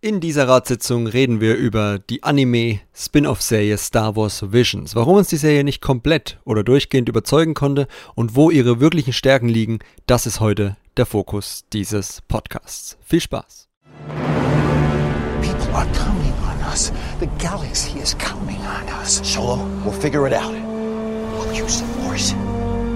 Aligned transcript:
In 0.00 0.20
dieser 0.20 0.46
Ratssitzung 0.46 1.08
reden 1.08 1.40
wir 1.40 1.56
über 1.56 1.98
die 1.98 2.22
Anime-Spin-off-Serie 2.22 3.76
Star 3.78 4.14
Wars 4.14 4.52
Visions, 4.52 4.94
warum 4.94 5.16
uns 5.16 5.26
die 5.26 5.36
Serie 5.36 5.64
nicht 5.64 5.82
komplett 5.82 6.38
oder 6.44 6.62
durchgehend 6.62 7.08
überzeugen 7.08 7.54
konnte 7.54 7.88
und 8.14 8.36
wo 8.36 8.52
ihre 8.52 8.78
wirklichen 8.78 9.12
Stärken 9.12 9.48
liegen, 9.48 9.80
das 10.06 10.24
ist 10.26 10.38
heute 10.38 10.76
der 10.96 11.04
Fokus 11.04 11.64
dieses 11.72 12.22
Podcasts. 12.28 12.96
Viel 13.04 13.20
Spaß! 13.20 13.66
People 15.42 15.74
are 15.74 15.88
coming 15.92 16.32
on 16.44 16.70
us. 16.70 16.92
The 17.18 17.26
galaxy 17.40 17.98
is 17.98 18.16
coming 18.18 18.60
on 18.60 18.86
us. 19.02 19.20
Solo, 19.24 19.58
we'll 19.84 20.00
figure 20.00 20.28
it 20.28 20.32
out. 20.32 20.54
We'll 21.34 21.60
use 21.60 21.80
the 21.80 21.86
Force. 22.04 22.36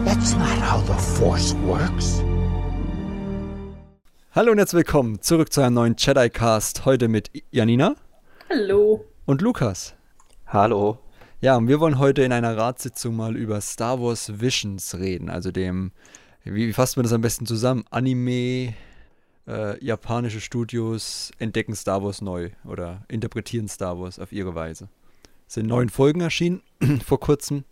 That's 0.04 0.34
not 0.34 0.56
how 0.60 0.80
the 0.86 0.94
Force 0.94 1.52
works. 1.66 2.22
Hallo 4.34 4.50
und 4.52 4.56
herzlich 4.56 4.86
willkommen 4.86 5.20
zurück 5.20 5.52
zu 5.52 5.60
einem 5.60 5.74
neuen 5.74 5.94
Jedi-Cast. 5.98 6.86
Heute 6.86 7.08
mit 7.08 7.30
Janina. 7.50 7.96
Hallo. 8.48 9.04
Und 9.26 9.42
Lukas. 9.42 9.94
Hallo. 10.46 10.98
Ja, 11.42 11.58
und 11.58 11.68
wir 11.68 11.80
wollen 11.80 11.98
heute 11.98 12.22
in 12.22 12.32
einer 12.32 12.56
Ratssitzung 12.56 13.14
mal 13.14 13.36
über 13.36 13.60
Star 13.60 14.00
Wars 14.00 14.40
Visions 14.40 14.94
reden. 14.94 15.28
Also 15.28 15.50
dem, 15.50 15.92
wie, 16.44 16.68
wie 16.68 16.72
fasst 16.72 16.96
man 16.96 17.04
das 17.04 17.12
am 17.12 17.20
besten 17.20 17.44
zusammen? 17.44 17.84
Anime, 17.90 18.72
äh, 19.46 19.84
japanische 19.84 20.40
Studios 20.40 21.30
entdecken 21.38 21.74
Star 21.74 22.02
Wars 22.02 22.22
neu 22.22 22.52
oder 22.64 23.04
interpretieren 23.08 23.68
Star 23.68 24.00
Wars 24.00 24.18
auf 24.18 24.32
ihre 24.32 24.54
Weise. 24.54 24.88
Es 25.46 25.54
sind 25.56 25.66
neun 25.66 25.90
Folgen 25.90 26.22
erschienen 26.22 26.62
vor 27.04 27.20
kurzem 27.20 27.64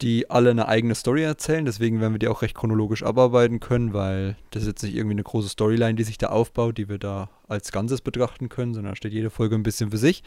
die 0.00 0.30
alle 0.30 0.50
eine 0.50 0.68
eigene 0.68 0.94
Story 0.94 1.22
erzählen. 1.22 1.64
Deswegen 1.64 2.00
werden 2.00 2.14
wir 2.14 2.18
die 2.18 2.28
auch 2.28 2.42
recht 2.42 2.54
chronologisch 2.54 3.02
abarbeiten 3.02 3.60
können, 3.60 3.92
weil 3.92 4.36
das 4.50 4.62
ist 4.62 4.68
jetzt 4.68 4.82
nicht 4.82 4.94
irgendwie 4.94 5.14
eine 5.14 5.24
große 5.24 5.48
Storyline, 5.48 5.94
die 5.94 6.04
sich 6.04 6.18
da 6.18 6.28
aufbaut, 6.28 6.78
die 6.78 6.88
wir 6.88 6.98
da 6.98 7.30
als 7.48 7.72
Ganzes 7.72 8.00
betrachten 8.00 8.48
können, 8.48 8.74
sondern 8.74 8.92
da 8.92 8.96
steht 8.96 9.12
jede 9.12 9.30
Folge 9.30 9.56
ein 9.56 9.62
bisschen 9.62 9.90
für 9.90 9.98
sich. 9.98 10.22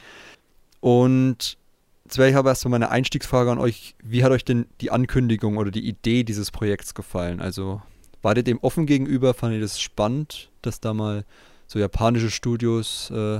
Und 0.81 1.57
jetzt 2.03 2.17
wäre 2.17 2.29
ich 2.29 2.35
aber 2.35 2.49
erstmal 2.49 2.71
meine 2.71 2.89
Einstiegsfrage 2.89 3.51
an 3.51 3.59
euch. 3.59 3.95
Wie 4.03 4.23
hat 4.23 4.31
euch 4.31 4.43
denn 4.43 4.65
die 4.81 4.91
Ankündigung 4.91 5.57
oder 5.57 5.71
die 5.71 5.87
Idee 5.87 6.23
dieses 6.23 6.51
Projekts 6.51 6.93
gefallen? 6.93 7.39
Also 7.39 7.81
war 8.21 8.35
ihr 8.35 8.43
dem 8.43 8.59
offen 8.59 8.85
gegenüber? 8.85 9.33
Fand 9.33 9.53
ihr 9.53 9.61
das 9.61 9.79
spannend, 9.79 10.49
dass 10.61 10.81
da 10.81 10.93
mal 10.93 11.23
so 11.67 11.79
japanische 11.79 12.29
Studios 12.29 13.09
äh, 13.11 13.39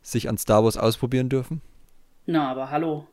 sich 0.00 0.28
an 0.28 0.38
Star 0.38 0.64
Wars 0.64 0.78
ausprobieren 0.78 1.28
dürfen? 1.28 1.60
Na, 2.24 2.50
aber 2.50 2.70
hallo. 2.70 3.06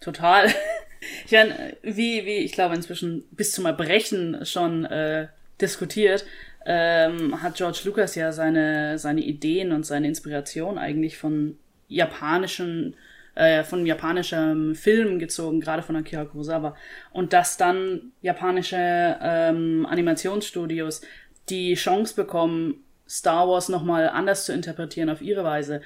Total. 0.00 0.52
Ich 1.26 1.32
meine, 1.32 1.76
wie, 1.82 2.24
wie 2.26 2.38
ich 2.38 2.52
glaube 2.52 2.74
inzwischen 2.74 3.24
bis 3.30 3.52
zum 3.52 3.66
Erbrechen 3.66 4.44
schon 4.44 4.84
äh, 4.84 5.28
diskutiert, 5.60 6.24
ähm, 6.66 7.40
hat 7.42 7.56
George 7.56 7.80
Lucas 7.84 8.14
ja 8.14 8.32
seine, 8.32 8.98
seine 8.98 9.22
Ideen 9.22 9.72
und 9.72 9.86
seine 9.86 10.08
Inspiration 10.08 10.78
eigentlich 10.78 11.16
von 11.16 11.56
japanischen, 11.88 12.94
äh, 13.34 13.64
von 13.64 13.86
japanischem 13.86 14.74
Film 14.74 15.18
gezogen, 15.18 15.60
gerade 15.60 15.82
von 15.82 15.96
Akira 15.96 16.24
Kurosawa. 16.24 16.76
Und 17.12 17.32
dass 17.32 17.56
dann 17.56 18.12
japanische 18.20 19.16
ähm, 19.22 19.86
Animationsstudios 19.88 21.00
die 21.48 21.74
Chance 21.74 22.14
bekommen, 22.14 22.84
Star 23.08 23.48
Wars 23.48 23.70
nochmal 23.70 24.10
anders 24.10 24.44
zu 24.44 24.52
interpretieren 24.52 25.08
auf 25.08 25.22
ihre 25.22 25.44
Weise, 25.44 25.80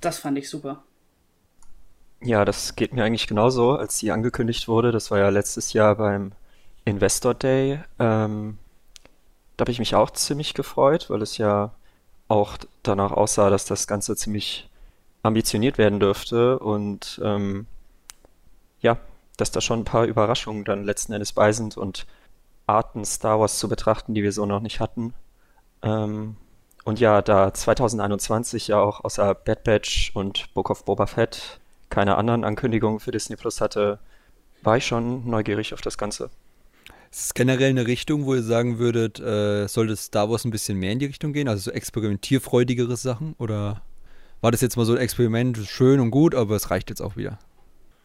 das 0.00 0.18
fand 0.18 0.36
ich 0.36 0.50
super. 0.50 0.84
Ja, 2.22 2.44
das 2.44 2.76
geht 2.76 2.92
mir 2.92 3.04
eigentlich 3.04 3.26
genauso, 3.26 3.72
als 3.72 3.98
sie 3.98 4.10
angekündigt 4.10 4.68
wurde. 4.68 4.90
Das 4.92 5.10
war 5.10 5.18
ja 5.18 5.28
letztes 5.28 5.72
Jahr 5.72 5.96
beim 5.96 6.32
Investor 6.84 7.34
Day. 7.34 7.80
Ähm, 7.98 8.58
da 9.56 9.62
habe 9.62 9.72
ich 9.72 9.78
mich 9.78 9.94
auch 9.94 10.10
ziemlich 10.10 10.54
gefreut, 10.54 11.10
weil 11.10 11.22
es 11.22 11.38
ja 11.38 11.74
auch 12.28 12.56
danach 12.82 13.12
aussah, 13.12 13.50
dass 13.50 13.64
das 13.66 13.86
Ganze 13.86 14.16
ziemlich 14.16 14.68
ambitioniert 15.22 15.78
werden 15.78 16.00
dürfte 16.00 16.58
und 16.58 17.20
ähm, 17.24 17.66
ja, 18.80 18.98
dass 19.36 19.50
da 19.50 19.60
schon 19.60 19.80
ein 19.80 19.84
paar 19.84 20.04
Überraschungen 20.04 20.64
dann 20.64 20.84
letzten 20.84 21.12
Endes 21.12 21.32
bei 21.32 21.52
sind 21.52 21.76
und 21.76 22.06
Arten 22.66 23.04
Star 23.04 23.40
Wars 23.40 23.58
zu 23.58 23.68
betrachten, 23.68 24.14
die 24.14 24.22
wir 24.22 24.32
so 24.32 24.46
noch 24.46 24.60
nicht 24.60 24.80
hatten. 24.80 25.14
Ähm, 25.82 26.36
und 26.84 27.00
ja, 27.00 27.22
da 27.22 27.52
2021 27.52 28.68
ja 28.68 28.80
auch 28.80 29.04
außer 29.04 29.34
Bad 29.34 29.64
Batch 29.64 30.12
und 30.14 30.52
Book 30.54 30.70
of 30.70 30.84
Boba 30.84 31.06
Fett 31.06 31.60
keine 31.88 32.16
anderen 32.16 32.44
Ankündigungen 32.44 33.00
für 33.00 33.10
Disney 33.10 33.36
Plus 33.36 33.60
hatte, 33.60 33.98
war 34.62 34.76
ich 34.76 34.86
schon 34.86 35.28
neugierig 35.28 35.72
auf 35.74 35.80
das 35.80 35.98
Ganze. 35.98 36.30
Ist 37.10 37.24
es 37.24 37.34
generell 37.34 37.70
eine 37.70 37.86
Richtung, 37.86 38.26
wo 38.26 38.34
ihr 38.34 38.42
sagen 38.42 38.78
würdet, 38.78 39.20
äh, 39.20 39.68
sollte 39.68 39.96
Star 39.96 40.28
Wars 40.28 40.44
ein 40.44 40.50
bisschen 40.50 40.78
mehr 40.78 40.92
in 40.92 40.98
die 40.98 41.06
Richtung 41.06 41.32
gehen? 41.32 41.48
Also 41.48 41.62
so 41.62 41.70
experimentierfreudigere 41.70 42.96
Sachen? 42.96 43.34
Oder 43.38 43.82
war 44.40 44.50
das 44.50 44.60
jetzt 44.60 44.76
mal 44.76 44.84
so 44.84 44.92
ein 44.92 44.98
Experiment, 44.98 45.58
schön 45.66 46.00
und 46.00 46.10
gut, 46.10 46.34
aber 46.34 46.56
es 46.56 46.70
reicht 46.70 46.90
jetzt 46.90 47.00
auch 47.00 47.16
wieder? 47.16 47.38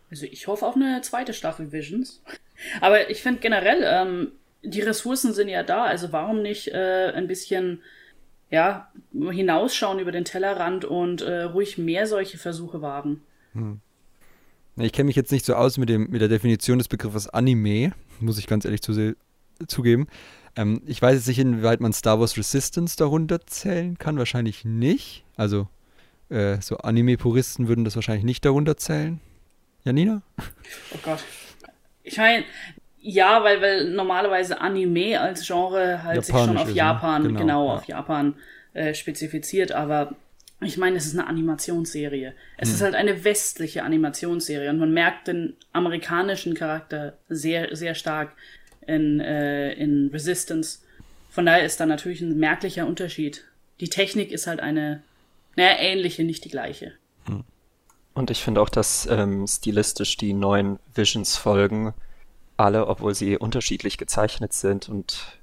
Also 0.10 0.26
ich 0.26 0.48
hoffe 0.48 0.66
auf 0.66 0.76
eine 0.76 1.02
zweite 1.02 1.34
Staffel 1.34 1.72
Visions. 1.72 2.22
Aber 2.82 3.10
ich 3.10 3.24
finde 3.24 3.40
generell, 3.40 3.82
ähm, 3.84 4.32
die 4.62 4.82
Ressourcen 4.82 5.34
sind 5.34 5.48
ja 5.48 5.64
da, 5.64 5.86
also 5.86 6.12
warum 6.12 6.42
nicht 6.42 6.68
äh, 6.68 7.12
ein 7.16 7.28
bisschen 7.28 7.82
ja, 8.50 8.92
hinausschauen 9.14 10.00
über 10.00 10.12
den 10.12 10.26
Tellerrand 10.26 10.86
und 10.86 11.22
äh, 11.22 11.44
ruhig 11.44 11.78
mehr 11.78 12.06
solche 12.06 12.38
Versuche 12.38 12.82
wagen? 12.82 13.24
Hm. 13.54 13.82
Ich 14.78 14.94
kenne 14.94 15.08
mich 15.08 15.16
jetzt 15.16 15.32
nicht 15.32 15.46
so 15.46 15.56
aus 15.56 15.78
mit, 15.78 15.90
dem, 15.90 16.10
mit 16.10 16.22
der 16.22 16.30
Definition 16.30 16.78
des 16.78 16.88
Begriffes 16.88 17.28
Anime, 17.28 17.92
muss 18.20 18.38
ich 18.38 18.48
ganz 18.48 18.66
ehrlich 18.66 18.82
zu, 18.82 19.16
zugeben. 19.68 20.08
Ähm, 20.56 20.82
ich 20.86 21.02
weiß 21.02 21.16
jetzt 21.16 21.28
nicht, 21.28 21.40
inwieweit 21.40 21.82
man 21.82 21.94
Star 21.94 22.20
Wars 22.20 22.38
Resistance 22.38 22.96
darunter 22.98 23.46
zählen 23.46 23.98
kann. 23.98 24.18
Wahrscheinlich 24.18 24.66
nicht. 24.66 25.24
Also, 25.36 25.68
äh, 26.30 26.58
so 26.62 26.78
Anime-Puristen 26.78 27.68
würden 27.68 27.86
das 27.86 27.96
wahrscheinlich 27.96 28.24
nicht 28.26 28.46
darunter 28.46 28.78
zählen. 28.78 29.20
Janina? 29.84 30.22
Oh 30.94 31.00
Gott. 31.04 31.24
Ich 32.04 32.18
meine, 32.18 32.44
ja, 33.00 33.44
weil, 33.44 33.62
weil 33.62 33.90
normalerweise 33.92 34.62
Anime 34.62 35.20
als 35.20 35.46
Genre 35.46 36.04
halt 36.04 36.18
Japanisch 36.18 36.26
sich 36.26 36.36
schon 36.36 36.58
auf 36.58 36.68
ist, 36.70 36.76
Japan, 36.76 37.24
genau, 37.24 37.40
genau 37.40 37.68
ja. 37.68 37.74
auf 37.74 37.86
Japan 37.86 38.36
äh, 38.74 38.94
spezifiziert, 38.94 39.72
aber 39.72 40.16
ich 40.68 40.78
meine, 40.78 40.98
es 40.98 41.06
ist 41.06 41.18
eine 41.18 41.28
Animationsserie. 41.28 42.34
Es 42.58 42.70
hm. 42.70 42.76
ist 42.76 42.82
halt 42.82 42.96
eine 42.96 43.24
westliche 43.24 43.84
Animationsserie 43.84 44.70
und 44.70 44.80
man 44.80 44.94
merkt 44.94 45.28
den 45.28 45.56
amerikanischen 45.74 46.54
Charakter 46.54 47.18
sehr, 47.30 47.76
sehr 47.76 47.96
stark 47.96 48.34
in, 48.86 49.20
äh, 49.20 49.74
in 49.74 50.10
Resistance. 50.14 50.80
Von 51.30 51.46
daher 51.46 51.66
ist 51.66 51.80
da 51.80 51.86
natürlich 51.86 52.22
ein 52.22 52.38
merklicher 52.38 52.86
Unterschied. 52.86 53.44
Die 53.80 53.90
Technik 53.90 54.32
ist 54.32 54.48
halt 54.48 54.60
eine, 54.60 55.02
naja, 55.56 55.78
ähnliche, 55.80 56.24
nicht 56.24 56.46
die 56.46 56.50
gleiche. 56.50 56.94
Hm. 57.26 57.44
Und 58.14 58.30
ich 58.30 58.44
finde 58.44 58.62
auch, 58.62 58.70
dass 58.70 59.08
ähm, 59.08 59.48
stilistisch 59.48 60.18
die 60.18 60.34
neuen 60.34 60.80
Visions 60.94 61.38
folgen, 61.38 61.94
alle, 62.58 62.88
obwohl 62.88 63.16
sie 63.16 63.38
unterschiedlich 63.38 63.98
gezeichnet 63.98 64.54
sind 64.54 64.90
und 64.90 65.40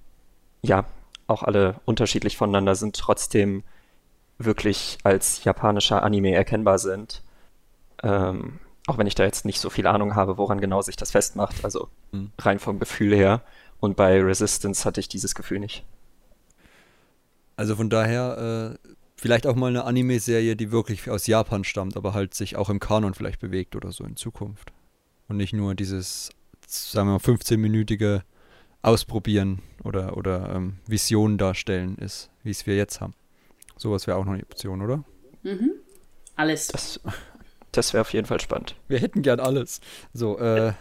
ja, 0.63 0.85
auch 1.27 1.43
alle 1.43 1.81
unterschiedlich 1.85 2.37
voneinander 2.37 2.75
sind, 2.75 2.97
trotzdem 2.97 3.65
wirklich 4.39 4.99
als 5.03 5.45
japanischer 5.45 6.03
Anime 6.03 6.33
erkennbar 6.33 6.79
sind. 6.79 7.23
Ähm, 8.03 8.61
auch 8.87 8.97
wenn 8.97 9.07
ich 9.07 9.15
da 9.15 9.25
jetzt 9.25 9.45
nicht 9.45 9.61
so 9.61 9.69
viel 9.69 9.87
Ahnung 9.87 10.15
habe, 10.15 10.39
woran 10.39 10.61
genau 10.61 10.81
sich 10.81 10.97
das 10.97 11.11
festmacht, 11.11 11.65
also 11.65 11.89
mhm. 12.13 12.31
rein 12.39 12.59
vom 12.59 12.79
Gefühl 12.79 13.15
her. 13.15 13.43
Und 13.81 13.97
bei 13.97 14.21
Resistance 14.23 14.85
hatte 14.85 15.01
ich 15.01 15.09
dieses 15.09 15.35
Gefühl 15.35 15.61
nicht. 15.61 15.85
Also 17.57 17.77
von 17.77 17.91
daher 17.91 18.79
äh, 18.85 18.89
vielleicht 19.17 19.47
auch 19.47 19.57
mal 19.57 19.67
eine 19.67 19.85
Anime-Serie, 19.85 20.57
die 20.57 20.71
wirklich 20.71 21.11
aus 21.11 21.27
Japan 21.27 21.65
stammt, 21.65 21.97
aber 21.97 22.15
halt 22.15 22.35
sich 22.35 22.57
auch 22.57 22.71
im 22.71 22.81
Kanon 22.81 23.15
vielleicht 23.15 23.41
bewegt 23.41 23.77
oder 23.77 23.93
so 23.93 24.05
in 24.05 24.17
Zukunft. 24.17 24.73
Und 25.29 25.37
nicht 25.37 25.53
nur 25.53 25.75
dieses, 25.75 26.31
sagen 26.67 27.09
wir 27.09 27.13
mal, 27.15 27.19
15-minütige 27.19 28.23
Ausprobieren 28.81 29.61
oder, 29.83 30.17
oder 30.17 30.55
ähm, 30.55 30.79
Visionen 30.87 31.37
darstellen 31.37 31.99
ist, 31.99 32.31
wie 32.45 32.51
es 32.51 32.67
wir 32.67 32.77
jetzt 32.77 33.01
haben. 33.01 33.15
Sowas 33.79 34.07
wäre 34.07 34.19
auch 34.19 34.25
noch 34.25 34.33
eine 34.33 34.43
Option, 34.43 34.83
oder? 34.83 35.05
Mhm. 35.43 35.73
Alles. 36.37 36.69
Das, 36.69 37.01
das 37.73 37.93
wäre 37.93 38.03
auf 38.03 38.13
jeden 38.13 38.27
Fall 38.27 38.41
spannend. 38.41 38.75
Wir 38.89 38.99
hätten 38.99 39.23
gern 39.23 39.41
alles. 39.41 39.81
So, 40.13 40.39
äh, 40.39 40.73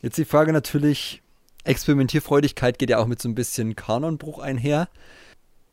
jetzt 0.00 0.16
die 0.18 0.24
Frage 0.24 0.52
natürlich, 0.52 1.22
Experimentierfreudigkeit 1.64 2.78
geht 2.78 2.90
ja 2.90 2.98
auch 2.98 3.06
mit 3.06 3.20
so 3.20 3.28
ein 3.28 3.34
bisschen 3.34 3.76
Kanonbruch 3.76 4.38
einher. 4.38 4.88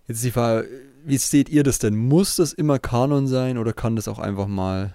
Jetzt 0.08 0.24
die 0.24 0.32
Frage, 0.32 0.68
wie 1.06 1.18
seht 1.18 1.50
ihr 1.50 1.64
das 1.64 1.80
denn? 1.80 1.96
Muss 1.96 2.36
das 2.36 2.54
immer 2.54 2.80
Kanon 2.80 3.28
sein 3.28 3.58
oder 3.58 3.74
kann 3.74 3.96
das 3.96 4.08
auch 4.08 4.20
einfach 4.20 4.48
mal 4.48 4.94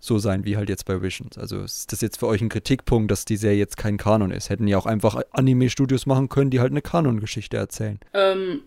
so 0.00 0.18
sein 0.18 0.44
wie 0.44 0.56
halt 0.56 0.68
jetzt 0.68 0.84
bei 0.84 1.02
Visions? 1.02 1.36
Also 1.38 1.60
ist 1.60 1.92
das 1.92 2.00
jetzt 2.00 2.18
für 2.18 2.26
euch 2.26 2.40
ein 2.40 2.48
Kritikpunkt, 2.48 3.10
dass 3.10 3.24
die 3.24 3.36
Serie 3.36 3.58
jetzt 3.58 3.76
kein 3.76 3.96
Kanon 3.96 4.30
ist? 4.30 4.50
Hätten 4.50 4.68
ja 4.68 4.78
auch 4.78 4.86
einfach 4.86 5.20
Anime-Studios 5.32 6.06
machen 6.06 6.28
können, 6.28 6.50
die 6.50 6.60
halt 6.60 6.70
eine 6.70 6.82
Kanon-Geschichte 6.82 7.56
erzählen. 7.56 7.98
Ähm, 8.14 8.62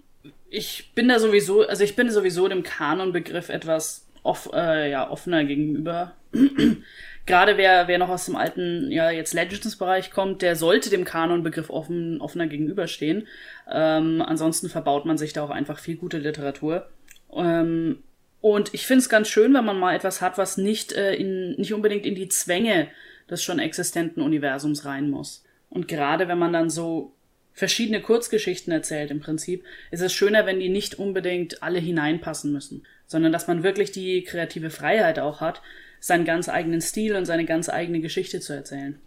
ich 0.49 0.91
bin 0.93 1.07
da 1.07 1.19
sowieso, 1.19 1.67
also 1.67 1.83
ich 1.83 1.95
bin 1.95 2.09
sowieso 2.09 2.47
dem 2.47 2.63
Kanonbegriff 2.63 3.49
etwas 3.49 4.07
off, 4.23 4.49
äh, 4.53 4.91
ja, 4.91 5.09
offener 5.09 5.43
gegenüber. 5.43 6.13
Gerade 7.25 7.57
wer, 7.57 7.87
wer 7.87 7.97
noch 7.97 8.09
aus 8.09 8.25
dem 8.25 8.35
alten, 8.35 8.91
ja, 8.91 9.11
jetzt 9.11 9.33
Legends-Bereich 9.33 10.11
kommt, 10.11 10.41
der 10.41 10.55
sollte 10.55 10.89
dem 10.89 11.05
Kanonbegriff 11.05 11.69
offen, 11.69 12.19
offener 12.19 12.47
gegenüberstehen. 12.47 13.27
Ähm, 13.71 14.21
ansonsten 14.25 14.69
verbaut 14.69 15.05
man 15.05 15.17
sich 15.17 15.33
da 15.33 15.43
auch 15.43 15.49
einfach 15.51 15.79
viel 15.79 15.95
gute 15.97 16.17
Literatur. 16.17 16.89
Ähm, 17.33 18.03
Und 18.41 18.73
ich 18.73 18.87
finde 18.87 19.01
es 19.01 19.09
ganz 19.09 19.27
schön, 19.29 19.53
wenn 19.53 19.65
man 19.65 19.79
mal 19.79 19.95
etwas 19.95 20.19
hat, 20.19 20.37
was 20.37 20.57
nicht, 20.57 20.93
äh, 20.93 21.13
in, 21.13 21.51
nicht 21.57 21.73
unbedingt 21.73 22.05
in 22.05 22.15
die 22.15 22.27
Zwänge 22.27 22.87
des 23.29 23.43
schon 23.43 23.59
existenten 23.59 24.23
Universums 24.23 24.83
rein 24.83 25.09
muss. 25.09 25.43
Und 25.69 25.87
gerade 25.87 26.27
wenn 26.27 26.39
man 26.39 26.51
dann 26.51 26.69
so 26.69 27.13
verschiedene 27.53 28.01
Kurzgeschichten 28.01 28.71
erzählt 28.71 29.11
im 29.11 29.19
Prinzip, 29.19 29.63
ist 29.91 30.01
es 30.01 30.13
schöner, 30.13 30.45
wenn 30.45 30.59
die 30.59 30.69
nicht 30.69 30.95
unbedingt 30.95 31.61
alle 31.63 31.79
hineinpassen 31.79 32.51
müssen, 32.51 32.85
sondern 33.07 33.31
dass 33.31 33.47
man 33.47 33.63
wirklich 33.63 33.91
die 33.91 34.23
kreative 34.23 34.69
Freiheit 34.69 35.19
auch 35.19 35.41
hat, 35.41 35.61
seinen 35.99 36.25
ganz 36.25 36.49
eigenen 36.49 36.81
Stil 36.81 37.15
und 37.15 37.25
seine 37.25 37.45
ganz 37.45 37.69
eigene 37.69 37.99
Geschichte 37.99 38.39
zu 38.39 38.53
erzählen. 38.53 38.99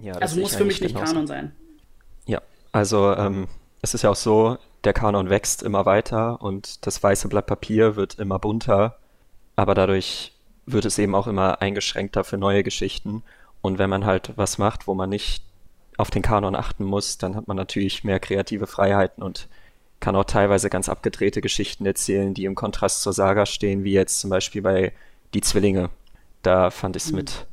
Ja, 0.00 0.14
also 0.14 0.40
muss 0.40 0.54
für 0.54 0.64
mich 0.64 0.80
nicht 0.80 0.94
Kanon 0.94 1.26
sein. 1.26 1.52
Ja, 2.26 2.42
also 2.72 3.14
ähm, 3.14 3.48
es 3.82 3.94
ist 3.94 4.02
ja 4.02 4.10
auch 4.10 4.16
so, 4.16 4.58
der 4.84 4.92
Kanon 4.92 5.30
wächst 5.30 5.62
immer 5.62 5.86
weiter 5.86 6.40
und 6.42 6.86
das 6.86 7.02
weiße 7.02 7.28
Blatt 7.28 7.46
Papier 7.46 7.96
wird 7.96 8.18
immer 8.18 8.38
bunter, 8.38 8.98
aber 9.56 9.74
dadurch 9.74 10.32
wird 10.66 10.84
es 10.84 10.98
eben 10.98 11.14
auch 11.14 11.26
immer 11.26 11.62
eingeschränkter 11.62 12.24
für 12.24 12.36
neue 12.36 12.62
Geschichten. 12.62 13.22
Und 13.60 13.78
wenn 13.78 13.90
man 13.90 14.04
halt 14.04 14.32
was 14.36 14.58
macht, 14.58 14.86
wo 14.86 14.94
man 14.94 15.10
nicht 15.10 15.42
auf 15.98 16.10
den 16.10 16.22
Kanon 16.22 16.54
achten 16.54 16.84
muss, 16.84 17.18
dann 17.18 17.36
hat 17.36 17.48
man 17.48 17.56
natürlich 17.56 18.04
mehr 18.04 18.20
kreative 18.20 18.66
Freiheiten 18.66 19.22
und 19.22 19.48
kann 20.00 20.14
auch 20.16 20.24
teilweise 20.24 20.70
ganz 20.70 20.88
abgedrehte 20.88 21.40
Geschichten 21.40 21.84
erzählen, 21.84 22.32
die 22.32 22.44
im 22.44 22.54
Kontrast 22.54 23.02
zur 23.02 23.12
Saga 23.12 23.44
stehen, 23.46 23.84
wie 23.84 23.92
jetzt 23.92 24.20
zum 24.20 24.30
Beispiel 24.30 24.62
bei 24.62 24.92
Die 25.34 25.40
Zwillinge. 25.40 25.90
Da 26.42 26.70
fand 26.70 26.94
ich 26.94 27.04
es 27.04 27.10
mhm. 27.10 27.16
mit, 27.16 27.46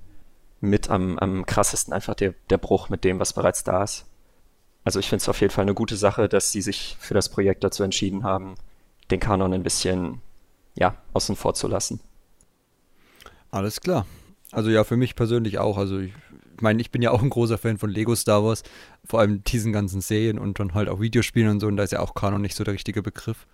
mit 0.62 0.90
am, 0.92 1.18
am 1.18 1.46
krassesten 1.48 1.92
einfach 1.92 2.14
der, 2.14 2.36
der 2.52 2.60
Bruch 2.60 2.90
mit 2.90 3.04
dem, 3.04 3.20
was 3.20 3.34
bereits 3.34 3.64
da 3.64 3.84
ist. 3.84 4.06
Also 4.84 5.00
ich 5.00 5.10
finde 5.10 5.24
es 5.24 5.30
auf 5.30 5.42
jeden 5.42 5.52
Fall 5.52 5.64
eine 5.64 5.74
gute 5.74 5.98
Sache, 5.98 6.30
dass 6.30 6.52
sie 6.52 6.62
sich 6.62 6.96
für 7.00 7.16
das 7.16 7.30
Projekt 7.30 7.64
dazu 7.64 7.82
entschieden 7.82 8.24
haben, 8.24 8.54
den 9.10 9.20
Kanon 9.20 9.54
ein 9.54 9.64
bisschen 9.64 10.22
ja, 10.76 10.96
außen 11.14 11.36
vor 11.36 11.56
zu 11.56 11.68
lassen. 11.68 12.00
Alles 13.50 13.82
klar. 13.82 14.06
Also 14.52 14.70
ja, 14.70 14.84
für 14.84 14.98
mich 14.98 15.16
persönlich 15.16 15.58
auch. 15.58 15.80
Also 15.80 15.98
ich 15.98 16.14
meine, 16.62 16.82
ich 16.82 16.92
bin 16.92 17.02
ja 17.02 17.12
auch 17.12 17.22
ein 17.22 17.30
großer 17.30 17.58
Fan 17.58 17.78
von 17.78 17.90
Lego 17.90 18.16
Star 18.16 18.44
Wars, 18.44 18.64
vor 19.04 19.20
allem 19.20 19.44
diesen 19.44 19.74
ganzen 19.74 20.02
Serien 20.02 20.40
und 20.40 20.60
dann 20.60 20.74
halt 20.74 20.90
auch 20.90 21.02
Videospielen 21.02 21.50
und 21.50 21.60
so. 21.60 21.68
Und 21.68 21.78
da 21.78 21.84
ist 21.84 21.92
ja 21.92 22.00
auch 22.00 22.14
Kanon 22.14 22.42
nicht 22.42 22.56
so 22.56 22.64
der 22.64 22.74
richtige 22.74 23.02
Begriff. 23.02 23.48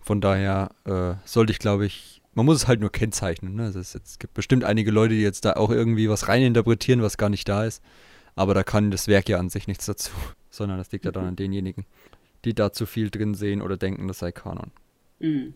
Von 0.00 0.20
daher 0.20 0.70
äh, 0.84 1.14
sollte 1.24 1.52
ich, 1.52 1.58
glaube 1.58 1.86
ich, 1.86 2.22
man 2.34 2.46
muss 2.46 2.56
es 2.56 2.68
halt 2.68 2.80
nur 2.80 2.92
kennzeichnen. 2.92 3.54
Ne? 3.54 3.64
Also 3.64 3.80
es, 3.80 3.94
es, 3.94 4.18
gibt 4.18 4.34
bestimmt 4.34 4.62
einige 4.62 4.90
Leute, 4.90 5.14
die 5.14 5.22
jetzt 5.22 5.44
da 5.44 5.54
auch 5.54 5.70
irgendwie 5.70 6.08
was 6.08 6.28
reininterpretieren, 6.28 7.02
was 7.02 7.16
gar 7.16 7.30
nicht 7.30 7.48
da 7.48 7.64
ist. 7.64 7.82
Aber 8.34 8.52
da 8.52 8.62
kann 8.62 8.90
das 8.90 9.08
Werk 9.08 9.28
ja 9.28 9.38
an 9.38 9.48
sich 9.48 9.66
nichts 9.66 9.86
dazu, 9.86 10.12
sondern 10.50 10.78
das 10.78 10.92
liegt 10.92 11.06
ja 11.06 11.12
dann 11.12 11.24
an 11.24 11.36
denjenigen, 11.36 11.86
die 12.44 12.54
da 12.54 12.72
zu 12.72 12.86
viel 12.86 13.10
drin 13.10 13.34
sehen 13.34 13.62
oder 13.62 13.76
denken, 13.76 14.06
das 14.06 14.18
sei 14.18 14.32
Kanon. 14.32 14.70
Mhm. 15.18 15.54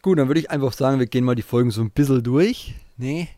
Gut, 0.00 0.18
dann 0.18 0.26
würde 0.26 0.40
ich 0.40 0.50
einfach 0.50 0.72
sagen, 0.72 0.98
wir 0.98 1.06
gehen 1.06 1.24
mal 1.24 1.36
die 1.36 1.42
Folgen 1.42 1.70
so 1.70 1.80
ein 1.80 1.90
bisschen 1.90 2.24
durch. 2.24 2.74
Nee. 2.96 3.28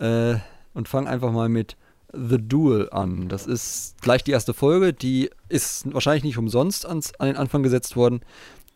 Äh, 0.00 0.34
und 0.74 0.88
fangen 0.88 1.06
einfach 1.06 1.32
mal 1.32 1.48
mit 1.48 1.76
The 2.16 2.38
Duel 2.38 2.88
an. 2.90 3.28
Das 3.28 3.46
ist 3.46 4.00
gleich 4.00 4.24
die 4.24 4.32
erste 4.32 4.54
Folge. 4.54 4.92
Die 4.92 5.30
ist 5.48 5.92
wahrscheinlich 5.92 6.24
nicht 6.24 6.38
umsonst 6.38 6.86
ans, 6.86 7.14
an 7.18 7.28
den 7.28 7.36
Anfang 7.36 7.62
gesetzt 7.62 7.96
worden, 7.96 8.20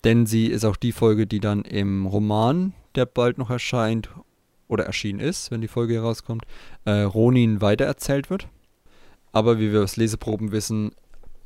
denn 0.05 0.27
sie 0.27 0.47
ist 0.47 0.65
auch 0.65 0.77
die 0.77 0.93
Folge, 0.93 1.27
die 1.27 1.41
dann 1.41 1.63
im 1.63 2.07
Roman, 2.07 2.75
der 2.95 3.07
bald 3.07 3.39
noch 3.39 3.51
erscheint 3.51 4.11
oder 4.69 4.85
erschienen 4.85 5.21
ist, 5.21 5.51
wenn 5.51 5.61
die 5.61 5.69
Folge 5.69 5.95
herauskommt, 5.95 6.45
äh, 6.85 7.03
Ronin 7.03 7.61
weitererzählt 7.61 8.31
wird. 8.31 8.49
Aber 9.33 9.59
wie 9.59 9.73
wir 9.73 9.83
aus 9.83 9.97
Leseproben 9.97 10.53
wissen, 10.53 10.93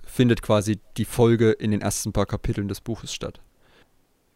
findet 0.05 0.43
quasi 0.43 0.79
die 0.97 1.05
Folge 1.05 1.53
in 1.53 1.71
den 1.71 1.81
ersten 1.81 2.13
paar 2.13 2.27
Kapiteln 2.27 2.69
des 2.69 2.81
Buches 2.81 3.13
statt. 3.15 3.41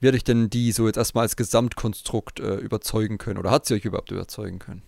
Wie 0.01 0.09
hat 0.09 0.15
euch 0.15 0.25
denn 0.25 0.51
die 0.51 0.73
so 0.73 0.87
jetzt 0.87 0.97
erstmal 0.97 1.23
als 1.23 1.37
Gesamtkonstrukt 1.37 2.41
äh, 2.41 2.57
überzeugen 2.57 3.19
können? 3.19 3.39
Oder 3.39 3.51
hat 3.51 3.67
sie 3.67 3.75
euch 3.75 3.85
überhaupt 3.85 4.11
überzeugen 4.11 4.59
können? 4.59 4.83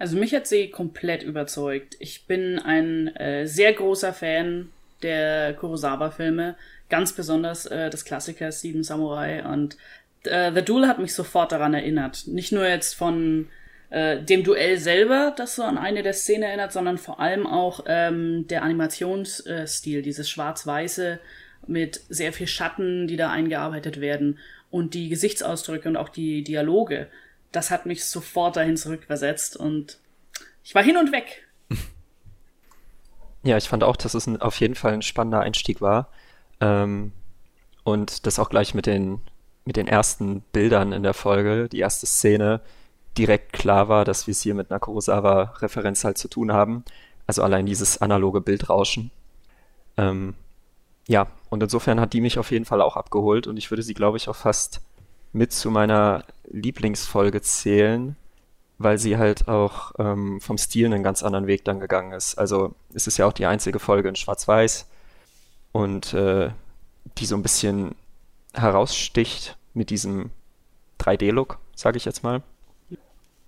Also 0.00 0.16
mich 0.16 0.34
hat 0.34 0.46
sie 0.46 0.70
komplett 0.70 1.22
überzeugt. 1.22 1.94
Ich 1.98 2.24
bin 2.24 2.58
ein 2.58 3.14
äh, 3.16 3.46
sehr 3.46 3.74
großer 3.74 4.14
Fan 4.14 4.70
der 5.02 5.52
Kurosawa-Filme, 5.52 6.56
ganz 6.88 7.12
besonders 7.12 7.66
äh, 7.66 7.90
des 7.90 8.06
Klassikers 8.06 8.62
Sieben 8.62 8.82
Samurai 8.82 9.44
und 9.44 9.76
äh, 10.24 10.52
The 10.54 10.62
Duel 10.62 10.88
hat 10.88 11.00
mich 11.00 11.12
sofort 11.12 11.52
daran 11.52 11.74
erinnert. 11.74 12.26
Nicht 12.28 12.50
nur 12.50 12.66
jetzt 12.66 12.94
von 12.94 13.48
äh, 13.90 14.22
dem 14.22 14.42
Duell 14.42 14.78
selber, 14.78 15.34
das 15.36 15.56
so 15.56 15.64
an 15.64 15.76
eine 15.76 16.02
der 16.02 16.14
Szenen 16.14 16.44
erinnert, 16.44 16.72
sondern 16.72 16.96
vor 16.96 17.20
allem 17.20 17.46
auch 17.46 17.84
ähm, 17.86 18.46
der 18.48 18.62
Animationsstil, 18.62 20.00
dieses 20.00 20.30
schwarz-weiße 20.30 21.18
mit 21.66 22.00
sehr 22.08 22.32
viel 22.32 22.46
Schatten, 22.46 23.06
die 23.06 23.18
da 23.18 23.30
eingearbeitet 23.30 24.00
werden 24.00 24.38
und 24.70 24.94
die 24.94 25.10
Gesichtsausdrücke 25.10 25.90
und 25.90 25.98
auch 25.98 26.08
die 26.08 26.42
Dialoge 26.42 27.08
das 27.52 27.70
hat 27.70 27.86
mich 27.86 28.04
sofort 28.04 28.56
dahin 28.56 28.76
zurückversetzt 28.76 29.56
und 29.56 29.98
ich 30.62 30.74
war 30.74 30.82
hin 30.82 30.96
und 30.96 31.12
weg. 31.12 31.46
Ja, 33.42 33.56
ich 33.56 33.68
fand 33.68 33.84
auch, 33.84 33.96
dass 33.96 34.14
es 34.14 34.26
ein, 34.26 34.40
auf 34.40 34.60
jeden 34.60 34.74
Fall 34.74 34.92
ein 34.92 35.02
spannender 35.02 35.40
Einstieg 35.40 35.80
war. 35.80 36.08
Ähm, 36.60 37.12
und 37.84 38.26
das 38.26 38.38
auch 38.38 38.50
gleich 38.50 38.74
mit 38.74 38.86
den, 38.86 39.20
mit 39.64 39.76
den 39.76 39.88
ersten 39.88 40.42
Bildern 40.52 40.92
in 40.92 41.02
der 41.02 41.14
Folge, 41.14 41.68
die 41.68 41.78
erste 41.78 42.06
Szene, 42.06 42.60
direkt 43.16 43.52
klar 43.52 43.88
war, 43.88 44.04
dass 44.04 44.26
wir 44.26 44.32
es 44.32 44.42
hier 44.42 44.54
mit 44.54 44.70
einer 44.70 44.80
Kurosawa-Referenz 44.80 46.04
halt 46.04 46.18
zu 46.18 46.28
tun 46.28 46.52
haben. 46.52 46.84
Also 47.26 47.42
allein 47.42 47.66
dieses 47.66 48.02
analoge 48.02 48.40
Bildrauschen. 48.40 49.10
Ähm, 49.96 50.34
ja, 51.08 51.28
und 51.48 51.62
insofern 51.62 51.98
hat 51.98 52.12
die 52.12 52.20
mich 52.20 52.38
auf 52.38 52.50
jeden 52.50 52.64
Fall 52.66 52.80
auch 52.80 52.96
abgeholt 52.96 53.46
und 53.46 53.56
ich 53.56 53.70
würde 53.70 53.82
sie, 53.82 53.94
glaube 53.94 54.16
ich, 54.16 54.28
auch 54.28 54.36
fast 54.36 54.80
mit 55.32 55.52
zu 55.52 55.70
meiner 55.70 56.24
Lieblingsfolge 56.44 57.40
zählen, 57.42 58.16
weil 58.78 58.98
sie 58.98 59.18
halt 59.18 59.48
auch 59.48 59.92
ähm, 59.98 60.40
vom 60.40 60.58
Stil 60.58 60.86
einen 60.86 61.02
ganz 61.02 61.22
anderen 61.22 61.46
Weg 61.46 61.64
dann 61.64 61.80
gegangen 61.80 62.12
ist. 62.12 62.36
Also 62.36 62.74
es 62.94 63.06
ist 63.06 63.18
ja 63.18 63.26
auch 63.26 63.32
die 63.32 63.46
einzige 63.46 63.78
Folge 63.78 64.08
in 64.08 64.16
Schwarz-Weiß 64.16 64.88
und 65.72 66.14
äh, 66.14 66.50
die 67.18 67.26
so 67.26 67.36
ein 67.36 67.42
bisschen 67.42 67.94
heraussticht 68.54 69.56
mit 69.74 69.90
diesem 69.90 70.30
3D-Look, 70.98 71.58
sage 71.74 71.96
ich 71.96 72.04
jetzt 72.04 72.22
mal. 72.22 72.42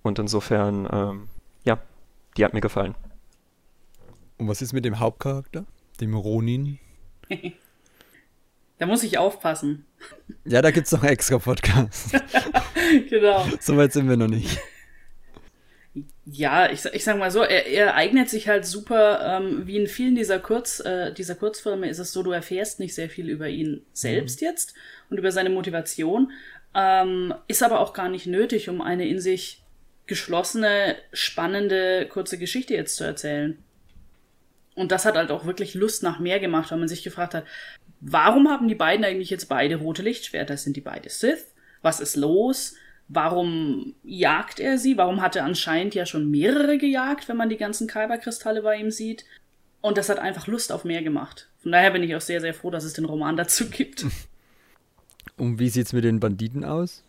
Und 0.01 0.19
insofern, 0.19 0.87
ähm, 0.91 1.29
ja, 1.63 1.79
die 2.37 2.45
hat 2.45 2.53
mir 2.53 2.61
gefallen. 2.61 2.95
Und 4.37 4.47
was 4.47 4.61
ist 4.61 4.73
mit 4.73 4.85
dem 4.85 4.99
Hauptcharakter, 4.99 5.65
dem 5.99 6.13
Ronin? 6.15 6.79
Da 8.83 8.87
muss 8.87 9.03
ich 9.03 9.17
aufpassen. 9.17 9.85
Ja, 10.43 10.61
da 10.61 10.69
gibt 10.71 10.87
es 10.87 10.91
noch 10.91 11.05
extra 11.05 11.37
Podcasts. 11.37 12.11
genau. 13.09 13.47
Soweit 13.61 13.93
sind 13.93 14.09
wir 14.09 14.17
noch 14.17 14.27
nicht. 14.27 14.59
Ja, 16.25 16.69
ich, 16.69 16.83
ich 16.83 17.05
sag 17.05 17.17
mal 17.17 17.31
so, 17.31 17.43
er, 17.43 17.65
er 17.65 17.95
eignet 17.95 18.29
sich 18.29 18.49
halt 18.49 18.65
super, 18.65 19.39
ähm, 19.39 19.65
wie 19.67 19.77
in 19.77 19.87
vielen 19.87 20.15
dieser, 20.15 20.37
Kurz, 20.39 20.81
äh, 20.81 21.13
dieser 21.13 21.35
Kurzfilme 21.35 21.87
ist 21.87 21.99
es 21.99 22.11
so, 22.11 22.23
du 22.23 22.31
erfährst 22.31 22.81
nicht 22.81 22.93
sehr 22.93 23.09
viel 23.09 23.29
über 23.29 23.47
ihn 23.47 23.85
selbst 23.93 24.41
mhm. 24.41 24.47
jetzt 24.47 24.73
und 25.09 25.17
über 25.17 25.31
seine 25.31 25.49
Motivation, 25.49 26.33
ähm, 26.75 27.33
ist 27.47 27.63
aber 27.63 27.79
auch 27.79 27.93
gar 27.93 28.09
nicht 28.09 28.25
nötig, 28.25 28.67
um 28.67 28.81
eine 28.81 29.07
in 29.07 29.21
sich 29.21 29.63
geschlossene, 30.07 30.97
spannende, 31.13 32.05
kurze 32.09 32.37
Geschichte 32.37 32.73
jetzt 32.73 32.97
zu 32.97 33.05
erzählen. 33.05 33.57
Und 34.75 34.91
das 34.91 35.05
hat 35.05 35.15
halt 35.15 35.31
auch 35.31 35.45
wirklich 35.45 35.75
Lust 35.75 36.03
nach 36.03 36.19
mehr 36.19 36.39
gemacht, 36.39 36.71
weil 36.71 36.79
man 36.79 36.87
sich 36.87 37.03
gefragt 37.03 37.33
hat, 37.33 37.45
warum 37.99 38.49
haben 38.49 38.67
die 38.67 38.75
beiden 38.75 39.05
eigentlich 39.05 39.29
jetzt 39.29 39.47
beide 39.49 39.75
rote 39.77 40.01
Lichtschwerter? 40.01 40.57
Sind 40.57 40.75
die 40.75 40.81
beide 40.81 41.09
Sith? 41.09 41.53
Was 41.81 41.99
ist 41.99 42.15
los? 42.15 42.75
Warum 43.07 43.95
jagt 44.03 44.59
er 44.59 44.77
sie? 44.77 44.97
Warum 44.97 45.21
hat 45.21 45.35
er 45.35 45.45
anscheinend 45.45 45.93
ja 45.93 46.05
schon 46.05 46.31
mehrere 46.31 46.77
gejagt, 46.77 47.27
wenn 47.29 47.37
man 47.37 47.49
die 47.49 47.57
ganzen 47.57 47.87
Kyberkristalle 47.87 48.61
bei 48.61 48.77
ihm 48.77 48.89
sieht? 48.89 49.25
Und 49.81 49.97
das 49.97 50.09
hat 50.09 50.17
einfach 50.17 50.47
Lust 50.47 50.71
auf 50.71 50.85
mehr 50.85 51.03
gemacht. 51.03 51.49
Von 51.59 51.73
daher 51.73 51.91
bin 51.91 52.03
ich 52.03 52.15
auch 52.15 52.21
sehr, 52.21 52.41
sehr 52.41 52.53
froh, 52.53 52.71
dass 52.71 52.85
es 52.85 52.93
den 52.93 53.05
Roman 53.05 53.37
dazu 53.37 53.69
gibt. 53.69 54.05
Und 55.37 55.59
wie 55.59 55.69
sieht's 55.69 55.93
mit 55.93 56.03
den 56.03 56.19
Banditen 56.19 56.63
aus? 56.63 57.03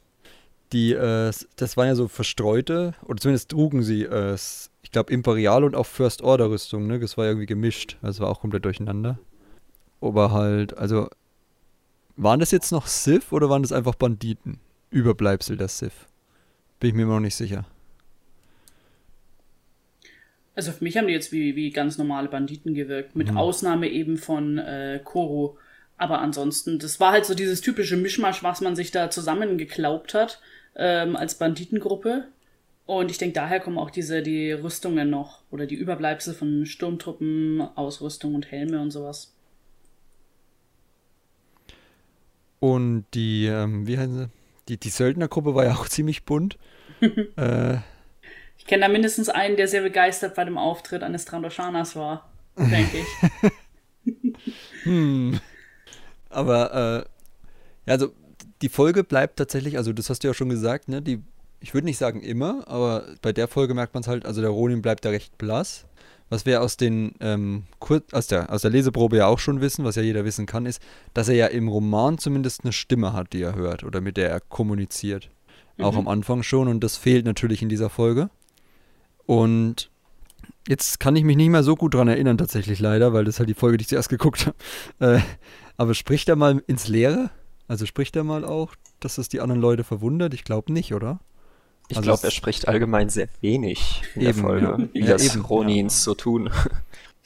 Die, 0.74 0.92
äh, 0.92 1.32
das 1.54 1.76
waren 1.76 1.86
ja 1.86 1.94
so 1.94 2.08
verstreute, 2.08 2.94
oder 3.04 3.20
zumindest 3.20 3.50
trugen 3.50 3.84
sie, 3.84 4.02
äh, 4.02 4.36
ich 4.82 4.90
glaube, 4.90 5.12
Imperial 5.12 5.62
und 5.62 5.76
auch 5.76 5.86
First 5.86 6.20
Order 6.20 6.50
Rüstung, 6.50 6.88
ne? 6.88 6.98
Das 6.98 7.16
war 7.16 7.26
irgendwie 7.26 7.46
gemischt. 7.46 7.96
Also 8.02 8.24
war 8.24 8.28
auch 8.28 8.40
komplett 8.40 8.64
durcheinander. 8.64 9.20
Aber 10.00 10.32
halt, 10.32 10.76
also, 10.76 11.08
waren 12.16 12.40
das 12.40 12.50
jetzt 12.50 12.72
noch 12.72 12.88
Sith 12.88 13.30
oder 13.30 13.48
waren 13.48 13.62
das 13.62 13.70
einfach 13.70 13.94
Banditen? 13.94 14.58
Überbleibsel 14.90 15.56
der 15.56 15.68
Sith? 15.68 16.08
Bin 16.80 16.88
ich 16.90 16.94
mir 16.96 17.02
immer 17.02 17.14
noch 17.14 17.20
nicht 17.20 17.36
sicher. 17.36 17.64
Also 20.56 20.72
für 20.72 20.82
mich 20.82 20.96
haben 20.96 21.06
die 21.06 21.12
jetzt 21.12 21.30
wie, 21.30 21.54
wie 21.54 21.70
ganz 21.70 21.98
normale 21.98 22.28
Banditen 22.28 22.74
gewirkt, 22.74 23.14
mit 23.14 23.30
mhm. 23.30 23.36
Ausnahme 23.36 23.88
eben 23.88 24.16
von 24.16 24.58
äh, 24.58 25.00
Koro. 25.04 25.56
Aber 25.96 26.18
ansonsten, 26.18 26.80
das 26.80 26.98
war 26.98 27.12
halt 27.12 27.26
so 27.26 27.34
dieses 27.34 27.60
typische 27.60 27.96
Mischmasch, 27.96 28.42
was 28.42 28.60
man 28.60 28.74
sich 28.74 28.90
da 28.90 29.08
zusammengeklaubt 29.08 30.14
hat 30.14 30.40
ähm, 30.76 31.16
als 31.16 31.36
Banditengruppe. 31.36 32.28
Und 32.86 33.10
ich 33.10 33.18
denke, 33.18 33.34
daher 33.34 33.60
kommen 33.60 33.78
auch 33.78 33.90
diese 33.90 34.22
die 34.22 34.52
Rüstungen 34.52 35.08
noch 35.08 35.42
oder 35.50 35.66
die 35.66 35.74
Überbleibsel 35.74 36.34
von 36.34 36.66
Sturmtruppen, 36.66 37.62
Ausrüstung 37.76 38.34
und 38.34 38.50
Helme 38.50 38.80
und 38.80 38.90
sowas. 38.90 39.32
Und 42.60 43.04
die, 43.14 43.46
ähm, 43.46 43.86
wie 43.86 43.98
heißen 43.98 44.14
sie? 44.16 44.28
Die, 44.68 44.76
die 44.78 44.88
Söldnergruppe 44.88 45.54
war 45.54 45.64
ja 45.64 45.74
auch 45.74 45.88
ziemlich 45.88 46.24
bunt. 46.24 46.58
äh, 47.36 47.76
ich 48.56 48.66
kenne 48.66 48.86
da 48.86 48.88
mindestens 48.88 49.28
einen, 49.28 49.56
der 49.56 49.68
sehr 49.68 49.82
begeistert 49.82 50.34
bei 50.34 50.44
dem 50.44 50.56
Auftritt 50.56 51.02
eines 51.02 51.24
Trandoshanas 51.24 51.96
war, 51.96 52.30
denke 52.56 52.98
ich. 52.98 54.34
hm. 54.84 55.40
Aber, 56.30 57.06
äh, 57.86 57.90
also 57.90 58.14
die 58.64 58.70
Folge 58.70 59.04
bleibt 59.04 59.36
tatsächlich, 59.36 59.76
also 59.76 59.92
das 59.92 60.08
hast 60.08 60.24
du 60.24 60.28
ja 60.28 60.32
schon 60.32 60.48
gesagt, 60.48 60.88
ne, 60.88 61.02
die, 61.02 61.20
ich 61.60 61.74
würde 61.74 61.84
nicht 61.84 61.98
sagen 61.98 62.22
immer, 62.22 62.66
aber 62.66 63.04
bei 63.20 63.30
der 63.30 63.46
Folge 63.46 63.74
merkt 63.74 63.92
man 63.92 64.00
es 64.00 64.08
halt, 64.08 64.24
also 64.24 64.40
der 64.40 64.48
Ronin 64.48 64.80
bleibt 64.80 65.04
da 65.04 65.10
recht 65.10 65.36
blass. 65.36 65.84
Was 66.30 66.46
wir 66.46 66.62
aus 66.62 66.78
den 66.78 67.12
ähm, 67.20 67.64
aus, 68.10 68.26
der, 68.28 68.50
aus 68.50 68.62
der 68.62 68.70
Leseprobe 68.70 69.18
ja 69.18 69.26
auch 69.26 69.38
schon 69.38 69.60
wissen, 69.60 69.84
was 69.84 69.96
ja 69.96 70.02
jeder 70.02 70.24
wissen 70.24 70.46
kann, 70.46 70.64
ist, 70.64 70.80
dass 71.12 71.28
er 71.28 71.34
ja 71.34 71.46
im 71.48 71.68
Roman 71.68 72.16
zumindest 72.16 72.64
eine 72.64 72.72
Stimme 72.72 73.12
hat, 73.12 73.34
die 73.34 73.42
er 73.42 73.54
hört 73.54 73.84
oder 73.84 74.00
mit 74.00 74.16
der 74.16 74.30
er 74.30 74.40
kommuniziert. 74.40 75.28
Mhm. 75.76 75.84
Auch 75.84 75.96
am 75.96 76.08
Anfang 76.08 76.42
schon 76.42 76.66
und 76.66 76.82
das 76.82 76.96
fehlt 76.96 77.26
natürlich 77.26 77.60
in 77.60 77.68
dieser 77.68 77.90
Folge. 77.90 78.30
Und 79.26 79.90
jetzt 80.66 81.00
kann 81.00 81.16
ich 81.16 81.24
mich 81.24 81.36
nicht 81.36 81.50
mehr 81.50 81.62
so 81.62 81.76
gut 81.76 81.92
dran 81.92 82.08
erinnern, 82.08 82.38
tatsächlich 82.38 82.80
leider, 82.80 83.12
weil 83.12 83.26
das 83.26 83.38
halt 83.38 83.50
die 83.50 83.54
Folge, 83.54 83.76
die 83.76 83.82
ich 83.82 83.88
zuerst 83.88 84.08
geguckt 84.08 84.46
habe. 84.46 84.56
Äh, 85.00 85.20
aber 85.76 85.92
spricht 85.92 86.30
er 86.30 86.36
mal 86.36 86.62
ins 86.66 86.88
Leere? 86.88 87.30
Also 87.68 87.86
spricht 87.86 88.14
er 88.16 88.24
mal 88.24 88.44
auch, 88.44 88.74
dass 89.00 89.16
das 89.16 89.28
die 89.28 89.40
anderen 89.40 89.60
Leute 89.60 89.84
verwundert? 89.84 90.34
Ich 90.34 90.44
glaube 90.44 90.72
nicht, 90.72 90.94
oder? 90.94 91.20
Ich 91.88 91.96
also 91.96 92.08
glaube, 92.08 92.24
er 92.24 92.30
spricht 92.30 92.68
allgemein 92.68 93.10
sehr 93.10 93.28
wenig 93.40 94.02
in 94.14 94.22
eben, 94.22 94.32
der 94.32 94.34
Folge, 94.34 94.66
ja. 94.66 94.88
wie 94.92 95.00
ja, 95.00 95.06
das 95.06 95.34
eben, 95.34 95.44
Ronins 95.44 95.98
ja. 95.98 96.04
so 96.04 96.14
tun. 96.14 96.50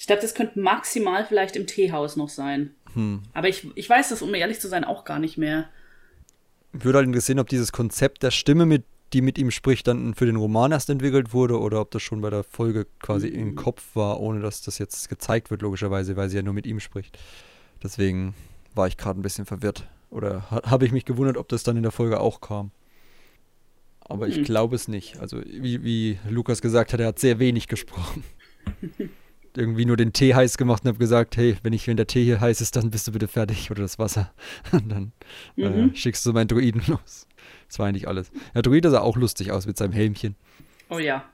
Ich 0.00 0.06
glaube, 0.06 0.22
das 0.22 0.34
könnte 0.34 0.60
maximal 0.60 1.26
vielleicht 1.26 1.56
im 1.56 1.66
Teehaus 1.66 2.14
noch 2.14 2.28
sein. 2.28 2.70
Hm. 2.94 3.20
Aber 3.34 3.48
ich, 3.48 3.66
ich 3.74 3.90
weiß 3.90 4.10
das, 4.10 4.22
um 4.22 4.32
ehrlich 4.32 4.60
zu 4.60 4.68
sein, 4.68 4.84
auch 4.84 5.04
gar 5.04 5.18
nicht 5.18 5.38
mehr. 5.38 5.68
Ich 6.72 6.84
würde 6.84 6.98
halt 6.98 7.08
interessieren, 7.08 7.40
ob 7.40 7.48
dieses 7.48 7.72
Konzept 7.72 8.22
der 8.22 8.30
Stimme, 8.30 8.64
mit, 8.64 8.84
die 9.12 9.22
mit 9.22 9.38
ihm 9.38 9.50
spricht, 9.50 9.88
dann 9.88 10.14
für 10.14 10.26
den 10.26 10.36
Roman 10.36 10.70
erst 10.70 10.88
entwickelt 10.88 11.32
wurde 11.32 11.58
oder 11.58 11.80
ob 11.80 11.90
das 11.90 12.02
schon 12.02 12.20
bei 12.20 12.30
der 12.30 12.44
Folge 12.44 12.86
quasi 13.00 13.28
mhm. 13.28 13.34
im 13.34 13.54
Kopf 13.56 13.82
war, 13.94 14.20
ohne 14.20 14.40
dass 14.40 14.62
das 14.62 14.78
jetzt 14.78 15.08
gezeigt 15.08 15.50
wird, 15.50 15.62
logischerweise, 15.62 16.14
weil 16.14 16.28
sie 16.28 16.36
ja 16.36 16.42
nur 16.42 16.54
mit 16.54 16.68
ihm 16.68 16.78
spricht. 16.78 17.18
Deswegen 17.82 18.34
war 18.76 18.86
ich 18.86 18.98
gerade 18.98 19.18
ein 19.18 19.22
bisschen 19.22 19.46
verwirrt. 19.46 19.88
Oder 20.10 20.50
ha 20.50 20.62
habe 20.70 20.86
ich 20.86 20.92
mich 20.92 21.04
gewundert, 21.04 21.36
ob 21.36 21.48
das 21.48 21.62
dann 21.62 21.76
in 21.76 21.82
der 21.82 21.92
Folge 21.92 22.20
auch 22.20 22.40
kam. 22.40 22.70
Aber 24.00 24.26
ich 24.26 24.38
mhm. 24.38 24.44
glaube 24.44 24.74
es 24.74 24.88
nicht. 24.88 25.18
Also, 25.20 25.42
wie, 25.44 25.84
wie 25.84 26.18
Lukas 26.28 26.62
gesagt 26.62 26.92
hat, 26.92 27.00
er 27.00 27.08
hat 27.08 27.18
sehr 27.18 27.38
wenig 27.38 27.68
gesprochen. 27.68 28.24
Irgendwie 29.56 29.84
nur 29.84 29.96
den 29.96 30.12
Tee 30.12 30.34
heiß 30.34 30.56
gemacht 30.56 30.84
und 30.84 30.88
habe 30.88 30.98
gesagt, 30.98 31.36
hey, 31.36 31.56
wenn 31.62 31.72
ich, 31.72 31.86
wenn 31.88 31.96
der 31.96 32.06
Tee 32.06 32.24
hier 32.24 32.40
heiß 32.40 32.60
ist, 32.60 32.76
dann 32.76 32.90
bist 32.90 33.08
du 33.08 33.12
bitte 33.12 33.28
fertig 33.28 33.70
oder 33.70 33.82
das 33.82 33.98
Wasser. 33.98 34.32
Und 34.72 34.88
dann 34.88 35.12
äh, 35.56 35.68
mhm. 35.68 35.90
äh, 35.90 35.96
schickst 35.96 36.24
du 36.24 36.32
meinen 36.32 36.48
Druiden 36.48 36.82
los. 36.86 37.26
Das 37.66 37.78
war 37.78 37.86
eigentlich 37.86 38.06
alles. 38.06 38.30
Der 38.54 38.62
Druide 38.62 38.90
sah 38.90 39.00
auch 39.00 39.16
lustig 39.16 39.50
aus 39.50 39.66
mit 39.66 39.76
seinem 39.76 39.92
Helmchen. 39.92 40.36
Oh 40.90 40.98
ja, 40.98 41.24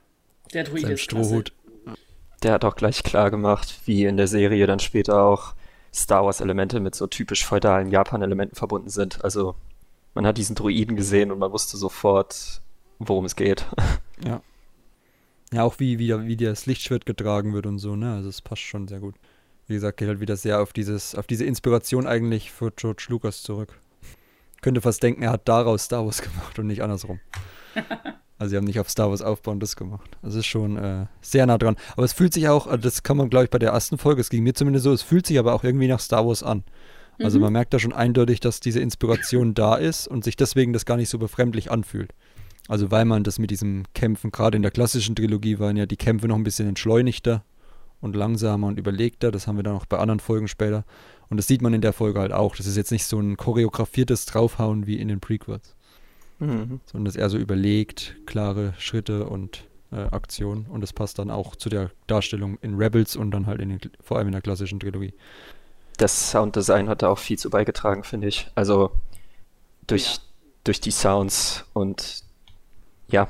der 0.53 0.63
Druide 0.63 0.81
seinem 0.81 0.93
ist 0.93 1.01
Strohhut. 1.01 1.53
Klasse. 1.83 1.99
Der 2.41 2.53
hat 2.53 2.65
auch 2.65 2.75
gleich 2.75 3.03
klar 3.03 3.31
gemacht, 3.31 3.81
wie 3.85 4.05
in 4.05 4.17
der 4.17 4.27
Serie 4.27 4.65
dann 4.65 4.79
später 4.79 5.21
auch 5.21 5.55
Star 5.95 6.25
Wars-Elemente 6.25 6.79
mit 6.79 6.93
so 6.93 7.07
typisch 7.07 7.45
feudalen 7.45 7.89
Japan-Elementen 7.89 8.55
verbunden 8.55 8.89
sind. 8.89 9.23
Also 9.23 9.55
man 10.13 10.27
hat 10.27 10.37
diesen 10.37 10.55
Druiden 10.55 10.95
gesehen 10.95 11.31
und 11.31 11.39
man 11.39 11.51
wusste 11.51 11.77
sofort, 11.77 12.61
worum 12.99 13.25
es 13.25 13.35
geht. 13.35 13.65
Ja. 14.23 14.41
Ja, 15.51 15.63
auch 15.63 15.77
wie, 15.79 15.99
wie, 15.99 16.25
wie 16.25 16.37
das 16.37 16.65
Lichtschwert 16.65 17.05
getragen 17.05 17.53
wird 17.53 17.65
und 17.65 17.79
so, 17.79 17.97
ne? 17.97 18.13
Also 18.13 18.29
es 18.29 18.41
passt 18.41 18.61
schon 18.61 18.87
sehr 18.87 19.01
gut. 19.01 19.15
Wie 19.67 19.73
gesagt, 19.73 19.97
geht 19.97 20.07
halt 20.07 20.21
wieder 20.21 20.37
sehr 20.37 20.61
auf 20.61 20.71
dieses, 20.71 21.15
auf 21.15 21.27
diese 21.27 21.43
Inspiration 21.43 22.07
eigentlich 22.07 22.49
für 22.49 22.71
George 22.71 23.07
Lucas 23.09 23.43
zurück. 23.43 23.77
Könnte 24.61 24.79
fast 24.79 25.03
denken, 25.03 25.21
er 25.21 25.31
hat 25.31 25.49
daraus 25.49 25.83
Star 25.83 26.05
Wars 26.05 26.21
gemacht 26.21 26.57
und 26.57 26.67
nicht 26.67 26.81
andersrum. 26.81 27.19
Also 28.45 28.51
sie 28.51 28.57
haben 28.57 28.65
nicht 28.65 28.79
auf 28.79 28.91
Star 28.91 29.09
Wars 29.09 29.23
aufbauen 29.23 29.59
das 29.59 29.75
gemacht. 29.75 30.19
Das 30.21 30.35
ist 30.35 30.45
schon 30.45 30.77
äh, 30.77 31.07
sehr 31.19 31.47
nah 31.47 31.57
dran. 31.57 31.77
Aber 31.93 32.03
es 32.03 32.13
fühlt 32.13 32.31
sich 32.31 32.47
auch, 32.47 32.71
äh, 32.71 32.77
das 32.77 33.01
kann 33.01 33.17
man 33.17 33.31
glaube 33.31 33.45
ich 33.45 33.49
bei 33.49 33.57
der 33.57 33.71
ersten 33.71 33.97
Folge, 33.97 34.21
es 34.21 34.29
ging 34.29 34.43
mir 34.43 34.53
zumindest 34.53 34.83
so, 34.83 34.93
es 34.93 35.01
fühlt 35.01 35.25
sich 35.25 35.39
aber 35.39 35.55
auch 35.55 35.63
irgendwie 35.63 35.87
nach 35.87 35.99
Star 35.99 36.27
Wars 36.27 36.43
an. 36.43 36.63
Also 37.19 37.39
mhm. 37.39 37.45
man 37.45 37.53
merkt 37.53 37.73
da 37.73 37.79
schon 37.79 37.91
eindeutig, 37.91 38.41
dass 38.41 38.59
diese 38.59 38.81
Inspiration 38.81 39.55
da 39.55 39.77
ist 39.77 40.07
und 40.07 40.23
sich 40.23 40.35
deswegen 40.35 40.73
das 40.73 40.85
gar 40.85 40.95
nicht 40.95 41.09
so 41.09 41.17
befremdlich 41.17 41.71
anfühlt. 41.71 42.13
Also 42.67 42.91
weil 42.91 43.05
man 43.05 43.23
das 43.23 43.39
mit 43.39 43.49
diesem 43.49 43.85
Kämpfen, 43.95 44.29
gerade 44.29 44.57
in 44.57 44.61
der 44.61 44.69
klassischen 44.69 45.15
Trilogie 45.15 45.57
waren 45.57 45.75
ja 45.75 45.87
die 45.87 45.97
Kämpfe 45.97 46.27
noch 46.27 46.35
ein 46.35 46.43
bisschen 46.43 46.67
entschleunigter 46.67 47.43
und 47.99 48.15
langsamer 48.15 48.67
und 48.67 48.77
überlegter. 48.77 49.31
Das 49.31 49.47
haben 49.47 49.55
wir 49.55 49.63
dann 49.63 49.75
auch 49.75 49.87
bei 49.87 49.97
anderen 49.97 50.19
Folgen 50.19 50.47
später. 50.47 50.85
Und 51.29 51.37
das 51.37 51.47
sieht 51.47 51.63
man 51.63 51.73
in 51.73 51.81
der 51.81 51.93
Folge 51.93 52.19
halt 52.19 52.31
auch. 52.31 52.55
Das 52.55 52.67
ist 52.67 52.77
jetzt 52.77 52.91
nicht 52.91 53.05
so 53.05 53.19
ein 53.19 53.37
choreografiertes 53.37 54.27
Draufhauen 54.27 54.85
wie 54.85 54.99
in 54.99 55.07
den 55.07 55.19
Prequels. 55.19 55.74
Mhm. 56.39 56.79
Sondern 56.85 57.05
das 57.05 57.15
eher 57.15 57.29
so 57.29 57.37
überlegt, 57.37 58.15
klare 58.25 58.73
Schritte 58.77 59.25
und 59.25 59.65
äh, 59.91 60.07
Aktionen. 60.11 60.65
Und 60.65 60.81
das 60.81 60.93
passt 60.93 61.19
dann 61.19 61.31
auch 61.31 61.55
zu 61.55 61.69
der 61.69 61.91
Darstellung 62.07 62.57
in 62.61 62.75
Rebels 62.75 63.15
und 63.15 63.31
dann 63.31 63.45
halt 63.45 63.61
in 63.61 63.69
den, 63.69 63.79
vor 64.01 64.17
allem 64.17 64.27
in 64.27 64.33
der 64.33 64.41
klassischen 64.41 64.79
Trilogie. 64.79 65.13
Das 65.97 66.31
Sounddesign 66.31 66.89
hat 66.89 67.01
da 67.01 67.09
auch 67.09 67.19
viel 67.19 67.39
zu 67.39 67.49
beigetragen, 67.49 68.03
finde 68.03 68.27
ich. 68.27 68.49
Also 68.55 68.91
durch, 69.87 70.15
ja. 70.15 70.21
durch 70.65 70.81
die 70.81 70.91
Sounds 70.91 71.65
und 71.73 72.23
ja, 73.07 73.27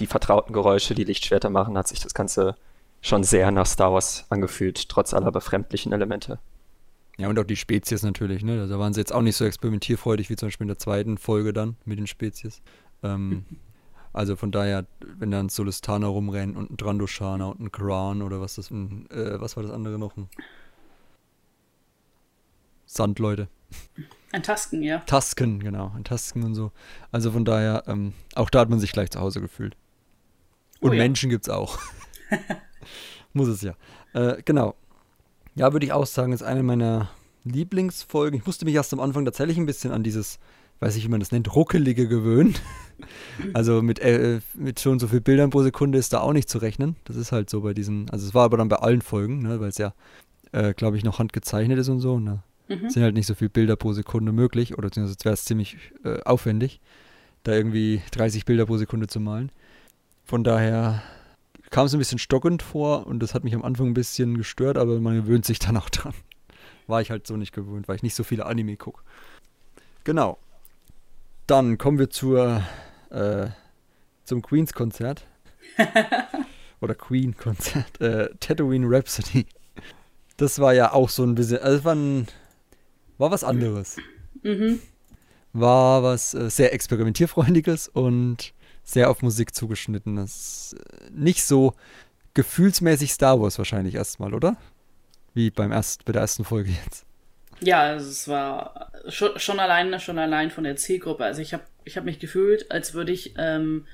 die 0.00 0.06
vertrauten 0.06 0.52
Geräusche, 0.52 0.94
die 0.94 1.04
Lichtschwerter 1.04 1.50
machen, 1.50 1.76
hat 1.76 1.88
sich 1.88 2.00
das 2.00 2.14
Ganze 2.14 2.56
schon 3.00 3.24
sehr 3.24 3.50
nach 3.50 3.66
Star 3.66 3.92
Wars 3.92 4.26
angefühlt, 4.28 4.88
trotz 4.88 5.12
aller 5.14 5.30
befremdlichen 5.32 5.92
Elemente. 5.92 6.38
Ja, 7.16 7.28
und 7.28 7.38
auch 7.38 7.44
die 7.44 7.56
Spezies 7.56 8.02
natürlich, 8.02 8.42
ne? 8.42 8.60
Also 8.60 8.74
da 8.74 8.80
waren 8.80 8.92
sie 8.92 9.00
jetzt 9.00 9.12
auch 9.12 9.22
nicht 9.22 9.36
so 9.36 9.44
experimentierfreudig 9.44 10.30
wie 10.30 10.36
zum 10.36 10.48
Beispiel 10.48 10.64
in 10.64 10.68
der 10.68 10.78
zweiten 10.78 11.16
Folge 11.16 11.52
dann 11.52 11.76
mit 11.84 11.98
den 11.98 12.06
Spezies. 12.06 12.60
Ähm, 13.02 13.44
also 14.12 14.34
von 14.36 14.50
daher, 14.50 14.86
wenn 15.18 15.30
da 15.30 15.40
ein 15.40 15.48
Solistana 15.48 16.08
rumrennt 16.08 16.56
und 16.56 16.70
ein 16.70 16.76
Drandoshana 16.76 17.46
und 17.46 17.60
ein 17.60 17.72
Kran 17.72 18.22
oder 18.22 18.40
was 18.40 18.56
das, 18.56 18.70
ein, 18.70 19.08
äh, 19.10 19.40
was 19.40 19.56
war 19.56 19.62
das 19.62 19.72
andere 19.72 19.98
noch? 19.98 20.16
Ein 20.16 20.28
Sandleute. 22.86 23.48
Ein 24.32 24.42
Tasken, 24.42 24.82
ja. 24.82 24.98
Tasken, 24.98 25.60
genau. 25.60 25.92
Ein 25.94 26.04
Tasken 26.04 26.42
und 26.42 26.54
so. 26.54 26.72
Also 27.12 27.30
von 27.30 27.44
daher, 27.44 27.84
ähm, 27.86 28.12
auch 28.34 28.50
da 28.50 28.60
hat 28.60 28.70
man 28.70 28.80
sich 28.80 28.92
gleich 28.92 29.10
zu 29.10 29.20
Hause 29.20 29.40
gefühlt. 29.40 29.76
Und 30.80 30.90
oh, 30.90 30.92
ja. 30.92 31.02
Menschen 31.02 31.30
gibt's 31.30 31.48
auch. 31.48 31.78
Muss 33.32 33.48
es 33.48 33.62
ja. 33.62 33.74
Äh, 34.12 34.42
genau. 34.44 34.74
Ja, 35.54 35.72
würde 35.72 35.86
ich 35.86 35.92
auch 35.92 36.06
sagen, 36.06 36.32
ist 36.32 36.42
eine 36.42 36.62
meiner 36.62 37.08
Lieblingsfolgen. 37.44 38.38
Ich 38.38 38.46
musste 38.46 38.64
mich 38.64 38.74
erst 38.74 38.92
am 38.92 39.00
Anfang 39.00 39.24
tatsächlich 39.24 39.56
ein 39.56 39.66
bisschen 39.66 39.92
an 39.92 40.02
dieses, 40.02 40.38
weiß 40.80 40.96
ich, 40.96 41.04
wie 41.04 41.08
man 41.08 41.20
das 41.20 41.30
nennt, 41.30 41.54
ruckelige 41.54 42.08
gewöhnen. 42.08 42.54
also 43.54 43.82
mit, 43.82 43.98
äh, 44.00 44.40
mit 44.54 44.80
schon 44.80 44.98
so 44.98 45.08
viel 45.08 45.20
Bildern 45.20 45.50
pro 45.50 45.62
Sekunde 45.62 45.98
ist 45.98 46.12
da 46.12 46.20
auch 46.20 46.32
nicht 46.32 46.48
zu 46.48 46.58
rechnen. 46.58 46.96
Das 47.04 47.16
ist 47.16 47.32
halt 47.32 47.50
so 47.50 47.60
bei 47.60 47.74
diesen, 47.74 48.10
also 48.10 48.26
es 48.26 48.34
war 48.34 48.44
aber 48.44 48.56
dann 48.56 48.68
bei 48.68 48.76
allen 48.76 49.02
Folgen, 49.02 49.42
ne, 49.42 49.60
weil 49.60 49.68
es 49.68 49.78
ja, 49.78 49.94
äh, 50.52 50.74
glaube 50.74 50.96
ich, 50.96 51.04
noch 51.04 51.18
handgezeichnet 51.18 51.78
ist 51.78 51.88
und 51.88 52.00
so. 52.00 52.18
Ne? 52.18 52.42
Mhm. 52.68 52.90
Sind 52.90 53.02
halt 53.02 53.14
nicht 53.14 53.26
so 53.26 53.34
viele 53.34 53.50
Bilder 53.50 53.76
pro 53.76 53.92
Sekunde 53.92 54.32
möglich 54.32 54.76
oder 54.76 54.88
sonst 54.92 55.24
wäre 55.24 55.34
es 55.34 55.44
ziemlich 55.44 55.76
äh, 56.04 56.20
aufwendig, 56.22 56.80
da 57.44 57.52
irgendwie 57.52 58.02
30 58.10 58.44
Bilder 58.44 58.66
pro 58.66 58.76
Sekunde 58.76 59.06
zu 59.06 59.20
malen. 59.20 59.52
Von 60.24 60.42
daher 60.42 61.02
kam 61.74 61.86
es 61.86 61.92
ein 61.92 61.98
bisschen 61.98 62.20
stockend 62.20 62.62
vor 62.62 63.04
und 63.08 63.18
das 63.18 63.34
hat 63.34 63.42
mich 63.42 63.52
am 63.52 63.64
Anfang 63.64 63.88
ein 63.88 63.94
bisschen 63.94 64.38
gestört, 64.38 64.78
aber 64.78 65.00
man 65.00 65.16
gewöhnt 65.16 65.44
sich 65.44 65.58
dann 65.58 65.76
auch 65.76 65.90
dran. 65.90 66.14
War 66.86 67.00
ich 67.00 67.10
halt 67.10 67.26
so 67.26 67.36
nicht 67.36 67.52
gewöhnt, 67.52 67.88
weil 67.88 67.96
ich 67.96 68.04
nicht 68.04 68.14
so 68.14 68.22
viele 68.22 68.46
Anime 68.46 68.76
gucke. 68.76 69.02
Genau. 70.04 70.38
Dann 71.48 71.76
kommen 71.76 71.98
wir 71.98 72.10
zur, 72.10 72.62
äh, 73.10 73.48
zum 74.22 74.40
Queens-Konzert. 74.40 75.26
Oder 76.80 76.94
Queen-Konzert. 76.94 78.00
Äh, 78.00 78.28
Tatooine 78.38 78.86
Rhapsody. 78.88 79.46
Das 80.36 80.60
war 80.60 80.74
ja 80.74 80.92
auch 80.92 81.08
so 81.08 81.24
ein 81.24 81.34
bisschen, 81.34 81.58
also 81.58 81.82
war 81.82 81.96
ein 81.96 82.28
war 83.18 83.32
was 83.32 83.42
anderes. 83.42 83.96
Mhm. 84.44 84.78
War 85.52 86.04
was 86.04 86.34
äh, 86.34 86.48
sehr 86.50 86.72
experimentierfreundliches 86.72 87.88
und 87.88 88.54
sehr 88.84 89.10
auf 89.10 89.22
Musik 89.22 89.54
zugeschnittenes. 89.54 90.76
Nicht 91.12 91.44
so 91.44 91.74
gefühlsmäßig 92.34 93.12
Star 93.12 93.40
Wars 93.40 93.58
wahrscheinlich 93.58 93.94
erstmal, 93.94 94.34
oder? 94.34 94.56
Wie 95.34 95.50
beim 95.50 95.72
erst, 95.72 96.04
bei 96.04 96.12
der 96.12 96.22
ersten 96.22 96.44
Folge 96.44 96.70
jetzt. 96.84 97.04
Ja, 97.60 97.82
also 97.82 98.10
es 98.10 98.28
war 98.28 98.92
schon, 99.08 99.38
schon 99.38 99.60
allein, 99.60 99.98
schon 100.00 100.18
allein 100.18 100.50
von 100.50 100.64
der 100.64 100.76
Zielgruppe. 100.76 101.24
Also 101.24 101.40
ich 101.40 101.52
habe 101.52 101.64
ich 101.84 101.96
hab 101.96 102.04
mich 102.04 102.18
gefühlt, 102.18 102.70
als 102.70 102.94
würde 102.94 103.12
ich 103.12 103.34
ähm, 103.38 103.86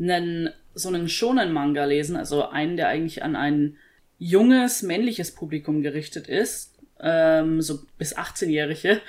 einen, 0.00 0.50
so 0.74 0.88
einen 0.88 1.08
Shonen-Manga 1.08 1.84
lesen, 1.84 2.16
also 2.16 2.48
einen, 2.48 2.76
der 2.76 2.88
eigentlich 2.88 3.22
an 3.22 3.36
ein 3.36 3.76
junges, 4.18 4.82
männliches 4.82 5.34
Publikum 5.34 5.82
gerichtet 5.82 6.28
ist 6.28 6.78
ähm, 7.00 7.60
so 7.60 7.80
bis 7.96 8.16
18-Jährige 8.16 9.00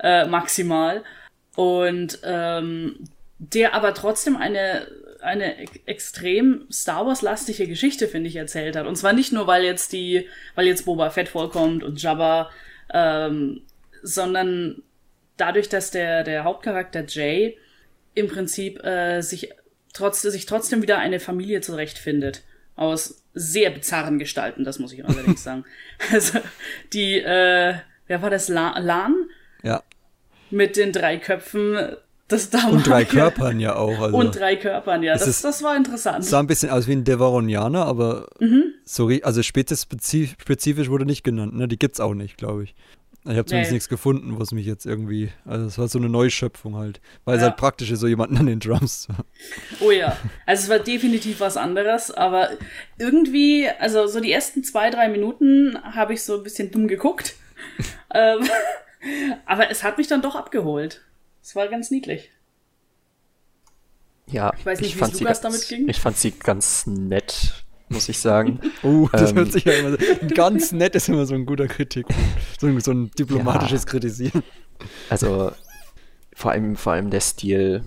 äh, 0.00 0.26
maximal. 0.26 1.04
Und 1.56 2.20
ähm, 2.22 3.04
der 3.38 3.74
aber 3.74 3.94
trotzdem 3.94 4.36
eine, 4.36 4.88
eine 5.20 5.56
extrem 5.86 6.66
Star 6.70 7.06
Wars-lastige 7.06 7.66
Geschichte, 7.66 8.08
finde 8.08 8.28
ich, 8.28 8.36
erzählt 8.36 8.76
hat. 8.76 8.86
Und 8.86 8.96
zwar 8.96 9.12
nicht 9.12 9.32
nur, 9.32 9.46
weil 9.46 9.64
jetzt 9.64 9.92
die, 9.92 10.28
weil 10.54 10.66
jetzt 10.66 10.84
Boba 10.84 11.10
Fett 11.10 11.28
vorkommt 11.28 11.84
und 11.84 12.02
Jabba, 12.02 12.50
ähm, 12.92 13.62
sondern 14.02 14.82
dadurch, 15.36 15.68
dass 15.68 15.90
der, 15.90 16.24
der 16.24 16.44
Hauptcharakter 16.44 17.04
Jay 17.06 17.56
im 18.14 18.28
Prinzip 18.28 18.84
äh, 18.84 19.20
sich, 19.20 19.52
trotz, 19.92 20.22
sich 20.22 20.46
trotzdem 20.46 20.82
wieder 20.82 20.98
eine 20.98 21.20
Familie 21.20 21.60
zurechtfindet. 21.60 22.42
Aus 22.74 23.24
sehr 23.34 23.70
bizarren 23.70 24.18
Gestalten, 24.18 24.64
das 24.64 24.78
muss 24.78 24.92
ich 24.92 25.04
allerdings 25.04 25.42
sagen. 25.44 25.64
Also 26.12 26.40
die, 26.92 27.18
äh, 27.18 27.74
wer 28.06 28.22
war 28.22 28.30
das? 28.30 28.48
La 28.48 28.78
Lan? 28.78 29.14
Ja. 29.62 29.82
Mit 30.50 30.76
den 30.76 30.92
drei 30.92 31.18
Köpfen 31.18 31.96
das 32.28 32.50
Und 32.70 32.86
drei 32.86 33.06
Körpern 33.06 33.58
ja 33.58 33.76
auch. 33.76 34.00
Also 34.00 34.16
und 34.16 34.38
drei 34.38 34.56
Körpern, 34.56 35.02
ja. 35.02 35.14
Das, 35.14 35.26
ist, 35.26 35.44
das 35.44 35.62
war 35.62 35.74
interessant. 35.76 36.24
Sah 36.24 36.40
ein 36.40 36.46
bisschen 36.46 36.68
aus 36.68 36.86
wie 36.86 36.92
ein 36.92 37.04
Devaronianer, 37.04 37.86
aber 37.86 38.28
mhm. 38.38 38.74
so, 38.84 39.08
also 39.22 39.42
spezifisch 39.42 40.90
wurde 40.90 41.06
nicht 41.06 41.24
genannt. 41.24 41.56
Ne? 41.56 41.68
Die 41.68 41.78
gibt's 41.78 42.00
auch 42.00 42.12
nicht, 42.12 42.36
glaube 42.36 42.64
ich. 42.64 42.74
Ich 43.24 43.36
habe 43.36 43.44
zumindest 43.44 43.72
nee. 43.72 43.76
nichts 43.76 43.88
gefunden, 43.88 44.38
was 44.38 44.52
mich 44.52 44.64
jetzt 44.64 44.86
irgendwie. 44.86 45.30
Also, 45.44 45.66
es 45.66 45.78
war 45.78 45.88
so 45.88 45.98
eine 45.98 46.08
Neuschöpfung 46.08 46.76
halt. 46.76 47.00
Weil 47.24 47.34
ja. 47.34 47.40
es 47.40 47.48
halt 47.48 47.56
praktisch 47.56 47.90
ist, 47.90 48.00
so 48.00 48.06
jemanden 48.06 48.38
an 48.38 48.46
den 48.46 48.60
Drums 48.60 49.02
zu 49.02 49.12
Oh 49.80 49.90
ja. 49.90 50.16
Also, 50.46 50.64
es 50.64 50.68
war 50.70 50.78
definitiv 50.78 51.40
was 51.40 51.56
anderes, 51.56 52.10
aber 52.10 52.50
irgendwie, 52.98 53.68
also 53.80 54.06
so 54.06 54.20
die 54.20 54.32
ersten 54.32 54.64
zwei, 54.64 54.88
drei 54.90 55.08
Minuten 55.08 55.78
habe 55.82 56.14
ich 56.14 56.22
so 56.22 56.38
ein 56.38 56.42
bisschen 56.42 56.70
dumm 56.70 56.88
geguckt. 56.88 57.34
ähm, 58.14 58.48
aber 59.44 59.70
es 59.70 59.82
hat 59.82 59.98
mich 59.98 60.06
dann 60.06 60.22
doch 60.22 60.36
abgeholt. 60.36 61.02
Es 61.48 61.56
war 61.56 61.66
ganz 61.68 61.90
niedlich. 61.90 62.28
Ja, 64.26 64.52
ich 64.58 64.66
weiß 64.66 64.82
nicht, 64.82 65.00
wie 65.00 65.02
es 65.02 65.20
Lukas 65.20 65.40
damit 65.40 65.66
ging. 65.66 65.88
Ich 65.88 65.98
fand 65.98 66.18
sie 66.18 66.32
ganz 66.32 66.86
nett, 66.86 67.64
muss 67.88 68.06
ich 68.10 68.18
sagen. 68.18 68.60
uh, 68.82 69.08
das 69.12 69.30
ähm, 69.30 69.38
hört 69.38 69.52
sich 69.52 69.64
ja 69.64 69.72
immer 69.72 69.92
so. 69.92 69.96
Ganz 70.34 70.72
nett 70.72 70.94
ist 70.94 71.08
immer 71.08 71.24
so 71.24 71.34
ein 71.34 71.46
guter 71.46 71.66
Kritik. 71.66 72.04
So, 72.60 72.78
so 72.80 72.90
ein 72.90 73.10
diplomatisches 73.12 73.84
ja, 73.84 73.90
Kritisieren. 73.90 74.42
Also, 75.08 75.50
vor 76.34 76.50
allem, 76.50 76.76
vor 76.76 76.92
allem 76.92 77.08
der 77.08 77.20
Stil 77.20 77.82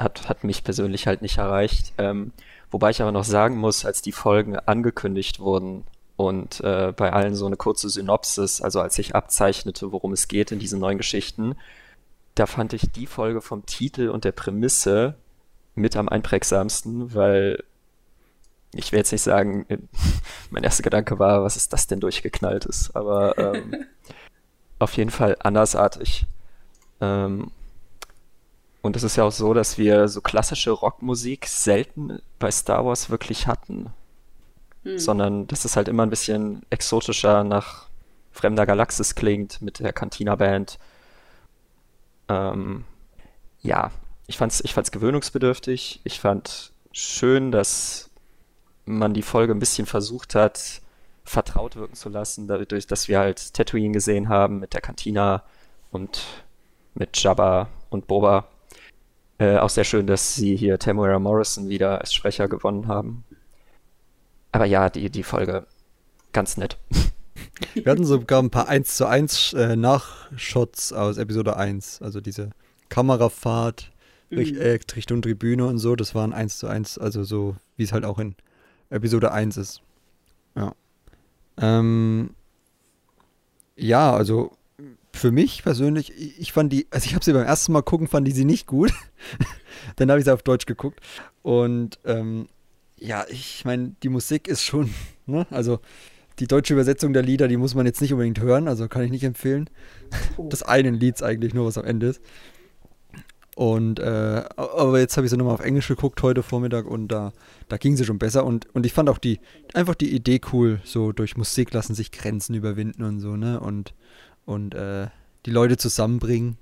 hat, 0.00 0.28
hat 0.28 0.42
mich 0.42 0.64
persönlich 0.64 1.06
halt 1.06 1.22
nicht 1.22 1.38
erreicht. 1.38 1.92
Ähm, 1.98 2.32
wobei 2.72 2.90
ich 2.90 3.00
aber 3.00 3.12
noch 3.12 3.22
sagen 3.22 3.58
muss, 3.58 3.84
als 3.84 4.02
die 4.02 4.10
Folgen 4.10 4.56
angekündigt 4.56 5.38
wurden 5.38 5.84
und 6.16 6.62
äh, 6.62 6.92
bei 6.96 7.12
allen 7.12 7.36
so 7.36 7.46
eine 7.46 7.56
kurze 7.56 7.88
Synopsis, 7.90 8.60
also 8.60 8.80
als 8.80 8.98
ich 8.98 9.14
abzeichnete, 9.14 9.92
worum 9.92 10.12
es 10.12 10.26
geht 10.26 10.50
in 10.50 10.58
diesen 10.58 10.80
neuen 10.80 10.98
Geschichten, 10.98 11.54
da 12.34 12.46
fand 12.46 12.72
ich 12.72 12.90
die 12.90 13.06
Folge 13.06 13.40
vom 13.40 13.64
Titel 13.66 14.08
und 14.08 14.24
der 14.24 14.32
Prämisse 14.32 15.14
mit 15.74 15.96
am 15.96 16.08
einprägsamsten, 16.08 17.14
weil 17.14 17.62
ich 18.74 18.90
will 18.90 18.98
jetzt 18.98 19.12
nicht 19.12 19.22
sagen, 19.22 19.66
mein 20.50 20.64
erster 20.64 20.82
Gedanke 20.82 21.18
war, 21.18 21.44
was 21.44 21.56
ist 21.56 21.72
das 21.72 21.86
denn 21.86 22.00
durchgeknallt 22.00 22.64
ist, 22.64 22.94
aber 22.96 23.38
ähm, 23.38 23.84
auf 24.78 24.96
jeden 24.96 25.10
Fall 25.10 25.36
andersartig. 25.40 26.26
Ähm, 27.00 27.50
und 28.82 28.96
es 28.96 29.02
ist 29.02 29.16
ja 29.16 29.24
auch 29.24 29.32
so, 29.32 29.54
dass 29.54 29.78
wir 29.78 30.08
so 30.08 30.20
klassische 30.20 30.70
Rockmusik 30.70 31.46
selten 31.46 32.20
bei 32.38 32.50
Star 32.50 32.84
Wars 32.84 33.08
wirklich 33.08 33.46
hatten. 33.46 33.90
Hm. 34.82 34.98
Sondern 34.98 35.46
dass 35.46 35.64
es 35.64 35.76
halt 35.76 35.88
immer 35.88 36.02
ein 36.02 36.10
bisschen 36.10 36.66
exotischer 36.68 37.44
nach 37.44 37.88
fremder 38.30 38.66
Galaxis 38.66 39.14
klingt 39.14 39.62
mit 39.62 39.78
der 39.78 39.92
Cantina 39.92 40.36
Band 40.36 40.78
ähm, 42.28 42.84
ja, 43.60 43.90
ich 44.26 44.38
fand's, 44.38 44.60
ich 44.62 44.74
fand's 44.74 44.90
gewöhnungsbedürftig. 44.90 46.00
Ich 46.04 46.20
fand 46.20 46.72
schön, 46.92 47.52
dass 47.52 48.10
man 48.84 49.14
die 49.14 49.22
Folge 49.22 49.52
ein 49.54 49.58
bisschen 49.58 49.86
versucht 49.86 50.34
hat, 50.34 50.82
vertraut 51.24 51.76
wirken 51.76 51.94
zu 51.94 52.08
lassen, 52.08 52.46
dadurch, 52.46 52.86
dass 52.86 53.08
wir 53.08 53.18
halt 53.18 53.54
Tatooine 53.54 53.92
gesehen 53.92 54.28
haben 54.28 54.60
mit 54.60 54.74
der 54.74 54.80
Cantina 54.80 55.42
und 55.90 56.22
mit 56.94 57.16
Jabba 57.22 57.68
und 57.90 58.06
Boba. 58.06 58.48
Äh, 59.38 59.58
auch 59.58 59.70
sehr 59.70 59.84
schön, 59.84 60.06
dass 60.06 60.34
sie 60.34 60.56
hier 60.56 60.78
Tamara 60.78 61.18
Morrison 61.18 61.68
wieder 61.68 62.00
als 62.00 62.14
Sprecher 62.14 62.46
gewonnen 62.48 62.86
haben. 62.88 63.24
Aber 64.52 64.66
ja, 64.66 64.90
die, 64.90 65.10
die 65.10 65.24
Folge 65.24 65.66
ganz 66.32 66.56
nett. 66.56 66.76
Wir 67.74 67.90
hatten 67.90 68.04
sogar 68.04 68.42
ein 68.42 68.50
paar 68.50 68.68
1 68.68 68.96
zu 68.96 69.06
1 69.06 69.52
äh, 69.54 69.76
Nachshots 69.76 70.92
aus 70.92 71.18
Episode 71.18 71.56
1. 71.56 72.02
Also 72.02 72.20
diese 72.20 72.50
Kamerafahrt 72.88 73.92
mhm. 74.30 74.38
Richtung 74.38 75.22
Tribüne 75.22 75.66
und 75.66 75.78
so. 75.78 75.96
Das 75.96 76.14
waren 76.14 76.32
1 76.32 76.58
zu 76.58 76.66
1, 76.66 76.98
also 76.98 77.24
so 77.24 77.56
wie 77.76 77.84
es 77.84 77.92
halt 77.92 78.04
auch 78.04 78.18
in 78.18 78.34
Episode 78.90 79.32
1 79.32 79.56
ist. 79.56 79.82
Ja. 80.56 80.74
Ähm, 81.56 82.30
ja, 83.76 84.12
also 84.12 84.56
für 85.12 85.30
mich 85.30 85.62
persönlich, 85.62 86.12
ich 86.38 86.52
fand 86.52 86.72
die, 86.72 86.86
also 86.90 87.06
ich 87.06 87.14
habe 87.14 87.24
sie 87.24 87.32
beim 87.32 87.46
ersten 87.46 87.72
Mal 87.72 87.82
gucken, 87.82 88.08
fand 88.08 88.26
ich 88.28 88.34
sie 88.34 88.44
nicht 88.44 88.66
gut. 88.66 88.92
Dann 89.96 90.10
habe 90.10 90.18
ich 90.18 90.24
sie 90.24 90.32
auf 90.32 90.42
Deutsch 90.42 90.66
geguckt. 90.66 91.00
Und 91.42 91.98
ähm, 92.04 92.48
ja, 92.98 93.24
ich 93.28 93.64
meine, 93.64 93.94
die 94.02 94.08
Musik 94.08 94.48
ist 94.48 94.62
schon, 94.62 94.92
ne? 95.26 95.46
Also 95.50 95.80
die 96.38 96.46
deutsche 96.46 96.74
Übersetzung 96.74 97.12
der 97.12 97.22
Lieder, 97.22 97.48
die 97.48 97.56
muss 97.56 97.74
man 97.74 97.86
jetzt 97.86 98.00
nicht 98.00 98.12
unbedingt 98.12 98.40
hören, 98.40 98.68
also 98.68 98.88
kann 98.88 99.02
ich 99.02 99.10
nicht 99.10 99.24
empfehlen. 99.24 99.70
Oh. 100.36 100.48
Das 100.48 100.62
einen 100.62 100.94
Lieds 100.94 101.22
eigentlich 101.22 101.54
nur, 101.54 101.66
was 101.66 101.78
am 101.78 101.84
Ende 101.84 102.08
ist. 102.08 102.20
Und 103.56 104.00
äh, 104.00 104.44
aber 104.56 104.98
jetzt 104.98 105.16
habe 105.16 105.26
ich 105.26 105.30
sie 105.30 105.36
nochmal 105.36 105.54
auf 105.54 105.64
Englisch 105.64 105.86
geguckt 105.86 106.20
heute 106.22 106.42
Vormittag 106.42 106.86
und 106.86 107.08
da, 107.08 107.32
da 107.68 107.76
ging 107.76 107.96
sie 107.96 108.04
schon 108.04 108.18
besser 108.18 108.44
und, 108.44 108.66
und 108.74 108.84
ich 108.84 108.92
fand 108.92 109.08
auch 109.08 109.18
die 109.18 109.38
einfach 109.74 109.94
die 109.94 110.12
Idee 110.12 110.40
cool, 110.52 110.80
so 110.84 111.12
durch 111.12 111.36
Musik 111.36 111.72
lassen 111.72 111.94
sich 111.94 112.10
Grenzen 112.10 112.54
überwinden 112.54 113.04
und 113.04 113.20
so, 113.20 113.36
ne? 113.36 113.60
Und, 113.60 113.94
und 114.44 114.74
äh, 114.74 115.06
die 115.46 115.50
Leute 115.50 115.76
zusammenbringen. 115.76 116.58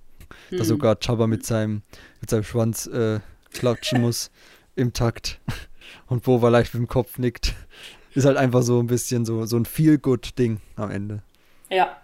Mhm. 0.51 0.59
Dass 0.59 0.69
sogar 0.69 0.99
Chaba 1.03 1.27
mit 1.27 1.47
seinem, 1.47 1.83
mit 2.21 2.29
seinem 2.29 2.45
Schwanz 2.45 2.87
äh, 2.87 3.21
klatschen 3.53 4.01
muss 4.03 4.31
im 4.77 4.93
Takt. 4.93 5.41
Und 6.07 6.25
Bova 6.25 6.49
leicht 6.51 6.75
mit 6.75 6.83
dem 6.83 6.89
Kopf 6.89 7.19
nickt 7.19 7.55
ist 8.15 8.25
halt 8.25 8.37
einfach 8.37 8.63
so 8.63 8.81
ein 8.81 8.87
bisschen 8.87 9.25
so, 9.25 9.45
so 9.47 9.57
ein 9.57 9.65
Feel-Good-Ding 9.65 10.61
am 10.77 10.91
Ende. 10.91 11.23
Ja. 11.71 11.97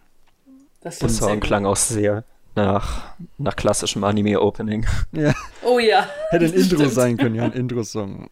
Das 0.81 0.99
Der 0.99 1.09
Song 1.09 1.41
klang 1.41 1.67
auch 1.67 1.77
sehr 1.77 2.25
nach, 2.55 3.15
nach 3.37 3.57
klassischem 3.57 4.05
Anime-Opening. 4.05 4.87
Ja. 5.13 5.35
Oh 5.63 5.79
ja. 5.79 6.09
Hätte 6.31 6.47
ein 6.47 6.53
Intro 6.53 6.77
stimmt. 6.77 6.93
sein 6.93 7.17
können, 7.17 7.35
ja, 7.35 7.45
ein 7.45 7.53
Intro-Song. 7.53 8.29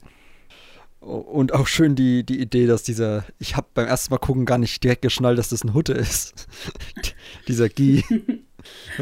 Und 1.00 1.54
auch 1.54 1.66
schön 1.68 1.94
die, 1.94 2.24
die 2.24 2.40
Idee, 2.40 2.66
dass 2.66 2.82
dieser, 2.82 3.24
ich 3.38 3.56
habe 3.56 3.68
beim 3.74 3.86
ersten 3.86 4.12
Mal 4.12 4.18
gucken 4.18 4.44
gar 4.44 4.58
nicht 4.58 4.82
direkt 4.82 5.02
geschnallt, 5.02 5.38
dass 5.38 5.50
das 5.50 5.62
ein 5.62 5.72
Hutte 5.74 5.92
ist. 5.92 6.48
dieser 7.48 7.68
Guy. 7.68 8.04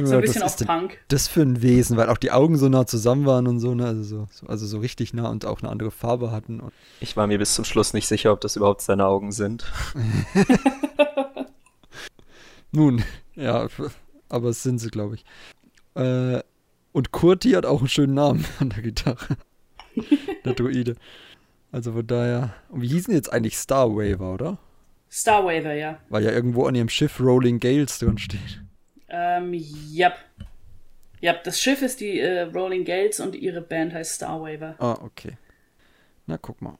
so 0.02 0.14
ein 0.14 0.20
bisschen 0.20 0.42
auf 0.42 0.56
Punk. 0.56 0.98
Das 1.08 1.28
für 1.28 1.42
ein 1.42 1.62
Wesen, 1.62 1.96
weil 1.96 2.08
auch 2.08 2.18
die 2.18 2.32
Augen 2.32 2.56
so 2.56 2.68
nah 2.68 2.86
zusammen 2.86 3.26
waren 3.26 3.46
und 3.46 3.60
so, 3.60 3.74
ne? 3.74 3.86
Also 3.86 4.02
so, 4.02 4.28
also 4.46 4.66
so 4.66 4.78
richtig 4.78 5.14
nah 5.14 5.28
und 5.28 5.46
auch 5.46 5.62
eine 5.62 5.70
andere 5.70 5.90
Farbe 5.90 6.30
hatten. 6.30 6.62
ich 7.00 7.16
war 7.16 7.26
mir 7.26 7.38
bis 7.38 7.54
zum 7.54 7.64
Schluss 7.64 7.94
nicht 7.94 8.08
sicher, 8.08 8.32
ob 8.32 8.40
das 8.40 8.56
überhaupt 8.56 8.82
seine 8.82 9.06
Augen 9.06 9.32
sind. 9.32 9.64
Nun, 12.72 13.04
ja, 13.36 13.68
aber 14.28 14.48
es 14.48 14.62
sind 14.62 14.78
sie, 14.78 14.90
glaube 14.90 15.14
ich. 15.14 15.24
Äh, 15.94 16.42
und 16.92 17.12
Kurti 17.12 17.52
hat 17.52 17.66
auch 17.66 17.80
einen 17.80 17.88
schönen 17.88 18.14
Namen 18.14 18.44
an 18.58 18.70
der 18.70 18.82
Gitarre. 18.82 19.36
der 20.44 20.54
Druide. 20.54 20.96
Also 21.70 21.92
von 21.92 22.06
daher. 22.06 22.54
Und 22.68 22.82
wie 22.82 22.88
hießen 22.88 23.14
jetzt 23.14 23.32
eigentlich 23.32 23.56
Star 23.56 23.90
Waver, 23.90 24.34
oder? 24.34 24.58
Star 25.10 25.44
Waver, 25.44 25.74
ja. 25.74 25.98
Weil 26.08 26.24
ja 26.24 26.32
irgendwo 26.32 26.66
an 26.66 26.74
ihrem 26.74 26.88
Schiff 26.88 27.20
Rolling 27.20 27.60
Gales 27.60 28.00
drin 28.00 28.18
steht. 28.18 28.63
Ähm, 29.14 29.54
yep. 29.94 30.16
Yep, 31.22 31.44
das 31.44 31.60
Schiff 31.60 31.82
ist 31.82 32.00
die 32.00 32.18
äh, 32.18 32.42
Rolling 32.42 32.84
Gales 32.84 33.20
und 33.20 33.34
ihre 33.34 33.60
Band 33.60 33.94
heißt 33.94 34.16
Starwaver. 34.16 34.74
Ah, 34.78 34.98
okay. 35.02 35.38
Na, 36.26 36.36
guck 36.36 36.60
mal. 36.60 36.78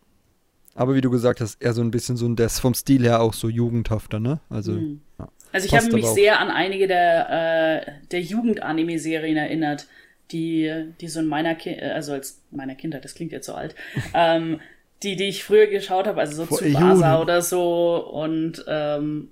Aber 0.75 0.95
wie 0.95 1.01
du 1.01 1.11
gesagt 1.11 1.41
hast, 1.41 1.63
eher 1.63 1.73
so 1.73 1.83
ein 1.83 1.93
bisschen 1.93 2.17
so 2.17 2.27
ein, 2.27 2.35
der 2.35 2.47
ist 2.47 2.59
vom 2.59 2.75
Stil 2.75 3.05
her 3.05 3.23
auch 3.23 3.33
so 3.33 3.49
jugendhafter, 3.49 4.19
ne? 4.19 4.41
Also, 4.51 4.73
mhm. 4.73 5.01
ja. 5.19 5.29
also 5.53 5.67
ich 5.67 5.75
habe 5.75 5.93
mich 5.93 6.07
sehr 6.07 6.41
an 6.41 6.51
einige 6.51 6.89
der, 6.89 7.87
äh, 7.87 8.07
der 8.11 8.21
Jugend-Anime-Serien 8.21 9.37
erinnert, 9.37 9.87
die, 10.33 10.93
die 11.01 11.09
so 11.09 11.21
in 11.21 11.27
meiner 11.27 11.55
Kindheit, 11.55 11.91
äh, 11.91 11.93
also 11.93 12.13
als 12.13 12.43
meiner 12.51 12.75
Kindheit, 12.75 13.05
das 13.05 13.15
klingt 13.15 13.31
jetzt 13.31 13.47
so 13.47 13.55
alt, 13.55 13.77
ähm, 14.15 14.61
die, 15.05 15.15
die 15.17 15.29
ich 15.29 15.45
früher 15.45 15.69
geschaut 15.69 16.07
habe, 16.09 16.21
also 16.21 16.35
so 16.35 16.47
Vor 16.47 16.59
Tsubasa 16.59 17.21
oder 17.21 17.41
so 17.41 17.97
und 17.97 18.65
ähm, 18.67 19.31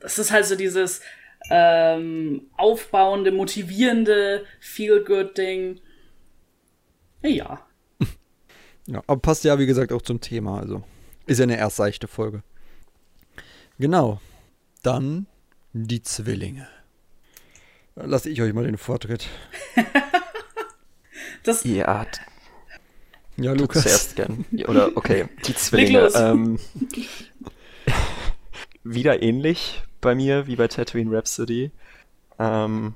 das 0.00 0.18
ist 0.18 0.30
halt 0.30 0.46
so 0.46 0.54
dieses, 0.54 1.02
ähm, 1.50 2.42
aufbauende, 2.56 3.32
motivierende, 3.32 4.44
feel-good-Ding. 4.60 5.80
Ja. 7.22 7.64
Ja, 8.90 9.02
aber 9.06 9.20
passt 9.20 9.44
ja, 9.44 9.58
wie 9.58 9.66
gesagt, 9.66 9.92
auch 9.92 10.00
zum 10.00 10.22
Thema. 10.22 10.60
Also 10.60 10.82
ist 11.26 11.36
ja 11.36 11.42
eine 11.42 11.58
erst 11.58 11.76
seichte 11.76 12.08
Folge. 12.08 12.42
Genau. 13.78 14.18
Dann 14.82 15.26
die 15.74 16.02
Zwillinge. 16.02 16.66
Lasse 17.96 18.30
ich 18.30 18.40
euch 18.40 18.54
mal 18.54 18.64
den 18.64 18.78
Vortritt. 18.78 19.28
das 21.42 21.64
ja. 21.64 22.06
Ja, 23.36 23.52
Lukas. 23.52 23.82
Zuerst 23.82 24.16
gern. 24.16 24.46
Oder, 24.66 24.96
okay, 24.96 25.26
die 25.46 25.54
Zwillinge. 25.54 26.08
Ähm, 26.14 26.58
wieder 28.84 29.22
ähnlich 29.22 29.82
bei 30.00 30.14
mir, 30.14 30.46
wie 30.46 30.56
bei 30.56 30.68
Tatooine 30.68 31.16
Rhapsody. 31.16 31.70
Ähm, 32.38 32.94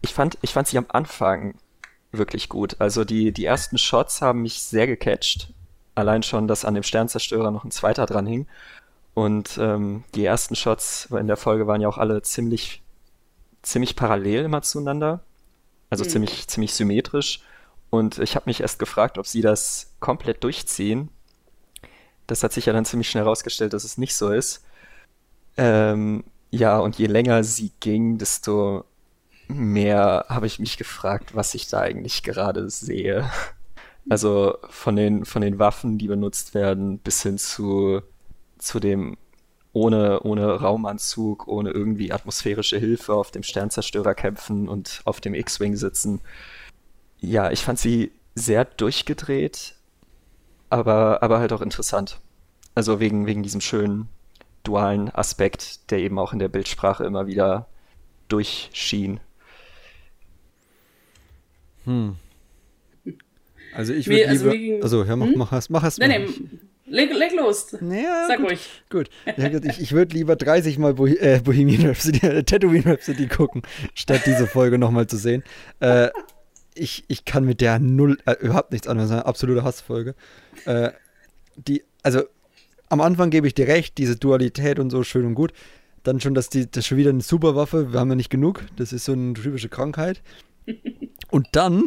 ich, 0.00 0.14
fand, 0.14 0.38
ich 0.42 0.52
fand 0.52 0.68
sie 0.68 0.78
am 0.78 0.86
Anfang 0.88 1.54
wirklich 2.12 2.48
gut. 2.48 2.76
Also 2.80 3.04
die, 3.04 3.32
die 3.32 3.44
ersten 3.44 3.78
Shots 3.78 4.22
haben 4.22 4.42
mich 4.42 4.62
sehr 4.62 4.86
gecatcht. 4.86 5.52
Allein 5.94 6.22
schon, 6.22 6.48
dass 6.48 6.64
an 6.64 6.74
dem 6.74 6.82
Sternzerstörer 6.82 7.50
noch 7.50 7.64
ein 7.64 7.70
zweiter 7.70 8.06
dran 8.06 8.26
hing. 8.26 8.46
Und 9.14 9.58
ähm, 9.60 10.04
die 10.14 10.24
ersten 10.24 10.56
Shots 10.56 11.08
in 11.10 11.26
der 11.26 11.36
Folge 11.36 11.66
waren 11.66 11.80
ja 11.80 11.88
auch 11.88 11.98
alle 11.98 12.22
ziemlich, 12.22 12.82
ziemlich 13.62 13.96
parallel 13.96 14.44
immer 14.44 14.62
zueinander. 14.62 15.20
Also 15.90 16.04
mhm. 16.04 16.08
ziemlich, 16.08 16.48
ziemlich 16.48 16.74
symmetrisch. 16.74 17.42
Und 17.90 18.18
ich 18.18 18.36
habe 18.36 18.44
mich 18.46 18.60
erst 18.60 18.78
gefragt, 18.78 19.18
ob 19.18 19.26
sie 19.26 19.42
das 19.42 19.94
komplett 19.98 20.44
durchziehen. 20.44 21.10
Das 22.28 22.44
hat 22.44 22.52
sich 22.52 22.66
ja 22.66 22.72
dann 22.72 22.84
ziemlich 22.84 23.10
schnell 23.10 23.24
herausgestellt, 23.24 23.72
dass 23.72 23.82
es 23.82 23.98
nicht 23.98 24.14
so 24.14 24.30
ist. 24.30 24.64
Ähm, 25.56 26.24
ja, 26.50 26.78
und 26.78 26.98
je 26.98 27.06
länger 27.06 27.44
sie 27.44 27.72
ging, 27.80 28.18
desto 28.18 28.84
mehr 29.48 30.26
habe 30.28 30.46
ich 30.46 30.58
mich 30.58 30.76
gefragt, 30.76 31.34
was 31.34 31.54
ich 31.54 31.68
da 31.68 31.80
eigentlich 31.80 32.22
gerade 32.22 32.70
sehe. 32.70 33.30
Also 34.08 34.56
von 34.70 34.96
den, 34.96 35.24
von 35.24 35.42
den 35.42 35.58
Waffen, 35.58 35.98
die 35.98 36.08
benutzt 36.08 36.54
werden, 36.54 36.98
bis 36.98 37.22
hin 37.22 37.38
zu, 37.38 38.02
zu 38.58 38.80
dem 38.80 39.16
ohne, 39.72 40.20
ohne 40.22 40.60
Raumanzug, 40.60 41.46
ohne 41.46 41.70
irgendwie 41.70 42.12
atmosphärische 42.12 42.78
Hilfe 42.78 43.14
auf 43.14 43.30
dem 43.30 43.42
Sternzerstörer 43.42 44.14
kämpfen 44.14 44.68
und 44.68 45.02
auf 45.04 45.20
dem 45.20 45.34
X-Wing 45.34 45.76
sitzen. 45.76 46.20
Ja, 47.20 47.50
ich 47.50 47.62
fand 47.62 47.78
sie 47.78 48.10
sehr 48.34 48.64
durchgedreht, 48.64 49.74
aber, 50.70 51.22
aber 51.22 51.38
halt 51.38 51.52
auch 51.52 51.60
interessant. 51.60 52.18
Also 52.74 52.98
wegen, 52.98 53.26
wegen 53.26 53.42
diesem 53.42 53.60
schönen 53.60 54.08
dualen 54.62 55.10
Aspekt, 55.10 55.90
der 55.90 55.98
eben 55.98 56.18
auch 56.18 56.32
in 56.32 56.38
der 56.38 56.48
Bildsprache 56.48 57.04
immer 57.04 57.26
wieder 57.26 57.66
durchschien. 58.28 59.20
Hm. 61.84 62.16
Also 63.74 63.92
ich 63.92 64.08
würde 64.08 64.28
also 64.28 64.50
lieber. 64.50 64.82
Also, 64.82 65.04
ja, 65.04 65.16
mach, 65.16 65.26
hm? 65.26 65.34
mach, 65.36 65.50
mach, 65.52 65.68
mach 65.68 65.84
es. 65.84 65.98
Nee, 65.98 66.08
nee, 66.08 66.26
leg, 66.86 67.14
leg 67.14 67.32
los. 67.36 67.76
Naja, 67.80 68.26
Sag 68.28 68.38
gut, 68.38 68.50
ruhig. 68.50 68.82
Gut. 68.90 69.10
Ich, 69.64 69.80
ich 69.80 69.92
würde 69.92 70.14
lieber 70.14 70.36
30 70.36 70.78
Mal 70.78 70.94
Bo 70.94 71.06
äh, 71.06 71.40
Bohemian 71.42 71.86
Rhapsody, 71.86 72.26
äh, 72.26 72.42
Tatooine 72.42 72.84
Rhapsody 72.84 73.28
gucken, 73.28 73.62
statt 73.94 74.22
diese 74.26 74.46
Folge 74.46 74.78
nochmal 74.78 75.06
zu 75.06 75.16
sehen. 75.16 75.44
Äh, 75.78 76.08
ich, 76.74 77.04
ich 77.08 77.24
kann 77.24 77.44
mit 77.44 77.60
der 77.60 77.78
null, 77.78 78.18
äh, 78.26 78.34
überhaupt 78.40 78.72
nichts 78.72 78.88
anderes, 78.88 79.10
eine 79.10 79.26
absolute 79.26 79.62
Hassfolge. 79.62 80.14
Äh, 80.64 80.90
die, 81.56 81.84
also 82.02 82.22
am 82.90 83.00
Anfang 83.00 83.30
gebe 83.30 83.46
ich 83.46 83.54
dir 83.54 83.68
recht, 83.68 83.96
diese 83.96 84.16
Dualität 84.16 84.78
und 84.78 84.90
so 84.90 85.02
schön 85.02 85.24
und 85.24 85.34
gut. 85.34 85.52
Dann 86.02 86.20
schon, 86.20 86.34
dass 86.34 86.48
die, 86.48 86.70
das 86.70 86.86
schon 86.86 86.98
wieder 86.98 87.10
eine 87.10 87.22
Superwaffe, 87.22 87.92
wir 87.92 88.00
haben 88.00 88.10
ja 88.10 88.16
nicht 88.16 88.30
genug, 88.30 88.64
das 88.76 88.92
ist 88.92 89.04
so 89.04 89.12
eine 89.12 89.34
typische 89.34 89.68
Krankheit. 89.68 90.22
Und 91.30 91.48
dann 91.52 91.84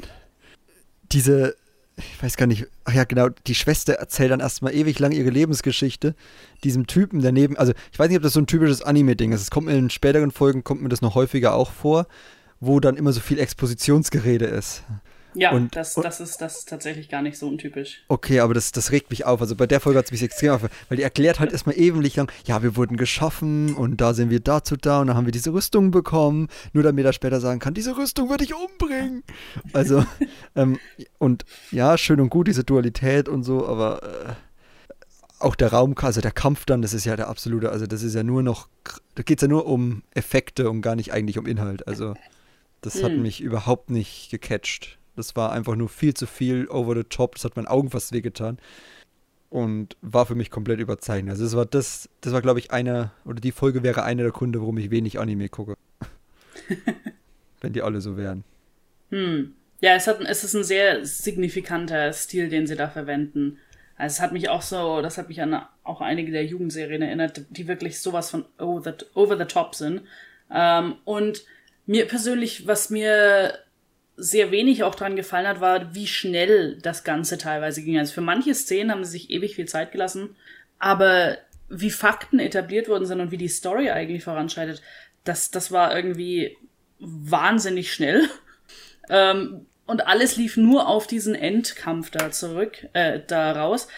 diese, 1.12 1.56
ich 1.98 2.22
weiß 2.22 2.38
gar 2.38 2.46
nicht, 2.46 2.68
ach 2.86 2.94
ja, 2.94 3.04
genau, 3.04 3.30
die 3.30 3.56
Schwester 3.56 3.94
erzählt 3.94 4.32
dann 4.32 4.40
erstmal 4.40 4.74
ewig 4.74 5.00
lang 5.00 5.12
ihre 5.12 5.30
Lebensgeschichte 5.30 6.16
diesem 6.64 6.88
Typen 6.88 7.22
daneben. 7.22 7.58
Also, 7.58 7.74
ich 7.92 8.00
weiß 8.00 8.08
nicht, 8.08 8.18
ob 8.18 8.24
das 8.24 8.34
so 8.34 8.40
ein 8.40 8.48
typisches 8.48 8.82
Anime-Ding 8.82 9.32
ist. 9.32 9.42
Es 9.42 9.52
kommt 9.52 9.70
in 9.70 9.90
späteren 9.90 10.32
Folgen, 10.32 10.64
kommt 10.64 10.82
mir 10.82 10.90
das 10.90 11.02
noch 11.02 11.16
häufiger 11.16 11.54
auch 11.54 11.72
vor, 11.72 12.08
wo 12.60 12.80
dann 12.80 12.96
immer 12.96 13.12
so 13.12 13.20
viel 13.20 13.40
Expositionsgerede 13.40 14.46
ist. 14.46 14.84
Ja, 15.36 15.52
und, 15.52 15.76
das, 15.76 15.96
das, 15.96 16.20
ist, 16.20 16.38
das 16.42 16.60
ist 16.60 16.70
tatsächlich 16.70 17.10
gar 17.10 17.22
nicht 17.22 17.38
so 17.38 17.48
untypisch. 17.48 18.04
Okay, 18.08 18.40
aber 18.40 18.54
das, 18.54 18.72
das 18.72 18.92
regt 18.92 19.10
mich 19.10 19.26
auf. 19.26 19.42
Also 19.42 19.56
bei 19.56 19.68
der 19.68 19.80
Folge 19.80 20.00
hat 20.00 20.06
es 20.06 20.12
mich 20.12 20.24
extrem 20.24 20.52
auf, 20.52 20.62
weil 20.90 20.98
die 20.98 21.04
erklärt 21.04 21.40
halt 21.40 21.52
erstmal 21.52 21.78
ewig 21.78 22.16
lang, 22.16 22.32
ja, 22.46 22.64
wir 22.64 22.76
wurden 22.76 22.98
geschaffen 22.98 23.74
und 23.74 24.02
da 24.02 24.14
sind 24.14 24.30
wir 24.30 24.40
dazu 24.40 24.76
da 24.76 25.02
und 25.02 25.08
dann 25.08 25.16
haben 25.16 25.26
wir 25.26 25.32
diese 25.32 25.54
Rüstung 25.54 25.92
bekommen, 25.92 26.48
nur 26.74 26.84
damit 26.84 27.06
er 27.06 27.14
später 27.14 27.40
sagen 27.40 27.60
kann, 27.60 27.74
diese 27.74 27.98
Rüstung 27.98 28.30
würde 28.30 28.44
ich 28.44 28.54
umbringen. 28.54 29.24
Also, 29.74 30.06
ähm, 30.56 30.80
und 31.18 31.46
ja, 31.72 31.98
schön 31.98 32.20
und 32.20 32.30
gut, 32.30 32.48
diese 32.48 32.64
Dualität 32.64 33.28
und 33.30 33.44
so, 33.44 33.68
aber 33.68 34.04
äh, 34.04 34.34
auch 35.44 35.56
der 35.56 35.74
Raum, 35.74 35.96
also 36.02 36.22
der 36.22 36.32
Kampf 36.32 36.66
dann, 36.66 36.82
das 36.82 36.94
ist 36.94 37.06
ja 37.06 37.16
der 37.16 37.28
absolute, 37.28 37.72
also 37.72 37.86
das 37.86 38.02
ist 38.02 38.16
ja 38.16 38.24
nur 38.24 38.44
noch, 38.44 38.70
da 39.16 39.24
geht 39.24 39.40
es 39.40 39.42
ja 39.42 39.48
nur 39.48 39.66
um 39.66 40.04
Effekte 40.14 40.70
und 40.70 40.82
gar 40.82 40.96
nicht 40.96 41.14
eigentlich 41.14 41.38
um 41.38 41.46
Inhalt. 41.46 41.88
Also, 41.88 42.16
das 42.82 42.96
hm. 42.96 43.04
hat 43.04 43.12
mich 43.14 43.42
überhaupt 43.42 43.90
nicht 43.90 44.30
gecatcht. 44.32 45.00
Das 45.16 45.36
war 45.36 45.52
einfach 45.52 45.76
nur 45.76 45.90
viel 45.90 46.14
zu 46.14 46.26
viel 46.26 46.68
over 46.68 46.96
the 46.96 47.04
top. 47.04 47.36
Das 47.36 47.46
hat 47.46 47.56
meinen 47.56 47.68
Augen 47.68 47.90
fast 47.90 48.12
wehgetan. 48.12 48.58
Und 49.50 49.96
war 50.02 50.26
für 50.26 50.36
mich 50.36 50.50
komplett 50.50 50.80
überzeichnet. 50.80 51.32
Also 51.32 51.44
das 51.44 51.56
war 51.56 51.66
das, 51.66 52.10
das 52.22 52.34
war, 52.34 52.42
glaube 52.42 52.60
ich, 52.60 52.72
einer, 52.72 53.12
oder 53.24 53.40
die 53.40 53.52
Folge 53.52 53.84
wäre 53.84 54.04
einer 54.04 54.24
der 54.24 54.32
Gründe, 54.32 54.60
warum 54.60 54.78
ich 54.80 54.90
wenig 54.90 55.20
Anime 55.20 55.50
gucke. 55.50 55.76
Wenn 57.62 57.74
die 57.74 57.84
alle 57.84 58.02
so 58.02 58.18
wären. 58.18 58.44
Hm. 59.12 59.54
Ja, 59.80 59.96
es, 59.96 60.08
hat, 60.08 60.22
es 60.22 60.44
ist 60.44 60.56
ein 60.56 60.64
sehr 60.64 61.06
signifikanter 61.06 62.12
Stil, 62.14 62.50
den 62.50 62.66
sie 62.66 62.76
da 62.76 62.88
verwenden. 62.88 63.60
Also 63.96 64.16
es 64.16 64.22
hat 64.22 64.34
mich 64.34 64.50
auch 64.50 64.62
so, 64.62 65.02
das 65.02 65.18
hat 65.18 65.28
mich 65.28 65.42
an 65.42 65.62
auch 65.84 66.02
einige 66.02 66.32
der 66.32 66.46
Jugendserien 66.46 67.02
erinnert, 67.02 67.46
die 67.50 67.68
wirklich 67.68 68.00
sowas 68.00 68.32
von 68.32 68.46
over 68.58 68.96
the, 68.98 69.06
over 69.14 69.38
the 69.38 69.46
top 69.46 69.76
sind. 69.76 70.02
Ähm, 70.52 70.96
und 71.04 71.46
mir 71.86 72.08
persönlich, 72.08 72.66
was 72.66 72.90
mir 72.90 73.60
sehr 74.16 74.52
wenig 74.52 74.84
auch 74.84 74.96
dran 74.96 75.16
gefallen 75.16 75.48
hat, 75.48 75.62
war, 75.62 75.96
wie 75.96 76.08
schnell 76.08 76.78
das 76.82 77.04
Ganze 77.04 77.38
teilweise 77.38 77.82
ging. 77.82 77.98
Also 77.98 78.14
für 78.14 78.22
manche 78.22 78.54
Szenen 78.54 78.92
haben 78.92 79.04
sie 79.04 79.12
sich 79.12 79.30
ewig 79.32 79.56
viel 79.56 79.68
Zeit 79.68 79.92
gelassen, 79.92 80.36
aber 80.80 81.38
wie 81.70 81.90
Fakten 81.90 82.40
etabliert 82.40 82.88
worden 82.88 83.06
sind 83.06 83.20
und 83.20 83.32
wie 83.32 83.38
die 83.38 83.48
Story 83.48 83.90
eigentlich 83.90 84.24
voranschreitet, 84.24 84.82
das, 85.24 85.50
das 85.52 85.72
war 85.72 85.96
irgendwie 85.96 86.58
wahnsinnig 87.00 87.92
schnell. 87.94 88.28
Ähm, 89.10 89.66
und 89.86 90.08
alles 90.08 90.38
lief 90.38 90.56
nur 90.56 90.88
auf 90.88 91.08
diesen 91.08 91.36
Endkampf 91.36 92.10
da 92.10 92.32
zurück, 92.32 92.88
äh, 92.94 93.20
da 93.28 93.52
raus. 93.52 93.90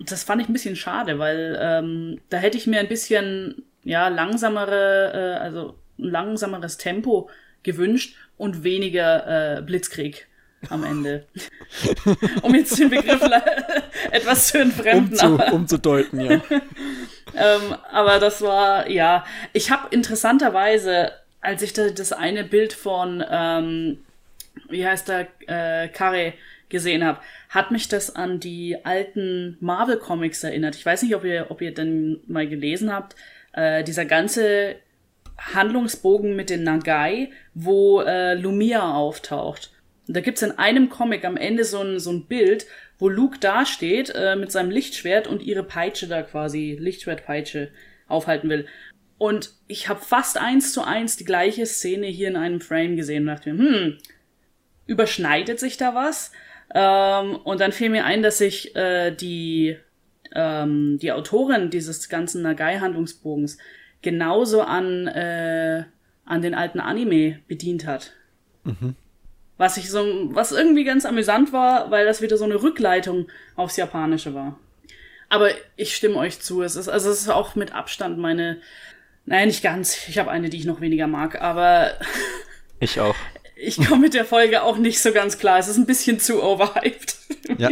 Das 0.00 0.24
fand 0.24 0.42
ich 0.42 0.48
ein 0.48 0.52
bisschen 0.52 0.74
schade, 0.74 1.20
weil 1.20 1.56
ähm, 1.62 2.20
da 2.30 2.38
hätte 2.38 2.58
ich 2.58 2.66
mir 2.66 2.80
ein 2.80 2.88
bisschen, 2.88 3.62
ja, 3.84 4.08
langsamere, 4.08 5.12
äh, 5.14 5.40
also 5.40 5.78
ein 6.00 6.10
langsameres 6.10 6.78
Tempo 6.78 7.30
gewünscht 7.62 8.16
und 8.36 8.64
weniger 8.64 9.58
äh, 9.58 9.62
Blitzkrieg 9.62 10.26
am 10.68 10.84
Ende. 10.84 11.26
um 12.42 12.54
jetzt 12.54 12.78
den 12.78 12.90
Begriff 12.90 13.22
etwas 14.10 14.48
zu 14.48 14.58
entfremden. 14.58 15.18
Um 15.20 15.40
umzudeuten, 15.52 16.20
ja. 16.20 16.30
ähm, 17.34 17.74
aber 17.90 18.18
das 18.18 18.42
war, 18.42 18.88
ja, 18.88 19.24
ich 19.52 19.70
habe 19.70 19.88
interessanterweise, 19.90 21.12
als 21.40 21.62
ich 21.62 21.72
da 21.72 21.88
das 21.88 22.12
eine 22.12 22.44
Bild 22.44 22.72
von, 22.72 23.24
ähm, 23.28 23.98
wie 24.68 24.86
heißt 24.86 25.08
der, 25.08 25.28
äh, 25.46 25.88
Kare 25.88 26.34
gesehen 26.68 27.04
habe, 27.04 27.20
hat 27.48 27.70
mich 27.70 27.88
das 27.88 28.14
an 28.14 28.38
die 28.38 28.84
alten 28.84 29.56
Marvel 29.60 29.96
Comics 29.96 30.44
erinnert. 30.44 30.76
Ich 30.76 30.86
weiß 30.86 31.02
nicht, 31.02 31.14
ob 31.14 31.24
ihr, 31.24 31.46
ob 31.48 31.62
ihr 31.62 31.74
denn 31.74 32.20
mal 32.26 32.46
gelesen 32.46 32.92
habt. 32.92 33.16
Äh, 33.52 33.82
dieser 33.82 34.04
ganze 34.04 34.76
Handlungsbogen 35.40 36.36
mit 36.36 36.50
den 36.50 36.62
Nagai, 36.62 37.30
wo 37.54 38.00
äh, 38.02 38.34
Lumia 38.34 38.94
auftaucht. 38.94 39.72
Und 40.06 40.16
da 40.16 40.20
gibt's 40.20 40.42
in 40.42 40.58
einem 40.58 40.90
Comic 40.90 41.24
am 41.24 41.36
Ende 41.36 41.64
so 41.64 41.80
ein, 41.80 41.98
so 41.98 42.10
ein 42.10 42.26
Bild, 42.26 42.66
wo 42.98 43.08
Luke 43.08 43.38
dasteht 43.38 44.12
äh, 44.14 44.36
mit 44.36 44.52
seinem 44.52 44.70
Lichtschwert 44.70 45.26
und 45.26 45.42
ihre 45.42 45.62
Peitsche 45.62 46.08
da 46.08 46.22
quasi, 46.22 46.76
Lichtschwertpeitsche, 46.78 47.70
aufhalten 48.08 48.48
will. 48.48 48.66
Und 49.18 49.52
ich 49.68 49.88
habe 49.88 50.00
fast 50.00 50.38
eins 50.38 50.72
zu 50.72 50.82
eins 50.82 51.16
die 51.16 51.24
gleiche 51.24 51.64
Szene 51.66 52.06
hier 52.06 52.28
in 52.28 52.36
einem 52.36 52.60
Frame 52.60 52.96
gesehen 52.96 53.22
und 53.22 53.34
dachte 53.34 53.52
mir, 53.52 53.62
hm, 53.62 53.98
überschneidet 54.86 55.60
sich 55.60 55.76
da 55.76 55.94
was? 55.94 56.32
Ähm, 56.74 57.36
und 57.36 57.60
dann 57.60 57.72
fiel 57.72 57.90
mir 57.90 58.04
ein, 58.04 58.22
dass 58.22 58.38
sich 58.38 58.74
äh, 58.76 59.10
die, 59.12 59.76
ähm, 60.34 60.98
die 61.00 61.12
Autorin 61.12 61.70
dieses 61.70 62.08
ganzen 62.08 62.42
Nagai-Handlungsbogens 62.42 63.58
genauso 64.02 64.62
an, 64.62 65.06
äh, 65.06 65.84
an 66.24 66.42
den 66.42 66.54
alten 66.54 66.80
Anime 66.80 67.40
bedient 67.48 67.86
hat. 67.86 68.12
Mhm. 68.64 68.94
Was 69.56 69.76
ich 69.76 69.90
so, 69.90 70.04
was 70.34 70.52
irgendwie 70.52 70.84
ganz 70.84 71.04
amüsant 71.04 71.52
war, 71.52 71.90
weil 71.90 72.06
das 72.06 72.22
wieder 72.22 72.38
so 72.38 72.44
eine 72.44 72.62
Rückleitung 72.62 73.28
aufs 73.56 73.76
Japanische 73.76 74.34
war. 74.34 74.58
Aber 75.28 75.50
ich 75.76 75.94
stimme 75.94 76.16
euch 76.16 76.40
zu, 76.40 76.62
es 76.62 76.76
ist, 76.76 76.88
also 76.88 77.10
es 77.10 77.20
ist 77.20 77.28
auch 77.28 77.54
mit 77.54 77.72
Abstand 77.72 78.18
meine, 78.18 78.60
naja, 79.26 79.46
nicht 79.46 79.62
ganz. 79.62 80.08
Ich 80.08 80.18
habe 80.18 80.30
eine, 80.30 80.50
die 80.50 80.56
ich 80.56 80.64
noch 80.64 80.80
weniger 80.80 81.06
mag, 81.06 81.40
aber. 81.40 81.92
Ich 82.82 82.98
auch. 82.98 83.14
Ich 83.56 83.76
komme 83.76 84.00
mit 84.00 84.14
der 84.14 84.24
Folge 84.24 84.62
auch 84.62 84.78
nicht 84.78 85.02
so 85.02 85.12
ganz 85.12 85.36
klar. 85.36 85.58
Es 85.58 85.68
ist 85.68 85.76
ein 85.76 85.84
bisschen 85.84 86.18
zu 86.18 86.42
overhyped. 86.42 87.14
Ja, 87.58 87.68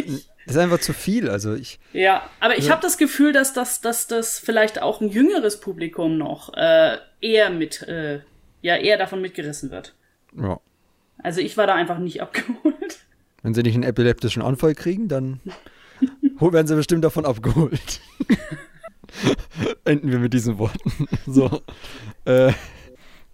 das 0.49 0.57
ist 0.57 0.63
einfach 0.63 0.81
zu 0.81 0.95
viel. 0.95 1.29
Also 1.29 1.55
ich. 1.55 1.79
Ja, 1.93 2.29
aber 2.41 2.55
ich 2.55 2.61
also, 2.61 2.71
habe 2.71 2.83
das 2.83 2.97
Gefühl, 2.97 3.35
dass 3.35 3.53
das, 3.53 3.83
dass 3.83 4.07
das 4.07 4.39
vielleicht 4.39 4.81
auch 4.81 5.03
ein 5.03 5.11
jüngeres 5.11 5.61
Publikum 5.61 6.17
noch 6.17 6.55
äh, 6.55 6.97
eher 7.21 7.51
mit, 7.51 7.83
äh, 7.83 8.21
ja, 8.63 8.77
eher 8.77 8.97
davon 8.97 9.21
mitgerissen 9.21 9.71
wird. 9.71 9.95
Ja. 10.35 10.59
Also 11.19 11.43
ich 11.43 11.59
war 11.59 11.67
da 11.67 11.75
einfach 11.75 11.99
nicht 11.99 12.23
abgeholt. 12.23 13.01
Wenn 13.43 13.53
sie 13.53 13.63
nicht 13.63 13.75
einen 13.75 13.83
epileptischen 13.83 14.41
Anfall 14.41 14.75
kriegen, 14.75 15.09
dann 15.09 15.41
werden 16.41 16.67
sie 16.67 16.77
bestimmt 16.77 17.05
davon 17.05 17.27
abgeholt. 17.27 18.01
Enden 19.85 20.11
wir 20.11 20.19
mit 20.19 20.33
diesen 20.33 20.57
Worten. 20.57 21.09
so. 21.27 21.61
Äh, 22.25 22.53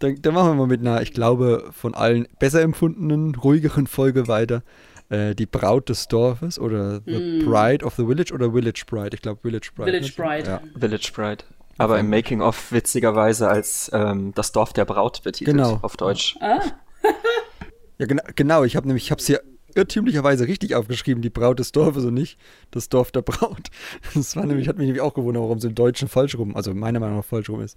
dann, 0.00 0.20
dann 0.20 0.34
machen 0.34 0.48
wir 0.48 0.54
mal 0.54 0.66
mit 0.66 0.80
einer, 0.80 1.00
ich 1.00 1.12
glaube, 1.12 1.70
von 1.72 1.94
allen 1.94 2.26
besser 2.40 2.60
empfundenen, 2.62 3.36
ruhigeren 3.36 3.86
Folge 3.86 4.26
weiter. 4.26 4.64
Äh, 5.10 5.34
die 5.34 5.46
Braut 5.46 5.88
des 5.90 6.08
Dorfes 6.08 6.58
oder 6.58 7.00
The 7.04 7.40
Mm. 7.42 7.44
Bride 7.44 7.84
of 7.84 7.94
the 7.96 8.06
Village 8.06 8.32
oder 8.32 8.52
Village 8.52 8.84
Bride. 8.86 9.10
Ich 9.14 9.20
glaube 9.22 9.40
Village 9.42 9.70
Bride. 9.74 9.90
Village 9.90 10.12
ne? 10.16 10.24
Bride. 10.26 10.48
Ja. 10.48 10.60
Village 10.80 11.12
Bride. 11.14 11.44
Aber 11.76 11.98
im 11.98 12.08
Making-of 12.08 12.72
witzigerweise 12.72 13.48
als 13.48 13.90
ähm, 13.92 14.32
das 14.34 14.52
Dorf 14.52 14.72
der 14.72 14.84
Braut 14.84 15.22
betitelt 15.22 15.56
Genau. 15.56 15.78
auf 15.82 15.96
Deutsch. 15.96 16.36
Ah, 16.40 16.60
Ja, 17.98 18.06
genau, 18.06 18.22
genau. 18.34 18.64
Ich 18.64 18.76
habe 18.76 18.86
nämlich, 18.86 19.04
ich 19.04 19.10
habe 19.10 19.20
es 19.20 19.26
hier 19.26 19.40
irrtümlicherweise 19.74 20.46
richtig 20.48 20.74
aufgeschrieben, 20.74 21.20
die 21.22 21.30
Braut 21.30 21.58
des 21.58 21.72
Dorfes 21.72 22.04
und 22.04 22.14
nicht 22.14 22.38
das 22.70 22.88
Dorf 22.88 23.10
der 23.12 23.22
Braut. 23.22 23.68
Das 24.14 24.36
war 24.36 24.46
nämlich, 24.46 24.68
hat 24.68 24.78
mich 24.78 24.86
nämlich 24.86 25.02
auch 25.02 25.14
gewundert, 25.14 25.42
warum 25.42 25.58
es 25.58 25.64
im 25.64 25.74
Deutschen 25.74 26.08
falsch 26.08 26.36
rum, 26.38 26.56
also 26.56 26.72
meiner 26.74 27.00
Meinung 27.00 27.16
nach 27.18 27.24
falsch 27.24 27.50
rum 27.50 27.60
ist. 27.60 27.76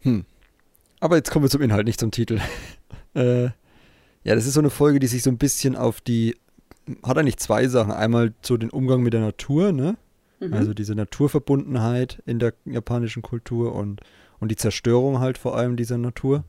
Hm. 0.00 0.24
Aber 1.00 1.16
jetzt 1.16 1.30
kommen 1.30 1.44
wir 1.44 1.50
zum 1.50 1.60
Inhalt, 1.62 1.86
nicht 1.86 2.00
zum 2.00 2.10
Titel. 2.10 2.40
äh, 3.14 3.48
ja, 4.24 4.34
das 4.34 4.46
ist 4.46 4.54
so 4.54 4.60
eine 4.60 4.70
Folge, 4.70 4.98
die 4.98 5.06
sich 5.06 5.22
so 5.22 5.30
ein 5.30 5.38
bisschen 5.38 5.76
auf 5.76 6.00
die, 6.00 6.36
hat 7.02 7.18
eigentlich 7.18 7.36
zwei 7.36 7.68
Sachen. 7.68 7.92
Einmal 7.92 8.32
so 8.42 8.56
den 8.56 8.70
Umgang 8.70 9.02
mit 9.02 9.12
der 9.12 9.20
Natur, 9.20 9.72
ne? 9.72 9.96
mhm. 10.40 10.52
Also 10.52 10.74
diese 10.74 10.94
Naturverbundenheit 10.94 12.22
in 12.26 12.38
der 12.38 12.54
japanischen 12.64 13.22
Kultur 13.22 13.74
und, 13.74 14.00
und 14.40 14.50
die 14.50 14.56
Zerstörung 14.56 15.20
halt 15.20 15.38
vor 15.38 15.56
allem 15.56 15.76
dieser 15.76 15.98
Natur. 15.98 16.44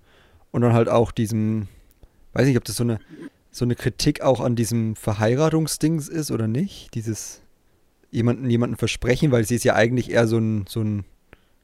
Und 0.51 0.61
dann 0.61 0.73
halt 0.73 0.87
auch 0.87 1.11
diesem, 1.11 1.67
weiß 2.33 2.47
nicht, 2.47 2.57
ob 2.57 2.63
das 2.63 2.77
so 2.77 2.83
eine, 2.83 2.99
so 3.51 3.65
eine 3.65 3.75
Kritik 3.75 4.21
auch 4.21 4.39
an 4.39 4.55
diesem 4.55 4.95
Verheiratungsdings 4.95 6.07
ist 6.07 6.31
oder 6.31 6.47
nicht. 6.47 6.93
Dieses 6.95 7.41
jemanden, 8.09 8.49
jemanden 8.49 8.77
versprechen, 8.77 9.31
weil 9.31 9.45
sie 9.45 9.55
ist 9.55 9.65
ja 9.65 9.75
eigentlich 9.75 10.11
eher 10.11 10.27
so 10.27 10.37
ein, 10.37 10.65
so 10.67 10.81
ein 10.81 11.03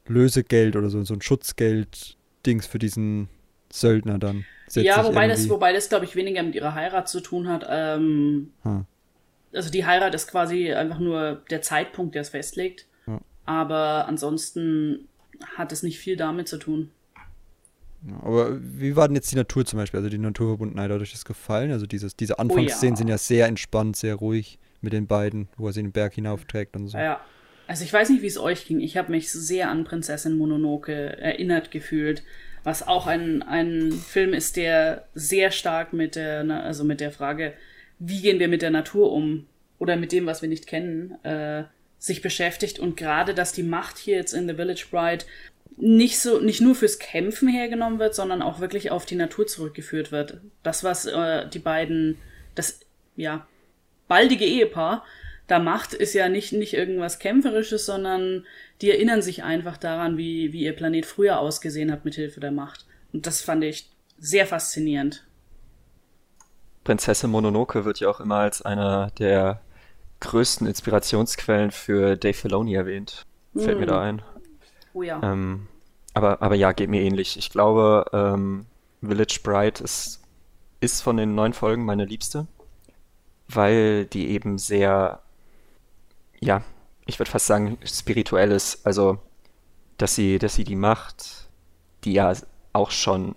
Lösegeld 0.06 0.76
oder 0.76 0.90
so, 0.90 1.02
so 1.04 1.14
ein 1.14 1.22
Schutzgeld-Dings 1.22 2.66
für 2.66 2.78
diesen 2.78 3.28
Söldner 3.72 4.18
dann. 4.18 4.44
Ja, 4.74 5.04
wobei 5.04 5.28
das, 5.28 5.48
wobei 5.48 5.72
das, 5.72 5.88
glaube 5.88 6.04
ich, 6.04 6.16
weniger 6.16 6.42
mit 6.42 6.54
ihrer 6.54 6.74
Heirat 6.74 7.08
zu 7.08 7.20
tun 7.20 7.48
hat. 7.48 7.66
Ähm, 7.68 8.52
Hm. 8.62 8.86
also 9.52 9.70
die 9.70 9.84
Heirat 9.84 10.14
ist 10.14 10.28
quasi 10.28 10.72
einfach 10.72 10.98
nur 10.98 11.42
der 11.50 11.62
Zeitpunkt, 11.62 12.14
der 12.14 12.22
es 12.22 12.30
festlegt. 12.30 12.86
Ja. 13.06 13.20
Aber 13.44 14.06
ansonsten 14.08 15.08
hat 15.56 15.72
es 15.72 15.82
nicht 15.82 15.98
viel 15.98 16.16
damit 16.16 16.48
zu 16.48 16.58
tun. 16.58 16.90
Ja, 18.08 18.16
aber 18.22 18.58
wie 18.60 18.96
war 18.96 19.08
denn 19.08 19.14
jetzt 19.14 19.30
die 19.30 19.36
Natur 19.36 19.64
zum 19.64 19.78
Beispiel? 19.78 19.98
Also 19.98 20.08
die 20.08 20.18
Naturverbundenheit, 20.18 20.90
hat 20.90 21.00
euch 21.00 21.12
das 21.12 21.24
gefallen? 21.24 21.70
Also 21.70 21.86
dieses, 21.86 22.16
diese 22.16 22.38
Anfangsszenen 22.38 22.94
ja. 22.94 22.96
sind 22.96 23.08
ja 23.08 23.18
sehr 23.18 23.46
entspannt, 23.46 23.96
sehr 23.96 24.16
ruhig 24.16 24.58
mit 24.80 24.92
den 24.92 25.06
beiden, 25.06 25.48
wo 25.56 25.68
er 25.68 25.72
sie 25.72 25.82
den 25.82 25.92
Berg 25.92 26.14
hinaufträgt 26.14 26.74
und 26.76 26.88
so. 26.88 26.98
Ja. 26.98 27.20
Also 27.68 27.84
ich 27.84 27.92
weiß 27.92 28.10
nicht, 28.10 28.22
wie 28.22 28.26
es 28.26 28.38
euch 28.38 28.66
ging. 28.66 28.80
Ich 28.80 28.96
habe 28.96 29.12
mich 29.12 29.30
sehr 29.30 29.70
an 29.70 29.84
Prinzessin 29.84 30.36
Mononoke 30.36 30.92
erinnert 30.92 31.70
gefühlt, 31.70 32.24
was 32.64 32.86
auch 32.86 33.06
ein, 33.06 33.42
ein 33.42 33.92
Film 33.92 34.34
ist, 34.34 34.56
der 34.56 35.06
sehr 35.14 35.50
stark 35.50 35.92
mit 35.92 36.16
der, 36.16 36.48
also 36.64 36.84
mit 36.84 37.00
der 37.00 37.10
Frage, 37.10 37.54
wie 37.98 38.20
gehen 38.20 38.38
wir 38.38 38.48
mit 38.48 38.62
der 38.62 38.70
Natur 38.70 39.12
um 39.12 39.46
oder 39.78 39.96
mit 39.96 40.12
dem, 40.12 40.26
was 40.26 40.42
wir 40.42 40.48
nicht 40.48 40.66
kennen, 40.66 41.22
äh, 41.24 41.64
sich 41.98 42.22
beschäftigt. 42.22 42.78
Und 42.78 42.96
gerade, 42.96 43.34
dass 43.34 43.52
die 43.52 43.62
Macht 43.62 43.98
hier 43.98 44.16
jetzt 44.16 44.32
in 44.32 44.48
The 44.48 44.54
Village 44.54 44.86
Bride 44.90 45.24
nicht 45.76 46.18
so, 46.18 46.40
nicht 46.40 46.60
nur 46.60 46.74
fürs 46.74 46.98
Kämpfen 46.98 47.48
hergenommen 47.48 47.98
wird, 47.98 48.14
sondern 48.14 48.42
auch 48.42 48.60
wirklich 48.60 48.90
auf 48.90 49.06
die 49.06 49.14
Natur 49.14 49.46
zurückgeführt 49.46 50.12
wird. 50.12 50.40
Das, 50.62 50.84
was 50.84 51.06
äh, 51.06 51.48
die 51.48 51.58
beiden, 51.58 52.18
das, 52.54 52.80
ja, 53.16 53.46
baldige 54.08 54.44
Ehepaar 54.44 55.04
da 55.46 55.58
macht, 55.58 55.94
ist 55.94 56.14
ja 56.14 56.28
nicht, 56.28 56.52
nicht 56.52 56.74
irgendwas 56.74 57.18
Kämpferisches, 57.18 57.86
sondern 57.86 58.46
die 58.82 58.90
erinnern 58.90 59.22
sich 59.22 59.44
einfach 59.44 59.76
daran, 59.76 60.18
wie, 60.18 60.52
wie 60.52 60.64
ihr 60.64 60.74
Planet 60.74 61.06
früher 61.06 61.38
ausgesehen 61.38 61.92
hat 61.92 62.04
mit 62.04 62.16
Hilfe 62.16 62.40
der 62.40 62.50
Macht. 62.50 62.84
Und 63.12 63.26
das 63.26 63.40
fand 63.40 63.62
ich 63.62 63.88
sehr 64.18 64.46
faszinierend. 64.46 65.24
Prinzessin 66.82 67.30
Mononoke 67.30 67.84
wird 67.84 68.00
ja 68.00 68.10
auch 68.10 68.20
immer 68.20 68.38
als 68.38 68.60
einer 68.60 69.10
der 69.18 69.60
größten 70.18 70.66
Inspirationsquellen 70.66 71.70
für 71.70 72.16
Dave 72.16 72.34
Filoni 72.34 72.74
erwähnt. 72.74 73.24
Fällt 73.54 73.78
mir 73.78 73.86
Hm. 73.86 73.88
da 73.88 74.00
ein. 74.00 74.22
Oh 74.94 75.02
ja. 75.02 75.20
Ähm, 75.22 75.68
aber, 76.14 76.42
aber 76.42 76.56
ja, 76.56 76.72
geht 76.72 76.90
mir 76.90 77.02
ähnlich. 77.02 77.36
Ich 77.36 77.50
glaube, 77.50 78.06
ähm, 78.12 78.66
Village 79.00 79.40
Bride 79.42 79.82
ist, 79.82 80.20
ist 80.80 81.02
von 81.02 81.16
den 81.16 81.34
neun 81.34 81.52
Folgen 81.52 81.84
meine 81.84 82.04
liebste, 82.04 82.46
weil 83.48 84.06
die 84.06 84.28
eben 84.30 84.58
sehr, 84.58 85.22
ja, 86.40 86.62
ich 87.12 87.18
würde 87.18 87.30
fast 87.30 87.46
sagen, 87.46 87.78
spirituell 87.84 88.50
ist. 88.50 88.86
Also, 88.86 89.18
dass 89.98 90.14
sie, 90.14 90.38
dass 90.38 90.54
sie 90.54 90.64
die 90.64 90.76
Macht, 90.76 91.48
die 92.04 92.14
ja 92.14 92.32
auch 92.72 92.90
schon 92.90 93.34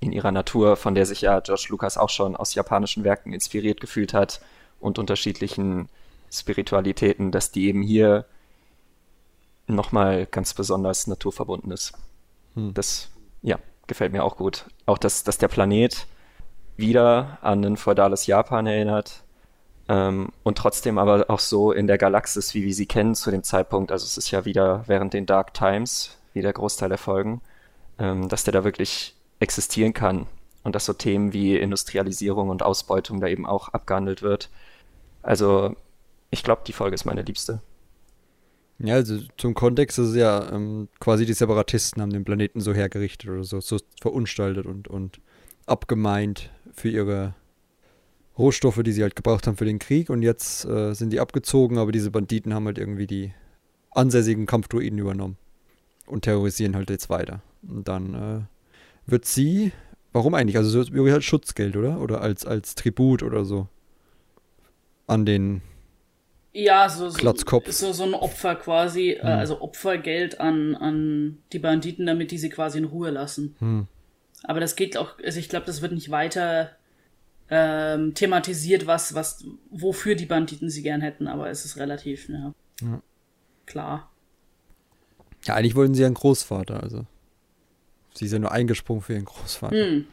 in 0.00 0.12
ihrer 0.12 0.30
Natur, 0.30 0.76
von 0.76 0.94
der 0.94 1.06
sich 1.06 1.22
ja 1.22 1.40
George 1.40 1.66
Lucas 1.70 1.96
auch 1.96 2.10
schon 2.10 2.36
aus 2.36 2.54
japanischen 2.54 3.04
Werken 3.04 3.32
inspiriert 3.32 3.80
gefühlt 3.80 4.12
hat 4.12 4.40
und 4.78 4.98
unterschiedlichen 4.98 5.88
Spiritualitäten, 6.30 7.32
dass 7.32 7.50
die 7.50 7.66
eben 7.66 7.82
hier 7.82 8.26
nochmal 9.66 10.26
ganz 10.26 10.54
besonders 10.54 11.06
naturverbunden 11.06 11.72
ist. 11.72 11.94
Hm. 12.54 12.74
Das, 12.74 13.10
ja, 13.42 13.58
gefällt 13.86 14.12
mir 14.12 14.22
auch 14.22 14.36
gut. 14.36 14.66
Auch, 14.86 14.98
dass, 14.98 15.24
dass 15.24 15.38
der 15.38 15.48
Planet 15.48 16.06
wieder 16.76 17.38
an 17.40 17.64
ein 17.64 17.76
feudales 17.78 18.26
Japan 18.26 18.66
erinnert 18.66 19.24
ähm, 19.88 20.28
und 20.42 20.58
trotzdem 20.58 20.98
aber 20.98 21.26
auch 21.28 21.40
so 21.40 21.72
in 21.72 21.86
der 21.86 21.98
Galaxis, 21.98 22.54
wie 22.54 22.64
wir 22.64 22.74
sie 22.74 22.86
kennen 22.86 23.14
zu 23.14 23.30
dem 23.30 23.42
Zeitpunkt, 23.42 23.90
also 23.90 24.04
es 24.04 24.18
ist 24.18 24.30
ja 24.30 24.44
wieder 24.44 24.84
während 24.86 25.14
den 25.14 25.26
Dark 25.26 25.54
Times, 25.54 26.18
wie 26.34 26.42
der 26.42 26.52
Großteil 26.52 26.90
der 26.90 26.98
Folgen, 26.98 27.40
ähm, 27.98 28.28
dass 28.28 28.44
der 28.44 28.52
da 28.52 28.64
wirklich 28.64 29.16
existieren 29.40 29.94
kann 29.94 30.26
und 30.62 30.74
dass 30.74 30.84
so 30.84 30.92
Themen 30.92 31.32
wie 31.32 31.56
Industrialisierung 31.56 32.50
und 32.50 32.62
Ausbeutung 32.62 33.20
da 33.20 33.28
eben 33.28 33.46
auch 33.46 33.68
abgehandelt 33.70 34.22
wird. 34.22 34.50
Also 35.22 35.74
ich 36.30 36.42
glaube, 36.42 36.62
die 36.66 36.72
Folge 36.72 36.94
ist 36.94 37.06
meine 37.06 37.22
liebste. 37.22 37.62
Ja, 38.78 38.94
also 38.94 39.18
zum 39.36 39.54
Kontext 39.54 39.98
ist 39.98 40.10
es 40.10 40.16
ja 40.16 40.52
ähm, 40.52 40.88
quasi 41.00 41.26
die 41.26 41.32
Separatisten 41.32 42.00
haben 42.00 42.12
den 42.12 42.24
Planeten 42.24 42.60
so 42.60 42.74
hergerichtet 42.74 43.28
oder 43.28 43.42
so, 43.42 43.60
so 43.60 43.78
verunstaltet 44.00 44.66
und, 44.66 44.86
und 44.86 45.20
abgemeint 45.66 46.50
für 46.74 46.88
ihre 46.88 47.34
Rohstoffe, 48.38 48.82
die 48.82 48.92
sie 48.92 49.02
halt 49.02 49.16
gebraucht 49.16 49.46
haben 49.46 49.56
für 49.56 49.64
den 49.64 49.78
Krieg 49.78 50.10
und 50.10 50.22
jetzt 50.22 50.64
äh, 50.64 50.94
sind 50.94 51.10
die 51.12 51.20
abgezogen, 51.20 51.78
aber 51.78 51.92
diese 51.92 52.10
Banditen 52.10 52.54
haben 52.54 52.66
halt 52.66 52.78
irgendwie 52.78 53.06
die 53.06 53.32
ansässigen 53.90 54.46
Kampfdruiden 54.46 54.98
übernommen 54.98 55.36
und 56.06 56.22
terrorisieren 56.22 56.76
halt 56.76 56.90
jetzt 56.90 57.10
weiter. 57.10 57.42
Und 57.68 57.88
dann 57.88 58.14
äh, 58.14 59.10
wird 59.10 59.24
sie, 59.24 59.72
warum 60.12 60.34
eigentlich? 60.34 60.56
Also 60.56 60.70
so 60.70 60.78
irgendwie 60.80 61.12
halt 61.12 61.24
Schutzgeld, 61.24 61.76
oder? 61.76 62.00
Oder 62.00 62.20
als, 62.20 62.46
als 62.46 62.74
Tribut 62.74 63.22
oder 63.22 63.44
so 63.44 63.68
an 65.08 65.26
den 65.26 65.62
Ja, 66.52 66.88
so, 66.88 67.10
so, 67.10 67.34
so, 67.66 67.92
so 67.92 68.04
ein 68.04 68.14
Opfer 68.14 68.54
quasi, 68.54 69.12
äh, 69.12 69.22
also 69.22 69.60
Opfergeld 69.60 70.38
an, 70.38 70.76
an 70.76 71.38
die 71.52 71.58
Banditen, 71.58 72.06
damit 72.06 72.30
die 72.30 72.38
sie 72.38 72.50
quasi 72.50 72.78
in 72.78 72.84
Ruhe 72.84 73.10
lassen. 73.10 73.56
Hm. 73.58 73.88
Aber 74.44 74.60
das 74.60 74.76
geht 74.76 74.96
auch, 74.96 75.18
also 75.24 75.40
ich 75.40 75.48
glaube, 75.48 75.66
das 75.66 75.82
wird 75.82 75.92
nicht 75.92 76.10
weiter 76.10 76.70
ähm, 77.50 78.14
thematisiert, 78.14 78.86
was, 78.86 79.14
was, 79.14 79.44
wofür 79.70 80.14
die 80.14 80.26
Banditen 80.26 80.70
sie 80.70 80.82
gern 80.82 81.00
hätten, 81.00 81.28
aber 81.28 81.50
es 81.50 81.64
ist 81.64 81.76
relativ, 81.76 82.28
ja. 82.28 82.54
Ja. 82.80 83.02
Klar. 83.66 84.10
Ja, 85.44 85.54
eigentlich 85.54 85.74
wollten 85.74 85.94
sie 85.94 86.04
einen 86.04 86.14
Großvater, 86.14 86.82
also. 86.82 87.06
Sie 88.14 88.26
ist 88.26 88.32
ja 88.32 88.38
nur 88.38 88.52
eingesprungen 88.52 89.02
für 89.02 89.14
ihren 89.14 89.24
Großvater. 89.24 89.76
Hm. 89.76 90.06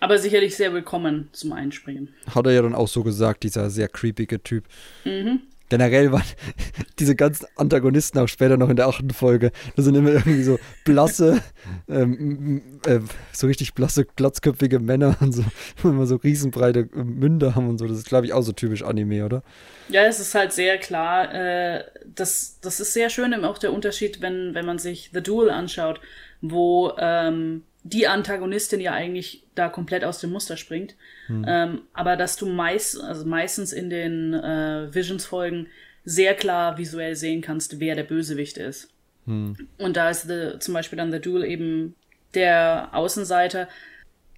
Aber 0.00 0.18
sicherlich 0.18 0.56
sehr 0.56 0.72
willkommen 0.74 1.28
zum 1.32 1.52
Einspringen. 1.52 2.12
Hat 2.34 2.46
er 2.46 2.52
ja 2.52 2.62
dann 2.62 2.74
auch 2.74 2.88
so 2.88 3.02
gesagt, 3.02 3.42
dieser 3.44 3.70
sehr 3.70 3.88
creepige 3.88 4.42
Typ. 4.42 4.64
Mhm. 5.04 5.40
Generell 5.74 6.12
waren 6.12 6.22
diese 7.00 7.16
ganzen 7.16 7.48
Antagonisten 7.56 8.20
auch 8.20 8.28
später 8.28 8.56
noch 8.56 8.68
in 8.68 8.76
der 8.76 8.86
achten 8.86 9.10
Folge, 9.10 9.50
das 9.74 9.86
sind 9.86 9.96
immer 9.96 10.10
irgendwie 10.10 10.44
so 10.44 10.60
blasse, 10.84 11.42
ähm, 11.88 12.80
äh, 12.86 13.00
so 13.32 13.48
richtig 13.48 13.74
blasse, 13.74 14.04
glatzköpfige 14.04 14.78
Männer 14.78 15.16
und 15.20 15.32
so, 15.32 15.42
immer 15.82 16.06
so 16.06 16.14
riesenbreite 16.14 16.88
äh, 16.94 17.02
Münder 17.02 17.56
haben 17.56 17.68
und 17.68 17.78
so. 17.78 17.88
Das 17.88 17.98
ist, 17.98 18.06
glaube 18.06 18.26
ich, 18.26 18.32
auch 18.32 18.42
so 18.42 18.52
typisch 18.52 18.84
Anime, 18.84 19.24
oder? 19.24 19.42
Ja, 19.88 20.04
es 20.04 20.20
ist 20.20 20.36
halt 20.36 20.52
sehr 20.52 20.78
klar, 20.78 21.34
äh, 21.34 21.82
das, 22.06 22.60
das 22.60 22.78
ist 22.78 22.92
sehr 22.92 23.10
schön 23.10 23.32
eben 23.32 23.44
auch 23.44 23.58
der 23.58 23.72
Unterschied, 23.72 24.22
wenn, 24.22 24.54
wenn 24.54 24.66
man 24.66 24.78
sich 24.78 25.10
The 25.12 25.24
Duel 25.24 25.50
anschaut, 25.50 26.00
wo 26.40 26.92
ähm, 26.98 27.64
die 27.82 28.06
Antagonistin 28.06 28.78
ja 28.78 28.92
eigentlich 28.92 29.43
da 29.54 29.68
komplett 29.68 30.04
aus 30.04 30.18
dem 30.18 30.30
Muster 30.30 30.56
springt. 30.56 30.94
Ähm, 31.28 31.82
aber 31.92 32.16
dass 32.16 32.36
du 32.36 32.46
meist, 32.46 33.00
also 33.00 33.24
meistens 33.24 33.72
in 33.72 33.90
den 33.90 34.34
äh, 34.34 34.92
Visions-Folgen 34.92 35.68
sehr 36.04 36.34
klar 36.34 36.76
visuell 36.76 37.16
sehen 37.16 37.40
kannst, 37.40 37.80
wer 37.80 37.94
der 37.94 38.02
Bösewicht 38.04 38.58
ist. 38.58 38.90
Hm. 39.26 39.56
Und 39.78 39.96
da 39.96 40.10
ist 40.10 40.28
the, 40.28 40.58
zum 40.58 40.74
Beispiel 40.74 40.98
dann 40.98 41.12
The 41.12 41.20
Duel 41.20 41.44
eben 41.44 41.94
der 42.34 42.90
Außenseiter, 42.92 43.68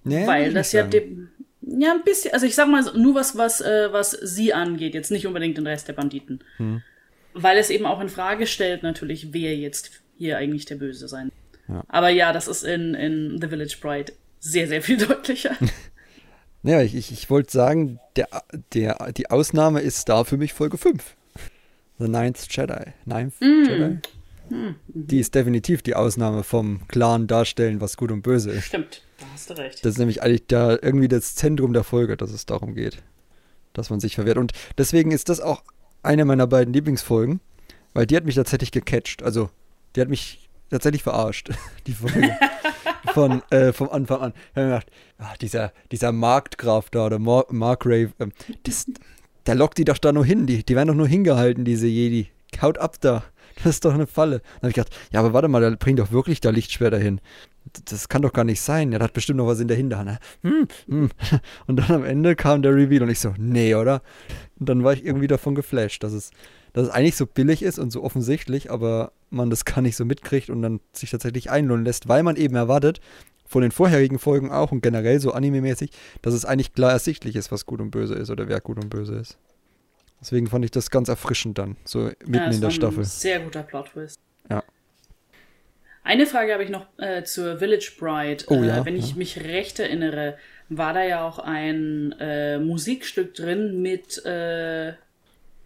Nee, 0.03 0.25
weil 0.25 0.53
das 0.53 0.71
ja 0.71 0.83
dem, 0.83 1.29
ja 1.61 1.91
ein 1.91 2.03
bisschen, 2.05 2.33
also 2.33 2.45
ich 2.45 2.55
sag 2.55 2.69
mal 2.69 2.83
nur 2.95 3.15
was 3.15 3.37
was 3.37 3.59
äh, 3.59 3.91
was 3.91 4.11
sie 4.11 4.53
angeht, 4.53 4.93
jetzt 4.93 5.11
nicht 5.11 5.27
unbedingt 5.27 5.57
den 5.57 5.67
Rest 5.67 5.89
der 5.89 5.93
Banditen, 5.93 6.41
Hm. 6.57 6.81
weil 7.33 7.57
es 7.57 7.69
eben 7.69 7.85
auch 7.85 7.99
in 7.99 8.07
Frage 8.07 8.47
stellt 8.47 8.83
natürlich, 8.83 9.33
wer 9.33 9.55
jetzt 9.57 10.01
hier 10.17 10.37
eigentlich 10.37 10.65
der 10.65 10.75
Böse 10.75 11.09
sein. 11.09 11.31
Ja. 11.67 11.83
Aber 11.89 12.09
ja, 12.09 12.31
das 12.31 12.47
ist 12.47 12.63
in, 12.63 12.93
in 12.93 13.41
The 13.41 13.49
Village 13.49 13.77
Bride 13.81 14.13
sehr, 14.39 14.67
sehr 14.67 14.81
viel 14.81 14.97
deutlicher. 15.07 15.55
naja, 16.63 16.81
ich, 16.81 16.95
ich, 16.95 17.11
ich 17.11 17.29
wollte 17.29 17.51
sagen, 17.51 17.99
der, 18.15 18.27
der, 18.73 19.11
die 19.13 19.29
Ausnahme 19.29 19.81
ist 19.81 20.09
da 20.09 20.23
für 20.23 20.37
mich 20.37 20.53
Folge 20.53 20.77
5. 20.77 21.15
The 21.99 22.07
Ninth 22.07 22.47
Jedi. 22.49 22.93
Ninth 23.05 23.41
mm. 23.41 23.69
Jedi? 23.69 23.99
Mm. 24.49 24.75
Die 24.87 25.19
ist 25.19 25.35
definitiv 25.35 25.81
die 25.81 25.95
Ausnahme 25.95 26.43
vom 26.43 26.87
klaren 26.87 27.27
Darstellen, 27.27 27.81
was 27.81 27.97
gut 27.97 28.11
und 28.11 28.21
böse 28.21 28.51
ist. 28.51 28.65
Stimmt, 28.65 29.01
da 29.19 29.25
hast 29.33 29.49
du 29.49 29.53
recht. 29.55 29.83
Das 29.83 29.93
ist 29.93 29.97
nämlich 29.97 30.21
eigentlich 30.21 30.45
da 30.47 30.71
irgendwie 30.71 31.07
das 31.07 31.35
Zentrum 31.35 31.73
der 31.73 31.83
Folge, 31.83 32.17
dass 32.17 32.31
es 32.31 32.45
darum 32.45 32.75
geht, 32.75 33.01
dass 33.73 33.89
man 33.89 33.99
sich 33.99 34.15
verwehrt. 34.15 34.37
Und 34.37 34.53
deswegen 34.77 35.11
ist 35.11 35.29
das 35.29 35.41
auch 35.41 35.63
eine 36.03 36.25
meiner 36.25 36.47
beiden 36.47 36.73
Lieblingsfolgen, 36.73 37.41
weil 37.93 38.05
die 38.05 38.15
hat 38.15 38.25
mich 38.25 38.35
tatsächlich 38.35 38.71
gecatcht. 38.71 39.23
Also, 39.23 39.49
die 39.95 40.01
hat 40.01 40.09
mich 40.09 40.49
tatsächlich 40.69 41.03
verarscht, 41.03 41.49
die 41.87 41.93
Folge. 41.93 42.31
Von, 43.13 43.41
äh, 43.51 43.73
vom 43.73 43.89
Anfang 43.89 44.21
an. 44.21 44.33
Ich 44.51 44.57
habe 44.57 44.67
mir 44.67 44.73
gedacht, 44.73 44.91
ach, 45.17 45.37
dieser, 45.37 45.71
dieser 45.91 46.11
Marktgraf 46.11 46.89
da, 46.89 47.09
der 47.09 47.19
Mar 47.19 47.45
Markrave, 47.49 48.11
ähm, 48.19 48.31
der 49.45 49.55
lockt 49.55 49.77
die 49.77 49.85
doch 49.85 49.97
da 49.97 50.11
nur 50.11 50.25
hin. 50.25 50.45
Die, 50.45 50.63
die 50.63 50.75
werden 50.75 50.89
doch 50.89 50.95
nur 50.95 51.07
hingehalten, 51.07 51.65
diese 51.65 51.87
Jedi. 51.87 52.29
Haut 52.61 52.77
ab 52.77 52.95
da. 53.01 53.23
Das 53.55 53.65
ist 53.65 53.85
doch 53.85 53.93
eine 53.93 54.07
Falle. 54.07 54.39
Dann 54.39 54.55
habe 54.57 54.69
ich 54.69 54.75
gedacht, 54.75 54.95
ja, 55.11 55.19
aber 55.19 55.33
warte 55.33 55.47
mal, 55.47 55.61
der 55.61 55.71
bringt 55.77 55.99
doch 55.99 56.11
wirklich 56.11 56.41
da 56.41 56.49
Lichtschwert 56.51 56.93
dahin. 56.93 57.21
Das 57.85 58.07
kann 58.07 58.21
doch 58.21 58.33
gar 58.33 58.43
nicht 58.43 58.61
sein. 58.61 58.91
Der 58.91 58.99
hat 58.99 59.13
bestimmt 59.13 59.37
noch 59.37 59.47
was 59.47 59.59
in 59.59 59.67
der 59.67 59.77
Hinterhand. 59.77 60.11
Ne? 60.11 60.19
Hm, 60.43 60.67
hm. 60.87 61.09
Und 61.67 61.77
dann 61.77 61.91
am 61.91 62.05
Ende 62.05 62.35
kam 62.35 62.61
der 62.61 62.75
Reveal 62.75 63.03
und 63.03 63.09
ich 63.09 63.19
so, 63.19 63.33
nee, 63.37 63.75
oder? 63.75 64.01
Und 64.59 64.69
dann 64.69 64.83
war 64.83 64.93
ich 64.93 65.05
irgendwie 65.05 65.27
davon 65.27 65.55
geflasht, 65.55 66.03
dass 66.03 66.13
es, 66.13 66.31
dass 66.77 66.89
es 66.89 66.93
eigentlich 66.93 67.15
so 67.15 67.25
billig 67.25 67.63
ist 67.63 67.79
und 67.79 67.89
so 67.89 68.03
offensichtlich, 68.03 68.69
aber 68.69 69.11
man 69.31 69.49
das 69.49 69.65
gar 69.65 69.81
nicht 69.81 69.95
so 69.95 70.05
mitkriegt 70.05 70.51
und 70.51 70.61
dann 70.61 70.79
sich 70.93 71.09
tatsächlich 71.09 71.49
einlohnen 71.49 71.83
lässt, 71.83 72.07
weil 72.07 72.21
man 72.21 72.35
eben 72.35 72.55
erwartet, 72.55 73.01
von 73.47 73.63
den 73.63 73.71
vorherigen 73.71 74.19
Folgen 74.19 74.51
auch 74.51 74.71
und 74.71 74.81
generell 74.81 75.19
so 75.19 75.31
anime-mäßig, 75.31 75.89
dass 76.21 76.35
es 76.35 76.45
eigentlich 76.45 76.73
klar 76.73 76.91
ersichtlich 76.91 77.35
ist, 77.35 77.51
was 77.51 77.65
gut 77.65 77.81
und 77.81 77.89
böse 77.89 78.13
ist 78.13 78.29
oder 78.29 78.47
wer 78.47 78.61
gut 78.61 78.77
und 78.77 78.91
böse 78.91 79.15
ist. 79.15 79.39
Deswegen 80.21 80.45
fand 80.45 80.65
ich 80.65 80.71
das 80.71 80.91
ganz 80.91 81.09
erfrischend 81.09 81.57
dann, 81.57 81.77
so 81.83 82.11
mitten 82.25 82.35
ja, 82.35 82.51
in 82.51 82.61
der 82.61 82.69
Staffel. 82.69 83.03
sehr 83.05 83.39
guter 83.39 83.63
Plot-Twist. 83.63 84.19
Ja. 84.47 84.63
Eine 86.03 86.27
Frage 86.27 86.53
habe 86.53 86.63
ich 86.63 86.69
noch 86.69 86.85
äh, 86.99 87.23
zur 87.23 87.57
Village 87.57 87.93
Bride. 87.97 88.43
Oh, 88.49 88.53
äh, 88.53 88.67
ja, 88.67 88.85
wenn 88.85 88.95
ich 88.95 89.15
mich 89.15 89.43
recht 89.43 89.79
erinnere, 89.79 90.37
war 90.69 90.93
da 90.93 91.03
ja 91.03 91.27
auch 91.27 91.39
ein 91.39 92.13
äh, 92.19 92.59
Musikstück 92.59 93.33
drin 93.33 93.81
mit, 93.81 94.23
äh, 94.27 94.93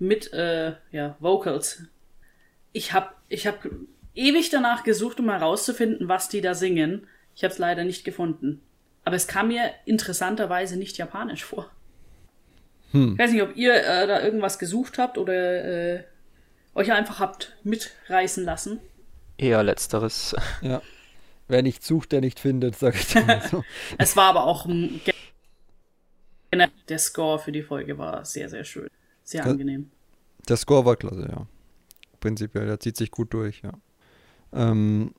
mit 0.01 0.33
äh, 0.33 0.73
ja, 0.91 1.15
Vocals. 1.19 1.83
Ich 2.73 2.91
habe 2.93 3.09
ich 3.29 3.47
hab 3.47 3.65
ewig 4.15 4.49
danach 4.49 4.83
gesucht, 4.83 5.19
um 5.19 5.29
herauszufinden, 5.29 6.07
was 6.09 6.27
die 6.27 6.41
da 6.41 6.55
singen. 6.55 7.07
Ich 7.35 7.43
habe 7.43 7.53
es 7.53 7.59
leider 7.59 7.83
nicht 7.83 8.03
gefunden. 8.03 8.61
Aber 9.05 9.15
es 9.15 9.27
kam 9.27 9.49
mir 9.49 9.71
interessanterweise 9.85 10.77
nicht 10.77 10.97
japanisch 10.97 11.45
vor. 11.45 11.69
Hm. 12.91 13.13
Ich 13.13 13.19
weiß 13.19 13.31
nicht, 13.31 13.41
ob 13.41 13.55
ihr 13.55 13.73
äh, 13.75 14.07
da 14.07 14.21
irgendwas 14.21 14.59
gesucht 14.59 14.97
habt 14.97 15.17
oder 15.17 15.95
äh, 15.95 16.03
euch 16.73 16.91
einfach 16.91 17.19
habt 17.19 17.55
mitreißen 17.63 18.43
lassen. 18.43 18.79
Eher 19.37 19.63
letzteres. 19.63 20.35
Ja. 20.61 20.81
Wer 21.47 21.63
nicht 21.63 21.83
sucht, 21.83 22.13
der 22.13 22.21
nicht 22.21 22.39
findet, 22.39 22.77
sag 22.77 22.95
ich 22.95 23.07
dir 23.07 23.25
mal 23.25 23.41
so. 23.41 23.65
es 23.97 24.15
war 24.15 24.29
aber 24.29 24.45
auch 24.45 24.65
der 26.87 26.99
Score 26.99 27.39
für 27.39 27.51
die 27.51 27.61
Folge 27.61 27.97
war 27.97 28.23
sehr, 28.23 28.47
sehr 28.47 28.63
schön. 28.63 28.89
Sehr 29.31 29.45
angenehm. 29.45 29.89
Der 30.49 30.57
Score 30.57 30.85
war 30.85 30.95
klasse, 30.95 31.27
ja. 31.31 31.47
Prinzipiell, 32.19 32.65
der 32.65 32.79
zieht 32.79 32.97
sich 32.97 33.11
gut 33.11 33.33
durch, 33.33 33.61
ja. 33.61 33.71
Ähm, 34.53 35.13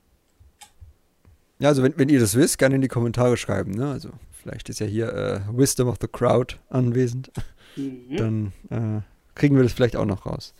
ja, 1.59 1.69
also 1.69 1.81
wenn, 1.81 1.97
wenn 1.97 2.09
ihr 2.09 2.19
das 2.19 2.35
wisst, 2.35 2.57
gerne 2.57 2.75
in 2.75 2.81
die 2.81 2.87
Kommentare 2.87 3.37
schreiben. 3.37 3.71
Ne? 3.71 3.89
Also 3.89 4.09
vielleicht 4.31 4.69
ist 4.69 4.79
ja 4.79 4.85
hier 4.85 5.13
äh, 5.13 5.41
Wisdom 5.51 5.87
of 5.87 5.97
the 5.99 6.07
Crowd 6.07 6.57
anwesend. 6.69 7.31
Mhm. 7.75 8.17
Dann 8.17 8.53
äh, 8.69 9.01
kriegen 9.33 9.55
wir 9.55 9.63
das 9.63 9.73
vielleicht 9.73 9.95
auch 9.95 10.05
noch 10.05 10.27
raus. 10.27 10.53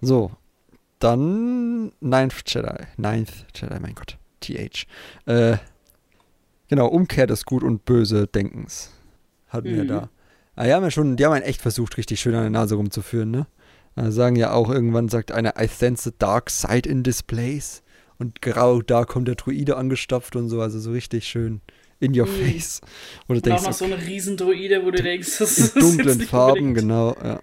So, 0.00 0.30
dann 1.00 1.90
Ninth 2.00 2.44
Jedi. 2.46 2.86
Ninth 2.96 3.46
Jedi, 3.54 3.80
mein 3.80 3.94
Gott. 3.94 4.16
TH. 4.40 4.86
Äh, 5.26 5.56
genau, 6.68 6.86
Umkehr 6.86 7.26
des 7.26 7.44
Gut 7.44 7.64
und 7.64 7.84
Böse 7.84 8.28
Denkens 8.28 8.92
hatten 9.48 9.72
mhm. 9.72 9.76
wir 9.76 9.84
da. 9.86 10.10
Ah, 10.54 10.64
die 10.64 10.72
haben 10.72 10.82
ja 10.82 10.90
schon, 10.90 11.16
die 11.16 11.24
haben 11.24 11.32
einen 11.32 11.44
echt 11.44 11.62
versucht, 11.62 11.96
richtig 11.96 12.20
schön 12.20 12.34
an 12.34 12.42
der 12.42 12.50
Nase 12.50 12.74
rumzuführen, 12.74 13.30
ne? 13.30 13.46
Also 13.94 14.12
sagen 14.12 14.36
ja 14.36 14.52
auch 14.52 14.70
irgendwann, 14.70 15.08
sagt 15.08 15.32
einer, 15.32 15.54
I 15.60 15.66
sense 15.66 16.04
the 16.04 16.14
dark 16.18 16.50
side 16.50 16.88
in 16.88 17.04
this 17.04 17.22
place. 17.22 17.82
Und 18.18 18.40
grau, 18.40 18.82
da 18.82 19.04
kommt 19.04 19.28
der 19.28 19.34
Druide 19.34 19.76
angestopft 19.76 20.36
und 20.36 20.48
so, 20.48 20.60
also 20.60 20.78
so 20.78 20.92
richtig 20.92 21.26
schön 21.26 21.60
in 22.00 22.18
your 22.18 22.26
mhm. 22.26 22.52
face. 22.52 22.80
Und, 23.26 23.36
und 23.36 23.46
denkst, 23.46 23.62
auch 23.62 23.66
noch 23.66 23.72
so 23.72 23.84
eine 23.84 23.98
Riesendruide, 23.98 24.84
wo 24.84 24.90
du 24.90 25.02
denkst, 25.02 25.38
das 25.38 25.58
ist 25.58 25.76
dunklen 25.76 26.20
Farben, 26.20 26.68
unbedingt. 26.68 26.78
genau, 26.78 27.16
ja. 27.22 27.40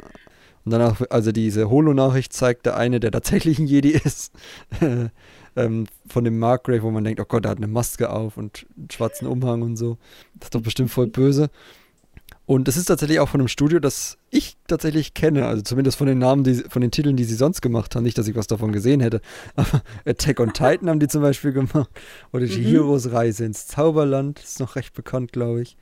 Und 0.65 0.72
danach, 0.74 1.02
also 1.10 1.32
diese 1.32 1.69
Holo-Nachricht 1.69 2.34
zeigt 2.34 2.65
der 2.65 2.76
eine, 2.76 3.00
der 3.00 3.12
tatsächlich 3.12 3.60
ein 3.60 3.67
Jedi 3.67 3.91
ist, 3.91 4.34
ähm, 5.56 5.88
von 6.08 6.24
dem 6.24 6.38
Markgrave, 6.39 6.84
wo 6.84 6.91
man 6.91 7.04
denkt, 7.04 7.19
oh 7.19 7.26
Gott, 7.26 7.45
der 7.45 7.52
hat 7.52 7.58
eine 7.58 7.67
Maske 7.67 8.10
auf 8.10 8.38
und 8.38 8.65
einen 8.78 8.91
schwarzen 8.91 9.28
Umhang 9.28 9.62
und 9.62 9.78
so. 9.78 9.98
Das 10.36 10.48
ist 10.48 10.56
doch 10.56 10.62
bestimmt 10.62 10.91
voll 10.91 11.08
böse. 11.12 11.50
Und 12.50 12.68
das 12.68 12.78
ist 12.78 12.86
tatsächlich 12.86 13.20
auch 13.20 13.30
von 13.30 13.42
einem 13.42 13.48
Studio, 13.48 13.80
das 13.80 14.18
ich 14.32 14.58
tatsächlich 14.66 15.14
kenne, 15.14 15.46
also 15.46 15.62
zumindest 15.62 16.00
von 16.00 16.08
den 16.08 16.18
Namen, 16.18 16.44
die, 16.44 16.56
von 16.56 16.82
den 16.82 16.90
Titeln, 16.90 17.16
die 17.16 17.24
sie 17.24 17.36
sonst 17.36 17.62
gemacht 17.62 17.96
haben. 17.96 18.02
Nicht, 18.02 18.18
dass 18.18 18.28
ich 18.28 18.36
was 18.36 18.48
davon 18.48 18.72
gesehen 18.72 19.02
hätte, 19.02 19.22
aber 19.56 19.84
Attack 20.04 20.40
on 20.40 20.52
Titan 20.52 20.90
haben 20.90 21.00
die 21.00 21.08
zum 21.08 21.22
Beispiel 21.22 21.52
gemacht. 21.52 21.92
Oder 22.34 22.48
die 22.48 22.58
mhm. 22.58 22.66
Heroes 22.66 23.12
Reise 23.12 23.46
ins 23.46 23.68
Zauberland, 23.68 24.40
ist 24.40 24.60
noch 24.60 24.76
recht 24.78 24.96
bekannt, 24.96 25.32
glaube 25.32 25.62
ich. 25.62 25.78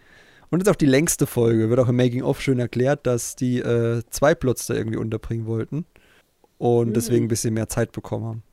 Und 0.49 0.62
ist 0.62 0.67
auch 0.67 0.75
die 0.75 0.88
längste 0.88 1.25
Folge, 1.25 1.69
wird 1.69 1.80
auch 1.80 1.88
im 1.88 1.95
Making-of 1.95 2.41
schön 2.41 2.60
erklärt, 2.60 3.08
dass 3.08 3.38
die 3.38 3.60
äh, 3.60 4.03
zwei 4.10 4.36
Plots 4.36 4.65
da 4.67 4.73
irgendwie 4.73 4.97
unterbringen 4.97 5.45
wollten 5.45 5.86
und 6.58 6.89
mhm. 6.89 6.93
deswegen 6.93 7.27
ein 7.27 7.30
bisschen 7.30 7.53
mehr 7.53 7.69
Zeit 7.69 7.93
bekommen 7.93 8.25
haben. 8.25 8.43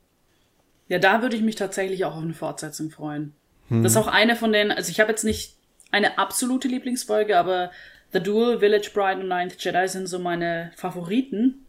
Ja, 0.87 0.99
da 0.99 1.21
würde 1.21 1.35
ich 1.35 1.43
mich 1.43 1.55
tatsächlich 1.57 2.05
auch 2.05 2.15
auf 2.15 2.23
eine 2.23 2.33
Fortsetzung 2.33 2.91
freuen. 2.91 3.33
Mhm. 3.67 3.83
Das 3.83 3.91
ist 3.91 3.97
auch 3.97 4.07
eine 4.07 4.37
von 4.37 4.53
den, 4.53 4.71
also 4.71 4.89
ich 4.89 5.01
habe 5.01 5.09
jetzt 5.09 5.25
nicht 5.25 5.57
eine 5.91 6.17
absolute 6.17 6.69
Lieblingsfolge, 6.69 7.37
aber 7.37 7.71
The 8.13 8.21
Duel, 8.21 8.59
Village 8.59 8.91
Bride 8.93 9.21
und 9.21 9.27
Ninth 9.27 9.63
Jedi 9.63 9.87
sind 9.87 10.07
so 10.07 10.19
meine 10.19 10.71
Favoriten. 10.75 11.65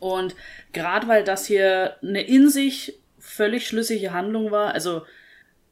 Und 0.00 0.34
gerade 0.72 1.08
weil 1.08 1.24
das 1.24 1.46
hier 1.46 1.96
eine 2.02 2.22
in 2.22 2.50
sich 2.50 2.98
völlig 3.18 3.66
schlüssige 3.66 4.12
Handlung 4.12 4.50
war, 4.50 4.74
also 4.74 5.02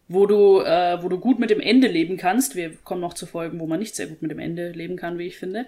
wo 0.08 0.26
du, 0.26 0.60
äh, 0.60 1.02
wo 1.02 1.08
du 1.08 1.18
gut 1.18 1.38
mit 1.38 1.50
dem 1.50 1.60
Ende 1.60 1.88
leben 1.88 2.16
kannst, 2.16 2.54
wir 2.54 2.76
kommen 2.84 3.00
noch 3.00 3.14
zu 3.14 3.26
Folgen, 3.26 3.58
wo 3.58 3.66
man 3.66 3.80
nicht 3.80 3.96
sehr 3.96 4.06
gut 4.06 4.22
mit 4.22 4.30
dem 4.30 4.38
Ende 4.38 4.70
leben 4.70 4.96
kann, 4.96 5.18
wie 5.18 5.26
ich 5.26 5.38
finde, 5.38 5.66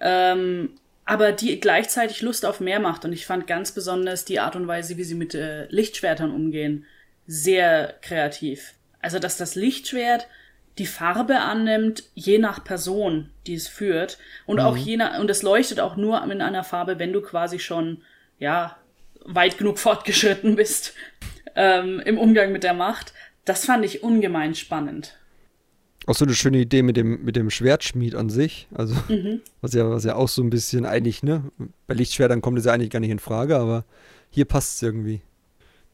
ähm, 0.00 0.70
aber 1.04 1.32
die 1.32 1.58
gleichzeitig 1.58 2.22
Lust 2.22 2.46
auf 2.46 2.60
mehr 2.60 2.78
macht. 2.78 3.04
Und 3.04 3.12
ich 3.12 3.26
fand 3.26 3.48
ganz 3.48 3.72
besonders 3.72 4.24
die 4.24 4.38
Art 4.38 4.54
und 4.54 4.68
Weise, 4.68 4.96
wie 4.96 5.04
sie 5.04 5.16
mit 5.16 5.34
äh, 5.34 5.66
Lichtschwertern 5.66 6.30
umgehen, 6.30 6.86
sehr 7.26 7.94
kreativ. 8.00 8.74
Also, 9.02 9.18
dass 9.18 9.36
das 9.36 9.56
Lichtschwert 9.56 10.28
die 10.80 10.86
Farbe 10.86 11.40
annimmt, 11.40 12.04
je 12.14 12.38
nach 12.38 12.64
Person, 12.64 13.28
die 13.46 13.52
es 13.54 13.68
führt. 13.68 14.18
Und 14.46 14.56
mhm. 14.56 14.62
auch 14.62 14.76
je 14.78 14.96
nach, 14.96 15.20
und 15.20 15.30
es 15.30 15.42
leuchtet 15.42 15.78
auch 15.78 15.96
nur 15.96 16.24
in 16.24 16.40
einer 16.40 16.64
Farbe, 16.64 16.98
wenn 16.98 17.12
du 17.12 17.20
quasi 17.20 17.58
schon, 17.58 17.98
ja, 18.38 18.76
weit 19.26 19.58
genug 19.58 19.78
fortgeschritten 19.78 20.56
bist 20.56 20.94
ähm, 21.54 22.00
im 22.00 22.16
Umgang 22.16 22.50
mit 22.50 22.64
der 22.64 22.72
Macht. 22.72 23.12
Das 23.44 23.66
fand 23.66 23.84
ich 23.84 24.02
ungemein 24.02 24.54
spannend. 24.54 25.18
Auch 26.06 26.14
so 26.14 26.24
eine 26.24 26.34
schöne 26.34 26.58
Idee 26.58 26.82
mit 26.82 26.96
dem, 26.96 27.24
mit 27.24 27.36
dem 27.36 27.50
Schwertschmied 27.50 28.14
an 28.14 28.30
sich. 28.30 28.66
Also, 28.72 28.94
mhm. 29.08 29.42
was, 29.60 29.74
ja, 29.74 29.90
was 29.90 30.04
ja 30.04 30.16
auch 30.16 30.28
so 30.28 30.42
ein 30.42 30.48
bisschen 30.48 30.86
eigentlich, 30.86 31.22
ne? 31.22 31.44
Bei 31.86 31.92
Lichtschwertern 31.92 32.40
kommt 32.40 32.58
es 32.58 32.64
ja 32.64 32.72
eigentlich 32.72 32.88
gar 32.88 33.00
nicht 33.00 33.10
in 33.10 33.18
Frage, 33.18 33.58
aber 33.58 33.84
hier 34.30 34.46
passt 34.46 34.76
es 34.76 34.82
irgendwie. 34.82 35.20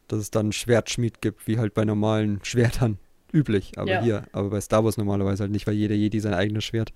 Dass 0.06 0.20
es 0.20 0.30
dann 0.30 0.46
einen 0.46 0.52
Schwertschmied 0.52 1.20
gibt, 1.20 1.48
wie 1.48 1.58
halt 1.58 1.74
bei 1.74 1.84
normalen 1.84 2.38
Schwertern 2.44 2.98
üblich, 3.32 3.72
aber 3.76 3.90
ja. 3.90 4.02
hier, 4.02 4.24
aber 4.32 4.50
bei 4.50 4.60
Star 4.60 4.84
Wars 4.84 4.96
normalerweise 4.96 5.42
halt 5.42 5.52
nicht, 5.52 5.66
weil 5.66 5.74
jeder 5.74 5.94
Jedi 5.94 6.20
sein 6.20 6.34
eigenes 6.34 6.64
Schwert 6.64 6.92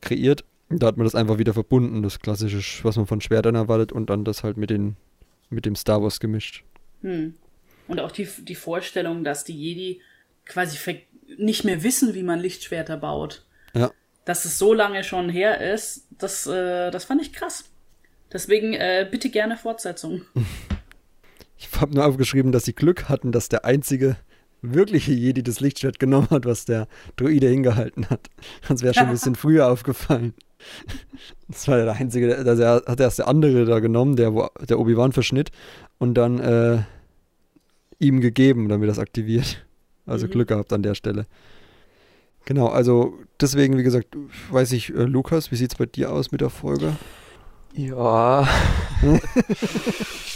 kreiert. 0.00 0.44
Da 0.68 0.86
hat 0.86 0.96
man 0.96 1.04
das 1.04 1.14
einfach 1.14 1.38
wieder 1.38 1.52
verbunden, 1.52 2.02
das 2.02 2.20
klassische, 2.20 2.84
was 2.84 2.96
man 2.96 3.06
von 3.06 3.20
Schwertern 3.20 3.54
erwartet 3.54 3.92
und 3.92 4.08
dann 4.08 4.24
das 4.24 4.42
halt 4.42 4.56
mit, 4.56 4.70
den, 4.70 4.96
mit 5.50 5.66
dem 5.66 5.76
Star 5.76 6.02
Wars 6.02 6.18
gemischt. 6.18 6.64
Hm. 7.02 7.34
Und 7.88 8.00
auch 8.00 8.10
die, 8.10 8.26
die 8.38 8.54
Vorstellung, 8.54 9.24
dass 9.24 9.44
die 9.44 9.54
Jedi 9.54 10.00
quasi 10.46 11.04
nicht 11.36 11.64
mehr 11.64 11.82
wissen, 11.82 12.14
wie 12.14 12.22
man 12.22 12.40
Lichtschwerter 12.40 12.96
baut. 12.96 13.44
Ja. 13.74 13.90
Dass 14.24 14.44
es 14.44 14.58
so 14.58 14.72
lange 14.72 15.04
schon 15.04 15.28
her 15.28 15.60
ist, 15.74 16.06
das, 16.18 16.46
äh, 16.46 16.90
das 16.90 17.04
fand 17.04 17.20
ich 17.20 17.32
krass. 17.32 17.64
Deswegen 18.32 18.72
äh, 18.72 19.06
bitte 19.10 19.30
gerne 19.30 19.56
Fortsetzung. 19.56 20.22
Ich 21.62 21.80
habe 21.80 21.94
nur 21.94 22.04
aufgeschrieben, 22.04 22.50
dass 22.50 22.64
sie 22.64 22.72
Glück 22.72 23.08
hatten, 23.08 23.30
dass 23.30 23.48
der 23.48 23.64
einzige 23.64 24.16
wirkliche 24.62 25.12
Jedi 25.12 25.42
das 25.42 25.60
Lichtschwert 25.60 25.98
genommen 25.98 26.28
hat, 26.30 26.46
was 26.46 26.64
der 26.64 26.86
Druide 27.16 27.48
hingehalten 27.48 28.08
hat. 28.08 28.30
Sonst 28.66 28.82
wäre 28.82 28.94
schon 28.94 29.06
ein 29.06 29.12
bisschen 29.12 29.34
früher 29.34 29.68
aufgefallen. 29.68 30.34
Das 31.48 31.66
war 31.66 31.76
der 31.76 31.92
einzige, 31.92 32.36
also 32.36 32.62
er 32.62 32.82
hat 32.86 33.00
erst 33.00 33.18
der 33.18 33.28
andere 33.28 33.64
da 33.64 33.80
genommen, 33.80 34.16
der, 34.16 34.32
der 34.68 34.78
Obi-Wan 34.78 35.12
verschnitt 35.12 35.50
und 35.98 36.14
dann 36.14 36.38
äh, 36.38 36.82
ihm 37.98 38.20
gegeben, 38.20 38.68
damit 38.68 38.88
das 38.88 39.00
aktiviert. 39.00 39.66
Also 40.06 40.26
mhm. 40.26 40.30
Glück 40.30 40.48
gehabt 40.48 40.72
an 40.72 40.82
der 40.82 40.94
Stelle. 40.94 41.26
Genau, 42.44 42.66
also 42.68 43.14
deswegen, 43.40 43.78
wie 43.78 43.82
gesagt, 43.82 44.16
weiß 44.50 44.72
ich, 44.72 44.90
äh, 44.90 45.04
Lukas, 45.04 45.50
wie 45.50 45.56
sieht 45.56 45.72
es 45.72 45.78
bei 45.78 45.86
dir 45.86 46.12
aus 46.12 46.32
mit 46.32 46.40
der 46.40 46.50
Folge? 46.50 46.96
Ja. 47.74 48.48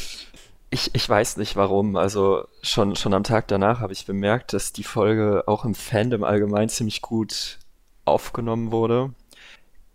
ich, 0.76 0.94
ich 0.94 1.08
weiß 1.08 1.38
nicht 1.38 1.56
warum. 1.56 1.96
Also 1.96 2.46
schon, 2.60 2.96
schon 2.96 3.14
am 3.14 3.24
Tag 3.24 3.48
danach 3.48 3.80
habe 3.80 3.94
ich 3.94 4.04
bemerkt, 4.04 4.52
dass 4.52 4.74
die 4.74 4.84
Folge 4.84 5.44
auch 5.46 5.64
im 5.64 5.74
Fandom 5.74 6.22
allgemein 6.22 6.68
ziemlich 6.68 7.00
gut 7.00 7.58
aufgenommen 8.04 8.72
wurde. 8.72 9.14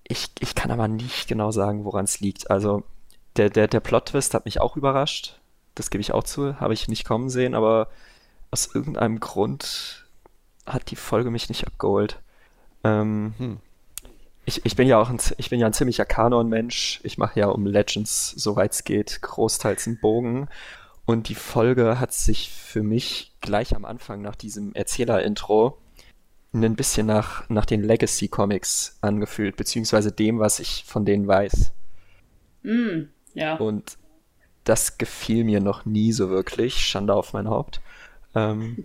Ich, 0.07 0.31
ich 0.39 0.55
kann 0.55 0.71
aber 0.71 0.87
nicht 0.87 1.27
genau 1.27 1.51
sagen, 1.51 1.85
woran 1.85 2.05
es 2.05 2.19
liegt. 2.19 2.49
Also 2.49 2.83
der, 3.37 3.51
der, 3.51 3.67
der 3.67 3.79
Plot-Twist 3.79 4.33
hat 4.33 4.45
mich 4.45 4.59
auch 4.59 4.75
überrascht. 4.75 5.39
Das 5.75 5.91
gebe 5.91 6.01
ich 6.01 6.13
auch 6.13 6.23
zu, 6.23 6.59
habe 6.59 6.73
ich 6.73 6.87
nicht 6.87 7.05
kommen 7.05 7.29
sehen, 7.29 7.53
aber 7.53 7.87
aus 8.49 8.73
irgendeinem 8.73 9.19
Grund 9.19 10.07
hat 10.65 10.89
die 10.89 10.95
Folge 10.95 11.29
mich 11.29 11.47
nicht 11.47 11.67
abgeholt. 11.67 12.19
Ähm, 12.83 13.35
hm. 13.37 13.59
Ich, 14.45 14.65
ich 14.65 14.75
bin 14.75 14.87
ja 14.87 14.99
auch 14.99 15.09
ein, 15.09 15.19
ich 15.37 15.49
bin 15.49 15.59
ja 15.59 15.67
ein 15.67 15.73
ziemlicher 15.73 16.05
Kanon-Mensch. 16.05 16.99
Ich 17.03 17.17
mache 17.17 17.39
ja 17.39 17.47
um 17.47 17.65
Legends, 17.65 18.31
soweit 18.31 18.73
es 18.73 18.83
geht, 18.83 19.21
großteils 19.21 19.87
einen 19.87 19.99
Bogen. 19.99 20.47
Und 21.05 21.29
die 21.29 21.35
Folge 21.35 21.99
hat 21.99 22.13
sich 22.13 22.49
für 22.49 22.83
mich 22.83 23.33
gleich 23.41 23.75
am 23.75 23.85
Anfang 23.85 24.21
nach 24.21 24.35
diesem 24.35 24.73
Erzähler-Intro 24.73 25.77
ein 26.53 26.75
bisschen 26.75 27.07
nach, 27.07 27.49
nach 27.49 27.65
den 27.65 27.83
Legacy-Comics 27.83 28.97
angefühlt, 29.01 29.55
beziehungsweise 29.55 30.11
dem, 30.11 30.39
was 30.39 30.59
ich 30.59 30.83
von 30.85 31.05
denen 31.05 31.27
weiß. 31.27 31.71
Mm, 32.63 33.03
ja. 33.33 33.55
Und 33.55 33.97
das 34.63 34.97
gefiel 34.97 35.43
mir 35.43 35.61
noch 35.61 35.85
nie 35.85 36.11
so 36.11 36.29
wirklich. 36.29 36.75
Schande 36.75 37.13
auf 37.13 37.33
mein 37.33 37.47
Haupt. 37.47 37.81
Ähm, 38.35 38.83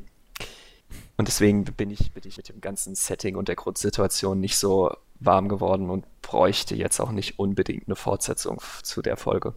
und 1.17 1.29
deswegen 1.29 1.65
bin 1.65 1.91
ich, 1.91 2.13
bin 2.13 2.23
ich 2.27 2.37
mit 2.37 2.49
dem 2.49 2.61
ganzen 2.61 2.95
Setting 2.95 3.37
und 3.37 3.49
der 3.49 3.57
Grundsituation 3.57 4.39
nicht 4.39 4.57
so 4.57 4.97
warm 5.21 5.49
geworden 5.49 5.91
und 5.91 6.05
bräuchte 6.23 6.75
jetzt 6.75 7.01
auch 7.01 7.13
nicht 7.13 7.39
unbedingt 7.39 7.87
eine 7.87 7.97
Fortsetzung 7.97 8.61
zu 8.83 9.03
der 9.03 9.17
Folge. 9.17 9.55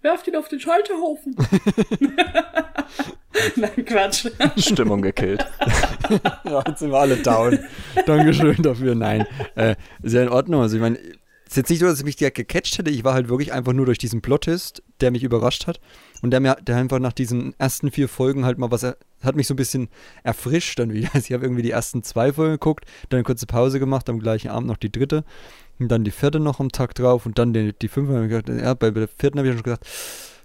Werft 0.00 0.28
ihn 0.28 0.36
auf 0.36 0.48
den 0.48 0.60
Scheiterhaufen. 0.60 1.34
Nein, 3.56 3.84
Quatsch. 3.84 4.26
Stimmung 4.56 5.02
gekillt. 5.02 5.44
ja, 6.44 6.62
jetzt 6.66 6.80
sind 6.80 6.90
wir 6.90 6.98
alle 6.98 7.16
down. 7.16 7.58
Dankeschön 8.06 8.62
dafür. 8.62 8.94
Nein, 8.94 9.26
äh, 9.54 9.76
sehr 10.02 10.22
in 10.24 10.28
Ordnung. 10.28 10.62
Also 10.62 10.76
ich 10.76 10.82
meine, 10.82 10.98
es 11.48 11.52
ist 11.52 11.56
jetzt 11.56 11.70
nicht 11.70 11.78
so, 11.78 11.86
dass 11.86 11.98
ich 11.98 12.04
mich 12.04 12.16
direkt 12.16 12.36
gecatcht 12.36 12.76
hätte. 12.76 12.90
Ich 12.90 13.04
war 13.04 13.14
halt 13.14 13.30
wirklich 13.30 13.54
einfach 13.54 13.72
nur 13.72 13.86
durch 13.86 13.96
diesen 13.96 14.20
Plottist, 14.20 14.82
der 15.00 15.10
mich 15.10 15.22
überrascht 15.22 15.66
hat. 15.66 15.80
Und 16.20 16.30
der 16.30 16.40
mir, 16.40 16.56
der 16.56 16.76
einfach 16.76 16.98
nach 16.98 17.14
diesen 17.14 17.58
ersten 17.58 17.90
vier 17.90 18.06
Folgen 18.10 18.44
halt 18.44 18.58
mal 18.58 18.70
was, 18.70 18.82
er, 18.82 18.98
hat 19.22 19.34
mich 19.34 19.46
so 19.46 19.54
ein 19.54 19.56
bisschen 19.56 19.88
erfrischt 20.22 20.78
dann 20.78 20.92
wieder. 20.92 21.08
Also 21.14 21.24
ich 21.24 21.32
habe 21.32 21.46
irgendwie 21.46 21.62
die 21.62 21.70
ersten 21.70 22.02
zwei 22.02 22.34
Folgen 22.34 22.52
geguckt, 22.52 22.84
dann 23.08 23.16
eine 23.16 23.24
kurze 23.24 23.46
Pause 23.46 23.78
gemacht, 23.78 24.10
am 24.10 24.18
gleichen 24.18 24.50
Abend 24.50 24.68
noch 24.68 24.76
die 24.76 24.92
dritte. 24.92 25.24
Und 25.78 25.88
dann 25.88 26.04
die 26.04 26.10
vierte 26.10 26.38
noch 26.38 26.60
am 26.60 26.70
Tag 26.70 26.94
drauf 26.94 27.24
und 27.24 27.38
dann 27.38 27.54
die, 27.54 27.72
die 27.72 27.88
fünfte. 27.88 28.42
Ja, 28.62 28.74
bei 28.74 28.90
der 28.90 29.08
vierten 29.08 29.38
habe 29.38 29.48
ich 29.48 29.54
schon 29.54 29.62
gesagt, 29.62 29.86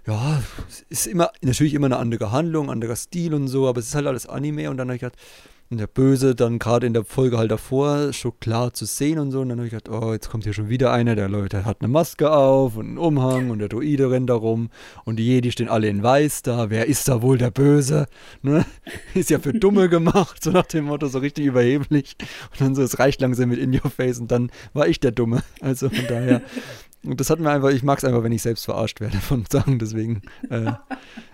ja, 0.06 0.42
es 0.70 0.86
ist 0.88 1.06
immer, 1.06 1.32
natürlich 1.42 1.74
immer 1.74 1.86
eine 1.86 1.98
andere 1.98 2.32
Handlung, 2.32 2.70
anderer 2.70 2.96
Stil 2.96 3.34
und 3.34 3.48
so, 3.48 3.68
aber 3.68 3.80
es 3.80 3.88
ist 3.88 3.94
halt 3.94 4.06
alles 4.06 4.26
Anime 4.26 4.70
und 4.70 4.78
dann 4.78 4.88
habe 4.88 4.96
ich 4.96 5.00
gedacht, 5.02 5.18
und 5.70 5.78
der 5.78 5.86
Böse 5.86 6.34
dann 6.34 6.58
gerade 6.58 6.86
in 6.86 6.92
der 6.92 7.04
Folge 7.04 7.38
halt 7.38 7.50
davor 7.50 8.12
schon 8.12 8.38
klar 8.38 8.72
zu 8.72 8.84
sehen 8.84 9.18
und 9.18 9.30
so. 9.30 9.40
Und 9.40 9.48
dann 9.48 9.58
habe 9.58 9.66
ich 9.66 9.72
gedacht, 9.72 9.88
oh, 9.88 10.12
jetzt 10.12 10.30
kommt 10.30 10.44
hier 10.44 10.52
schon 10.52 10.68
wieder 10.68 10.92
einer, 10.92 11.14
der 11.14 11.28
Leute 11.28 11.64
hat 11.64 11.78
eine 11.80 11.88
Maske 11.88 12.30
auf 12.30 12.76
und 12.76 12.86
einen 12.86 12.98
Umhang 12.98 13.50
und 13.50 13.58
der 13.58 13.68
Druide 13.68 14.10
rennt 14.10 14.30
da 14.30 14.34
rum 14.34 14.70
und 15.04 15.16
die 15.16 15.26
Jedi 15.26 15.50
stehen 15.50 15.68
alle 15.68 15.88
in 15.88 16.02
Weiß 16.02 16.42
da. 16.42 16.70
Wer 16.70 16.86
ist 16.86 17.08
da 17.08 17.22
wohl 17.22 17.38
der 17.38 17.50
Böse? 17.50 18.06
Ne? 18.42 18.64
Ist 19.14 19.30
ja 19.30 19.38
für 19.38 19.52
Dumme 19.52 19.88
gemacht, 19.88 20.42
so 20.42 20.50
nach 20.50 20.66
dem 20.66 20.86
Motto, 20.86 21.06
so 21.06 21.18
richtig 21.18 21.46
überheblich. 21.46 22.16
Und 22.52 22.60
dann 22.60 22.74
so, 22.74 22.82
es 22.82 22.98
reicht 22.98 23.20
langsam 23.20 23.48
mit 23.48 23.58
In 23.58 23.72
Your 23.72 23.90
Face 23.90 24.18
und 24.18 24.30
dann 24.30 24.50
war 24.72 24.86
ich 24.88 25.00
der 25.00 25.12
Dumme. 25.12 25.42
Also 25.60 25.88
von 25.88 26.06
daher 26.08 26.42
und 27.04 27.20
das 27.20 27.30
hat 27.30 27.38
mir 27.38 27.50
einfach, 27.50 27.70
ich 27.70 27.82
mag 27.82 27.98
es 27.98 28.04
einfach, 28.04 28.22
wenn 28.22 28.32
ich 28.32 28.42
selbst 28.42 28.64
verarscht 28.64 29.00
werde 29.00 29.18
von 29.18 29.44
Sachen, 29.50 29.78
deswegen 29.78 30.22
äh, 30.50 30.72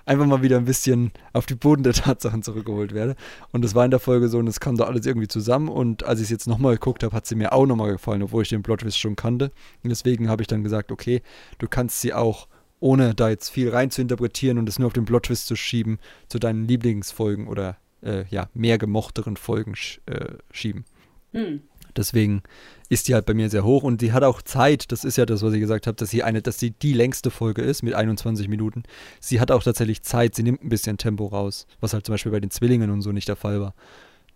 einfach 0.04 0.26
mal 0.26 0.42
wieder 0.42 0.56
ein 0.56 0.64
bisschen 0.64 1.12
auf 1.32 1.46
die 1.46 1.54
Boden 1.54 1.82
der 1.82 1.92
Tatsachen 1.92 2.42
zurückgeholt 2.42 2.92
werde. 2.92 3.16
Und 3.52 3.62
das 3.62 3.74
war 3.74 3.84
in 3.84 3.90
der 3.90 4.00
Folge 4.00 4.28
so 4.28 4.38
und 4.38 4.48
es 4.48 4.60
kam 4.60 4.76
da 4.76 4.84
alles 4.84 5.06
irgendwie 5.06 5.28
zusammen. 5.28 5.68
Und 5.68 6.04
als 6.04 6.20
ich 6.20 6.24
es 6.24 6.30
jetzt 6.30 6.48
nochmal 6.48 6.74
geguckt 6.74 7.02
habe, 7.02 7.14
hat 7.14 7.26
sie 7.26 7.36
mir 7.36 7.52
auch 7.52 7.66
nochmal 7.66 7.92
gefallen, 7.92 8.22
obwohl 8.22 8.42
ich 8.42 8.48
den 8.48 8.62
Plot 8.62 8.82
schon 8.94 9.16
kannte. 9.16 9.52
Und 9.82 9.90
deswegen 9.90 10.28
habe 10.28 10.42
ich 10.42 10.48
dann 10.48 10.64
gesagt, 10.64 10.90
okay, 10.90 11.22
du 11.58 11.68
kannst 11.68 12.00
sie 12.00 12.12
auch, 12.12 12.48
ohne 12.80 13.14
da 13.14 13.28
jetzt 13.28 13.50
viel 13.50 13.70
rein 13.70 13.90
zu 13.90 14.00
interpretieren 14.00 14.58
und 14.58 14.68
es 14.68 14.78
nur 14.78 14.86
auf 14.86 14.92
den 14.92 15.04
Plot 15.04 15.26
zu 15.26 15.56
schieben, 15.56 15.98
zu 16.28 16.38
deinen 16.38 16.66
Lieblingsfolgen 16.66 17.46
oder 17.46 17.76
äh, 18.02 18.24
ja, 18.30 18.48
mehr 18.54 18.78
gemochteren 18.78 19.36
Folgen 19.36 19.76
sch 19.76 20.00
äh, 20.06 20.34
schieben. 20.50 20.84
Mhm. 21.32 21.62
Deswegen 22.00 22.42
ist 22.88 23.08
die 23.08 23.14
halt 23.14 23.26
bei 23.26 23.34
mir 23.34 23.50
sehr 23.50 23.62
hoch 23.62 23.82
und 23.82 24.00
die 24.00 24.14
hat 24.14 24.24
auch 24.24 24.40
Zeit. 24.40 24.90
Das 24.90 25.04
ist 25.04 25.18
ja 25.18 25.26
das, 25.26 25.42
was 25.42 25.52
ich 25.52 25.60
gesagt 25.60 25.86
habe, 25.86 25.96
dass 25.96 26.08
sie 26.08 26.22
eine, 26.22 26.40
dass 26.40 26.58
sie 26.58 26.70
die 26.70 26.94
längste 26.94 27.30
Folge 27.30 27.60
ist 27.60 27.82
mit 27.82 27.92
21 27.92 28.48
Minuten. 28.48 28.84
Sie 29.20 29.38
hat 29.38 29.50
auch 29.50 29.62
tatsächlich 29.62 30.02
Zeit. 30.02 30.34
Sie 30.34 30.42
nimmt 30.42 30.64
ein 30.64 30.70
bisschen 30.70 30.96
Tempo 30.96 31.26
raus, 31.26 31.66
was 31.80 31.92
halt 31.92 32.06
zum 32.06 32.14
Beispiel 32.14 32.32
bei 32.32 32.40
den 32.40 32.50
Zwillingen 32.50 32.90
und 32.90 33.02
so 33.02 33.12
nicht 33.12 33.28
der 33.28 33.36
Fall 33.36 33.60
war. 33.60 33.74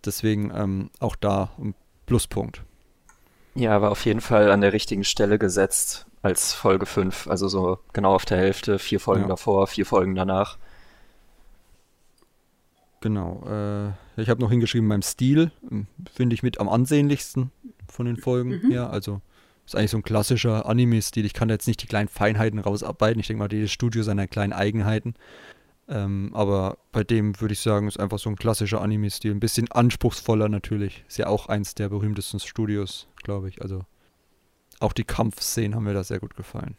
Deswegen 0.05 0.51
ähm, 0.55 0.91
auch 0.99 1.15
da 1.15 1.49
ein 1.57 1.73
Pluspunkt. 2.05 2.61
Ja, 3.55 3.81
war 3.81 3.89
auf 3.89 4.05
jeden 4.05 4.21
Fall 4.21 4.51
an 4.51 4.61
der 4.61 4.73
richtigen 4.73 5.03
Stelle 5.03 5.39
gesetzt 5.39 6.05
als 6.21 6.53
Folge 6.53 6.85
5. 6.85 7.25
Also 7.25 7.47
so 7.47 7.79
genau 7.93 8.13
auf 8.13 8.25
der 8.25 8.37
Hälfte, 8.37 8.77
vier 8.77 8.99
Folgen 8.99 9.23
ja. 9.23 9.29
davor, 9.29 9.65
vier 9.65 9.87
Folgen 9.87 10.13
danach. 10.13 10.59
Genau. 13.01 13.43
Äh, 13.47 14.21
ich 14.21 14.29
habe 14.29 14.41
noch 14.41 14.51
hingeschrieben, 14.51 14.87
beim 14.87 15.01
Stil 15.01 15.51
hm, 15.67 15.87
finde 16.13 16.35
ich 16.35 16.43
mit 16.43 16.59
am 16.59 16.69
ansehnlichsten 16.69 17.51
von 17.95 18.05
den 18.05 18.17
Folgen 18.17 18.61
mhm. 18.61 18.71
her. 18.71 18.89
Also 18.89 19.21
ist 19.65 19.75
eigentlich 19.75 19.91
so 19.91 19.97
ein 19.97 20.03
klassischer 20.03 20.67
Anime-Stil. 20.67 21.25
Ich 21.25 21.33
kann 21.33 21.47
da 21.47 21.55
jetzt 21.55 21.67
nicht 21.67 21.81
die 21.81 21.87
kleinen 21.87 22.07
Feinheiten 22.07 22.59
rausarbeiten. 22.59 23.19
Ich 23.19 23.27
denke 23.27 23.39
mal, 23.39 23.51
jedes 23.51 23.71
Studio 23.71 24.03
seine 24.03 24.27
kleinen 24.27 24.53
Eigenheiten. 24.53 25.15
Ähm, 25.87 26.31
aber 26.33 26.77
bei 26.91 27.03
dem 27.03 27.39
würde 27.41 27.53
ich 27.53 27.59
sagen, 27.59 27.87
ist 27.87 27.99
einfach 27.99 28.19
so 28.19 28.29
ein 28.29 28.35
klassischer 28.35 28.81
Anime-Stil. 28.81 29.31
Ein 29.31 29.39
bisschen 29.39 29.71
anspruchsvoller 29.71 30.49
natürlich. 30.49 31.03
Ist 31.07 31.17
ja 31.17 31.27
auch 31.27 31.47
eins 31.47 31.75
der 31.75 31.89
berühmtesten 31.89 32.39
Studios, 32.39 33.07
glaube 33.23 33.49
ich. 33.49 33.61
Also 33.61 33.81
auch 34.79 34.93
die 34.93 35.03
Kampfszenen 35.03 35.75
haben 35.75 35.83
mir 35.83 35.93
da 35.93 36.03
sehr 36.03 36.19
gut 36.19 36.35
gefallen, 36.35 36.75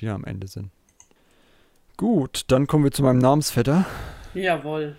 die 0.00 0.08
am 0.08 0.24
Ende 0.24 0.46
sind. 0.46 0.70
Gut, 1.96 2.44
dann 2.48 2.66
kommen 2.66 2.84
wir 2.84 2.90
zu 2.90 3.02
meinem 3.02 3.18
Namensvetter. 3.18 3.86
Jawohl. 4.34 4.96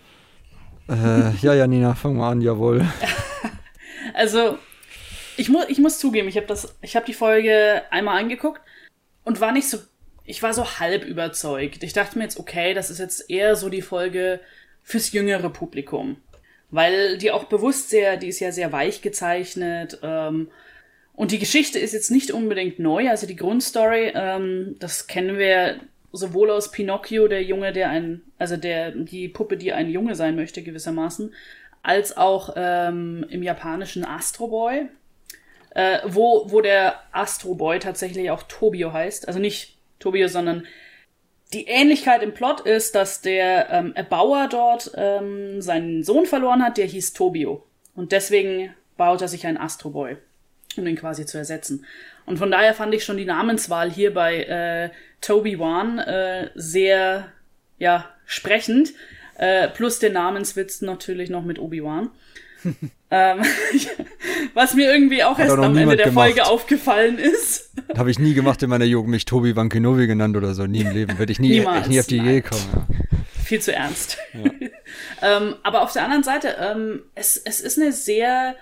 Äh, 0.88 1.36
ja, 1.38 1.54
Janina, 1.54 1.96
fang 1.96 2.18
mal 2.18 2.32
an, 2.32 2.42
jawohl. 2.42 2.86
also, 4.14 4.58
ich, 5.38 5.50
mu 5.50 5.60
ich 5.68 5.80
muss 5.80 6.00
zugeben, 6.00 6.28
ich 6.28 6.38
habe 6.38 6.54
hab 6.54 7.06
die 7.06 7.14
Folge 7.14 7.84
einmal 7.90 8.22
angeguckt 8.22 8.62
und 9.24 9.42
war 9.42 9.52
nicht 9.52 9.70
so, 9.70 9.80
ich 10.26 10.42
war 10.42 10.54
so 10.54 10.80
halb 10.80 11.06
überzeugt. 11.06 11.84
Ich 11.84 11.94
dachte 11.94 12.18
mir 12.18 12.24
jetzt, 12.24 12.40
okay, 12.40 12.74
das 12.74 12.90
ist 12.90 13.00
jetzt 13.00 13.30
eher 13.30 13.56
so 13.56 13.70
die 13.70 13.82
Folge 13.82 14.40
fürs 14.84 15.12
jüngere 15.12 15.50
Publikum. 15.50 16.18
Weil 16.72 17.18
die 17.18 17.32
auch 17.32 17.46
bewusst 17.46 17.90
sehr, 17.90 18.18
die 18.18 18.28
ist 18.28 18.40
ja 18.40 18.52
sehr 18.52 18.72
weich 18.72 19.02
gezeichnet. 19.02 20.00
Ähm, 20.02 20.50
und 21.14 21.32
die 21.32 21.40
Geschichte 21.40 21.80
ist 21.80 21.94
jetzt 21.94 22.12
nicht 22.12 22.32
unbedingt 22.32 22.80
neu, 22.80 23.10
also 23.10 23.28
die 23.28 23.36
Grundstory, 23.36 24.12
ähm, 24.14 24.76
das 24.80 25.08
kennen 25.08 25.38
wir 25.38 25.80
sowohl 26.12 26.50
aus 26.52 26.72
Pinocchio, 26.72 27.28
der 27.28 27.44
Junge, 27.44 27.72
der 27.72 27.90
ein, 27.90 28.22
also 28.38 28.58
der, 28.58 28.92
die 28.92 29.28
Puppe, 29.30 29.58
die 29.58 29.74
ein 29.74 29.90
Junge 29.90 30.16
sein 30.16 30.36
möchte, 30.36 30.62
gewissermaßen, 30.62 31.34
als 31.84 32.18
auch 32.18 32.54
ähm, 32.56 33.26
im 33.30 33.44
japanischen 33.44 34.06
Astro 34.06 34.48
Boy, 34.48 34.88
äh, 35.76 36.00
wo, 36.06 36.50
wo 36.50 36.62
der 36.62 37.00
Astro 37.12 37.54
Boy 37.54 37.80
tatsächlich 37.80 38.32
auch 38.32 38.44
Tobio 38.44 38.92
heißt. 38.92 39.28
Also 39.28 39.40
nicht 39.40 39.78
Tobio, 40.00 40.28
sondern 40.28 40.66
die 41.54 41.66
Ähnlichkeit 41.68 42.24
im 42.24 42.34
Plot 42.34 42.62
ist, 42.62 42.96
dass 42.96 43.22
der 43.22 43.70
ähm, 43.70 43.94
Erbauer 43.94 44.48
dort 44.50 44.92
ähm, 44.96 45.62
seinen 45.62 46.04
Sohn 46.04 46.26
verloren 46.26 46.64
hat, 46.64 46.78
der 46.78 46.86
hieß 46.86 47.14
Tobio. 47.14 47.64
Und 47.94 48.12
deswegen 48.12 48.74
baut 48.98 49.22
er 49.22 49.28
sich 49.28 49.46
einen 49.46 49.58
Astro 49.58 49.92
Boy, 49.92 50.18
um 50.78 50.88
ihn 50.88 50.96
quasi 50.96 51.26
zu 51.26 51.38
ersetzen. 51.38 51.86
Und 52.26 52.40
von 52.40 52.50
daher 52.50 52.74
fand 52.74 52.94
ich 52.94 53.04
schon 53.04 53.18
die 53.18 53.26
Namenswahl 53.26 53.92
hier 53.92 54.14
bei 54.14 54.44
äh, 54.44 54.90
Toby 55.22 55.60
Wan 55.60 56.00
äh, 56.00 56.50
sehr 56.56 57.32
ja, 57.78 58.10
sprechend. 58.26 58.94
Äh, 59.38 59.68
plus 59.68 60.00
den 60.00 60.14
Namenswitz 60.14 60.82
natürlich 60.82 61.30
noch 61.30 61.44
mit 61.44 61.60
Obi-Wan. 61.60 62.10
Ähm, 63.12 63.44
was 64.54 64.74
mir 64.74 64.92
irgendwie 64.92 65.24
auch 65.24 65.38
Hat 65.38 65.48
erst 65.48 65.58
am 65.58 65.78
Ende 65.78 65.96
der 65.98 66.08
gemacht. 66.08 66.26
Folge 66.26 66.46
aufgefallen 66.46 67.18
ist. 67.18 67.72
Habe 67.98 68.12
ich 68.12 68.20
nie 68.20 68.34
gemacht 68.34 68.62
in 68.64 68.70
meiner 68.70 68.86
Jugend, 68.86 69.12
mich 69.12 69.26
Tobi 69.26 69.56
Van 69.56 69.70
Kenobi 69.70 70.08
genannt 70.08 70.36
oder 70.36 70.54
so. 70.54 70.66
Nie 70.66 70.82
im 70.82 70.92
Leben. 70.92 71.18
Werde 71.18 71.32
ich 71.32 71.40
nie, 71.40 71.60
Niemals, 71.60 71.86
ich 71.86 71.92
nie 71.92 72.00
auf 72.00 72.08
die 72.08 72.18
Idee 72.18 72.42
kommen. 72.42 72.64
Ja. 72.74 73.18
Viel 73.44 73.62
zu 73.62 73.74
ernst. 73.74 74.18
Ja. 74.34 74.52
ähm, 75.38 75.56
aber 75.64 75.82
auf 75.82 75.94
der 75.94 76.04
anderen 76.04 76.24
Seite, 76.24 76.56
ähm, 76.60 77.04
es, 77.14 77.38
es 77.38 77.62
ist 77.62 77.80
eine 77.80 77.92
sehr 77.92 78.56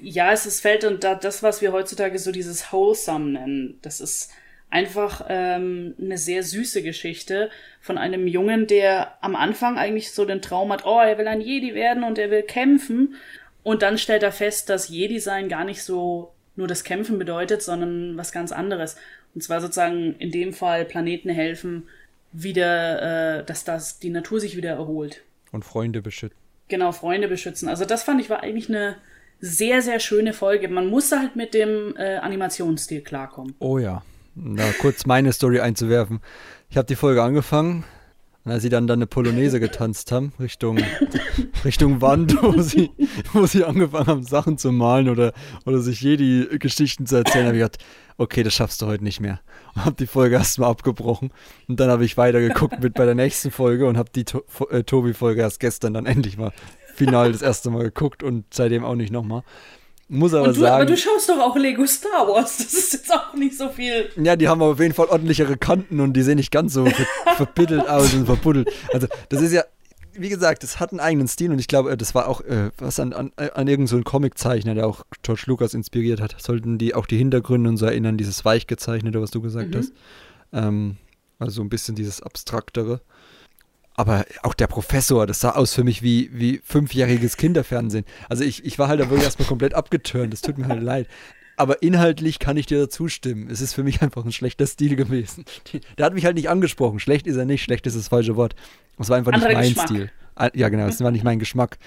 ja, 0.00 0.32
es 0.32 0.46
ist 0.46 0.60
fällt 0.60 0.84
und 0.84 1.04
da, 1.04 1.14
das, 1.14 1.42
was 1.42 1.62
wir 1.62 1.72
heutzutage 1.72 2.18
so 2.18 2.30
dieses 2.30 2.70
Wholesome 2.72 3.30
nennen. 3.30 3.78
Das 3.82 4.00
ist 4.00 4.30
einfach 4.70 5.26
ähm, 5.28 5.94
eine 6.00 6.18
sehr 6.18 6.42
süße 6.42 6.82
Geschichte 6.82 7.50
von 7.80 7.98
einem 7.98 8.26
Jungen, 8.26 8.66
der 8.66 9.22
am 9.22 9.36
Anfang 9.36 9.78
eigentlich 9.78 10.12
so 10.12 10.24
den 10.24 10.42
Traum 10.42 10.72
hat, 10.72 10.84
oh, 10.84 10.98
er 10.98 11.18
will 11.18 11.28
ein 11.28 11.40
Jedi 11.40 11.74
werden 11.74 12.04
und 12.04 12.18
er 12.18 12.30
will 12.30 12.42
kämpfen. 12.42 13.14
Und 13.62 13.82
dann 13.82 13.98
stellt 13.98 14.22
er 14.22 14.32
fest, 14.32 14.68
dass 14.68 14.88
Jedi-Sein 14.88 15.48
gar 15.48 15.64
nicht 15.64 15.82
so 15.82 16.32
nur 16.56 16.66
das 16.66 16.84
Kämpfen 16.84 17.18
bedeutet, 17.18 17.62
sondern 17.62 18.16
was 18.16 18.32
ganz 18.32 18.52
anderes. 18.52 18.96
Und 19.34 19.42
zwar 19.42 19.60
sozusagen 19.60 20.14
in 20.18 20.30
dem 20.30 20.52
Fall 20.52 20.84
Planeten 20.84 21.28
helfen, 21.28 21.88
wieder, 22.32 23.38
äh, 23.40 23.44
dass 23.44 23.64
das 23.64 23.98
die 23.98 24.10
Natur 24.10 24.40
sich 24.40 24.56
wieder 24.56 24.70
erholt. 24.70 25.22
Und 25.52 25.64
Freunde 25.64 26.02
beschützen. 26.02 26.36
Genau, 26.68 26.92
Freunde 26.92 27.28
beschützen. 27.28 27.68
Also 27.68 27.84
das 27.84 28.02
fand 28.02 28.20
ich 28.20 28.28
war 28.30 28.42
eigentlich 28.42 28.68
eine 28.68 28.96
sehr, 29.40 29.82
sehr 29.82 30.00
schöne 30.00 30.32
Folge. 30.32 30.68
Man 30.68 30.88
musste 30.88 31.20
halt 31.20 31.36
mit 31.36 31.54
dem 31.54 31.94
äh, 31.96 32.16
Animationsstil 32.16 33.02
klarkommen. 33.02 33.54
Oh 33.58 33.78
ja. 33.78 34.02
Da 34.36 34.70
kurz 34.80 35.06
meine 35.06 35.32
Story 35.32 35.60
einzuwerfen. 35.60 36.20
Ich 36.68 36.76
habe 36.76 36.86
die 36.86 36.94
Folge 36.94 37.22
angefangen, 37.22 37.84
als 38.44 38.62
sie 38.62 38.68
dann, 38.68 38.86
dann 38.86 38.98
eine 38.98 39.06
Polonaise 39.06 39.58
getanzt 39.58 40.12
haben, 40.12 40.34
Richtung, 40.38 40.78
Richtung 41.64 42.02
Wand, 42.02 42.36
wo 42.42 42.60
sie, 42.60 42.90
wo 43.32 43.46
sie 43.46 43.64
angefangen 43.64 44.06
haben, 44.06 44.22
Sachen 44.22 44.58
zu 44.58 44.72
malen 44.72 45.08
oder, 45.08 45.32
oder 45.64 45.78
sich 45.78 46.02
Jedi-Geschichten 46.02 47.06
zu 47.06 47.16
erzählen, 47.16 47.46
habe 47.46 47.56
ich 47.56 47.62
gedacht, 47.62 47.78
okay, 48.18 48.42
das 48.42 48.52
schaffst 48.52 48.82
du 48.82 48.86
heute 48.86 49.04
nicht 49.04 49.20
mehr. 49.20 49.40
Und 49.74 49.86
habe 49.86 49.96
die 49.96 50.06
Folge 50.06 50.36
erstmal 50.36 50.70
abgebrochen. 50.70 51.32
Und 51.66 51.80
dann 51.80 51.90
habe 51.90 52.04
ich 52.04 52.18
weitergeguckt 52.18 52.80
mit 52.80 52.92
bei 52.94 53.06
der 53.06 53.14
nächsten 53.14 53.50
Folge 53.50 53.86
und 53.86 53.96
habe 53.96 54.10
die 54.14 54.24
to 54.24 54.44
äh, 54.70 54.82
Tobi-Folge 54.82 55.40
erst 55.40 55.60
gestern 55.60 55.94
dann 55.94 56.04
endlich 56.04 56.36
mal 56.36 56.52
final 56.94 57.32
das 57.32 57.42
erste 57.42 57.70
Mal 57.70 57.84
geguckt 57.84 58.22
und 58.22 58.52
seitdem 58.52 58.84
auch 58.84 58.94
nicht 58.96 59.12
nochmal. 59.12 59.42
Muss 60.08 60.34
aber 60.34 60.48
du, 60.48 60.60
sagen. 60.60 60.74
Aber 60.74 60.86
du 60.86 60.96
schaust 60.96 61.28
doch 61.28 61.38
auch 61.38 61.56
Lego 61.56 61.84
Star 61.86 62.28
Wars. 62.28 62.58
Das 62.58 62.72
ist 62.74 62.92
jetzt 62.92 63.12
auch 63.12 63.34
nicht 63.34 63.58
so 63.58 63.68
viel. 63.68 64.08
Ja, 64.22 64.36
die 64.36 64.48
haben 64.48 64.62
auf 64.62 64.78
jeden 64.78 64.94
Fall 64.94 65.06
ordentlichere 65.06 65.56
Kanten 65.56 65.98
und 66.00 66.12
die 66.12 66.22
sehen 66.22 66.36
nicht 66.36 66.52
ganz 66.52 66.74
so 66.74 66.86
ver 66.86 67.06
verbittelt 67.36 67.88
aus 67.88 68.14
und 68.14 68.26
verbuddelt. 68.26 68.72
Also, 68.92 69.08
das 69.28 69.42
ist 69.42 69.52
ja, 69.52 69.64
wie 70.12 70.28
gesagt, 70.28 70.62
das 70.62 70.78
hat 70.78 70.92
einen 70.92 71.00
eigenen 71.00 71.26
Stil 71.26 71.50
und 71.50 71.58
ich 71.58 71.66
glaube, 71.66 71.96
das 71.96 72.14
war 72.14 72.28
auch 72.28 72.40
äh, 72.42 72.70
was 72.78 73.00
an, 73.00 73.12
an, 73.12 73.32
an 73.36 73.66
irgendeinem 73.66 73.86
so 73.86 74.00
Comiczeichner, 74.02 74.74
der 74.74 74.86
auch 74.86 75.04
George 75.22 75.44
Lucas 75.46 75.74
inspiriert 75.74 76.20
hat. 76.20 76.36
Sollten 76.38 76.78
die 76.78 76.94
auch 76.94 77.06
die 77.06 77.18
Hintergründe 77.18 77.68
und 77.68 77.76
so 77.76 77.86
erinnern, 77.86 78.16
dieses 78.16 78.44
weich 78.44 78.68
gezeichnete, 78.68 79.20
was 79.20 79.32
du 79.32 79.40
gesagt 79.40 79.74
mhm. 79.74 79.78
hast. 79.78 79.92
Ähm, 80.52 80.96
also 81.40 81.62
ein 81.62 81.68
bisschen 81.68 81.96
dieses 81.96 82.22
abstraktere. 82.22 83.00
Aber 83.96 84.26
auch 84.42 84.54
der 84.54 84.66
Professor, 84.66 85.26
das 85.26 85.40
sah 85.40 85.50
aus 85.50 85.74
für 85.74 85.82
mich 85.82 86.02
wie, 86.02 86.30
wie 86.32 86.60
fünfjähriges 86.62 87.36
Kinderfernsehen. 87.36 88.04
Also 88.28 88.44
ich, 88.44 88.64
ich 88.64 88.78
war 88.78 88.88
halt 88.88 89.00
da 89.00 89.04
wirklich 89.04 89.24
erstmal 89.24 89.48
komplett 89.48 89.74
abgeturnt. 89.74 90.32
Das 90.32 90.42
tut 90.42 90.58
mir 90.58 90.68
halt 90.68 90.82
leid. 90.82 91.08
Aber 91.56 91.82
inhaltlich 91.82 92.38
kann 92.38 92.58
ich 92.58 92.66
dir 92.66 92.78
dazu 92.78 93.08
stimmen. 93.08 93.48
Es 93.50 93.62
ist 93.62 93.72
für 93.72 93.82
mich 93.82 94.02
einfach 94.02 94.24
ein 94.24 94.32
schlechter 94.32 94.66
Stil 94.66 94.94
gewesen. 94.96 95.46
Der 95.96 96.04
hat 96.04 96.12
mich 96.12 96.26
halt 96.26 96.36
nicht 96.36 96.50
angesprochen. 96.50 96.98
Schlecht 96.98 97.26
ist 97.26 97.36
er 97.36 97.46
nicht, 97.46 97.62
schlecht 97.62 97.86
ist 97.86 97.96
das 97.96 98.08
falsche 98.08 98.36
Wort. 98.36 98.54
Es 98.98 99.08
war 99.08 99.16
einfach 99.16 99.32
Andere 99.32 99.48
nicht 99.48 99.56
mein 99.56 99.68
Geschmack. 99.68 99.88
Stil. 99.88 100.10
Ah, 100.38 100.50
ja, 100.52 100.68
genau, 100.68 100.86
es 100.86 101.00
war 101.00 101.10
nicht 101.10 101.24
mein 101.24 101.38
Geschmack. 101.38 101.78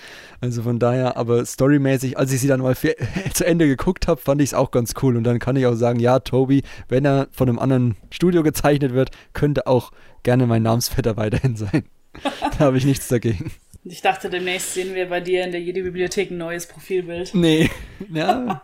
Also 0.41 0.63
von 0.63 0.79
daher, 0.79 1.17
aber 1.17 1.45
storymäßig, 1.45 2.17
als 2.17 2.31
ich 2.33 2.41
sie 2.41 2.47
dann 2.47 2.61
mal 2.61 2.75
zu 3.33 3.45
Ende 3.45 3.67
geguckt 3.67 4.07
habe, 4.07 4.19
fand 4.19 4.41
ich 4.41 4.49
es 4.49 4.53
auch 4.55 4.71
ganz 4.71 4.95
cool. 5.03 5.15
Und 5.15 5.23
dann 5.23 5.37
kann 5.37 5.55
ich 5.55 5.67
auch 5.67 5.75
sagen, 5.75 5.99
ja, 5.99 6.17
Toby, 6.17 6.63
wenn 6.87 7.05
er 7.05 7.27
von 7.31 7.47
einem 7.47 7.59
anderen 7.59 7.95
Studio 8.09 8.41
gezeichnet 8.41 8.95
wird, 8.95 9.11
könnte 9.33 9.67
auch 9.67 9.91
gerne 10.23 10.47
mein 10.47 10.63
Namensvetter 10.63 11.15
weiterhin 11.15 11.55
sein. 11.57 11.83
da 12.41 12.59
habe 12.59 12.77
ich 12.77 12.85
nichts 12.85 13.07
dagegen. 13.07 13.51
Ich 13.83 14.01
dachte, 14.01 14.29
demnächst 14.29 14.73
sehen 14.73 14.93
wir 14.93 15.07
bei 15.09 15.21
dir 15.21 15.45
in 15.45 15.51
der 15.51 15.61
Jedi-Bibliothek 15.61 16.31
ein 16.31 16.37
neues 16.37 16.67
Profilbild. 16.67 17.33
Nee. 17.33 17.69
Ja. 18.11 18.63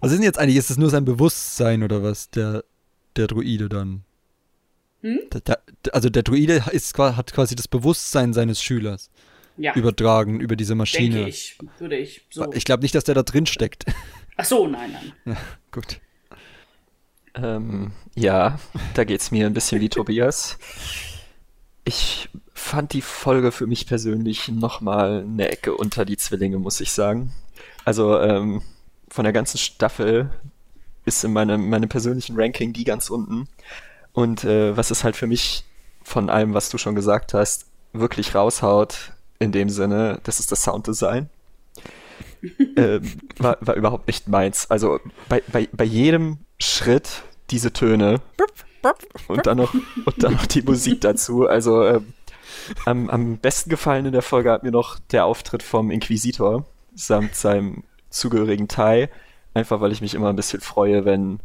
Was 0.00 0.12
ist 0.12 0.18
denn 0.18 0.24
jetzt 0.24 0.38
eigentlich? 0.38 0.56
Ist 0.56 0.70
das 0.70 0.78
nur 0.78 0.90
sein 0.90 1.04
Bewusstsein 1.04 1.82
oder 1.82 2.04
was, 2.04 2.30
der, 2.30 2.62
der 3.16 3.26
Druide 3.26 3.68
dann? 3.68 4.04
Hm? 5.02 5.18
Der, 5.32 5.40
der, 5.40 5.60
also 5.92 6.08
der 6.08 6.22
Druide 6.22 6.64
ist, 6.70 6.96
hat 6.96 7.32
quasi 7.32 7.56
das 7.56 7.66
Bewusstsein 7.66 8.32
seines 8.32 8.62
Schülers 8.62 9.10
ja. 9.56 9.74
übertragen 9.74 10.40
über 10.40 10.56
diese 10.56 10.74
Maschine. 10.74 11.16
Denke 11.16 11.30
ich, 11.30 11.58
würde 11.78 11.96
ich 11.96 12.26
so. 12.30 12.50
Ich 12.52 12.64
glaube 12.64 12.82
nicht, 12.82 12.94
dass 12.94 13.04
der 13.04 13.14
da 13.14 13.22
drin 13.22 13.46
steckt. 13.46 13.84
Ach 14.36 14.44
so, 14.44 14.66
nein, 14.66 14.92
nein. 14.92 15.12
Ja, 15.34 15.36
gut. 15.72 16.00
Ähm, 17.34 17.92
ja, 18.14 18.58
da 18.94 19.04
geht 19.04 19.20
es 19.20 19.30
mir 19.30 19.46
ein 19.46 19.52
bisschen 19.52 19.80
wie 19.80 19.88
Tobias. 19.88 20.58
Ich 21.88 22.28
fand 22.52 22.92
die 22.94 23.00
Folge 23.00 23.52
für 23.52 23.68
mich 23.68 23.86
persönlich 23.86 24.48
nochmal 24.48 25.20
eine 25.20 25.48
Ecke 25.48 25.72
unter 25.72 26.04
die 26.04 26.16
Zwillinge, 26.16 26.58
muss 26.58 26.80
ich 26.80 26.90
sagen. 26.90 27.32
Also 27.84 28.18
ähm, 28.18 28.62
von 29.08 29.22
der 29.22 29.32
ganzen 29.32 29.58
Staffel 29.58 30.30
ist 31.04 31.22
in 31.22 31.32
meinem, 31.32 31.68
meinem 31.68 31.88
persönlichen 31.88 32.34
Ranking 32.36 32.72
die 32.72 32.82
ganz 32.82 33.08
unten. 33.08 33.46
Und 34.12 34.42
äh, 34.42 34.76
was 34.76 34.90
es 34.90 35.04
halt 35.04 35.14
für 35.14 35.28
mich 35.28 35.64
von 36.02 36.28
allem, 36.28 36.54
was 36.54 36.70
du 36.70 36.76
schon 36.76 36.96
gesagt 36.96 37.34
hast, 37.34 37.66
wirklich 37.92 38.34
raushaut, 38.34 39.12
in 39.38 39.52
dem 39.52 39.68
Sinne, 39.68 40.18
das 40.24 40.40
ist 40.40 40.50
das 40.50 40.64
Sounddesign. 40.64 41.30
ähm, 42.76 43.12
war, 43.38 43.58
war 43.60 43.76
überhaupt 43.76 44.08
nicht 44.08 44.26
meins. 44.26 44.68
Also 44.72 44.98
bei, 45.28 45.40
bei, 45.52 45.68
bei 45.70 45.84
jedem 45.84 46.38
Schritt 46.58 47.22
diese 47.50 47.72
Töne 47.72 48.20
und 49.28 49.46
dann 49.46 49.58
noch, 49.58 49.72
und 49.72 50.22
dann 50.22 50.32
noch 50.32 50.46
die 50.46 50.62
Musik 50.62 51.00
dazu. 51.00 51.46
Also 51.46 51.84
ähm, 51.84 52.12
am, 52.84 53.10
am 53.10 53.38
besten 53.38 53.70
gefallen 53.70 54.06
in 54.06 54.12
der 54.12 54.22
Folge 54.22 54.50
hat 54.50 54.62
mir 54.62 54.70
noch 54.70 54.98
der 55.10 55.24
Auftritt 55.24 55.62
vom 55.62 55.90
Inquisitor 55.90 56.64
samt 56.94 57.34
seinem 57.34 57.84
zugehörigen 58.10 58.68
Tai. 58.68 59.10
Einfach 59.54 59.80
weil 59.80 59.92
ich 59.92 60.00
mich 60.00 60.14
immer 60.14 60.28
ein 60.28 60.36
bisschen 60.36 60.60
freue, 60.60 61.04
wenn, 61.04 61.40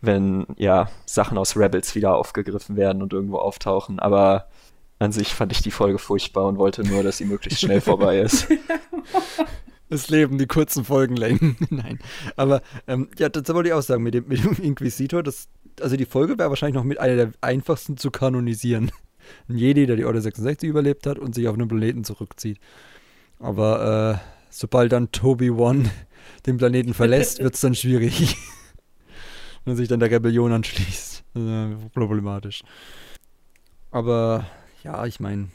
wenn 0.00 0.46
ja, 0.56 0.88
Sachen 1.06 1.38
aus 1.38 1.56
Rebels 1.56 1.94
wieder 1.94 2.16
aufgegriffen 2.16 2.76
werden 2.76 3.02
und 3.02 3.12
irgendwo 3.12 3.38
auftauchen. 3.38 3.98
Aber 3.98 4.46
an 4.98 5.12
sich 5.12 5.34
fand 5.34 5.52
ich 5.52 5.62
die 5.62 5.70
Folge 5.70 5.98
furchtbar 5.98 6.46
und 6.46 6.58
wollte 6.58 6.82
nur, 6.82 7.02
dass 7.02 7.18
sie 7.18 7.24
möglichst 7.24 7.60
schnell 7.60 7.80
vorbei 7.80 8.20
ist. 8.20 8.48
Das 9.90 10.10
Leben, 10.10 10.36
die 10.36 10.46
kurzen 10.46 10.84
Folgenlängen. 10.84 11.56
Nein. 11.70 11.98
Aber 12.36 12.60
ähm, 12.86 13.08
ja, 13.18 13.30
das 13.30 13.48
wollte 13.54 13.70
ich 13.70 13.72
auch 13.72 13.80
sagen, 13.80 14.02
mit 14.02 14.12
dem, 14.12 14.28
mit 14.28 14.44
dem 14.44 14.52
Inquisitor, 14.62 15.22
das, 15.22 15.48
also 15.82 15.96
die 15.96 16.06
Folge 16.06 16.38
wäre 16.38 16.50
wahrscheinlich 16.50 16.74
noch 16.74 16.84
mit 16.84 16.98
einer 16.98 17.16
der 17.16 17.32
einfachsten 17.40 17.96
zu 17.96 18.10
kanonisieren 18.10 18.90
ein 19.48 19.58
Jedi, 19.58 19.86
der 19.86 19.96
die 19.96 20.04
Order 20.04 20.20
66 20.20 20.68
überlebt 20.68 21.06
hat 21.06 21.18
und 21.18 21.34
sich 21.34 21.48
auf 21.48 21.54
einen 21.54 21.68
Planeten 21.68 22.04
zurückzieht. 22.04 22.58
Aber 23.38 24.20
äh, 24.22 24.28
sobald 24.50 24.92
dann 24.92 25.12
Toby 25.12 25.50
One 25.50 25.90
den 26.46 26.56
Planeten 26.56 26.94
verlässt, 26.94 27.38
wird 27.42 27.54
es 27.54 27.60
dann 27.60 27.74
schwierig. 27.74 28.36
und 29.64 29.76
sich 29.76 29.88
dann 29.88 30.00
der 30.00 30.10
Rebellion 30.10 30.52
anschließt. 30.52 31.24
Problematisch. 31.92 32.62
Aber 33.90 34.46
ja, 34.82 35.06
ich 35.06 35.20
meine, 35.20 35.48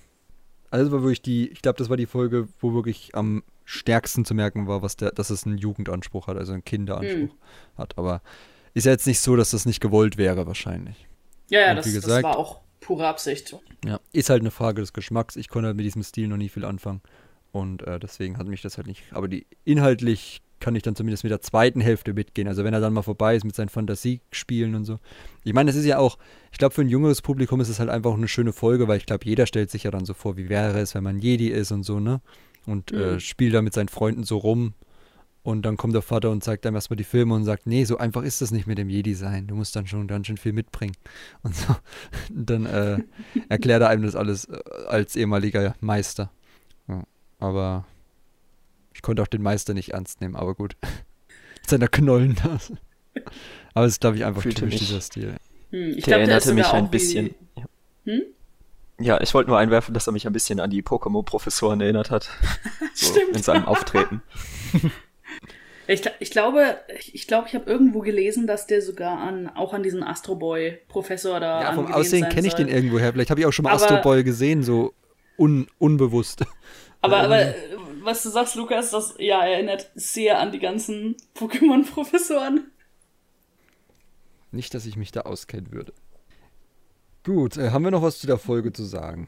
also 0.69 0.91
war 0.91 1.01
wirklich 1.01 1.21
die, 1.21 1.49
ich 1.49 1.61
glaube, 1.61 1.77
das 1.77 1.89
war 1.89 1.97
die 1.97 2.05
Folge, 2.05 2.47
wo 2.59 2.73
wirklich 2.73 3.15
am 3.15 3.43
stärksten 3.65 4.23
zu 4.23 4.33
merken 4.33 4.67
war, 4.67 4.81
was 4.81 4.95
der, 4.97 5.11
dass 5.11 5.29
es 5.29 5.45
einen 5.45 5.57
Jugendanspruch 5.57 6.27
hat, 6.27 6.37
also 6.37 6.53
einen 6.53 6.63
Kinderanspruch 6.63 7.33
mhm. 7.33 7.77
hat. 7.77 7.97
Aber 7.97 8.21
ist 8.73 8.85
ja 8.85 8.91
jetzt 8.91 9.07
nicht 9.07 9.19
so, 9.19 9.35
dass 9.35 9.51
das 9.51 9.65
nicht 9.65 9.79
gewollt 9.79 10.17
wäre, 10.17 10.47
wahrscheinlich. 10.47 11.07
Ja, 11.49 11.61
ja, 11.61 11.75
das, 11.75 11.85
gesagt, 11.85 12.07
das 12.07 12.23
war 12.23 12.37
auch 12.37 12.61
pure 12.79 13.07
Absicht. 13.07 13.55
Ja, 13.85 13.99
ist 14.11 14.29
halt 14.29 14.41
eine 14.41 14.51
Frage 14.51 14.81
des 14.81 14.93
Geschmacks. 14.93 15.35
Ich 15.35 15.49
konnte 15.49 15.67
halt 15.67 15.77
mit 15.77 15.85
diesem 15.85 16.03
Stil 16.03 16.27
noch 16.27 16.37
nie 16.37 16.49
viel 16.49 16.65
anfangen. 16.65 17.01
Und 17.51 17.83
äh, 17.83 17.99
deswegen 17.99 18.37
hat 18.37 18.47
mich 18.47 18.61
das 18.61 18.77
halt 18.77 18.87
nicht. 18.87 19.03
Aber 19.11 19.27
die 19.27 19.45
inhaltlich 19.63 20.41
kann 20.59 20.75
ich 20.75 20.81
dann 20.81 20.95
zumindest 20.95 21.23
mit 21.23 21.31
der 21.31 21.41
zweiten 21.41 21.81
Hälfte 21.81 22.13
mitgehen. 22.13 22.47
Also 22.47 22.63
wenn 22.63 22.73
er 22.73 22.79
dann 22.79 22.93
mal 22.93 23.01
vorbei 23.01 23.35
ist 23.35 23.43
mit 23.43 23.53
seinen 23.53 23.69
Fantasiespielen 23.69 24.75
und 24.75 24.85
so. 24.85 24.99
Ich 25.43 25.53
meine, 25.53 25.69
das 25.69 25.75
ist 25.75 25.85
ja 25.85 25.97
auch, 25.97 26.17
ich 26.51 26.57
glaube, 26.57 26.73
für 26.73 26.81
ein 26.81 26.89
jüngeres 26.89 27.21
Publikum 27.21 27.59
ist 27.59 27.67
es 27.67 27.79
halt 27.79 27.89
einfach 27.89 28.13
eine 28.13 28.29
schöne 28.29 28.53
Folge, 28.53 28.87
weil 28.87 28.97
ich 28.97 29.05
glaube, 29.05 29.25
jeder 29.25 29.45
stellt 29.45 29.69
sich 29.69 29.83
ja 29.83 29.91
dann 29.91 30.05
so 30.05 30.13
vor, 30.13 30.37
wie 30.37 30.47
wäre 30.47 30.79
es, 30.79 30.95
wenn 30.95 31.03
man 31.03 31.19
Jedi 31.19 31.49
ist 31.49 31.71
und 31.71 31.83
so, 31.83 31.99
ne? 31.99 32.21
Und 32.65 32.93
äh, 32.93 32.95
mhm. 32.95 33.01
äh, 33.01 33.19
spielt 33.19 33.53
da 33.53 33.61
mit 33.61 33.73
seinen 33.73 33.89
Freunden 33.89 34.23
so 34.23 34.37
rum. 34.37 34.73
Und 35.43 35.63
dann 35.63 35.75
kommt 35.75 35.93
der 35.93 36.01
Vater 36.01 36.31
und 36.31 36.41
zeigt 36.41 36.65
einem 36.65 36.75
erstmal 36.75 36.95
die 36.95 37.03
Filme 37.03 37.33
und 37.35 37.43
sagt, 37.43 37.67
nee, 37.67 37.83
so 37.83 37.97
einfach 37.97 38.23
ist 38.23 38.41
das 38.41 38.51
nicht 38.51 38.65
mit 38.65 38.77
dem 38.77 38.89
Jedi 38.89 39.13
sein. 39.13 39.45
Du 39.45 39.55
musst 39.55 39.75
dann 39.75 39.85
schon 39.87 40.07
ganz 40.07 40.27
schön 40.27 40.37
viel 40.37 40.53
mitbringen. 40.53 40.95
Und 41.43 41.53
so. 41.53 41.75
Und 42.33 42.49
dann 42.49 42.65
äh, 42.65 42.99
erklärt 43.49 43.81
er 43.81 43.89
einem 43.89 44.03
das 44.03 44.15
alles 44.15 44.45
äh, 44.45 44.57
als 44.87 45.17
ehemaliger 45.17 45.75
Meister. 45.81 46.31
Ja, 46.87 47.03
aber 47.39 47.85
ich 48.93 49.01
konnte 49.01 49.21
auch 49.21 49.27
den 49.27 49.41
Meister 49.41 49.73
nicht 49.73 49.89
ernst 49.89 50.21
nehmen, 50.21 50.37
aber 50.37 50.55
gut. 50.55 50.77
Mit 50.81 51.69
seiner 51.69 51.89
Knollen 51.89 52.35
da. 52.41 52.59
Aber 53.73 53.85
es 53.85 53.93
ist, 53.93 54.01
glaube 54.01 54.15
ich, 54.15 54.23
einfach 54.23 54.43
Fühlte 54.43 54.61
typisch 54.61 54.79
mich. 54.79 54.87
dieser 54.87 55.01
Stil. 55.01 55.35
Hm, 55.71 55.89
ich 55.97 56.05
der 56.05 56.19
glaub, 56.19 56.19
erinnerte 56.19 56.53
mich 56.53 56.67
ein 56.67 56.89
bisschen. 56.89 57.35
Hm? 58.05 58.21
Ja, 58.99 59.19
ich 59.19 59.33
wollte 59.33 59.49
nur 59.49 59.57
einwerfen, 59.59 59.93
dass 59.93 60.07
er 60.07 60.13
mich 60.13 60.25
ein 60.25 60.33
bisschen 60.33 60.59
an 60.59 60.69
die 60.69 60.83
Pokémon-Professoren 60.83 61.81
erinnert 61.81 62.11
hat. 62.11 62.29
So 62.95 63.11
Stimmt. 63.11 63.35
in 63.37 63.41
seinem 63.41 63.65
Auftreten. 63.65 64.21
Ich, 65.87 66.01
ich 66.19 66.31
glaube, 66.31 66.77
ich 67.11 67.27
glaube, 67.27 67.47
ich 67.49 67.55
habe 67.55 67.69
irgendwo 67.69 67.99
gelesen, 67.99 68.47
dass 68.47 68.67
der 68.67 68.81
sogar 68.81 69.19
an 69.19 69.49
auch 69.49 69.73
an 69.73 69.83
diesen 69.83 70.03
Astro 70.03 70.35
Boy 70.35 70.79
Professor 70.87 71.39
da 71.39 71.61
Ja, 71.61 71.73
vom 71.73 71.91
Aussehen 71.91 72.29
kenne 72.29 72.47
ich 72.47 72.53
den 72.53 72.69
irgendwo 72.69 72.99
her. 72.99 73.11
Vielleicht 73.11 73.29
habe 73.29 73.41
ich 73.41 73.45
auch 73.45 73.51
schon 73.51 73.63
mal 73.63 73.71
aber, 73.71 73.83
Astro 73.83 74.01
Boy 74.01 74.23
gesehen, 74.23 74.63
so 74.63 74.93
un, 75.37 75.67
unbewusst. 75.79 76.45
Aber, 77.01 77.17
aber 77.17 77.41
ähm. 77.41 77.53
was 78.01 78.23
du 78.23 78.29
sagst, 78.29 78.55
Lukas, 78.55 78.91
das 78.91 79.15
ja 79.17 79.45
erinnert 79.45 79.91
sehr 79.93 80.39
an 80.39 80.53
die 80.53 80.59
ganzen 80.59 81.17
Pokémon 81.35 81.85
Professoren. 81.85 82.71
Nicht, 84.51 84.73
dass 84.73 84.85
ich 84.85 84.95
mich 84.95 85.11
da 85.11 85.21
auskennen 85.21 85.73
würde. 85.73 85.93
Gut, 87.25 87.57
äh, 87.57 87.71
haben 87.71 87.83
wir 87.83 87.91
noch 87.91 88.01
was 88.01 88.19
zu 88.19 88.27
der 88.27 88.37
Folge 88.37 88.71
zu 88.71 88.83
sagen? 88.83 89.27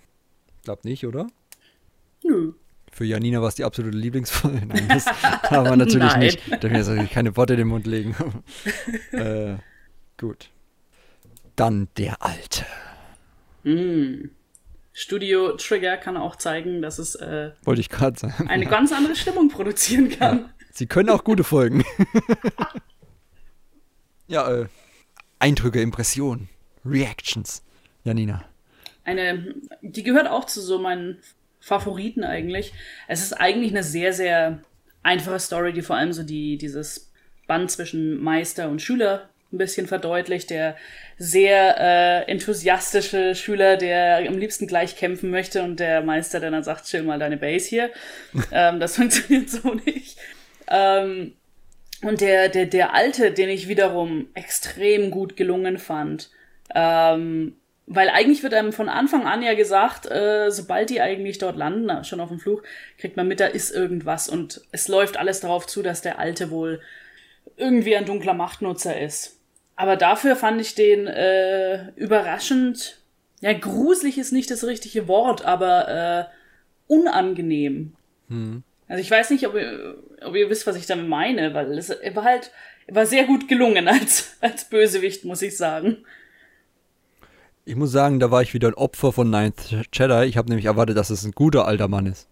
Glaub 0.63 0.85
nicht, 0.85 1.05
oder? 1.05 1.27
Nö. 2.23 2.53
Für 2.95 3.03
Janina 3.03 3.41
war 3.41 3.49
es 3.49 3.55
die 3.55 3.65
absolute 3.65 3.97
Lieblingsfolge. 3.97 4.65
Nein, 4.67 4.87
das 4.87 5.05
haben 5.05 5.69
wir 5.69 5.75
natürlich 5.75 6.13
Nein. 6.13 6.19
nicht. 6.21 6.49
Darf 6.49 6.71
mir 6.71 6.77
jetzt 6.77 7.11
keine 7.11 7.35
Worte 7.35 7.51
in 7.55 7.57
den 7.57 7.67
Mund 7.67 7.85
legen. 7.85 8.15
äh, 9.11 9.55
gut. 10.17 10.49
Dann 11.57 11.89
der 11.97 12.23
Alte. 12.23 12.65
Hm. 13.63 14.29
Studio 14.93 15.57
Trigger 15.57 15.97
kann 15.97 16.15
auch 16.15 16.37
zeigen, 16.37 16.81
dass 16.81 16.97
es 16.97 17.15
äh, 17.15 17.51
Wollte 17.65 17.81
ich 17.81 17.89
gerade 17.89 18.17
sagen. 18.17 18.47
eine 18.47 18.65
ganz 18.65 18.93
andere 18.93 19.17
Stimmung 19.17 19.49
produzieren 19.49 20.09
kann. 20.09 20.53
Sie 20.71 20.85
können 20.85 21.09
auch 21.09 21.25
gute 21.25 21.43
Folgen. 21.43 21.83
ja, 24.27 24.49
äh, 24.49 24.67
Eindrücke, 25.39 25.81
Impressionen, 25.81 26.47
Reactions. 26.85 27.61
Janina. 28.05 28.45
Eine, 29.03 29.53
die 29.81 30.03
gehört 30.03 30.29
auch 30.29 30.45
zu 30.45 30.61
so 30.61 30.79
meinen 30.79 31.17
Favoriten 31.65 32.23
eigentlich. 32.23 32.73
Es 33.07 33.23
ist 33.23 33.33
eigentlich 33.33 33.71
eine 33.71 33.81
sehr, 33.81 34.13
sehr 34.13 34.59
einfache 35.01 35.39
Story, 35.39 35.73
die 35.73 35.81
vor 35.81 35.95
allem 35.95 36.13
so 36.13 36.21
die, 36.21 36.59
dieses 36.59 37.11
Band 37.47 37.71
zwischen 37.71 38.21
Meister 38.21 38.69
und 38.69 38.83
Schüler 38.83 39.29
ein 39.51 39.57
bisschen 39.57 39.87
verdeutlicht. 39.87 40.51
Der 40.51 40.75
sehr 41.17 41.75
äh, 41.79 42.31
enthusiastische 42.31 43.33
Schüler, 43.33 43.77
der 43.77 44.27
am 44.27 44.37
liebsten 44.37 44.67
gleich 44.67 44.95
kämpfen 44.95 45.31
möchte 45.31 45.63
und 45.63 45.79
der 45.79 46.03
Meister, 46.03 46.39
der 46.39 46.51
dann 46.51 46.63
sagt, 46.63 46.85
chill 46.85 47.01
mal 47.01 47.17
deine 47.17 47.37
Base 47.37 47.67
hier. 47.67 47.89
ähm, 48.51 48.79
das 48.79 48.95
funktioniert 48.97 49.49
so 49.49 49.73
nicht. 49.73 50.19
Ähm, 50.67 51.33
und 52.03 52.21
der, 52.21 52.49
der, 52.49 52.67
der 52.67 52.93
Alte, 52.93 53.31
den 53.31 53.49
ich 53.49 53.67
wiederum 53.67 54.27
extrem 54.35 55.09
gut 55.09 55.35
gelungen 55.35 55.79
fand. 55.79 56.29
Ähm, 56.75 57.55
weil 57.87 58.09
eigentlich 58.09 58.41
wird 58.41 58.53
einem 58.53 58.73
von 58.73 58.89
Anfang 58.89 59.27
an 59.27 59.43
ja 59.43 59.53
gesagt, 59.53 60.09
äh, 60.09 60.49
sobald 60.49 60.89
die 60.89 61.01
eigentlich 61.01 61.37
dort 61.37 61.55
landen, 61.55 61.85
na, 61.85 62.03
schon 62.03 62.19
auf 62.19 62.29
dem 62.29 62.39
Flug, 62.39 62.63
kriegt 62.97 63.15
man 63.15 63.27
mit, 63.27 63.39
da 63.39 63.45
ist 63.45 63.71
irgendwas. 63.71 64.27
Und 64.27 64.61
es 64.71 64.87
läuft 64.87 65.17
alles 65.17 65.39
darauf 65.39 65.67
zu, 65.67 65.83
dass 65.83 66.01
der 66.01 66.17
Alte 66.17 66.49
wohl 66.49 66.81
irgendwie 67.57 67.95
ein 67.95 68.05
dunkler 68.05 68.33
Machtnutzer 68.33 68.99
ist. 68.99 69.39
Aber 69.75 69.97
dafür 69.97 70.35
fand 70.35 70.61
ich 70.61 70.73
den 70.73 71.05
äh, 71.05 71.91
überraschend, 71.95 73.01
ja, 73.41 73.53
gruselig 73.53 74.17
ist 74.17 74.31
nicht 74.31 74.49
das 74.49 74.63
richtige 74.63 75.07
Wort, 75.07 75.45
aber 75.45 76.29
äh, 76.29 76.93
unangenehm. 76.93 77.93
Also 78.87 79.01
ich 79.01 79.11
weiß 79.11 79.29
nicht, 79.29 79.45
ob 79.47 79.55
ihr, 79.55 79.97
ob 80.21 80.35
ihr 80.35 80.49
wisst, 80.49 80.65
was 80.65 80.75
ich 80.75 80.85
damit 80.85 81.07
meine, 81.07 81.53
weil 81.53 81.77
es 81.77 81.89
war 81.89 82.23
halt, 82.23 82.51
war 82.87 83.05
sehr 83.05 83.25
gut 83.25 83.47
gelungen 83.47 83.87
als, 83.89 84.37
als 84.41 84.65
Bösewicht, 84.65 85.25
muss 85.25 85.41
ich 85.41 85.57
sagen. 85.57 86.05
Ich 87.67 87.75
muss 87.75 87.91
sagen, 87.91 88.19
da 88.19 88.29
war 88.29 88.43
ich 88.43 88.53
wieder 88.53 88.67
ein 88.67 88.75
Opfer 88.75 89.11
von 89.11 89.31
Ninth 89.31 89.75
Jedi. 89.91 90.25
Ich 90.25 90.37
habe 90.37 90.49
nämlich 90.49 90.67
erwartet, 90.67 90.97
dass 90.97 91.09
es 91.09 91.25
ein 91.25 91.31
guter 91.31 91.67
alter 91.67 91.87
Mann 91.87 92.05
ist. 92.05 92.27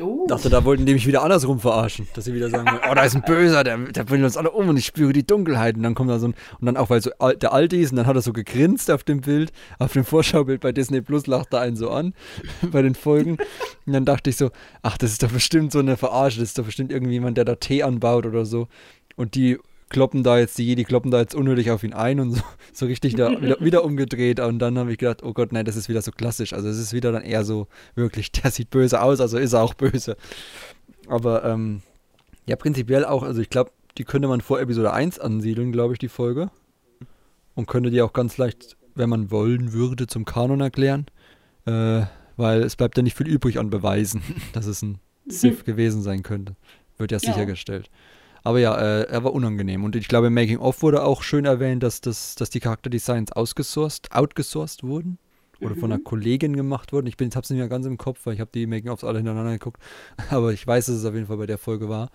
Uh. 0.00 0.26
Dachte, 0.26 0.48
da 0.48 0.64
wollten 0.64 0.86
die 0.86 0.94
mich 0.94 1.06
wieder 1.06 1.22
andersrum 1.22 1.60
verarschen. 1.60 2.08
Dass 2.14 2.24
sie 2.24 2.32
wieder 2.32 2.48
sagen, 2.48 2.70
oh, 2.90 2.94
da 2.94 3.02
ist 3.02 3.14
ein 3.14 3.20
Böser, 3.20 3.64
der, 3.64 3.76
der 3.76 4.04
bringt 4.04 4.24
uns 4.24 4.38
alle 4.38 4.50
um 4.50 4.66
und 4.66 4.78
ich 4.78 4.86
spüre 4.86 5.12
die 5.12 5.26
Dunkelheit. 5.26 5.76
Und 5.76 5.82
dann 5.82 5.94
kommt 5.94 6.08
da 6.08 6.18
so 6.18 6.28
ein, 6.28 6.34
und 6.58 6.64
dann 6.64 6.78
auch, 6.78 6.88
weil 6.88 7.02
so 7.02 7.10
alt, 7.18 7.42
der 7.42 7.52
Alte 7.52 7.76
ist, 7.76 7.90
und 7.90 7.96
dann 7.96 8.06
hat 8.06 8.16
er 8.16 8.22
so 8.22 8.32
gegrinst 8.32 8.90
auf 8.90 9.04
dem 9.04 9.20
Bild, 9.20 9.52
auf 9.78 9.92
dem 9.92 10.04
Vorschaubild 10.04 10.62
bei 10.62 10.72
Disney 10.72 11.02
Plus 11.02 11.26
lacht 11.26 11.52
er 11.52 11.60
einen 11.60 11.76
so 11.76 11.90
an, 11.90 12.14
bei 12.62 12.80
den 12.80 12.94
Folgen. 12.94 13.36
Und 13.84 13.92
dann 13.92 14.06
dachte 14.06 14.30
ich 14.30 14.36
so, 14.38 14.50
ach, 14.80 14.96
das 14.96 15.10
ist 15.10 15.22
doch 15.22 15.32
bestimmt 15.32 15.70
so 15.70 15.80
eine 15.80 15.98
Verarsche, 15.98 16.40
das 16.40 16.50
ist 16.50 16.58
doch 16.58 16.64
bestimmt 16.64 16.92
irgendjemand, 16.92 17.36
der 17.36 17.44
da 17.44 17.56
Tee 17.56 17.82
anbaut 17.82 18.24
oder 18.24 18.46
so. 18.46 18.68
Und 19.16 19.34
die 19.34 19.58
kloppen 19.90 20.22
da 20.22 20.38
jetzt, 20.38 20.58
die 20.58 20.66
Jedi 20.66 20.84
kloppen 20.84 21.10
da 21.10 21.20
jetzt 21.20 21.34
unnötig 21.34 21.70
auf 21.70 21.82
ihn 21.82 21.92
ein 21.92 22.20
und 22.20 22.32
so, 22.32 22.42
so 22.72 22.86
richtig 22.86 23.14
da 23.14 23.40
wieder, 23.40 23.60
wieder 23.60 23.84
umgedreht. 23.84 24.40
Und 24.40 24.58
dann 24.58 24.78
habe 24.78 24.92
ich 24.92 24.98
gedacht, 24.98 25.22
oh 25.22 25.32
Gott, 25.32 25.52
nein, 25.52 25.64
das 25.64 25.76
ist 25.76 25.88
wieder 25.88 26.02
so 26.02 26.10
klassisch. 26.10 26.52
Also 26.52 26.68
es 26.68 26.78
ist 26.78 26.92
wieder 26.92 27.12
dann 27.12 27.22
eher 27.22 27.44
so, 27.44 27.66
wirklich, 27.94 28.32
der 28.32 28.50
sieht 28.50 28.70
böse 28.70 29.00
aus, 29.02 29.20
also 29.20 29.38
ist 29.38 29.52
er 29.52 29.62
auch 29.62 29.74
böse. 29.74 30.16
Aber 31.08 31.44
ähm, 31.44 31.82
ja, 32.46 32.56
prinzipiell 32.56 33.04
auch, 33.04 33.22
also 33.22 33.40
ich 33.40 33.50
glaube, 33.50 33.70
die 33.96 34.04
könnte 34.04 34.28
man 34.28 34.40
vor 34.40 34.60
Episode 34.60 34.92
1 34.92 35.18
ansiedeln, 35.18 35.72
glaube 35.72 35.94
ich, 35.94 35.98
die 35.98 36.08
Folge. 36.08 36.50
Und 37.54 37.66
könnte 37.66 37.90
die 37.90 38.02
auch 38.02 38.12
ganz 38.12 38.38
leicht, 38.38 38.76
wenn 38.94 39.08
man 39.10 39.30
wollen 39.32 39.72
würde, 39.72 40.06
zum 40.06 40.24
Kanon 40.24 40.60
erklären. 40.60 41.06
Äh, 41.66 42.02
weil 42.36 42.62
es 42.62 42.76
bleibt 42.76 42.96
ja 42.96 43.02
nicht 43.02 43.16
viel 43.16 43.26
übrig 43.26 43.58
an 43.58 43.68
Beweisen, 43.68 44.22
dass 44.52 44.66
es 44.66 44.80
ein 44.82 45.00
Sith 45.26 45.64
gewesen 45.64 46.02
sein 46.02 46.22
könnte. 46.22 46.54
Wird 46.98 47.10
ja, 47.10 47.18
Ja. 47.20 47.32
sichergestellt. 47.32 47.90
Aber 48.48 48.60
ja, 48.60 48.74
äh, 48.78 49.02
er 49.02 49.24
war 49.24 49.34
unangenehm. 49.34 49.84
Und 49.84 49.94
ich 49.94 50.08
glaube, 50.08 50.28
im 50.28 50.32
Making 50.32 50.56
of 50.56 50.80
wurde 50.80 51.04
auch 51.04 51.22
schön 51.22 51.44
erwähnt, 51.44 51.82
dass, 51.82 52.00
das, 52.00 52.34
dass 52.34 52.48
die 52.48 52.60
Charakterdesigns 52.60 53.30
ausgesourced, 53.30 54.10
outgesourced 54.10 54.84
wurden. 54.84 55.18
Oder 55.60 55.74
von 55.74 55.92
einer 55.92 56.02
Kollegin 56.02 56.56
gemacht 56.56 56.94
wurden. 56.94 57.06
Ich 57.08 57.18
bin, 57.18 57.30
hab's 57.34 57.50
nicht 57.50 57.58
mehr 57.58 57.68
ganz 57.68 57.84
im 57.84 57.98
Kopf, 57.98 58.24
weil 58.24 58.32
ich 58.32 58.40
habe 58.40 58.50
die 58.54 58.66
Making-ofs 58.66 59.04
alle 59.04 59.18
hintereinander 59.18 59.52
geguckt. 59.52 59.82
Aber 60.30 60.54
ich 60.54 60.66
weiß, 60.66 60.86
dass 60.86 60.94
es 60.94 61.04
auf 61.04 61.12
jeden 61.12 61.26
Fall 61.26 61.36
bei 61.36 61.44
der 61.44 61.58
Folge 61.58 61.90
war. 61.90 62.08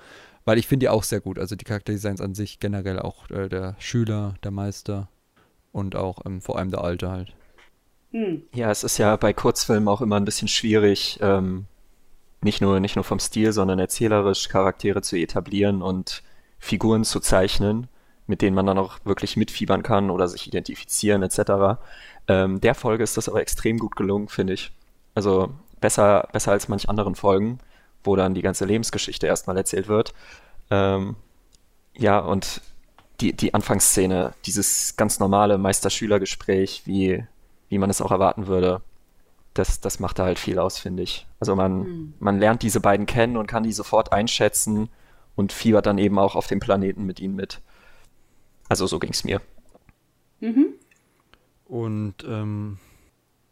Weil 0.44 0.58
ich 0.58 0.66
finde 0.66 0.86
die 0.86 0.90
auch 0.90 1.04
sehr 1.04 1.20
gut. 1.20 1.38
Also 1.38 1.56
die 1.56 1.66
Charakterdesigns 1.66 2.20
an 2.20 2.34
sich 2.34 2.60
generell 2.60 2.98
auch 2.98 3.30
äh, 3.30 3.48
der 3.48 3.76
Schüler, 3.78 4.34
der 4.44 4.50
Meister 4.50 5.10
und 5.72 5.96
auch 5.96 6.26
ähm, 6.26 6.42
vor 6.42 6.58
allem 6.58 6.72
der 6.72 6.84
Alte 6.84 7.12
halt. 7.12 7.36
Hm. 8.10 8.42
Ja, 8.56 8.72
es 8.72 8.84
ist 8.84 8.98
ja 8.98 9.16
bei 9.18 9.34
Kurzfilmen 9.34 9.88
auch 9.88 10.02
immer 10.02 10.16
ein 10.16 10.26
bisschen 10.26 10.48
schwierig, 10.48 11.20
ähm, 11.22 11.68
nicht 12.44 12.62
nur, 12.62 12.80
nicht 12.80 12.96
nur 12.96 13.04
vom 13.04 13.20
Stil, 13.20 13.52
sondern 13.54 13.80
erzählerisch 13.80 14.50
Charaktere 14.50 15.02
zu 15.02 15.16
etablieren 15.16 15.82
und 15.82 16.24
Figuren 16.60 17.04
zu 17.04 17.20
zeichnen, 17.20 17.88
mit 18.28 18.42
denen 18.42 18.56
man 18.56 18.66
dann 18.66 18.78
auch 18.78 19.00
wirklich 19.04 19.36
mitfiebern 19.38 19.84
kann 19.84 20.10
oder 20.10 20.28
sich 20.28 20.48
identifizieren 20.48 21.24
etc. 21.24 21.80
Ähm, 22.28 22.62
der 22.62 22.76
Folge 22.76 23.04
ist 23.04 23.18
das 23.18 23.28
aber 23.28 23.42
extrem 23.42 23.78
gut 23.78 23.96
gelungen, 23.96 24.30
finde 24.30 24.54
ich. 24.54 24.72
Also 25.16 25.54
besser, 25.82 26.30
besser 26.32 26.52
als 26.52 26.70
manch 26.70 26.90
anderen 26.90 27.16
Folgen, 27.16 27.60
wo 28.04 28.16
dann 28.16 28.34
die 28.34 28.42
ganze 28.42 28.66
Lebensgeschichte 28.66 29.28
erstmal 29.28 29.58
erzählt 29.58 29.88
wird. 29.88 30.14
Ähm, 30.70 31.16
ja, 31.98 32.20
und 32.20 32.62
die, 33.20 33.34
die 33.34 33.54
Anfangsszene, 33.54 34.34
dieses 34.46 34.96
ganz 34.96 35.20
normale 35.20 35.58
Meister-Schüler-Gespräch, 35.58 36.84
wie, 36.86 37.26
wie 37.70 37.78
man 37.78 37.90
es 37.90 38.02
auch 38.02 38.12
erwarten 38.12 38.48
würde, 38.48 38.82
das, 39.54 39.82
das 39.82 40.00
macht 40.00 40.20
da 40.20 40.26
halt 40.26 40.40
viel 40.40 40.60
aus, 40.60 40.80
finde 40.80 41.04
ich. 41.04 41.28
Also 41.40 41.56
man, 41.56 42.14
man 42.20 42.40
lernt 42.40 42.64
diese 42.64 42.80
beiden 42.80 43.06
kennen 43.06 43.38
und 43.38 43.48
kann 43.48 43.64
die 43.64 43.74
sofort 43.74 44.12
einschätzen 44.12 44.90
und 45.36 45.52
fiebert 45.52 45.86
dann 45.86 45.98
eben 45.98 46.18
auch 46.20 46.36
auf 46.36 46.48
dem 46.48 46.60
Planeten 46.60 47.06
mit 47.06 47.20
ihnen 47.20 47.36
mit. 47.36 47.62
Also 48.70 48.88
so 48.88 49.00
ging 49.00 49.12
es 49.12 49.24
mir. 49.24 49.42
Und 51.66 52.16
ähm, 52.26 52.78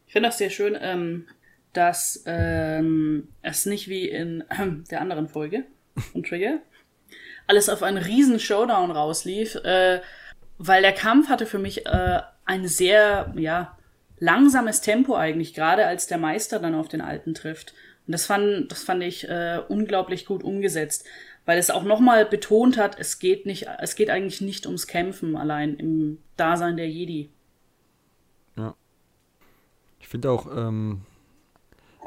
Ich 0.07 0.13
finde 0.13 0.29
das 0.29 0.37
sehr 0.37 0.49
schön, 0.49 0.77
ähm, 0.79 1.27
dass 1.73 2.23
ähm, 2.25 3.29
es 3.41 3.65
nicht 3.65 3.87
wie 3.87 4.09
in 4.09 4.43
ähm, 4.59 4.83
der 4.89 5.01
anderen 5.01 5.27
Folge 5.27 5.65
von 6.11 6.23
Trigger 6.23 6.59
alles 7.47 7.69
auf 7.69 7.83
einen 7.83 7.97
riesen 7.97 8.39
Showdown 8.39 8.91
rauslief, 8.91 9.55
äh, 9.55 10.01
weil 10.57 10.81
der 10.81 10.93
Kampf 10.93 11.27
hatte 11.27 11.45
für 11.45 11.59
mich 11.59 11.85
äh, 11.85 12.21
ein 12.45 12.67
sehr, 12.67 13.33
ja, 13.35 13.77
langsames 14.21 14.81
Tempo 14.81 15.15
eigentlich, 15.15 15.53
gerade 15.53 15.85
als 15.85 16.07
der 16.07 16.19
Meister 16.19 16.59
dann 16.59 16.75
auf 16.75 16.87
den 16.87 17.01
Alten 17.01 17.33
trifft. 17.33 17.73
Und 18.07 18.13
das 18.13 18.25
fand, 18.25 18.71
das 18.71 18.83
fand 18.83 19.03
ich 19.03 19.27
äh, 19.27 19.59
unglaublich 19.67 20.25
gut 20.25 20.43
umgesetzt, 20.43 21.05
weil 21.45 21.57
es 21.57 21.71
auch 21.71 21.83
nochmal 21.83 22.25
betont 22.25 22.77
hat, 22.77 22.97
es 22.99 23.19
geht 23.19 23.45
nicht, 23.45 23.67
es 23.79 23.95
geht 23.95 24.09
eigentlich 24.09 24.39
nicht 24.39 24.67
ums 24.67 24.87
Kämpfen 24.87 25.35
allein 25.35 25.75
im 25.75 26.19
Dasein 26.37 26.77
der 26.77 26.87
Jedi. 26.87 27.29
ich 29.99 30.07
finde 30.07 30.29
auch, 30.29 30.47
ähm, 30.55 31.01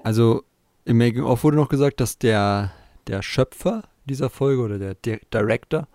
also 0.04 0.44
im 0.84 0.98
Making-of 0.98 1.42
wurde 1.42 1.56
noch 1.56 1.68
gesagt, 1.68 2.00
dass 2.00 2.18
der, 2.18 2.72
der 3.08 3.22
Schöpfer 3.22 3.82
dieser 4.04 4.30
Folge 4.30 4.62
oder 4.62 4.78
der 4.78 4.94
Di 4.94 5.18
Director, 5.32 5.88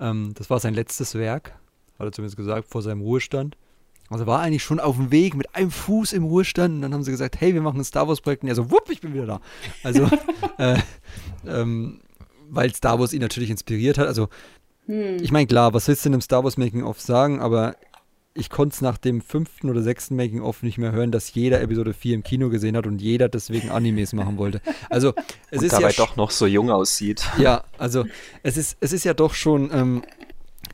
ähm, 0.00 0.34
das 0.34 0.50
war 0.50 0.60
sein 0.60 0.74
letztes 0.74 1.14
Werk, 1.14 1.54
hat 1.98 2.06
er 2.06 2.12
zumindest 2.12 2.36
gesagt, 2.36 2.68
vor 2.68 2.82
seinem 2.82 3.00
Ruhestand. 3.00 3.56
Also 4.08 4.26
war 4.26 4.40
eigentlich 4.40 4.62
schon 4.62 4.80
auf 4.80 4.96
dem 4.96 5.10
Weg 5.10 5.34
mit 5.34 5.54
einem 5.54 5.70
Fuß 5.70 6.12
im 6.12 6.24
Ruhestand 6.24 6.76
und 6.76 6.82
dann 6.82 6.92
haben 6.92 7.02
sie 7.02 7.10
gesagt, 7.10 7.40
hey, 7.40 7.54
wir 7.54 7.62
machen 7.62 7.80
ein 7.80 7.84
Star 7.84 8.08
Wars 8.08 8.20
Projekt 8.20 8.42
und 8.42 8.48
er 8.48 8.54
so, 8.54 8.70
wupp, 8.70 8.90
ich 8.90 9.00
bin 9.00 9.14
wieder 9.14 9.26
da. 9.26 9.40
Also, 9.82 10.08
äh, 10.58 10.78
ähm, 11.46 12.00
weil 12.50 12.74
Star 12.74 12.98
Wars 13.00 13.14
ihn 13.14 13.22
natürlich 13.22 13.50
inspiriert 13.50 13.96
hat. 13.98 14.06
Also, 14.06 14.28
ich 14.86 15.30
meine, 15.30 15.46
klar, 15.46 15.72
was 15.72 15.88
willst 15.88 16.04
du 16.04 16.08
in 16.08 16.14
einem 16.14 16.20
Star 16.20 16.44
Wars 16.44 16.58
Making-of 16.58 17.00
sagen, 17.00 17.40
aber 17.40 17.76
ich 18.34 18.50
konnte 18.50 18.74
es 18.74 18.80
nach 18.80 18.98
dem 18.98 19.20
fünften 19.20 19.70
oder 19.70 19.82
sechsten 19.82 20.16
Making-of 20.16 20.62
nicht 20.62 20.78
mehr 20.78 20.92
hören, 20.92 21.12
dass 21.12 21.32
jeder 21.34 21.60
Episode 21.60 21.94
4 21.94 22.14
im 22.16 22.22
Kino 22.22 22.48
gesehen 22.48 22.76
hat 22.76 22.86
und 22.86 23.00
jeder 23.00 23.28
deswegen 23.28 23.70
Animes 23.70 24.12
machen 24.12 24.38
wollte. 24.38 24.60
Also, 24.90 25.14
es 25.50 25.60
Und 25.60 25.66
ist 25.66 25.72
dabei 25.72 25.90
ja 25.90 25.96
doch 25.96 26.16
noch 26.16 26.30
so 26.30 26.46
jung 26.46 26.70
aussieht. 26.70 27.24
ja, 27.38 27.64
also 27.78 28.04
es 28.42 28.56
ist, 28.56 28.76
es 28.80 28.92
ist 28.92 29.04
ja 29.04 29.14
doch 29.14 29.34
schon, 29.34 29.70
ähm, 29.72 30.02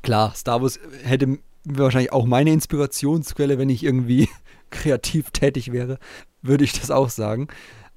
klar, 0.03 0.35
Star 0.35 0.63
Wars 0.63 0.81
hätte 1.05 1.39
wahrscheinlich 1.77 2.13
auch 2.13 2.27
meine 2.27 2.51
Inspirationsquelle, 2.53 3.59
wenn 3.59 3.69
ich 3.71 3.85
irgendwie 3.85 4.29
kreativ 4.71 5.31
tätig 5.31 5.73
wäre, 5.73 5.99
würde 6.43 6.65
ich 6.65 6.73
das 6.73 6.91
auch 6.91 7.09
sagen. 7.11 7.49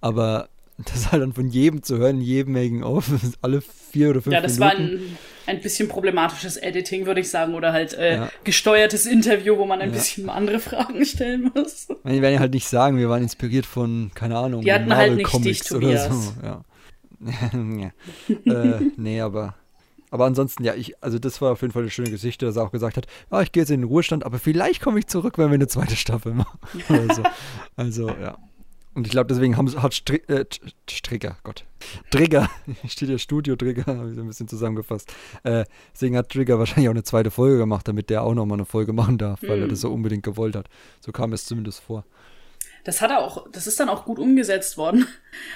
Aber 0.01 0.49
das 0.78 1.11
halt 1.11 1.22
dann 1.22 1.34
von 1.34 1.47
jedem 1.49 1.84
zu 1.84 1.97
hören, 1.97 2.17
in 2.17 2.22
jedem 2.22 2.53
Making-of, 2.53 3.09
alle 3.41 3.61
vier 3.61 4.09
oder 4.11 4.22
fünf 4.22 4.34
Ja, 4.34 4.41
das 4.41 4.59
war 4.59 4.74
Minuten. 4.76 5.03
ein 5.05 5.17
ein 5.47 5.59
bisschen 5.59 5.89
problematisches 5.89 6.55
Editing, 6.55 7.07
würde 7.07 7.19
ich 7.19 7.30
sagen, 7.30 7.55
oder 7.55 7.74
halt 7.74 7.93
äh, 7.95 8.15
Ja. 8.15 8.30
gesteuertes 8.43 9.05
Interview, 9.07 9.57
wo 9.57 9.65
man 9.65 9.82
ein 9.82 9.89
Ja. 9.89 9.95
bisschen 9.95 10.30
andere 10.30 10.59
Fragen 10.59 11.03
stellen 11.03 11.51
muss. 11.53 11.88
Wir 12.03 12.22
werden 12.22 12.36
ja 12.36 12.39
halt 12.39 12.53
nicht 12.53 12.67
sagen, 12.67 12.97
wir 12.97 13.09
waren 13.09 13.24
inspiriert 13.24 13.65
von, 13.65 14.11
keine 14.13 14.38
Ahnung, 14.38 14.61
Die 14.61 14.72
hatten 14.72 14.88
Marvel 14.88 15.07
halt 15.09 15.17
nicht 15.17 15.30
Comics 15.30 15.59
dich, 15.63 15.72
oder 15.72 15.82
Tobias. 15.88 16.09
so. 16.09 16.34
Ja. 16.43 16.63
ja. 18.45 18.76
äh, 18.76 18.82
nee, 18.97 19.19
aber. 19.19 19.55
Aber 20.12 20.26
ansonsten, 20.26 20.64
ja, 20.64 20.76
ich, 20.76 21.01
also 21.03 21.18
das 21.18 21.41
war 21.41 21.53
auf 21.53 21.62
jeden 21.62 21.74
Fall 21.74 21.82
eine 21.82 21.89
schöne 21.91 22.12
Geschichte, 22.12 22.45
dass 22.45 22.57
er 22.57 22.64
auch 22.64 22.72
gesagt 22.72 22.97
hat, 22.97 23.07
ja, 23.32 23.41
ich 23.41 23.51
gehe 23.51 23.64
jetzt 23.64 23.72
in 23.72 23.82
den 23.82 23.89
Ruhestand, 23.89 24.26
aber 24.26 24.38
vielleicht 24.38 24.82
komme 24.82 24.99
ich 24.99 25.07
zurück, 25.07 25.38
wenn 25.39 25.47
wir 25.49 25.55
eine 25.55 25.68
zweite 25.68 25.95
Staffel 25.95 26.34
machen. 26.34 26.59
So. 27.16 27.24
Also, 27.78 28.09
ja. 28.09 28.38
Und 28.93 29.07
ich 29.07 29.12
glaube, 29.12 29.28
deswegen 29.28 29.55
haben, 29.55 29.74
hat 29.82 29.93
Stri 29.93 30.18
äh, 30.28 30.41
St- 30.43 30.74
Stricker, 30.89 31.38
Gott. 31.43 31.64
Trigger, 32.12 32.49
steht 32.88 33.07
ja 33.07 33.18
Studio 33.18 33.55
Trigger, 33.55 33.86
habe 33.97 34.09
ich 34.09 34.16
so 34.16 34.22
ein 34.22 34.28
bisschen 34.28 34.49
zusammengefasst. 34.49 35.14
Äh, 35.43 35.64
deswegen 35.93 36.18
hat 36.18 36.28
Trigger 36.30 36.59
wahrscheinlich 36.59 36.89
auch 36.89 36.93
eine 36.93 37.03
zweite 37.03 37.32
Folge 37.32 37.57
gemacht, 37.57 37.88
damit 37.88 38.09
der 38.09 38.24
auch 38.24 38.34
nochmal 38.34 38.57
eine 38.57 38.66
Folge 38.66 38.91
machen 38.91 39.18
darf, 39.18 39.41
weil 39.43 39.59
er 39.59 39.66
Mhm. 39.68 39.70
das 39.70 39.80
so 39.82 39.89
unbedingt 39.93 40.24
gewollt 40.24 40.57
hat. 40.57 40.68
So 40.99 41.14
kam 41.14 41.32
es 41.32 41.45
zumindest 41.45 41.80
vor. 41.80 42.03
Das 42.84 42.99
hat 43.01 43.12
er 43.12 43.20
auch, 43.20 43.47
das 43.51 43.66
ist 43.68 43.80
dann 43.80 43.88
auch 43.88 44.03
gut 44.03 44.20
umgesetzt 44.20 44.76
worden. 44.78 45.07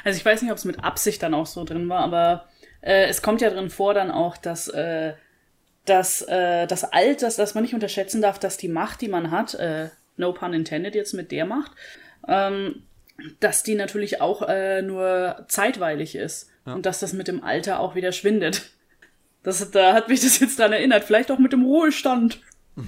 Also 0.06 0.16
ich 0.18 0.24
weiß 0.24 0.42
nicht, 0.42 0.52
ob 0.52 0.58
es 0.58 0.64
mit 0.66 0.82
Absicht 0.84 1.22
dann 1.22 1.34
auch 1.34 1.46
so 1.48 1.64
drin 1.66 1.90
war, 1.90 2.04
aber 2.06 2.46
äh, 2.86 3.08
es 3.08 3.22
kommt 3.22 3.42
ja 3.42 3.50
drin 3.50 3.70
vor 3.70 3.94
dann 3.94 4.12
auch, 4.12 4.38
dass 4.38 4.68
äh, 4.70 5.14
dass 5.84 6.22
äh, 6.24 6.66
das 6.66 6.84
Alter, 6.84 7.28
dass, 7.28 7.36
dass 7.36 7.54
man 7.54 7.64
nicht 7.64 7.74
unterschätzen 7.76 8.22
darf, 8.22 8.40
dass 8.40 8.58
die 8.58 8.70
Macht, 8.70 9.02
die 9.02 9.08
man 9.08 9.30
hat, 9.30 9.54
äh, 9.56 9.90
no 10.18 10.32
pun 10.34 10.54
intended 10.54 10.96
jetzt 10.96 11.14
mit 11.14 11.32
der 11.32 11.46
Macht, 11.46 11.72
ähm, 12.28 12.84
dass 13.40 13.62
die 13.64 13.76
natürlich 13.76 14.20
auch 14.22 14.42
äh, 14.48 14.82
nur 14.82 15.46
zeitweilig 15.48 16.16
ist 16.16 16.50
und 16.66 16.86
dass 16.88 17.00
das 17.00 17.14
mit 17.14 17.28
dem 17.28 17.44
Alter 17.44 17.80
auch 17.80 17.94
wieder 17.94 18.12
schwindet. 18.12 18.72
Das, 19.44 19.70
da 19.70 19.94
hat 19.94 20.10
mich 20.10 20.22
das 20.22 20.40
jetzt 20.40 20.58
dran 20.58 20.74
erinnert, 20.74 21.04
vielleicht 21.04 21.30
auch 21.30 21.38
mit 21.38 21.54
dem 21.54 21.64
Ruhestand. 21.64 22.42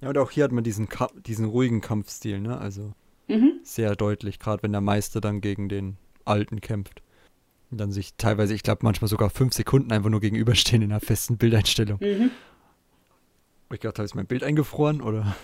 Ja, 0.00 0.10
und 0.10 0.18
auch 0.18 0.30
hier 0.30 0.44
hat 0.44 0.52
man 0.52 0.64
diesen, 0.64 0.90
Ka 0.90 1.08
diesen 1.24 1.46
ruhigen 1.46 1.80
Kampfstil, 1.80 2.38
ne? 2.38 2.58
Also 2.58 2.92
Mhm. 3.26 3.60
sehr 3.62 3.96
deutlich, 3.96 4.38
gerade 4.38 4.62
wenn 4.62 4.72
der 4.72 4.82
Meister 4.82 5.22
dann 5.22 5.40
gegen 5.40 5.70
den 5.70 5.96
Alten 6.26 6.60
kämpft. 6.60 7.00
Und 7.74 7.78
dann 7.78 7.90
sich 7.90 8.14
teilweise, 8.14 8.54
ich 8.54 8.62
glaube, 8.62 8.82
manchmal 8.84 9.08
sogar 9.08 9.30
fünf 9.30 9.52
Sekunden 9.52 9.90
einfach 9.90 10.08
nur 10.08 10.20
gegenüberstehen 10.20 10.80
in 10.80 10.92
einer 10.92 11.00
festen 11.00 11.38
Bildeinstellung. 11.38 11.98
Mhm. 12.00 12.30
Ich 13.72 13.80
dachte, 13.80 13.98
habe 13.98 14.06
ich 14.06 14.14
mein 14.14 14.26
Bild 14.28 14.44
eingefroren 14.44 15.02
oder? 15.02 15.34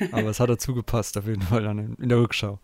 Aber 0.12 0.30
es 0.30 0.40
hat 0.40 0.48
dazu 0.48 0.72
gepasst, 0.72 1.18
auf 1.18 1.26
jeden 1.26 1.42
Fall 1.42 1.64
dann 1.64 1.94
in, 1.98 2.08
der 2.08 2.16
Rückschau. 2.20 2.58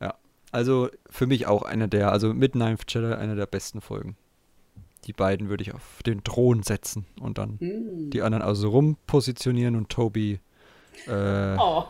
Ja. 0.00 0.14
Also 0.52 0.88
für 1.10 1.26
mich 1.26 1.48
auch 1.48 1.62
einer 1.64 1.88
der, 1.88 2.12
also 2.12 2.32
mit 2.32 2.54
Ninth 2.54 2.84
Jedi 2.86 3.12
einer 3.12 3.34
der 3.34 3.46
besten 3.46 3.80
Folgen. 3.80 4.16
Die 5.06 5.12
beiden 5.12 5.48
würde 5.48 5.62
ich 5.62 5.74
auf 5.74 6.00
den 6.06 6.22
Thron 6.22 6.62
setzen 6.62 7.06
und 7.20 7.38
dann 7.38 7.56
Mhm. 7.58 8.10
die 8.10 8.22
anderen 8.22 8.44
also 8.44 8.68
rum 8.70 8.96
positionieren 9.08 9.74
und 9.74 9.88
Toby 9.88 10.38
äh, 11.08 11.56
Oh. 11.58 11.86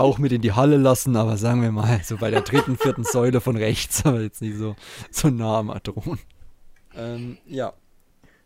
Auch 0.00 0.18
mit 0.18 0.32
in 0.32 0.42
die 0.42 0.52
Halle 0.52 0.76
lassen, 0.76 1.16
aber 1.16 1.36
sagen 1.36 1.62
wir 1.62 1.72
mal, 1.72 2.00
so 2.04 2.16
bei 2.16 2.30
der 2.30 2.42
dritten, 2.42 2.76
vierten 2.76 3.04
Säule 3.04 3.40
von 3.40 3.56
rechts, 3.56 4.04
aber 4.06 4.20
jetzt 4.20 4.42
nicht 4.42 4.56
so, 4.56 4.76
so 5.10 5.28
nah 5.28 5.58
am 5.58 5.72
Thron. 5.82 6.18
Ähm, 6.94 7.38
ja. 7.46 7.72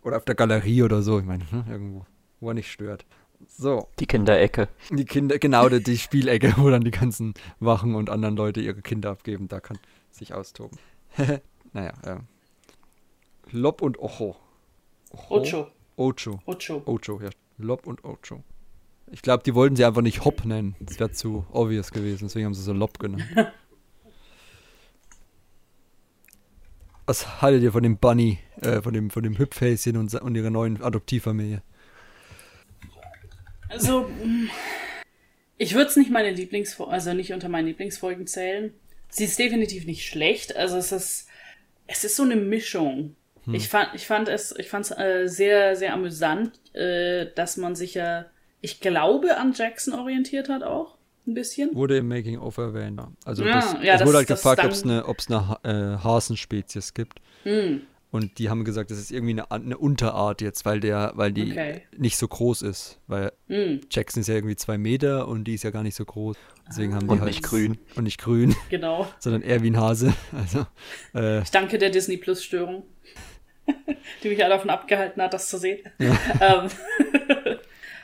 Oder 0.03 0.17
auf 0.17 0.25
der 0.25 0.35
Galerie 0.35 0.83
oder 0.83 1.03
so, 1.03 1.19
ich 1.19 1.25
meine, 1.25 1.45
ne, 1.51 1.65
irgendwo, 1.71 2.07
wo 2.41 2.49
er 2.51 2.55
nicht 2.55 2.71
stört. 2.71 3.07
So, 3.49 3.89
Die 3.99 4.07
Kinderecke. 4.07 4.69
die 4.91 5.05
Kinder, 5.05 5.39
genau, 5.39 5.69
die, 5.69 5.83
die 5.83 5.99
Spielecke, 5.99 6.55
wo 6.57 6.71
dann 6.71 6.85
die 6.85 6.91
ganzen 6.91 7.35
Wachen 7.61 7.95
und 7.95 8.11
anderen 8.11 8.37
Leute 8.37 8.61
ihre 8.61 8.83
Kinder 8.83 9.11
abgeben, 9.11 9.49
da 9.49 9.61
kann 9.61 9.79
sich 10.11 10.35
austoben. 10.35 10.79
naja, 11.73 11.93
ähm. 12.05 12.21
Lob 13.51 13.83
und 13.83 13.99
Ocho. 13.99 14.37
Ocho. 15.29 15.69
Ocho. 15.97 16.41
Ocho. 16.47 16.83
Ocho, 16.87 17.21
ja. 17.21 17.31
Lob 17.59 17.87
und 17.87 18.05
Ocho. 18.05 18.43
Ich 19.13 19.23
glaube, 19.23 19.45
die 19.45 19.55
wollten 19.55 19.77
sie 19.77 19.85
einfach 19.85 20.01
nicht 20.01 20.25
Hop 20.25 20.45
nennen. 20.47 20.75
Das 20.81 20.99
wäre 20.99 21.13
zu 21.13 21.47
obvious 21.53 21.91
gewesen, 21.91 22.25
deswegen 22.25 22.47
haben 22.47 22.55
sie 22.55 22.63
so 22.63 22.73
Lob 22.73 22.99
genannt. 22.99 23.25
Was 27.07 27.43
haltet 27.43 27.63
ihr 27.63 27.73
von 27.73 27.83
dem 27.83 27.99
Bunny, 27.99 28.39
äh, 28.63 28.81
von 28.81 28.95
dem, 28.95 29.11
von 29.11 29.23
dem 29.23 29.37
Hüpfhäschen 29.37 29.99
und, 29.99 30.15
und 30.15 30.35
ihrer 30.35 30.49
neuen 30.49 30.83
Adoptivfamilie? 30.83 31.63
Also, 33.69 34.09
mm, 34.09 34.49
ich 35.59 35.75
würde 35.75 35.91
es 35.91 35.97
nicht 35.97 36.11
meine 36.11 36.31
Lieblingsfolge, 36.31 36.91
also 36.93 37.13
nicht 37.13 37.35
unter 37.35 37.51
meine 37.51 37.69
Lieblingsfolgen 37.69 38.27
zählen. 38.27 38.73
Sie 39.11 39.25
ist 39.25 39.39
definitiv 39.39 39.85
nicht 39.85 40.07
schlecht. 40.07 40.57
Also 40.57 40.79
es 40.79 40.91
ist, 40.91 41.29
es 41.87 42.03
ist 42.05 42.17
so 42.17 42.23
eine 42.23 42.37
Mischung. 42.37 43.15
Ich 43.53 43.69
fand, 43.69 43.89
ich 43.95 44.07
fand 44.07 44.29
es, 44.29 44.55
ich 44.57 44.69
fand 44.69 44.87
es 44.87 44.97
äh, 44.97 45.27
sehr, 45.27 45.75
sehr 45.75 45.93
amüsant, 45.93 46.61
äh, 46.75 47.27
dass 47.35 47.57
man 47.57 47.75
sich 47.75 47.95
ja, 47.95 48.27
ich 48.63 48.81
glaube, 48.81 49.37
an 49.37 49.53
Jackson 49.53 49.93
orientiert 49.95 50.49
hat 50.49 50.63
auch 50.63 50.97
ein 51.27 51.35
bisschen. 51.35 51.75
Wurde 51.75 51.99
im 51.99 52.09
Making-of 52.09 52.57
erwähnt. 52.57 52.99
ja. 52.99 53.13
Also 53.25 53.45
Ja, 53.45 53.55
das, 53.57 53.73
ja, 53.83 53.93
es 53.95 53.99
das- 54.01 54.07
wurde 54.09 54.19
halt 54.19 54.29
gefragt, 54.29 54.65
ob 54.65 54.71
es 54.71 54.83
eine, 54.85 55.07
ob's 55.07 55.29
eine 55.31 55.59
äh, 55.65 56.03
Hasenspezies 56.03 56.95
gibt. 56.95 57.21
Hm, 57.45 57.83
Und 58.11 58.39
die 58.39 58.51
haben 58.51 58.65
gesagt, 58.65 58.91
das 58.91 58.99
ist 58.99 59.11
irgendwie 59.13 59.33
eine, 59.33 59.51
eine 59.51 59.79
Unterart 59.79 60.41
jetzt, 60.43 60.65
weil 60.65 60.81
der, 60.81 61.13
weil 61.15 61.33
die 61.33 61.51
Okay. 61.53 61.83
nicht 61.97 62.17
so 62.17 62.27
groß 62.29 62.63
ist. 62.63 62.99
Weil 63.07 63.33
hm, 63.49 63.81
Jackson 63.91 64.21
ist 64.21 64.29
ja 64.29 64.35
irgendwie 64.35 64.57
zwei 64.57 64.79
Meter 64.79 65.29
und 65.29 65.45
die 65.45 65.55
ist 65.55 65.63
ja 65.65 65.71
gar 65.71 65.83
nicht 65.83 65.95
so 65.95 66.05
groß. 66.05 66.37
Deswegen 66.69 66.95
haben 66.95 67.07
die 67.07 67.13
Und 67.13 67.21
halt 67.21 67.31
nicht 67.31 67.43
grün. 67.43 67.79
Und 67.97 68.05
nicht 68.05 68.21
grün, 68.21 68.55
genau. 68.71 69.07
sondern 69.19 69.43
eher 69.43 69.63
wie 69.63 69.71
ein 69.71 69.77
Hase. 69.77 70.13
Also, 70.33 70.67
äh, 71.15 71.43
Ich 71.43 71.51
danke 71.51 71.79
der 71.79 71.91
Disney 71.91 72.17
Plus 72.17 72.43
Störung, 72.45 72.85
die 74.23 74.29
mich 74.29 74.43
alle 74.45 74.55
davon 74.55 74.71
abgehalten 74.71 75.21
hat, 75.23 75.33
das 75.35 75.49
zu 75.49 75.57
sehen. 75.59 75.81
Ähm, 75.99 76.69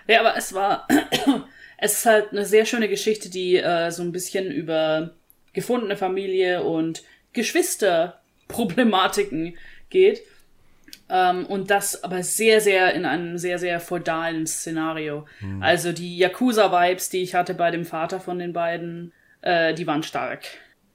ja, 0.08 0.20
aber 0.20 0.36
es 0.36 0.52
war, 0.52 0.86
es 1.78 1.92
ist 1.92 2.06
halt 2.06 2.32
eine 2.32 2.44
sehr 2.44 2.66
schöne 2.66 2.88
Geschichte, 2.88 3.30
die 3.30 3.56
äh, 3.56 3.90
so 3.90 4.02
ein 4.02 4.12
bisschen 4.12 4.50
über 4.50 5.14
gefundene 5.52 5.96
Familie 5.96 6.64
und 6.64 7.04
Geschwisterproblematiken 7.32 9.56
geht. 9.90 10.22
Ähm, 11.10 11.46
und 11.46 11.70
das 11.70 12.04
aber 12.04 12.22
sehr, 12.22 12.60
sehr 12.60 12.92
in 12.94 13.06
einem 13.06 13.38
sehr, 13.38 13.58
sehr 13.58 13.80
feudalen 13.80 14.46
Szenario. 14.46 15.26
Also 15.60 15.92
die 15.92 16.18
Yakuza-Vibes, 16.18 17.08
die 17.08 17.22
ich 17.22 17.34
hatte 17.34 17.54
bei 17.54 17.70
dem 17.70 17.86
Vater 17.86 18.20
von 18.20 18.38
den 18.38 18.52
beiden, 18.52 19.14
äh, 19.40 19.72
die 19.72 19.86
waren 19.86 20.02
stark. 20.02 20.44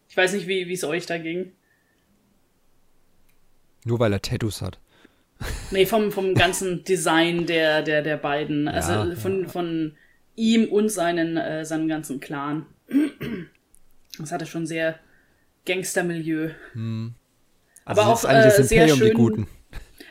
Ich 0.09 0.17
weiß 0.17 0.33
nicht, 0.33 0.47
wie 0.47 0.67
wie 0.67 0.73
es 0.73 0.83
euch 0.83 1.07
da 1.07 1.17
ging. 1.17 1.53
nur 3.85 3.99
weil 3.99 4.13
er 4.13 4.21
Tattoos 4.21 4.61
hat. 4.61 4.77
Nee, 5.71 5.85
vom, 5.85 6.11
vom 6.11 6.35
ganzen 6.35 6.83
Design 6.83 7.45
der, 7.45 7.81
der, 7.81 8.01
der 8.01 8.17
beiden. 8.17 8.67
Also 8.67 8.91
Ja, 8.91 9.15
von, 9.15 9.47
von 9.47 9.95
ihm 10.35 10.65
und 10.65 10.89
seinen, 10.89 11.37
äh, 11.37 11.65
seinem 11.65 11.87
ganzen 11.87 12.19
Clan. 12.19 12.65
Das 14.19 14.31
hatte 14.31 14.45
schon 14.45 14.65
sehr 14.67 14.99
Gangstermilieu. 15.65 16.51
Also 16.73 18.01
Aber 18.01 18.07
auch, 18.07 18.23
eigentlich 18.25 18.53
äh, 18.53 18.57
das 18.57 18.69
sehr 18.69 18.83
Imperium 18.83 18.99
die 18.99 19.05
schön- 19.07 19.17
Guten. 19.17 19.47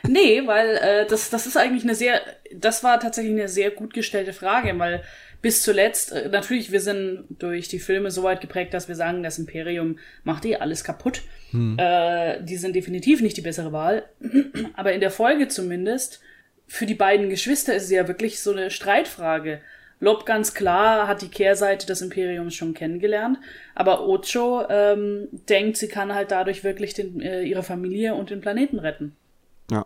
Nee, 0.05 0.45
weil 0.45 0.75
äh, 0.75 1.07
das, 1.07 1.29
das 1.29 1.47
ist 1.47 1.55
eigentlich 1.55 1.83
eine 1.83 1.95
sehr, 1.95 2.19
das 2.53 2.83
war 2.83 2.99
tatsächlich 2.99 3.33
eine 3.33 3.47
sehr 3.47 3.71
gut 3.71 3.93
gestellte 3.93 4.33
Frage, 4.33 4.77
weil 4.77 5.01
bis 5.43 5.61
zuletzt, 5.61 6.13
äh, 6.13 6.29
natürlich, 6.29 6.71
wir 6.71 6.79
sind 6.79 7.25
durch 7.37 7.67
die 7.67 7.79
Filme 7.79 8.09
so 8.09 8.23
weit 8.23 8.41
geprägt, 8.41 8.73
dass 8.73 8.87
wir 8.87 8.95
sagen, 8.95 9.21
das 9.21 9.37
Imperium 9.37 9.99
macht 10.23 10.45
eh 10.45 10.55
alles 10.55 10.83
kaputt. 10.83 11.21
Äh, 11.77 12.41
die 12.43 12.57
sind 12.57 12.75
definitiv 12.75 13.21
nicht 13.21 13.37
die 13.37 13.41
bessere 13.41 13.71
Wahl. 13.71 14.05
Aber 14.73 14.93
in 14.93 15.01
der 15.01 15.11
Folge 15.11 15.49
zumindest, 15.49 16.21
für 16.65 16.85
die 16.85 16.95
beiden 16.95 17.29
Geschwister 17.29 17.75
ist 17.75 17.83
es 17.83 17.91
ja 17.91 18.07
wirklich 18.07 18.41
so 18.41 18.51
eine 18.51 18.71
Streitfrage. 18.71 19.59
Lob 19.99 20.25
ganz 20.25 20.53
klar 20.53 21.07
hat 21.07 21.21
die 21.21 21.29
Kehrseite 21.29 21.85
des 21.85 22.01
Imperiums 22.01 22.55
schon 22.55 22.73
kennengelernt, 22.73 23.37
aber 23.75 24.05
Ocho 24.07 24.65
ähm, 24.69 25.27
denkt, 25.47 25.77
sie 25.77 25.87
kann 25.87 26.13
halt 26.13 26.31
dadurch 26.31 26.63
wirklich 26.63 26.93
den, 26.93 27.21
äh, 27.21 27.43
ihre 27.43 27.63
Familie 27.63 28.15
und 28.15 28.29
den 28.29 28.41
Planeten 28.41 28.79
retten. 28.79 29.15
Ja. 29.71 29.85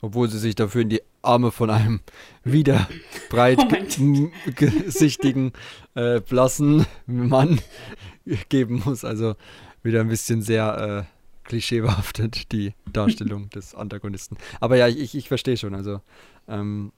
Obwohl 0.00 0.30
sie 0.30 0.38
sich 0.38 0.54
dafür 0.54 0.82
in 0.82 0.90
die 0.90 1.02
Arme 1.22 1.50
von 1.50 1.70
einem 1.70 2.00
wieder 2.44 2.88
breit 3.30 3.58
Oh 3.60 4.30
gesichtigen, 4.54 5.52
äh, 5.94 6.20
blassen 6.20 6.86
Mann 7.06 7.60
geben 8.48 8.82
muss. 8.84 9.04
Also 9.04 9.34
wieder 9.82 10.00
ein 10.00 10.08
bisschen 10.08 10.42
sehr 10.42 11.06
äh, 11.08 11.18
klischeebehaftet, 11.48 12.52
die 12.52 12.74
Darstellung 12.92 13.50
des 13.54 13.74
Antagonisten. 13.74 14.36
Aber 14.60 14.76
ja, 14.76 14.86
ich, 14.86 15.14
ich 15.14 15.28
verstehe 15.28 15.56
schon. 15.56 15.74
Also, 15.74 16.00
ähm, 16.46 16.92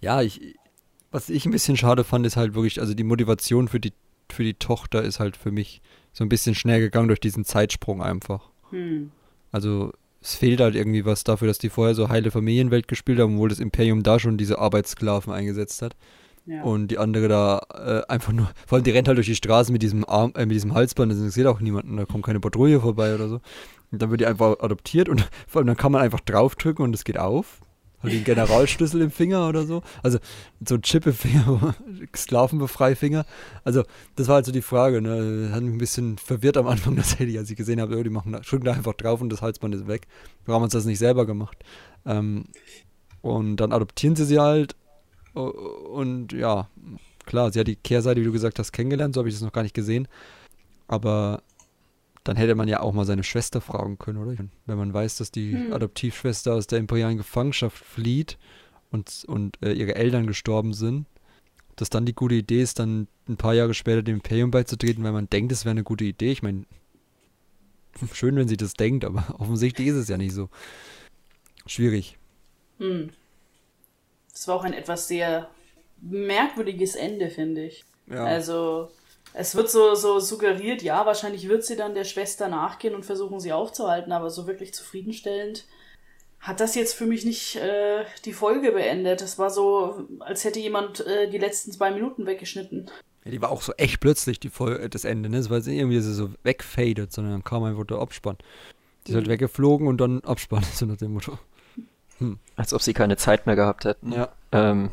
ja, 0.00 0.20
ich, 0.22 0.56
was 1.10 1.30
ich 1.30 1.46
ein 1.46 1.52
bisschen 1.52 1.76
schade 1.76 2.04
fand, 2.04 2.26
ist 2.26 2.36
halt 2.36 2.54
wirklich, 2.54 2.80
also 2.80 2.94
die 2.94 3.04
Motivation 3.04 3.68
für 3.68 3.80
die, 3.80 3.92
für 4.28 4.44
die 4.44 4.54
Tochter 4.54 5.02
ist 5.02 5.20
halt 5.20 5.36
für 5.36 5.50
mich 5.50 5.80
so 6.12 6.24
ein 6.24 6.28
bisschen 6.28 6.54
schnell 6.54 6.80
gegangen 6.80 7.08
durch 7.08 7.20
diesen 7.20 7.44
Zeitsprung 7.44 8.02
einfach. 8.02 8.50
Hm. 8.70 9.10
Also 9.50 9.92
es 10.20 10.34
fehlt 10.34 10.60
halt 10.60 10.74
irgendwie 10.74 11.04
was 11.04 11.24
dafür, 11.24 11.48
dass 11.48 11.58
die 11.58 11.70
vorher 11.70 11.94
so 11.94 12.08
heile 12.08 12.30
Familienwelt 12.30 12.88
gespielt 12.88 13.20
haben, 13.20 13.34
obwohl 13.34 13.48
das 13.48 13.60
Imperium 13.60 14.02
da 14.02 14.18
schon 14.18 14.36
diese 14.36 14.58
Arbeitssklaven 14.58 15.32
eingesetzt 15.32 15.82
hat. 15.82 15.94
Ja. 16.46 16.62
Und 16.62 16.88
die 16.88 16.98
andere 16.98 17.28
da 17.28 17.60
äh, 17.74 18.10
einfach 18.10 18.32
nur, 18.32 18.50
vor 18.66 18.76
allem 18.76 18.84
die 18.84 18.90
rennt 18.90 19.06
halt 19.06 19.18
durch 19.18 19.26
die 19.26 19.34
Straße 19.34 19.70
mit 19.70 19.82
diesem 19.82 20.08
Arm, 20.08 20.32
äh, 20.34 20.46
mit 20.46 20.54
diesem 20.54 20.72
Halsband, 20.72 21.12
das 21.12 21.34
sieht 21.34 21.46
auch 21.46 21.60
niemanden, 21.60 21.96
da 21.98 22.06
kommt 22.06 22.24
keine 22.24 22.40
Patrouille 22.40 22.80
vorbei 22.80 23.14
oder 23.14 23.28
so. 23.28 23.40
Und 23.90 24.02
dann 24.02 24.10
wird 24.10 24.22
die 24.22 24.26
einfach 24.26 24.58
adoptiert 24.60 25.08
und 25.08 25.28
vor 25.46 25.60
allem 25.60 25.66
dann 25.66 25.76
kann 25.76 25.92
man 25.92 26.02
einfach 26.02 26.20
draufdrücken 26.20 26.84
und 26.84 26.94
es 26.94 27.04
geht 27.04 27.18
auf. 27.18 27.60
Hat 28.00 28.10
einen 28.10 28.22
Generalschlüssel 28.22 29.02
im 29.02 29.10
Finger 29.10 29.48
oder 29.48 29.66
so? 29.66 29.82
Also 30.02 30.18
so 30.64 30.76
ein 30.76 30.82
Chip 30.82 31.06
im 31.06 31.12
Finger, 31.12 31.74
Sklavenbefreifinger. 32.16 33.26
Also 33.64 33.82
das 34.14 34.28
war 34.28 34.36
halt 34.36 34.46
so 34.46 34.52
die 34.52 34.62
Frage. 34.62 35.02
Ne? 35.02 35.50
Hat 35.52 35.62
mich 35.62 35.72
ein 35.72 35.78
bisschen 35.78 36.16
verwirrt 36.16 36.56
am 36.56 36.68
Anfang 36.68 36.94
tatsächlich, 36.96 37.36
als 37.38 37.50
ich 37.50 37.56
gesehen 37.56 37.80
habe, 37.80 37.96
oh, 37.96 38.02
die 38.02 38.10
machen 38.10 38.32
da, 38.32 38.40
drücken 38.40 38.64
da 38.64 38.72
einfach 38.72 38.94
drauf 38.94 39.20
und 39.20 39.30
das 39.30 39.42
Halsband 39.42 39.74
ist 39.74 39.88
weg. 39.88 40.06
Warum 40.46 40.60
haben 40.60 40.64
uns 40.64 40.74
das 40.74 40.84
nicht 40.84 40.98
selber 40.98 41.26
gemacht? 41.26 41.58
Ähm, 42.06 42.44
und 43.20 43.56
dann 43.56 43.72
adoptieren 43.72 44.14
sie 44.14 44.24
sie 44.24 44.38
halt. 44.38 44.76
Und 45.34 46.32
ja, 46.32 46.68
klar, 47.26 47.52
sie 47.52 47.60
hat 47.60 47.66
die 47.66 47.76
Kehrseite, 47.76 48.20
wie 48.20 48.24
du 48.24 48.32
gesagt 48.32 48.60
hast, 48.60 48.72
kennengelernt. 48.72 49.14
So 49.14 49.20
habe 49.20 49.28
ich 49.28 49.34
das 49.34 49.42
noch 49.42 49.52
gar 49.52 49.62
nicht 49.62 49.74
gesehen. 49.74 50.06
Aber 50.86 51.42
dann 52.28 52.36
hätte 52.36 52.54
man 52.54 52.68
ja 52.68 52.80
auch 52.80 52.92
mal 52.92 53.06
seine 53.06 53.24
Schwester 53.24 53.62
fragen 53.62 53.96
können, 53.96 54.18
oder? 54.18 54.36
Wenn 54.66 54.76
man 54.76 54.92
weiß, 54.92 55.16
dass 55.16 55.30
die 55.30 55.54
hm. 55.54 55.72
Adoptivschwester 55.72 56.52
aus 56.52 56.66
der 56.66 56.78
imperialen 56.78 57.16
Gefangenschaft 57.16 57.82
flieht 57.82 58.36
und, 58.90 59.24
und 59.26 59.56
äh, 59.62 59.72
ihre 59.72 59.94
Eltern 59.94 60.26
gestorben 60.26 60.74
sind, 60.74 61.06
dass 61.76 61.88
dann 61.88 62.04
die 62.04 62.12
gute 62.12 62.34
Idee 62.34 62.60
ist, 62.60 62.80
dann 62.80 63.08
ein 63.30 63.38
paar 63.38 63.54
Jahre 63.54 63.72
später 63.72 64.02
dem 64.02 64.16
Imperium 64.16 64.50
beizutreten, 64.50 65.02
weil 65.04 65.12
man 65.12 65.30
denkt, 65.30 65.52
es 65.52 65.64
wäre 65.64 65.70
eine 65.70 65.84
gute 65.84 66.04
Idee. 66.04 66.30
Ich 66.30 66.42
meine, 66.42 66.66
schön, 68.12 68.36
wenn 68.36 68.46
sie 68.46 68.58
das 68.58 68.74
denkt, 68.74 69.06
aber 69.06 69.34
offensichtlich 69.38 69.88
ist 69.88 69.96
es 69.96 70.08
ja 70.08 70.18
nicht 70.18 70.34
so. 70.34 70.50
Schwierig. 71.64 72.18
Hm. 72.76 73.08
Das 74.32 74.46
war 74.48 74.56
auch 74.56 74.64
ein 74.64 74.74
etwas 74.74 75.08
sehr 75.08 75.48
merkwürdiges 76.02 76.94
Ende, 76.94 77.30
finde 77.30 77.64
ich. 77.64 77.86
Ja. 78.06 78.26
Also, 78.26 78.90
es 79.34 79.54
wird 79.54 79.70
so, 79.70 79.94
so 79.94 80.18
suggeriert, 80.18 80.82
ja, 80.82 81.06
wahrscheinlich 81.06 81.48
wird 81.48 81.64
sie 81.64 81.76
dann 81.76 81.94
der 81.94 82.04
Schwester 82.04 82.48
nachgehen 82.48 82.94
und 82.94 83.06
versuchen, 83.06 83.40
sie 83.40 83.52
aufzuhalten, 83.52 84.12
aber 84.12 84.30
so 84.30 84.46
wirklich 84.46 84.74
zufriedenstellend 84.74 85.64
hat 86.40 86.60
das 86.60 86.74
jetzt 86.74 86.94
für 86.94 87.06
mich 87.06 87.24
nicht 87.24 87.56
äh, 87.56 88.04
die 88.24 88.32
Folge 88.32 88.72
beendet. 88.72 89.20
Das 89.20 89.38
war 89.38 89.50
so, 89.50 90.06
als 90.20 90.44
hätte 90.44 90.60
jemand 90.60 91.04
äh, 91.06 91.28
die 91.28 91.38
letzten 91.38 91.72
zwei 91.72 91.90
Minuten 91.90 92.26
weggeschnitten. 92.26 92.90
Ja, 93.24 93.30
die 93.30 93.42
war 93.42 93.50
auch 93.50 93.62
so 93.62 93.72
echt 93.74 94.00
plötzlich, 94.00 94.38
die 94.38 94.48
Folge, 94.48 94.88
das 94.88 95.04
Ende, 95.04 95.28
ne? 95.28 95.38
Es 95.38 95.50
war 95.50 95.58
irgendwie 95.66 96.00
so 96.00 96.30
wegfadet, 96.44 97.12
sondern 97.12 97.32
dann 97.32 97.44
kam 97.44 97.64
einfach 97.64 97.84
der 97.84 97.98
Abspann. 97.98 98.36
Die 99.06 99.10
ist 99.10 99.16
halt 99.16 99.26
mhm. 99.26 99.30
halt 99.30 99.40
weggeflogen 99.40 99.88
und 99.88 100.00
dann 100.00 100.20
Abspann, 100.20 100.62
so 100.72 100.86
nach 100.86 100.96
dem 100.96 101.14
Motto. 101.14 101.38
Hm. 102.18 102.38
Als 102.56 102.74
ob 102.74 102.82
sie 102.82 102.94
keine 102.94 103.16
Zeit 103.16 103.46
mehr 103.46 103.56
gehabt 103.56 103.84
hätten. 103.84 104.12
Ja. 104.12 104.32
Ähm, 104.50 104.90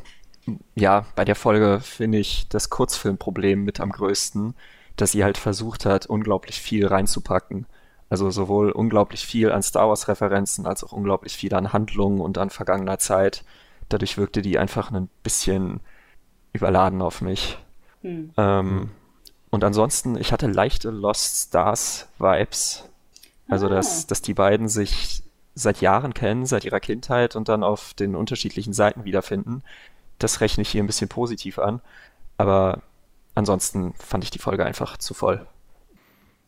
ja, 0.75 1.05
bei 1.15 1.25
der 1.25 1.35
Folge 1.35 1.79
finde 1.81 2.19
ich 2.19 2.47
das 2.49 2.69
Kurzfilmproblem 2.69 3.63
mit 3.63 3.79
am 3.79 3.91
größten, 3.91 4.53
dass 4.95 5.11
sie 5.11 5.23
halt 5.23 5.37
versucht 5.37 5.85
hat, 5.85 6.05
unglaublich 6.05 6.61
viel 6.61 6.85
reinzupacken. 6.87 7.65
Also 8.09 8.29
sowohl 8.29 8.71
unglaublich 8.71 9.25
viel 9.25 9.51
an 9.51 9.63
Star 9.63 9.89
Wars-Referenzen 9.89 10.67
als 10.67 10.83
auch 10.83 10.91
unglaublich 10.91 11.35
viel 11.35 11.53
an 11.55 11.73
Handlungen 11.73 12.21
und 12.21 12.37
an 12.37 12.51
vergangener 12.51 12.99
Zeit. 12.99 13.43
Dadurch 13.89 14.17
wirkte 14.17 14.41
die 14.41 14.59
einfach 14.59 14.91
ein 14.91 15.09
bisschen 15.23 15.79
überladen 16.53 17.01
auf 17.01 17.21
mich. 17.21 17.57
Hm. 18.01 18.31
Ähm, 18.37 18.91
und 19.49 19.63
ansonsten, 19.63 20.17
ich 20.17 20.31
hatte 20.31 20.47
leichte 20.47 20.91
Lost 20.91 21.47
Stars-Vibes. 21.47 22.87
Also, 23.47 23.65
ah. 23.67 23.69
dass, 23.69 24.05
dass 24.05 24.21
die 24.21 24.33
beiden 24.33 24.69
sich 24.69 25.23
seit 25.55 25.81
Jahren 25.81 26.13
kennen, 26.13 26.45
seit 26.45 26.65
ihrer 26.65 26.79
Kindheit 26.79 27.35
und 27.35 27.49
dann 27.49 27.63
auf 27.63 27.93
den 27.93 28.15
unterschiedlichen 28.15 28.73
Seiten 28.73 29.05
wiederfinden 29.05 29.63
das 30.20 30.41
rechne 30.41 30.61
ich 30.61 30.70
hier 30.70 30.84
ein 30.84 30.88
bisschen 30.88 31.09
positiv 31.09 31.59
an. 31.59 31.82
Aber 32.38 32.82
ansonsten 33.34 33.93
fand 33.93 34.24
ich 34.24 34.30
die 34.30 34.39
Folge 34.39 34.66
einfach 34.66 34.97
zu 34.97 35.13
voll. 35.13 35.45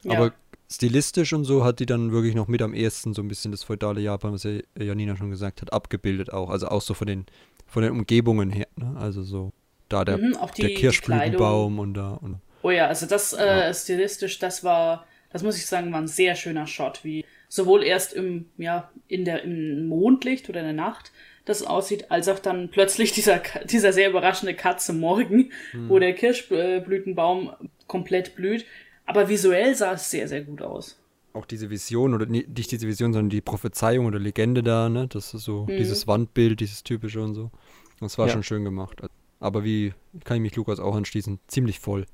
Ja. 0.03 0.17
Aber 0.17 0.33
stilistisch 0.69 1.33
und 1.33 1.45
so 1.45 1.63
hat 1.63 1.79
die 1.79 1.85
dann 1.85 2.11
wirklich 2.11 2.35
noch 2.35 2.47
mit 2.47 2.61
am 2.61 2.73
ehesten 2.73 3.13
so 3.13 3.21
ein 3.21 3.27
bisschen 3.27 3.51
das 3.51 3.63
feudale 3.63 4.01
Japan, 4.01 4.33
was 4.33 4.43
ja 4.43 4.59
Janina 4.77 5.15
schon 5.15 5.29
gesagt 5.29 5.61
hat, 5.61 5.71
abgebildet 5.71 6.31
auch. 6.33 6.49
Also 6.49 6.67
auch 6.67 6.81
so 6.81 6.93
von 6.93 7.07
den, 7.07 7.25
von 7.65 7.83
den 7.83 7.91
Umgebungen 7.91 8.49
her. 8.49 8.67
Ne? 8.75 8.95
Also 8.97 9.23
so 9.23 9.53
da 9.89 10.03
der, 10.03 10.17
mhm, 10.17 10.37
die, 10.55 10.61
der 10.61 10.73
Kirschblütenbaum 10.73 11.79
und 11.79 11.93
da. 11.93 12.13
Und, 12.13 12.39
oh 12.61 12.71
ja, 12.71 12.87
also 12.87 13.05
das 13.05 13.33
äh, 13.33 13.45
ja. 13.45 13.73
stilistisch, 13.73 14.39
das 14.39 14.63
war, 14.63 15.05
das 15.31 15.43
muss 15.43 15.57
ich 15.57 15.65
sagen, 15.65 15.91
war 15.91 16.01
ein 16.01 16.07
sehr 16.07 16.35
schöner 16.35 16.67
Shot, 16.67 17.03
wie 17.03 17.25
sowohl 17.47 17.83
erst 17.83 18.13
im, 18.13 18.45
ja, 18.57 18.91
in 19.07 19.25
der, 19.25 19.43
im 19.43 19.87
Mondlicht 19.87 20.49
oder 20.49 20.59
in 20.59 20.65
der 20.65 20.73
Nacht, 20.73 21.11
das 21.45 21.63
aussieht, 21.63 22.11
als 22.11 22.27
auch 22.27 22.39
dann 22.39 22.69
plötzlich 22.69 23.11
dieser, 23.13 23.41
dieser 23.65 23.93
sehr 23.93 24.09
überraschende 24.09 24.53
Katze 24.53 24.93
Morgen, 24.93 25.51
hm. 25.71 25.89
wo 25.89 25.99
der 25.99 26.13
Kirschblütenbaum 26.13 27.51
komplett 27.87 28.35
blüht. 28.35 28.65
Aber 29.05 29.29
visuell 29.29 29.73
sah 29.75 29.93
es 29.93 30.11
sehr, 30.11 30.27
sehr 30.27 30.41
gut 30.41 30.61
aus. 30.61 30.99
Auch 31.33 31.45
diese 31.45 31.69
Vision, 31.69 32.13
oder 32.13 32.25
nicht 32.25 32.71
diese 32.71 32.87
Vision, 32.87 33.13
sondern 33.13 33.29
die 33.29 33.41
Prophezeiung 33.41 34.05
oder 34.05 34.19
Legende 34.19 34.63
da, 34.63 34.89
ne? 34.89 35.07
Das 35.07 35.33
ist 35.33 35.43
so, 35.43 35.67
hm. 35.67 35.77
dieses 35.77 36.07
Wandbild, 36.07 36.59
dieses 36.59 36.83
typische 36.83 37.21
und 37.21 37.33
so. 37.33 37.51
Das 37.99 38.17
war 38.17 38.27
ja. 38.27 38.33
schon 38.33 38.43
schön 38.43 38.63
gemacht. 38.63 39.01
Aber 39.39 39.63
wie 39.63 39.93
kann 40.23 40.37
ich 40.37 40.41
mich 40.41 40.55
Lukas 40.55 40.79
auch 40.79 40.95
anschließen? 40.95 41.39
Ziemlich 41.47 41.79
voll. 41.79 42.05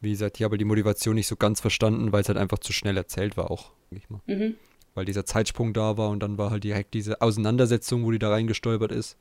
Wie 0.00 0.10
gesagt, 0.10 0.38
ich 0.38 0.44
habe 0.44 0.58
die 0.58 0.64
Motivation 0.64 1.14
nicht 1.14 1.26
so 1.26 1.36
ganz 1.36 1.60
verstanden, 1.60 2.12
weil 2.12 2.22
es 2.22 2.28
halt 2.28 2.38
einfach 2.38 2.58
zu 2.58 2.72
schnell 2.72 2.96
erzählt 2.96 3.36
war, 3.36 3.50
auch, 3.50 3.72
denke 3.90 4.04
ich 4.04 4.10
mal. 4.10 4.20
Mhm 4.26 4.54
weil 4.98 5.04
dieser 5.04 5.24
Zeitsprung 5.24 5.72
da 5.72 5.96
war 5.96 6.10
und 6.10 6.20
dann 6.20 6.38
war 6.38 6.50
halt 6.50 6.64
direkt 6.64 6.92
diese 6.92 7.22
Auseinandersetzung, 7.22 8.04
wo 8.04 8.10
die 8.10 8.18
da 8.18 8.30
reingestolpert 8.30 8.90
ist. 8.90 9.16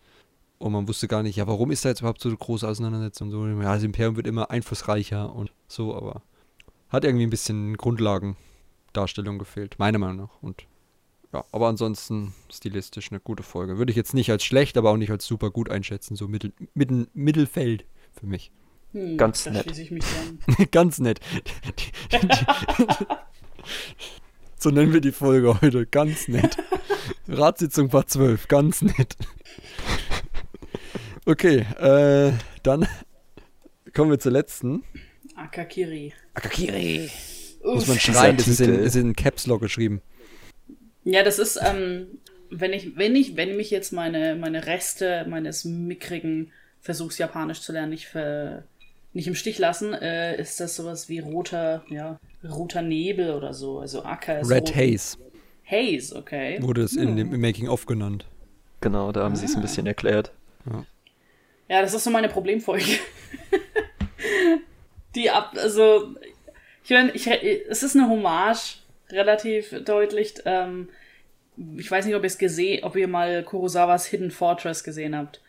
Und 0.57 0.71
man 0.71 0.87
wusste 0.87 1.07
gar 1.07 1.21
nicht, 1.21 1.35
ja, 1.35 1.45
warum 1.45 1.69
ist 1.69 1.85
da 1.85 1.89
jetzt 1.89 1.99
überhaupt 1.99 2.19
so 2.19 2.29
eine 2.29 2.37
große 2.37 2.67
Auseinandersetzung? 2.67 3.29
So, 3.29 3.45
ja, 3.45 3.75
das 3.75 3.83
Imperium 3.83 4.15
wird 4.15 4.25
immer 4.25 4.49
einflussreicher 4.49 5.31
und 5.35 5.51
so, 5.67 5.95
aber 5.95 6.23
hat 6.89 7.05
irgendwie 7.05 7.27
ein 7.27 7.29
bisschen 7.29 7.77
Grundlagendarstellung 7.77 9.37
gefehlt, 9.37 9.77
meiner 9.77 9.99
Meinung 9.99 10.15
nach. 10.15 10.41
Und 10.41 10.65
ja, 11.31 11.45
aber 11.51 11.67
ansonsten 11.67 12.33
stilistisch 12.51 13.11
eine 13.11 13.19
gute 13.19 13.43
Folge. 13.43 13.77
Würde 13.77 13.91
ich 13.91 13.97
jetzt 13.97 14.15
nicht 14.15 14.31
als 14.31 14.43
schlecht, 14.43 14.77
aber 14.77 14.89
auch 14.89 14.97
nicht 14.97 15.11
als 15.11 15.27
super 15.27 15.51
gut 15.51 15.69
einschätzen. 15.69 16.15
So 16.15 16.27
mittel, 16.27 16.53
mittel, 16.73 17.07
Mittelfeld 17.13 17.85
für 18.19 18.25
mich. 18.25 18.51
Hm, 18.93 19.17
Ganz 19.17 19.45
nett. 19.45 19.67
Ganz 20.71 20.99
nett. 20.99 21.19
Die, 22.11 22.19
die, 22.19 22.27
die, 22.27 23.05
so 24.57 24.69
nennen 24.69 24.93
wir 24.93 25.01
die 25.01 25.11
Folge 25.11 25.61
heute. 25.61 25.85
Ganz 25.85 26.27
nett. 26.27 26.57
Ratssitzung 27.27 27.89
Part 27.89 28.09
12. 28.09 28.47
Ganz 28.47 28.81
nett. 28.81 29.15
Okay, 31.25 31.65
äh, 31.79 32.31
dann 32.63 32.87
kommen 33.93 34.11
wir 34.11 34.19
zur 34.19 34.31
letzten. 34.31 34.83
Akakiri. 35.35 36.13
Akakiri. 36.33 37.09
Uff. 37.61 37.75
Muss 37.75 37.87
man 37.87 37.99
schreien, 37.99 38.37
das 38.37 38.47
ist, 38.47 38.61
in, 38.61 38.73
ist 38.79 38.95
in 38.95 39.15
Caps 39.15 39.45
Lock 39.45 39.61
geschrieben. 39.61 40.01
Ja, 41.03 41.23
das 41.23 41.37
ist, 41.39 41.59
ähm, 41.61 42.19
wenn 42.49 42.73
ich, 42.73 42.95
wenn 42.95 43.15
ich, 43.15 43.35
wenn 43.35 43.57
mich 43.57 43.71
jetzt 43.71 43.91
meine, 43.91 44.35
meine 44.35 44.65
Reste 44.65 45.25
meines 45.29 45.65
mickrigen 45.65 46.51
Versuchs, 46.79 47.17
Japanisch 47.17 47.61
zu 47.61 47.73
lernen, 47.73 47.89
nicht, 47.89 48.07
für, 48.07 48.63
nicht 49.17 49.27
im 49.27 49.33
Stich 49.33 49.57
lassen, 49.57 49.95
äh, 49.95 50.39
ist 50.39 50.59
das 50.59 50.75
sowas 50.75 51.09
wie 51.09 51.17
roter, 51.17 51.83
ja, 51.89 52.19
roter 52.47 52.83
Nebel 52.83 53.33
oder 53.33 53.51
so. 53.51 53.79
Also 53.79 54.03
Acker 54.03 54.39
ist 54.39 54.49
Red 54.49 54.69
rot. 54.69 54.75
Haze. 54.75 55.17
Haze, 55.65 56.15
okay. 56.15 56.61
Wurde 56.61 56.83
es 56.83 56.93
hm. 56.93 57.01
in 57.01 57.17
dem 57.17 57.41
Making-of 57.41 57.87
genannt. 57.87 58.27
Genau, 58.79 59.11
da 59.11 59.23
haben 59.23 59.33
ah. 59.33 59.35
sie 59.35 59.45
es 59.45 59.55
ein 59.55 59.63
bisschen 59.63 59.87
erklärt. 59.87 60.31
Ja. 60.71 60.85
ja, 61.67 61.81
das 61.81 61.95
ist 61.95 62.03
so 62.03 62.11
meine 62.11 62.29
Problemfolge. 62.29 62.85
Die 65.15 65.31
ab, 65.31 65.55
also, 65.57 66.13
ich 66.83 66.91
meine, 66.91 67.11
ich, 67.13 67.27
es 67.27 67.81
ist 67.81 67.95
eine 67.95 68.07
Hommage, 68.07 68.77
relativ 69.09 69.73
deutlich. 69.83 70.35
Ähm, 70.45 70.89
ich 71.75 71.89
weiß 71.89 72.05
nicht, 72.05 72.13
ob 72.13 72.21
ihr 72.21 72.27
es 72.27 72.37
gesehen, 72.37 72.83
ob 72.83 72.95
ihr 72.95 73.07
mal 73.07 73.41
Kurosawas 73.41 74.05
Hidden 74.05 74.29
Fortress 74.29 74.83
gesehen 74.83 75.17
habt. 75.17 75.41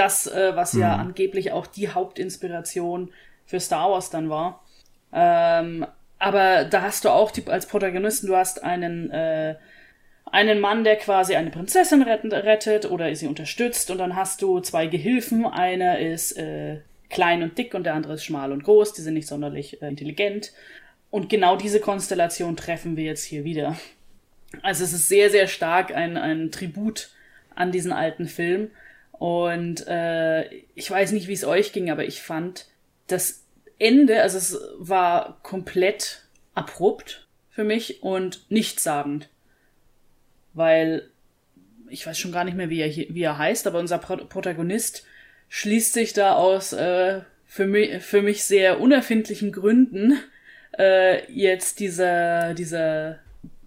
Das, 0.00 0.26
äh, 0.26 0.56
was 0.56 0.72
hm. 0.72 0.80
ja 0.80 0.96
angeblich 0.96 1.52
auch 1.52 1.66
die 1.66 1.90
Hauptinspiration 1.90 3.12
für 3.44 3.60
Star 3.60 3.90
Wars 3.90 4.08
dann 4.08 4.30
war. 4.30 4.64
Ähm, 5.12 5.86
aber 6.18 6.64
da 6.64 6.80
hast 6.80 7.04
du 7.04 7.10
auch 7.10 7.30
die, 7.30 7.46
als 7.46 7.66
Protagonisten, 7.66 8.26
du 8.26 8.36
hast 8.36 8.62
einen, 8.64 9.10
äh, 9.10 9.56
einen 10.24 10.58
Mann, 10.58 10.84
der 10.84 10.96
quasi 10.96 11.36
eine 11.36 11.50
Prinzessin 11.50 12.00
rettet, 12.00 12.32
rettet 12.32 12.90
oder 12.90 13.14
sie 13.14 13.26
unterstützt 13.26 13.90
und 13.90 13.98
dann 13.98 14.16
hast 14.16 14.40
du 14.40 14.60
zwei 14.60 14.86
Gehilfen. 14.86 15.44
Einer 15.44 15.98
ist 15.98 16.32
äh, 16.38 16.78
klein 17.10 17.42
und 17.42 17.58
dick 17.58 17.74
und 17.74 17.84
der 17.84 17.92
andere 17.92 18.14
ist 18.14 18.24
schmal 18.24 18.52
und 18.52 18.64
groß. 18.64 18.94
Die 18.94 19.02
sind 19.02 19.14
nicht 19.14 19.28
sonderlich 19.28 19.82
äh, 19.82 19.88
intelligent. 19.88 20.52
Und 21.10 21.28
genau 21.28 21.56
diese 21.56 21.80
Konstellation 21.80 22.56
treffen 22.56 22.96
wir 22.96 23.04
jetzt 23.04 23.24
hier 23.24 23.44
wieder. 23.44 23.76
Also 24.62 24.84
es 24.84 24.94
ist 24.94 25.08
sehr, 25.08 25.28
sehr 25.28 25.46
stark 25.46 25.94
ein, 25.94 26.16
ein 26.16 26.50
Tribut 26.50 27.10
an 27.54 27.70
diesen 27.70 27.92
alten 27.92 28.26
Film. 28.26 28.70
Und 29.20 29.86
äh, 29.86 30.48
ich 30.74 30.90
weiß 30.90 31.12
nicht, 31.12 31.28
wie 31.28 31.34
es 31.34 31.44
euch 31.44 31.74
ging, 31.74 31.90
aber 31.90 32.06
ich 32.06 32.22
fand, 32.22 32.68
dass 33.06 33.44
Ende, 33.78 34.22
also 34.22 34.38
es 34.38 34.58
war 34.78 35.40
komplett 35.42 36.22
abrupt 36.54 37.28
für 37.50 37.62
mich 37.62 38.02
und 38.02 38.50
nichtssagend. 38.50 39.28
Weil 40.54 41.10
ich 41.90 42.06
weiß 42.06 42.18
schon 42.18 42.32
gar 42.32 42.44
nicht 42.44 42.56
mehr, 42.56 42.70
wie 42.70 42.80
er, 42.80 42.88
wie 42.88 43.22
er 43.22 43.36
heißt, 43.36 43.66
aber 43.66 43.78
unser 43.78 43.98
Pro 43.98 44.16
Protagonist 44.16 45.04
schließt 45.50 45.92
sich 45.92 46.14
da 46.14 46.36
aus 46.36 46.72
äh, 46.72 47.20
für, 47.44 47.66
mich, 47.66 48.02
für 48.02 48.22
mich 48.22 48.44
sehr 48.44 48.80
unerfindlichen 48.80 49.52
Gründen 49.52 50.18
äh, 50.78 51.30
jetzt 51.30 51.78
dieser, 51.78 52.54
dieser 52.54 53.18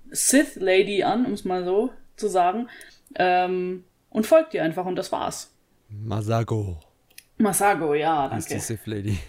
Sith 0.10 0.56
Lady 0.56 1.04
an, 1.04 1.28
um 1.28 1.34
es 1.34 1.46
mal 1.46 1.64
so 1.64 1.94
zu 2.16 2.28
sagen. 2.28 2.70
Ähm, 3.14 3.84
und 4.14 4.26
folgt 4.26 4.54
ihr 4.54 4.64
einfach 4.64 4.86
und 4.86 4.96
das 4.96 5.12
war's. 5.12 5.52
Masago. 5.90 6.80
Masago, 7.38 7.94
ja, 7.94 8.28
Ist 8.28 8.50
die 8.50 8.54
danke. 8.54 8.66
Sith 8.66 8.86
Lady. 8.86 9.20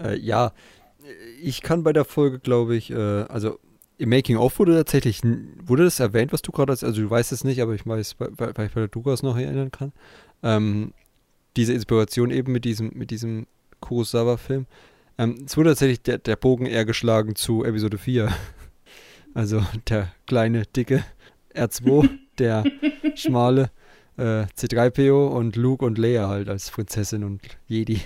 Äh, 0.00 0.18
ja, 0.18 0.52
ich 1.40 1.62
kann 1.62 1.82
bei 1.82 1.92
der 1.92 2.04
Folge, 2.04 2.38
glaube 2.38 2.74
ich, 2.74 2.90
äh, 2.90 2.96
also 2.96 3.58
im 3.98 4.10
Making 4.10 4.36
of 4.36 4.58
wurde 4.58 4.74
tatsächlich, 4.74 5.22
wurde 5.22 5.84
das 5.84 6.00
erwähnt, 6.00 6.32
was 6.32 6.42
du 6.42 6.52
gerade 6.52 6.72
hast, 6.72 6.84
also 6.84 7.00
du 7.00 7.08
weißt 7.08 7.32
es 7.32 7.44
nicht, 7.44 7.62
aber 7.62 7.74
ich 7.74 7.86
weiß, 7.86 8.16
weil 8.18 8.50
ich 8.66 8.72
bei 8.74 8.80
der 8.80 8.88
Dugas 8.88 9.22
noch 9.22 9.36
erinnern 9.36 9.70
kann. 9.70 9.92
Ähm, 10.42 10.92
diese 11.56 11.72
Inspiration 11.72 12.30
eben 12.30 12.52
mit 12.52 12.64
diesem, 12.64 12.90
mit 12.94 13.10
diesem 13.10 13.46
Kurosawa-Film. 13.80 14.66
Ähm, 15.18 15.44
es 15.46 15.56
wurde 15.56 15.70
tatsächlich 15.70 16.02
der, 16.02 16.18
der 16.18 16.36
Bogen 16.36 16.66
eher 16.66 16.84
geschlagen 16.84 17.36
zu 17.36 17.64
Episode 17.64 17.98
4. 17.98 18.32
Also 19.34 19.62
der 19.90 20.10
kleine, 20.26 20.64
dicke 20.64 21.04
R2, 21.54 22.08
der 22.38 22.64
schmale 23.14 23.70
äh, 24.16 24.44
C3PO 24.58 25.26
und 25.28 25.56
Luke 25.56 25.84
und 25.84 25.98
Leia 25.98 26.28
halt 26.28 26.48
als 26.48 26.70
Prinzessin 26.70 27.24
und 27.24 27.40
Jedi. 27.66 28.00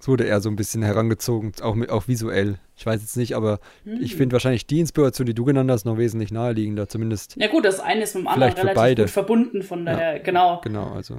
Es 0.00 0.06
wurde 0.06 0.24
eher 0.24 0.40
so 0.40 0.48
ein 0.48 0.54
bisschen 0.56 0.82
herangezogen, 0.82 1.52
auch, 1.60 1.74
mit, 1.74 1.90
auch 1.90 2.06
visuell. 2.06 2.58
Ich 2.76 2.86
weiß 2.86 3.00
jetzt 3.00 3.16
nicht, 3.16 3.34
aber 3.34 3.58
ich 4.00 4.14
finde 4.14 4.34
wahrscheinlich 4.34 4.64
die 4.64 4.78
Inspiration, 4.78 5.26
die 5.26 5.34
du 5.34 5.44
genannt 5.44 5.68
hast, 5.72 5.84
noch 5.86 5.98
wesentlich 5.98 6.30
naheliegender. 6.30 6.88
Zumindest, 6.88 7.34
Ja 7.36 7.48
gut, 7.48 7.64
das 7.64 7.80
eine 7.80 8.02
ist 8.02 8.14
mit 8.14 8.22
dem 8.24 8.28
anderen 8.28 8.52
Vielleicht 8.52 8.58
für 8.58 8.62
relativ 8.62 8.80
beide. 8.80 9.02
gut 9.02 9.10
verbunden, 9.10 9.62
von 9.64 9.84
daher, 9.84 10.20
genau. 10.20 10.60
genau, 10.62 10.92
also. 10.92 11.18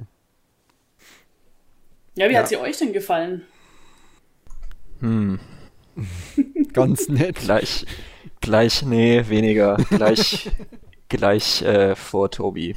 Ja, 2.16 2.28
wie 2.28 2.32
Ja. 2.32 2.38
hat 2.40 2.48
sie 2.48 2.56
euch 2.56 2.78
denn 2.78 2.94
gefallen? 2.94 3.42
Hm, 5.00 5.38
Ganz 6.72 7.08
nett. 7.08 7.36
gleich, 7.36 7.84
gleich, 8.40 8.82
nee, 8.82 9.24
weniger. 9.28 9.76
Gleich, 9.90 10.50
gleich 11.10 11.62
äh, 11.62 11.94
vor 11.94 12.30
Tobi. 12.30 12.76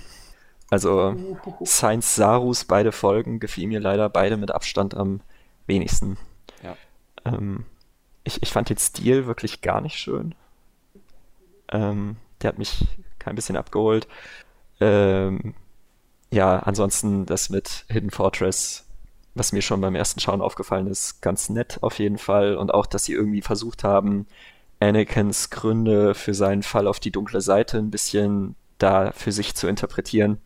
Also 0.69 1.15
Science 1.65 2.15
Sarus 2.15 2.65
beide 2.65 2.91
Folgen 2.91 3.39
gefielen 3.39 3.69
mir 3.69 3.79
leider 3.79 4.09
beide 4.09 4.37
mit 4.37 4.51
Abstand 4.51 4.95
am 4.95 5.21
wenigsten. 5.67 6.17
Ja. 6.63 6.75
Ähm, 7.25 7.65
ich, 8.23 8.41
ich 8.41 8.51
fand 8.51 8.69
den 8.69 8.77
Stil 8.77 9.25
wirklich 9.27 9.61
gar 9.61 9.81
nicht 9.81 9.95
schön. 9.95 10.35
Ähm, 11.71 12.17
der 12.41 12.49
hat 12.49 12.57
mich 12.57 12.87
kein 13.19 13.35
bisschen 13.35 13.55
abgeholt. 13.55 14.07
Ähm, 14.79 15.53
ja, 16.31 16.59
ansonsten 16.59 17.25
das 17.25 17.49
mit 17.49 17.85
Hidden 17.89 18.09
Fortress, 18.09 18.85
was 19.35 19.51
mir 19.51 19.61
schon 19.61 19.81
beim 19.81 19.95
ersten 19.95 20.19
Schauen 20.19 20.41
aufgefallen 20.41 20.87
ist, 20.87 21.21
ganz 21.21 21.49
nett 21.49 21.77
auf 21.81 21.99
jeden 21.99 22.17
Fall. 22.17 22.57
Und 22.57 22.73
auch, 22.73 22.85
dass 22.87 23.05
sie 23.05 23.13
irgendwie 23.13 23.41
versucht 23.41 23.83
haben, 23.83 24.25
Anakins 24.83 25.49
Gründe 25.49 26.13
für 26.15 26.33
seinen 26.33 26.63
Fall 26.63 26.87
auf 26.87 26.99
die 26.99 27.11
dunkle 27.11 27.41
Seite 27.41 27.77
ein 27.77 27.91
bisschen 27.91 28.55
da 28.77 29.11
für 29.11 29.31
sich 29.31 29.55
zu 29.55 29.67
interpretieren. 29.67 30.39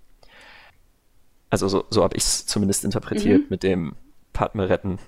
Also 1.50 1.68
so, 1.68 1.86
so 1.90 2.04
habe 2.04 2.16
ich 2.18 2.24
es 2.24 2.46
zumindest 2.46 2.84
interpretiert 2.84 3.42
Mhm. 3.44 3.48
mit 3.50 3.64
dem 3.64 3.96
Padme 4.34 4.70
retten 4.70 5.00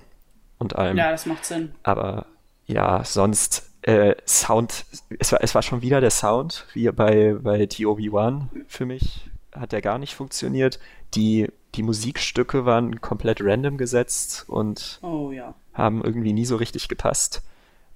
und 0.58 0.76
allem. 0.78 0.98
Ja, 0.98 1.12
das 1.12 1.26
macht 1.26 1.46
Sinn. 1.46 1.74
Aber 1.84 2.26
ja, 2.66 3.04
sonst 3.04 3.70
äh, 3.82 4.16
Sound, 4.26 4.86
es 5.20 5.32
war, 5.32 5.44
es 5.44 5.54
war 5.56 5.62
schon 5.62 5.82
wieder 5.82 6.02
der 6.02 6.12
Sound, 6.12 6.66
wie 6.74 6.90
bei, 6.92 7.36
bei 7.42 7.64
TOB1 7.64 8.44
für 8.68 8.86
mich, 8.86 9.30
hat 9.54 9.72
der 9.72 9.82
gar 9.82 9.98
nicht 9.98 10.16
funktioniert. 10.16 10.80
Die, 11.16 11.50
die 11.76 11.84
Musikstücke 11.84 12.66
waren 12.66 13.02
komplett 13.02 13.42
random 13.42 13.78
gesetzt 13.78 14.46
und 14.48 15.00
Oh 15.02 15.32
ja. 15.32 15.54
haben 15.74 16.04
irgendwie 16.04 16.34
nie 16.34 16.46
so 16.46 16.56
richtig 16.56 16.88
gepasst. 16.88 17.42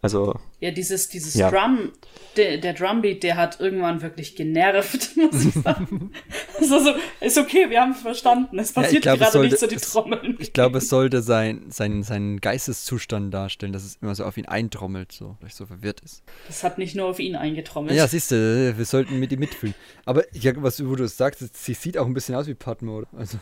Also, 0.03 0.37
Ja, 0.59 0.69
dieses, 0.71 1.07
dieses 1.09 1.33
Ja. 1.33 1.49
Drum, 1.49 1.91
der, 2.37 2.57
der 2.57 2.73
Drumbeat, 2.73 3.23
der 3.23 3.37
hat 3.37 3.59
irgendwann 3.61 4.01
wirklich 4.01 4.35
genervt, 4.35 5.11
muss 5.15 5.45
ich 5.45 5.53
sagen. 5.53 6.11
Also 6.59 6.79
so, 6.79 6.91
ist 7.21 7.37
okay, 7.37 7.69
wir 7.69 7.79
haben 7.81 7.95
verstanden. 7.95 8.59
Es 8.59 8.75
Ja, 8.75 8.81
passiert 8.81 9.03
glaub, 9.03 9.15
es 9.15 9.19
gerade 9.21 9.31
sollte- 9.31 9.49
nicht 9.49 9.59
so 9.59 9.67
die 9.67 9.75
Trommeln. 9.77 10.35
Ich 10.39 10.51
glaube, 10.53 10.79
es 10.79 10.89
sollte 10.89 11.21
sein, 11.21 11.67
sein, 11.69 12.03
seinen 12.03 12.41
Geisteszustand 12.41 13.33
darstellen, 13.33 13.71
dass 13.71 13.83
es 13.85 13.97
immer 14.01 14.13
so 14.13 14.25
auf 14.25 14.37
ihn 14.37 14.45
eintrommelt, 14.45 15.13
so, 15.13 15.37
dass 15.39 15.53
er 15.53 15.55
so 15.55 15.65
verwirrt 15.67 16.01
ist. 16.01 16.21
Das 16.47 16.63
hat 16.65 16.77
nicht 16.77 16.95
nur 16.95 17.07
auf 17.07 17.19
ihn 17.19 17.35
eingetrommelt. 17.37 17.95
Ja, 17.95 18.05
siehst 18.07 18.31
du, 18.31 18.73
wir 18.77 18.85
sollten 18.85 19.19
mit 19.19 19.31
ihm 19.31 19.39
mitfühlen. 19.39 19.73
Aber 20.05 20.23
ja, 20.35 20.51
was 20.57 20.85
wo 20.85 20.95
du 20.97 21.05
es 21.05 21.15
sagst, 21.15 21.39
sie 21.55 21.73
sieht 21.73 21.97
auch 21.97 22.05
ein 22.05 22.13
bisschen 22.13 22.35
aus 22.35 22.47
wie 22.47 22.55
Padme, 22.55 22.91
oder? 22.91 23.07
Also, 23.17 23.37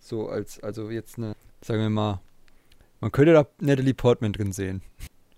so 0.00 0.28
als, 0.28 0.62
also 0.62 0.90
jetzt 0.90 1.18
eine, 1.18 1.34
sagen 1.60 1.80
wir 1.80 1.90
mal, 1.90 2.20
man 3.00 3.12
könnte 3.12 3.34
da 3.34 3.46
Natalie 3.60 3.92
Portman 3.92 4.32
drin 4.32 4.52
sehen. 4.52 4.80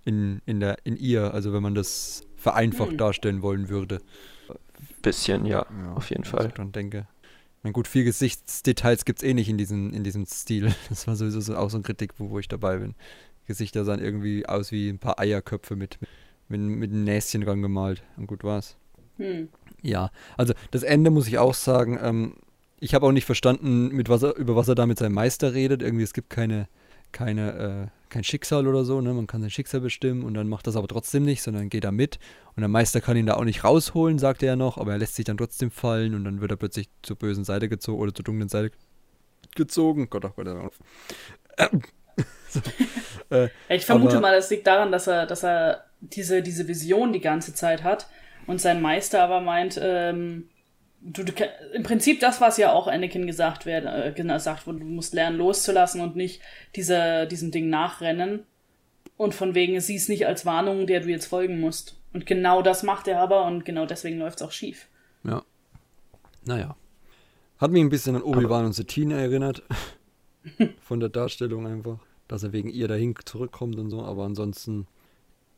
In, 0.06 0.40
in, 0.46 0.60
der, 0.60 0.78
in 0.84 0.96
ihr, 0.96 1.34
also 1.34 1.52
wenn 1.52 1.62
man 1.62 1.74
das 1.74 2.22
vereinfacht 2.36 2.92
Hm. 2.92 2.96
darstellen 2.98 3.42
wollen 3.42 3.68
würde. 3.68 4.00
bisschen, 5.02 5.44
ja, 5.44 5.66
Ja, 5.84 5.92
auf 5.94 6.08
jeden 6.10 6.24
Fall. 6.24 6.52
Ich 6.56 6.72
denke. 6.72 7.06
Mein 7.62 7.72
gut, 7.72 7.88
viel 7.88 8.04
Gesichtsdetails 8.04 9.04
gibt 9.04 9.18
es 9.18 9.28
eh 9.28 9.34
nicht 9.34 9.48
in, 9.48 9.58
diesen, 9.58 9.92
in 9.92 10.04
diesem 10.04 10.24
Stil. 10.26 10.72
Das 10.88 11.06
war 11.06 11.16
sowieso 11.16 11.40
so, 11.40 11.56
auch 11.56 11.68
so 11.70 11.76
ein 11.78 11.82
Kritik, 11.82 12.12
wo, 12.18 12.30
wo 12.30 12.38
ich 12.38 12.46
dabei 12.48 12.78
bin. 12.78 12.94
Gesichter 13.46 13.84
sahen 13.84 14.00
irgendwie 14.00 14.46
aus 14.46 14.70
wie 14.72 14.88
ein 14.88 14.98
paar 14.98 15.18
Eierköpfe 15.18 15.74
mit, 15.76 15.98
mit, 16.48 16.60
mit 16.60 16.90
einem 16.92 17.04
Näschen 17.04 17.40
dran 17.42 17.62
gemalt. 17.62 18.02
Und 18.16 18.28
gut 18.28 18.44
war's. 18.44 18.76
Hm. 19.16 19.48
Ja, 19.82 20.10
also 20.36 20.54
das 20.70 20.82
Ende 20.84 21.10
muss 21.10 21.26
ich 21.26 21.38
auch 21.38 21.54
sagen, 21.54 21.98
ähm, 22.00 22.34
ich 22.78 22.94
habe 22.94 23.06
auch 23.06 23.12
nicht 23.12 23.24
verstanden, 23.24 23.88
mit 23.88 24.08
was 24.08 24.22
er, 24.22 24.36
über 24.36 24.54
was 24.54 24.68
er 24.68 24.74
da 24.76 24.86
mit 24.86 24.98
seinem 24.98 25.14
Meister 25.14 25.54
redet. 25.54 25.82
Irgendwie, 25.82 26.04
es 26.04 26.12
gibt 26.12 26.30
keine, 26.30 26.68
keine, 27.12 27.90
äh, 27.90 28.08
kein 28.08 28.24
Schicksal 28.24 28.66
oder 28.66 28.84
so, 28.84 29.00
ne? 29.00 29.12
Man 29.12 29.26
kann 29.26 29.40
sein 29.40 29.50
Schicksal 29.50 29.80
bestimmen 29.80 30.22
und 30.22 30.34
dann 30.34 30.48
macht 30.48 30.66
das 30.66 30.76
aber 30.76 30.86
trotzdem 30.88 31.24
nicht, 31.24 31.42
sondern 31.42 31.68
geht 31.68 31.84
da 31.84 31.90
mit. 31.92 32.18
Und 32.54 32.60
der 32.60 32.68
Meister 32.68 33.00
kann 33.00 33.16
ihn 33.16 33.26
da 33.26 33.34
auch 33.34 33.44
nicht 33.44 33.64
rausholen, 33.64 34.18
sagt 34.18 34.42
er 34.42 34.50
ja 34.50 34.56
noch, 34.56 34.78
aber 34.78 34.92
er 34.92 34.98
lässt 34.98 35.16
sich 35.16 35.24
dann 35.24 35.36
trotzdem 35.38 35.70
fallen 35.70 36.14
und 36.14 36.24
dann 36.24 36.40
wird 36.40 36.50
er 36.50 36.56
plötzlich 36.56 36.88
zur 37.02 37.16
bösen 37.16 37.44
Seite 37.44 37.68
gezogen 37.68 38.00
oder 38.00 38.14
zur 38.14 38.24
dunklen 38.24 38.48
Seite 38.48 38.70
gezogen. 39.54 40.08
Gott, 40.10 40.24
oh 40.24 40.30
Gott, 40.36 40.46
oh 40.48 40.54
Gott. 40.54 40.74
so, 42.48 42.60
äh, 43.30 43.48
Ich 43.68 43.84
vermute 43.86 44.12
Aber- 44.16 44.20
mal, 44.28 44.36
das 44.36 44.50
liegt 44.50 44.66
daran, 44.66 44.92
dass 44.92 45.06
er, 45.06 45.26
dass 45.26 45.42
er 45.42 45.84
diese, 46.00 46.42
diese 46.42 46.68
Vision 46.68 47.12
die 47.12 47.20
ganze 47.20 47.54
Zeit 47.54 47.82
hat 47.82 48.08
und 48.46 48.60
sein 48.60 48.80
Meister 48.82 49.22
aber 49.22 49.40
meint, 49.40 49.78
ähm, 49.82 50.48
du, 51.06 51.24
du, 51.24 51.32
im 51.72 51.82
Prinzip 51.82 52.20
das, 52.20 52.40
was 52.40 52.56
ja 52.56 52.72
auch 52.72 52.86
Anakin 52.86 53.26
gesagt 53.26 53.66
wird, 53.66 53.84
äh, 53.86 54.12
gesagt 54.12 54.66
wurde, 54.66 54.80
du 54.80 54.86
musst 54.86 55.14
lernen 55.14 55.38
loszulassen 55.38 56.00
und 56.00 56.16
nicht 56.16 56.40
dieser, 56.74 57.26
diesem 57.26 57.50
Ding 57.50 57.70
nachrennen. 57.70 58.44
Und 59.16 59.34
von 59.34 59.54
wegen, 59.54 59.80
sieh 59.80 59.96
es 59.96 60.08
nicht 60.08 60.26
als 60.26 60.44
Warnung, 60.44 60.86
der 60.86 61.00
du 61.00 61.08
jetzt 61.08 61.26
folgen 61.26 61.60
musst. 61.60 61.96
Und 62.12 62.26
genau 62.26 62.60
das 62.60 62.82
macht 62.82 63.08
er 63.08 63.20
aber 63.20 63.46
und 63.46 63.64
genau 63.64 63.86
deswegen 63.86 64.18
läuft 64.18 64.40
es 64.40 64.46
auch 64.46 64.52
schief. 64.52 64.88
Ja. 65.24 65.42
Naja. 66.44 66.76
Hat 67.58 67.70
mich 67.70 67.82
ein 67.82 67.88
bisschen 67.88 68.16
an 68.16 68.22
Obi-Wan 68.22 68.66
und 68.66 68.74
Satine 68.74 69.18
erinnert. 69.18 69.62
Von 70.80 71.00
der 71.00 71.08
Darstellung 71.08 71.66
einfach. 71.66 71.98
Dass 72.28 72.42
er 72.42 72.52
wegen 72.52 72.68
ihr 72.68 72.88
dahin 72.88 73.14
zurückkommt 73.24 73.78
und 73.78 73.88
so. 73.88 74.02
Aber 74.02 74.24
ansonsten 74.24 74.86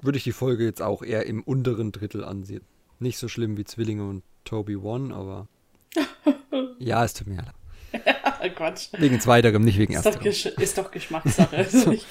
würde 0.01 0.19
ich 0.19 0.25
die 0.25 0.33
Folge 0.33 0.65
jetzt 0.65 0.83
auch 0.83 1.03
eher 1.03 1.27
im 1.27 1.43
unteren 1.43 1.91
Drittel 1.91 2.23
ansehen. 2.23 2.63
Nicht 3.01 3.19
so 3.19 3.27
schlimm 3.27 3.57
wie 3.57 3.65
Zwillinge 3.65 4.07
und 4.07 4.23
Toby 4.49 4.77
One, 4.77 5.15
aber. 5.15 5.47
ja, 6.79 7.05
es 7.05 7.13
tut 7.15 7.27
mir 7.27 7.37
leid. 7.37 8.55
Quatsch. 8.57 8.89
Wegen 8.97 9.21
zweiterem, 9.21 9.63
nicht 9.63 9.79
wegen 9.79 9.93
Ist 9.95 10.07
doch, 10.07 10.25
ersterem. 10.25 10.63
Ist 10.63 10.79
doch 10.79 10.91
Geschmackssache. 10.91 11.57
Also 11.57 11.93
ich- 11.93 12.07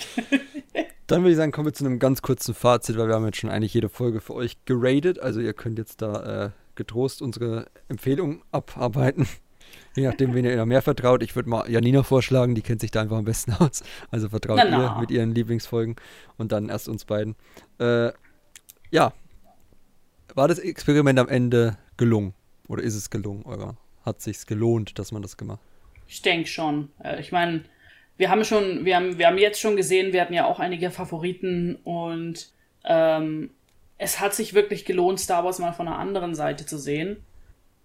Dann 1.07 1.21
würde 1.21 1.31
ich 1.31 1.37
sagen, 1.37 1.51
kommen 1.51 1.67
wir 1.67 1.73
zu 1.73 1.85
einem 1.85 1.99
ganz 1.99 2.21
kurzen 2.21 2.53
Fazit, 2.53 2.97
weil 2.97 3.07
wir 3.07 3.15
haben 3.15 3.25
jetzt 3.25 3.37
schon 3.37 3.49
eigentlich 3.49 3.73
jede 3.73 3.89
Folge 3.89 4.21
für 4.21 4.33
euch 4.35 4.57
geradet. 4.65 5.19
Also 5.19 5.39
ihr 5.39 5.53
könnt 5.53 5.79
jetzt 5.79 6.01
da 6.01 6.45
äh, 6.45 6.49
getrost 6.75 7.21
unsere 7.21 7.67
Empfehlung 7.87 8.43
abarbeiten. 8.51 9.27
Je 9.95 10.05
nachdem, 10.05 10.35
wen 10.35 10.45
ihr 10.45 10.63
mehr 10.65 10.81
vertraut. 10.83 11.23
Ich 11.23 11.35
würde 11.35 11.49
mal 11.49 11.69
Janina 11.69 12.03
vorschlagen, 12.03 12.53
die 12.55 12.61
kennt 12.61 12.81
sich 12.81 12.91
da 12.91 13.01
einfach 13.01 13.17
am 13.17 13.25
besten 13.25 13.53
aus. 13.53 13.83
Also 14.11 14.29
vertraut 14.29 14.57
Na, 14.57 14.65
ihr 14.65 14.69
na. 14.77 14.99
mit 14.99 15.09
ihren 15.09 15.33
Lieblingsfolgen 15.33 15.95
und 16.37 16.51
dann 16.51 16.69
erst 16.69 16.87
uns 16.87 17.05
beiden. 17.05 17.35
Äh, 17.79 18.11
ja. 18.91 19.13
War 20.35 20.47
das 20.47 20.59
Experiment 20.59 21.17
am 21.19 21.29
Ende 21.29 21.77
gelungen? 21.97 22.33
Oder 22.67 22.83
ist 22.83 22.95
es 22.95 23.09
gelungen, 23.09 23.43
eurer? 23.45 23.77
Hat 24.03 24.21
sich's 24.21 24.45
gelohnt, 24.45 24.97
dass 24.99 25.11
man 25.11 25.21
das 25.21 25.37
gemacht 25.37 25.59
hat? 25.59 26.01
Ich 26.07 26.21
denke 26.21 26.47
schon. 26.47 26.89
Äh, 27.03 27.19
Ich 27.19 27.31
meine, 27.31 27.63
wir 28.17 28.29
haben 28.29 28.43
schon, 28.43 28.85
wir 28.85 28.95
haben, 28.95 29.17
wir 29.17 29.27
haben 29.27 29.37
jetzt 29.37 29.59
schon 29.59 29.75
gesehen, 29.75 30.13
wir 30.13 30.21
hatten 30.21 30.33
ja 30.33 30.45
auch 30.45 30.59
einige 30.59 30.89
Favoriten 30.91 31.75
und 31.83 32.49
ähm, 32.83 33.51
es 33.97 34.19
hat 34.19 34.33
sich 34.33 34.53
wirklich 34.53 34.85
gelohnt, 34.85 35.19
Star 35.19 35.43
Wars 35.43 35.59
mal 35.59 35.73
von 35.73 35.87
einer 35.87 35.99
anderen 35.99 36.35
Seite 36.35 36.65
zu 36.65 36.77
sehen. 36.77 37.17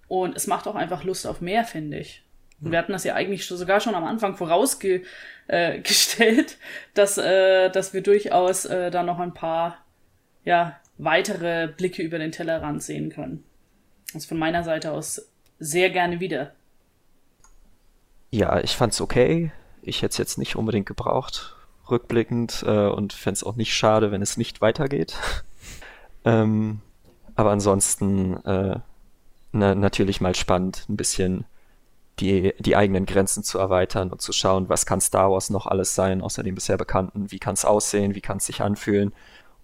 Und 0.08 0.36
es 0.36 0.46
macht 0.46 0.66
auch 0.68 0.74
einfach 0.74 1.04
Lust 1.04 1.26
auf 1.26 1.40
mehr, 1.40 1.64
finde 1.64 1.98
ich. 1.98 2.22
Und 2.60 2.70
wir 2.70 2.78
hatten 2.78 2.92
das 2.92 3.04
ja 3.04 3.14
eigentlich 3.14 3.46
sogar 3.46 3.80
schon 3.80 3.94
am 3.94 4.04
Anfang 4.04 4.36
vorausgestellt, 4.36 5.06
äh, 5.48 5.80
dass, 6.94 7.18
äh, 7.18 7.70
dass 7.70 7.92
wir 7.92 8.02
durchaus 8.02 8.66
äh, 8.66 8.90
da 8.90 9.02
noch 9.02 9.18
ein 9.18 9.34
paar 9.34 9.78
ja, 10.44 10.78
weitere 10.98 11.68
Blicke 11.68 12.02
über 12.02 12.18
den 12.18 12.30
Tellerrand 12.30 12.82
sehen 12.82 13.10
können. 13.10 13.44
Also 14.14 14.28
von 14.28 14.38
meiner 14.38 14.64
Seite 14.64 14.92
aus 14.92 15.22
sehr 15.58 15.90
gerne 15.90 16.20
wieder. 16.20 16.52
Ja, 18.30 18.60
ich 18.60 18.76
fand's 18.76 19.00
okay. 19.00 19.52
Ich 19.82 20.02
hätte 20.02 20.12
es 20.12 20.18
jetzt 20.18 20.38
nicht 20.38 20.56
unbedingt 20.56 20.86
gebraucht, 20.86 21.56
rückblickend, 21.90 22.64
äh, 22.66 22.86
und 22.86 23.12
fänd's 23.12 23.42
es 23.42 23.46
auch 23.46 23.56
nicht 23.56 23.74
schade, 23.74 24.10
wenn 24.10 24.22
es 24.22 24.36
nicht 24.36 24.60
weitergeht. 24.60 25.16
ähm, 26.24 26.80
aber 27.34 27.50
ansonsten 27.50 28.36
äh, 28.44 28.78
na, 29.52 29.74
natürlich 29.74 30.20
mal 30.20 30.34
spannend, 30.34 30.86
ein 30.88 30.96
bisschen 30.96 31.44
die, 32.18 32.54
die 32.58 32.76
eigenen 32.76 33.06
Grenzen 33.06 33.42
zu 33.42 33.58
erweitern 33.58 34.10
und 34.10 34.20
zu 34.20 34.32
schauen, 34.32 34.68
was 34.68 34.86
kann 34.86 35.00
Star 35.00 35.30
Wars 35.30 35.50
noch 35.50 35.66
alles 35.66 35.94
sein, 35.94 36.22
außer 36.22 36.42
dem 36.42 36.54
bisher 36.54 36.76
Bekannten, 36.76 37.30
wie 37.30 37.38
kann 37.38 37.54
es 37.54 37.64
aussehen, 37.64 38.14
wie 38.14 38.20
kann 38.20 38.38
es 38.38 38.46
sich 38.46 38.62
anfühlen. 38.62 39.12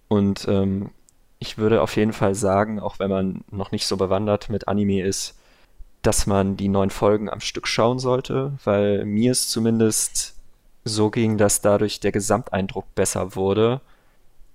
Und 0.07 0.47
ähm, 0.47 0.91
ich 1.39 1.57
würde 1.57 1.81
auf 1.81 1.95
jeden 1.95 2.13
Fall 2.13 2.35
sagen, 2.35 2.79
auch 2.79 2.99
wenn 2.99 3.09
man 3.09 3.43
noch 3.49 3.71
nicht 3.71 3.87
so 3.87 3.97
bewandert 3.97 4.49
mit 4.49 4.67
Anime 4.67 5.03
ist, 5.03 5.37
dass 6.01 6.27
man 6.27 6.57
die 6.57 6.69
neun 6.69 6.89
Folgen 6.89 7.29
am 7.29 7.39
Stück 7.39 7.67
schauen 7.67 7.99
sollte, 7.99 8.53
weil 8.63 9.05
mir 9.05 9.31
es 9.31 9.49
zumindest 9.49 10.35
so 10.85 11.09
ging, 11.09 11.37
dass 11.37 11.61
dadurch 11.61 11.99
der 11.99 12.11
Gesamteindruck 12.11 12.93
besser 12.95 13.35
wurde, 13.35 13.81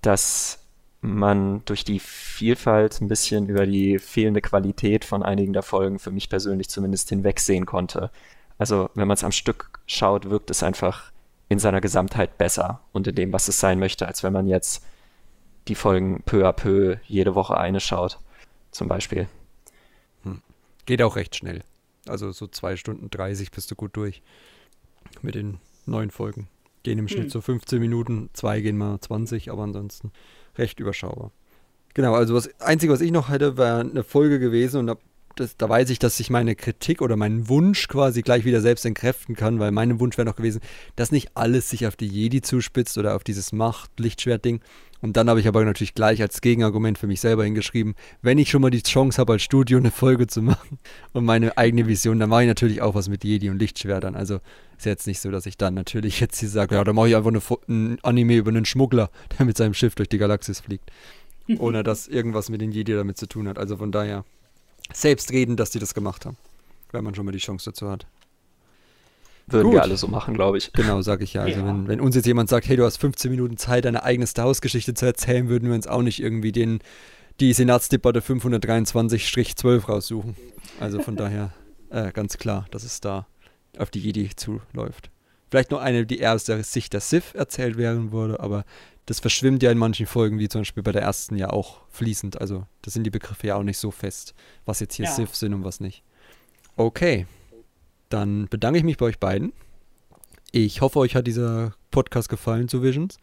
dass 0.01 0.59
man 1.01 1.63
durch 1.65 1.83
die 1.83 1.99
Vielfalt 1.99 2.99
ein 3.01 3.07
bisschen 3.07 3.47
über 3.47 3.65
die 3.67 3.99
fehlende 3.99 4.41
Qualität 4.41 5.05
von 5.05 5.23
einigen 5.23 5.53
der 5.53 5.63
Folgen 5.63 5.99
für 5.99 6.11
mich 6.11 6.29
persönlich 6.29 6.69
zumindest 6.69 7.09
hinwegsehen 7.09 7.65
konnte. 7.65 8.09
Also 8.57 8.89
wenn 8.95 9.07
man 9.07 9.15
es 9.15 9.23
am 9.23 9.31
Stück 9.31 9.79
schaut, 9.85 10.29
wirkt 10.29 10.49
es 10.49 10.63
einfach 10.63 11.11
in 11.47 11.59
seiner 11.59 11.81
Gesamtheit 11.81 12.37
besser 12.39 12.81
und 12.91 13.07
in 13.07 13.15
dem, 13.15 13.33
was 13.33 13.47
es 13.47 13.59
sein 13.59 13.77
möchte, 13.77 14.07
als 14.07 14.23
wenn 14.23 14.33
man 14.33 14.47
jetzt 14.47 14.83
die 15.67 15.75
Folgen 15.75 16.21
peu 16.25 16.47
à 16.47 16.53
peu 16.53 16.97
jede 17.07 17.35
Woche 17.35 17.57
eine 17.57 17.79
schaut, 17.79 18.19
zum 18.71 18.87
Beispiel. 18.87 19.27
Hm. 20.23 20.41
Geht 20.85 21.01
auch 21.01 21.15
recht 21.15 21.35
schnell. 21.35 21.63
Also 22.07 22.31
so 22.31 22.47
zwei 22.47 22.75
Stunden 22.75 23.09
30 23.09 23.51
bist 23.51 23.71
du 23.71 23.75
gut 23.75 23.95
durch 23.95 24.21
mit 25.21 25.35
den 25.35 25.59
neuen 25.85 26.11
Folgen. 26.11 26.47
Gehen 26.83 26.99
im 26.99 27.07
Schnitt 27.07 27.25
hm. 27.25 27.29
so 27.31 27.41
15 27.41 27.79
Minuten, 27.79 28.29
zwei 28.33 28.61
gehen 28.61 28.77
mal 28.77 28.99
20, 28.99 29.51
aber 29.51 29.63
ansonsten 29.63 30.11
recht 30.57 30.79
überschaubar. 30.79 31.31
Genau, 31.95 32.13
also 32.13 32.35
das 32.35 32.59
Einzige, 32.59 32.93
was 32.93 33.01
ich 33.01 33.11
noch 33.11 33.29
hätte, 33.29 33.57
wäre 33.57 33.79
eine 33.79 34.03
Folge 34.03 34.37
gewesen 34.37 34.81
und 34.81 34.97
das, 35.35 35.57
da 35.57 35.69
weiß 35.69 35.89
ich, 35.89 35.99
dass 35.99 36.19
ich 36.19 36.29
meine 36.29 36.55
Kritik 36.55 37.01
oder 37.01 37.15
meinen 37.15 37.49
Wunsch 37.49 37.87
quasi 37.87 38.21
gleich 38.21 38.45
wieder 38.45 38.61
selbst 38.61 38.85
entkräften 38.85 39.35
kann, 39.35 39.59
weil 39.59 39.71
mein 39.71 39.99
Wunsch 39.99 40.17
wäre 40.17 40.27
noch 40.27 40.35
gewesen, 40.35 40.61
dass 40.95 41.11
nicht 41.11 41.31
alles 41.35 41.69
sich 41.69 41.87
auf 41.87 41.95
die 41.95 42.07
Jedi 42.07 42.41
zuspitzt 42.41 42.97
oder 42.97 43.15
auf 43.15 43.23
dieses 43.23 43.51
Macht-Lichtschwert-Ding. 43.51 44.61
Und 45.01 45.17
dann 45.17 45.29
habe 45.29 45.39
ich 45.39 45.47
aber 45.47 45.63
natürlich 45.65 45.93
gleich 45.93 46.21
als 46.21 46.41
Gegenargument 46.41 46.97
für 46.97 47.05
mich 47.05 47.21
selber 47.21 47.43
hingeschrieben, 47.43 47.95
wenn 48.21 48.37
ich 48.37 48.49
schon 48.49 48.61
mal 48.61 48.71
die 48.71 48.81
Chance 48.81 49.19
habe, 49.19 49.33
als 49.33 49.43
Studio 49.43 49.77
eine 49.77 49.91
Folge 49.91 50.25
zu 50.25 50.41
machen 50.41 50.79
und 51.13 51.25
meine 51.25 51.57
eigene 51.57 51.87
Vision, 51.87 52.19
dann 52.19 52.29
mache 52.29 52.43
ich 52.43 52.47
natürlich 52.47 52.81
auch 52.81 52.95
was 52.95 53.09
mit 53.09 53.23
Jedi 53.23 53.49
und 53.49 53.59
Lichtschwertern. 53.59 54.15
Also 54.15 54.39
ist 54.77 54.85
jetzt 54.85 55.05
nicht 55.05 55.19
so, 55.19 55.31
dass 55.31 55.45
ich 55.45 55.57
dann 55.57 55.73
natürlich 55.73 56.19
jetzt 56.19 56.39
hier 56.39 56.49
sage, 56.49 56.75
ja, 56.75 56.83
dann 56.83 56.95
mache 56.95 57.09
ich 57.09 57.15
einfach 57.15 57.29
eine, 57.29 57.41
ein 57.67 57.99
Anime 58.03 58.37
über 58.37 58.49
einen 58.49 58.65
Schmuggler, 58.65 59.09
der 59.37 59.45
mit 59.45 59.57
seinem 59.57 59.73
Schiff 59.73 59.95
durch 59.95 60.09
die 60.09 60.17
Galaxis 60.17 60.61
fliegt. 60.61 60.89
Ohne 61.59 61.83
dass 61.83 62.07
irgendwas 62.07 62.49
mit 62.49 62.61
den 62.61 62.71
Jedi 62.71 62.93
damit 62.93 63.17
zu 63.17 63.27
tun 63.27 63.47
hat. 63.47 63.59
Also 63.59 63.77
von 63.77 63.91
daher 63.91 64.25
selbstredend, 64.93 65.59
dass 65.59 65.71
die 65.71 65.79
das 65.79 65.93
gemacht 65.93 66.25
haben. 66.25 66.37
Wenn 66.91 67.03
man 67.03 67.15
schon 67.15 67.25
mal 67.25 67.31
die 67.31 67.39
Chance 67.39 67.71
dazu 67.71 67.89
hat. 67.89 68.05
Würden 69.47 69.65
Gut. 69.65 69.73
wir 69.73 69.83
alle 69.83 69.97
so 69.97 70.07
machen, 70.07 70.33
glaube 70.33 70.57
ich. 70.57 70.73
Genau, 70.73 71.01
sage 71.01 71.23
ich 71.23 71.33
ja. 71.33 71.43
Also 71.43 71.59
ja. 71.59 71.67
Wenn, 71.67 71.87
wenn, 71.87 72.01
uns 72.01 72.15
jetzt 72.15 72.25
jemand 72.25 72.49
sagt, 72.49 72.67
hey, 72.67 72.77
du 72.77 72.83
hast 72.83 72.97
15 72.97 73.29
Minuten 73.29 73.57
Zeit, 73.57 73.85
deine 73.85 74.03
eigene 74.03 74.25
Star 74.25 74.47
Wars-Geschichte 74.47 74.93
zu 74.95 75.05
erzählen, 75.05 75.49
würden 75.49 75.69
wir 75.69 75.75
uns 75.75 75.87
auch 75.87 76.01
nicht 76.01 76.19
irgendwie 76.21 76.51
den, 76.51 76.79
die 77.39 77.53
Senatsdebatte 77.53 78.21
523-12 78.21 79.85
raussuchen. 79.85 80.35
Also 80.79 80.99
von 80.99 81.15
daher 81.15 81.53
äh, 81.89 82.11
ganz 82.11 82.37
klar, 82.37 82.65
dass 82.71 82.83
es 82.83 83.01
da 83.01 83.27
auf 83.77 83.91
die 83.91 83.99
Jedi 83.99 84.29
zuläuft. 84.35 85.11
Vielleicht 85.51 85.71
noch 85.71 85.79
eine, 85.79 86.05
die 86.07 86.19
eher 86.19 86.33
aus 86.33 86.45
der 86.45 86.63
Sicht 86.63 86.93
der 86.93 87.01
Sith 87.01 87.35
erzählt 87.35 87.77
werden 87.77 88.11
würde, 88.11 88.39
aber 88.39 88.65
das 89.05 89.19
verschwimmt 89.19 89.61
ja 89.61 89.71
in 89.71 89.77
manchen 89.77 90.07
Folgen, 90.07 90.39
wie 90.39 90.49
zum 90.49 90.61
Beispiel 90.61 90.83
bei 90.83 90.91
der 90.91 91.03
ersten 91.03 91.35
ja 91.35 91.49
auch 91.49 91.81
fließend. 91.89 92.41
Also 92.41 92.65
da 92.81 92.91
sind 92.91 93.03
die 93.03 93.11
Begriffe 93.11 93.47
ja 93.47 93.55
auch 93.55 93.63
nicht 93.63 93.77
so 93.77 93.91
fest, 93.91 94.33
was 94.65 94.79
jetzt 94.79 94.95
hier 94.95 95.05
ja. 95.05 95.11
Sith 95.11 95.35
sind 95.35 95.53
und 95.53 95.63
was 95.63 95.79
nicht. 95.79 96.03
Okay, 96.75 97.27
dann 98.09 98.47
bedanke 98.49 98.79
ich 98.79 98.83
mich 98.83 98.97
bei 98.97 99.05
euch 99.05 99.19
beiden. 99.19 99.53
Ich 100.51 100.81
hoffe, 100.81 100.99
euch 100.99 101.15
hat 101.15 101.27
dieser 101.27 101.73
Podcast 101.91 102.29
gefallen 102.29 102.67
zu 102.67 102.81
Visions. 102.81 103.17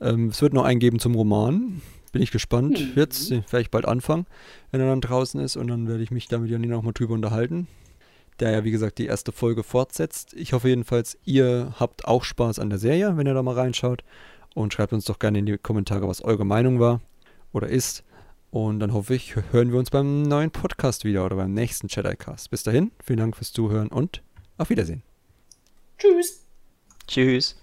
Ähm, 0.00 0.28
es 0.28 0.42
wird 0.42 0.52
noch 0.52 0.64
einen 0.64 0.80
geben 0.80 0.98
zum 0.98 1.14
Roman. 1.14 1.80
Bin 2.12 2.22
ich 2.22 2.30
gespannt. 2.30 2.78
Mhm. 2.78 2.92
Jetzt 2.96 3.32
vielleicht 3.46 3.70
bald 3.70 3.86
anfangen, 3.86 4.26
wenn 4.70 4.80
er 4.80 4.88
dann 4.88 5.00
draußen 5.00 5.40
ist. 5.40 5.56
Und 5.56 5.68
dann 5.68 5.88
werde 5.88 6.02
ich 6.02 6.10
mich 6.10 6.28
da 6.28 6.38
mit 6.38 6.50
Janina 6.50 6.76
auch 6.76 6.82
mal 6.82 6.92
drüber 6.92 7.14
unterhalten. 7.14 7.66
Der 8.40 8.50
ja, 8.50 8.64
wie 8.64 8.70
gesagt, 8.70 8.98
die 8.98 9.06
erste 9.06 9.32
Folge 9.32 9.62
fortsetzt. 9.62 10.34
Ich 10.34 10.52
hoffe 10.52 10.68
jedenfalls, 10.68 11.18
ihr 11.24 11.74
habt 11.80 12.04
auch 12.04 12.24
Spaß 12.24 12.58
an 12.58 12.68
der 12.68 12.78
Serie, 12.78 13.16
wenn 13.16 13.26
ihr 13.26 13.34
da 13.34 13.42
mal 13.42 13.54
reinschaut. 13.54 14.04
Und 14.56 14.72
schreibt 14.72 14.94
uns 14.94 15.04
doch 15.04 15.18
gerne 15.18 15.38
in 15.38 15.44
die 15.44 15.58
Kommentare, 15.58 16.08
was 16.08 16.22
eure 16.22 16.46
Meinung 16.46 16.80
war 16.80 17.02
oder 17.52 17.68
ist. 17.68 18.04
Und 18.50 18.80
dann 18.80 18.94
hoffe 18.94 19.14
ich, 19.14 19.36
hören 19.52 19.70
wir 19.70 19.78
uns 19.78 19.90
beim 19.90 20.22
neuen 20.22 20.50
Podcast 20.50 21.04
wieder 21.04 21.26
oder 21.26 21.36
beim 21.36 21.52
nächsten 21.52 21.88
Jedi-Cast. 21.88 22.48
Bis 22.48 22.62
dahin, 22.62 22.90
vielen 23.04 23.18
Dank 23.18 23.36
fürs 23.36 23.52
Zuhören 23.52 23.88
und 23.88 24.22
auf 24.56 24.70
Wiedersehen. 24.70 25.02
Tschüss. 25.98 26.46
Tschüss. 27.06 27.56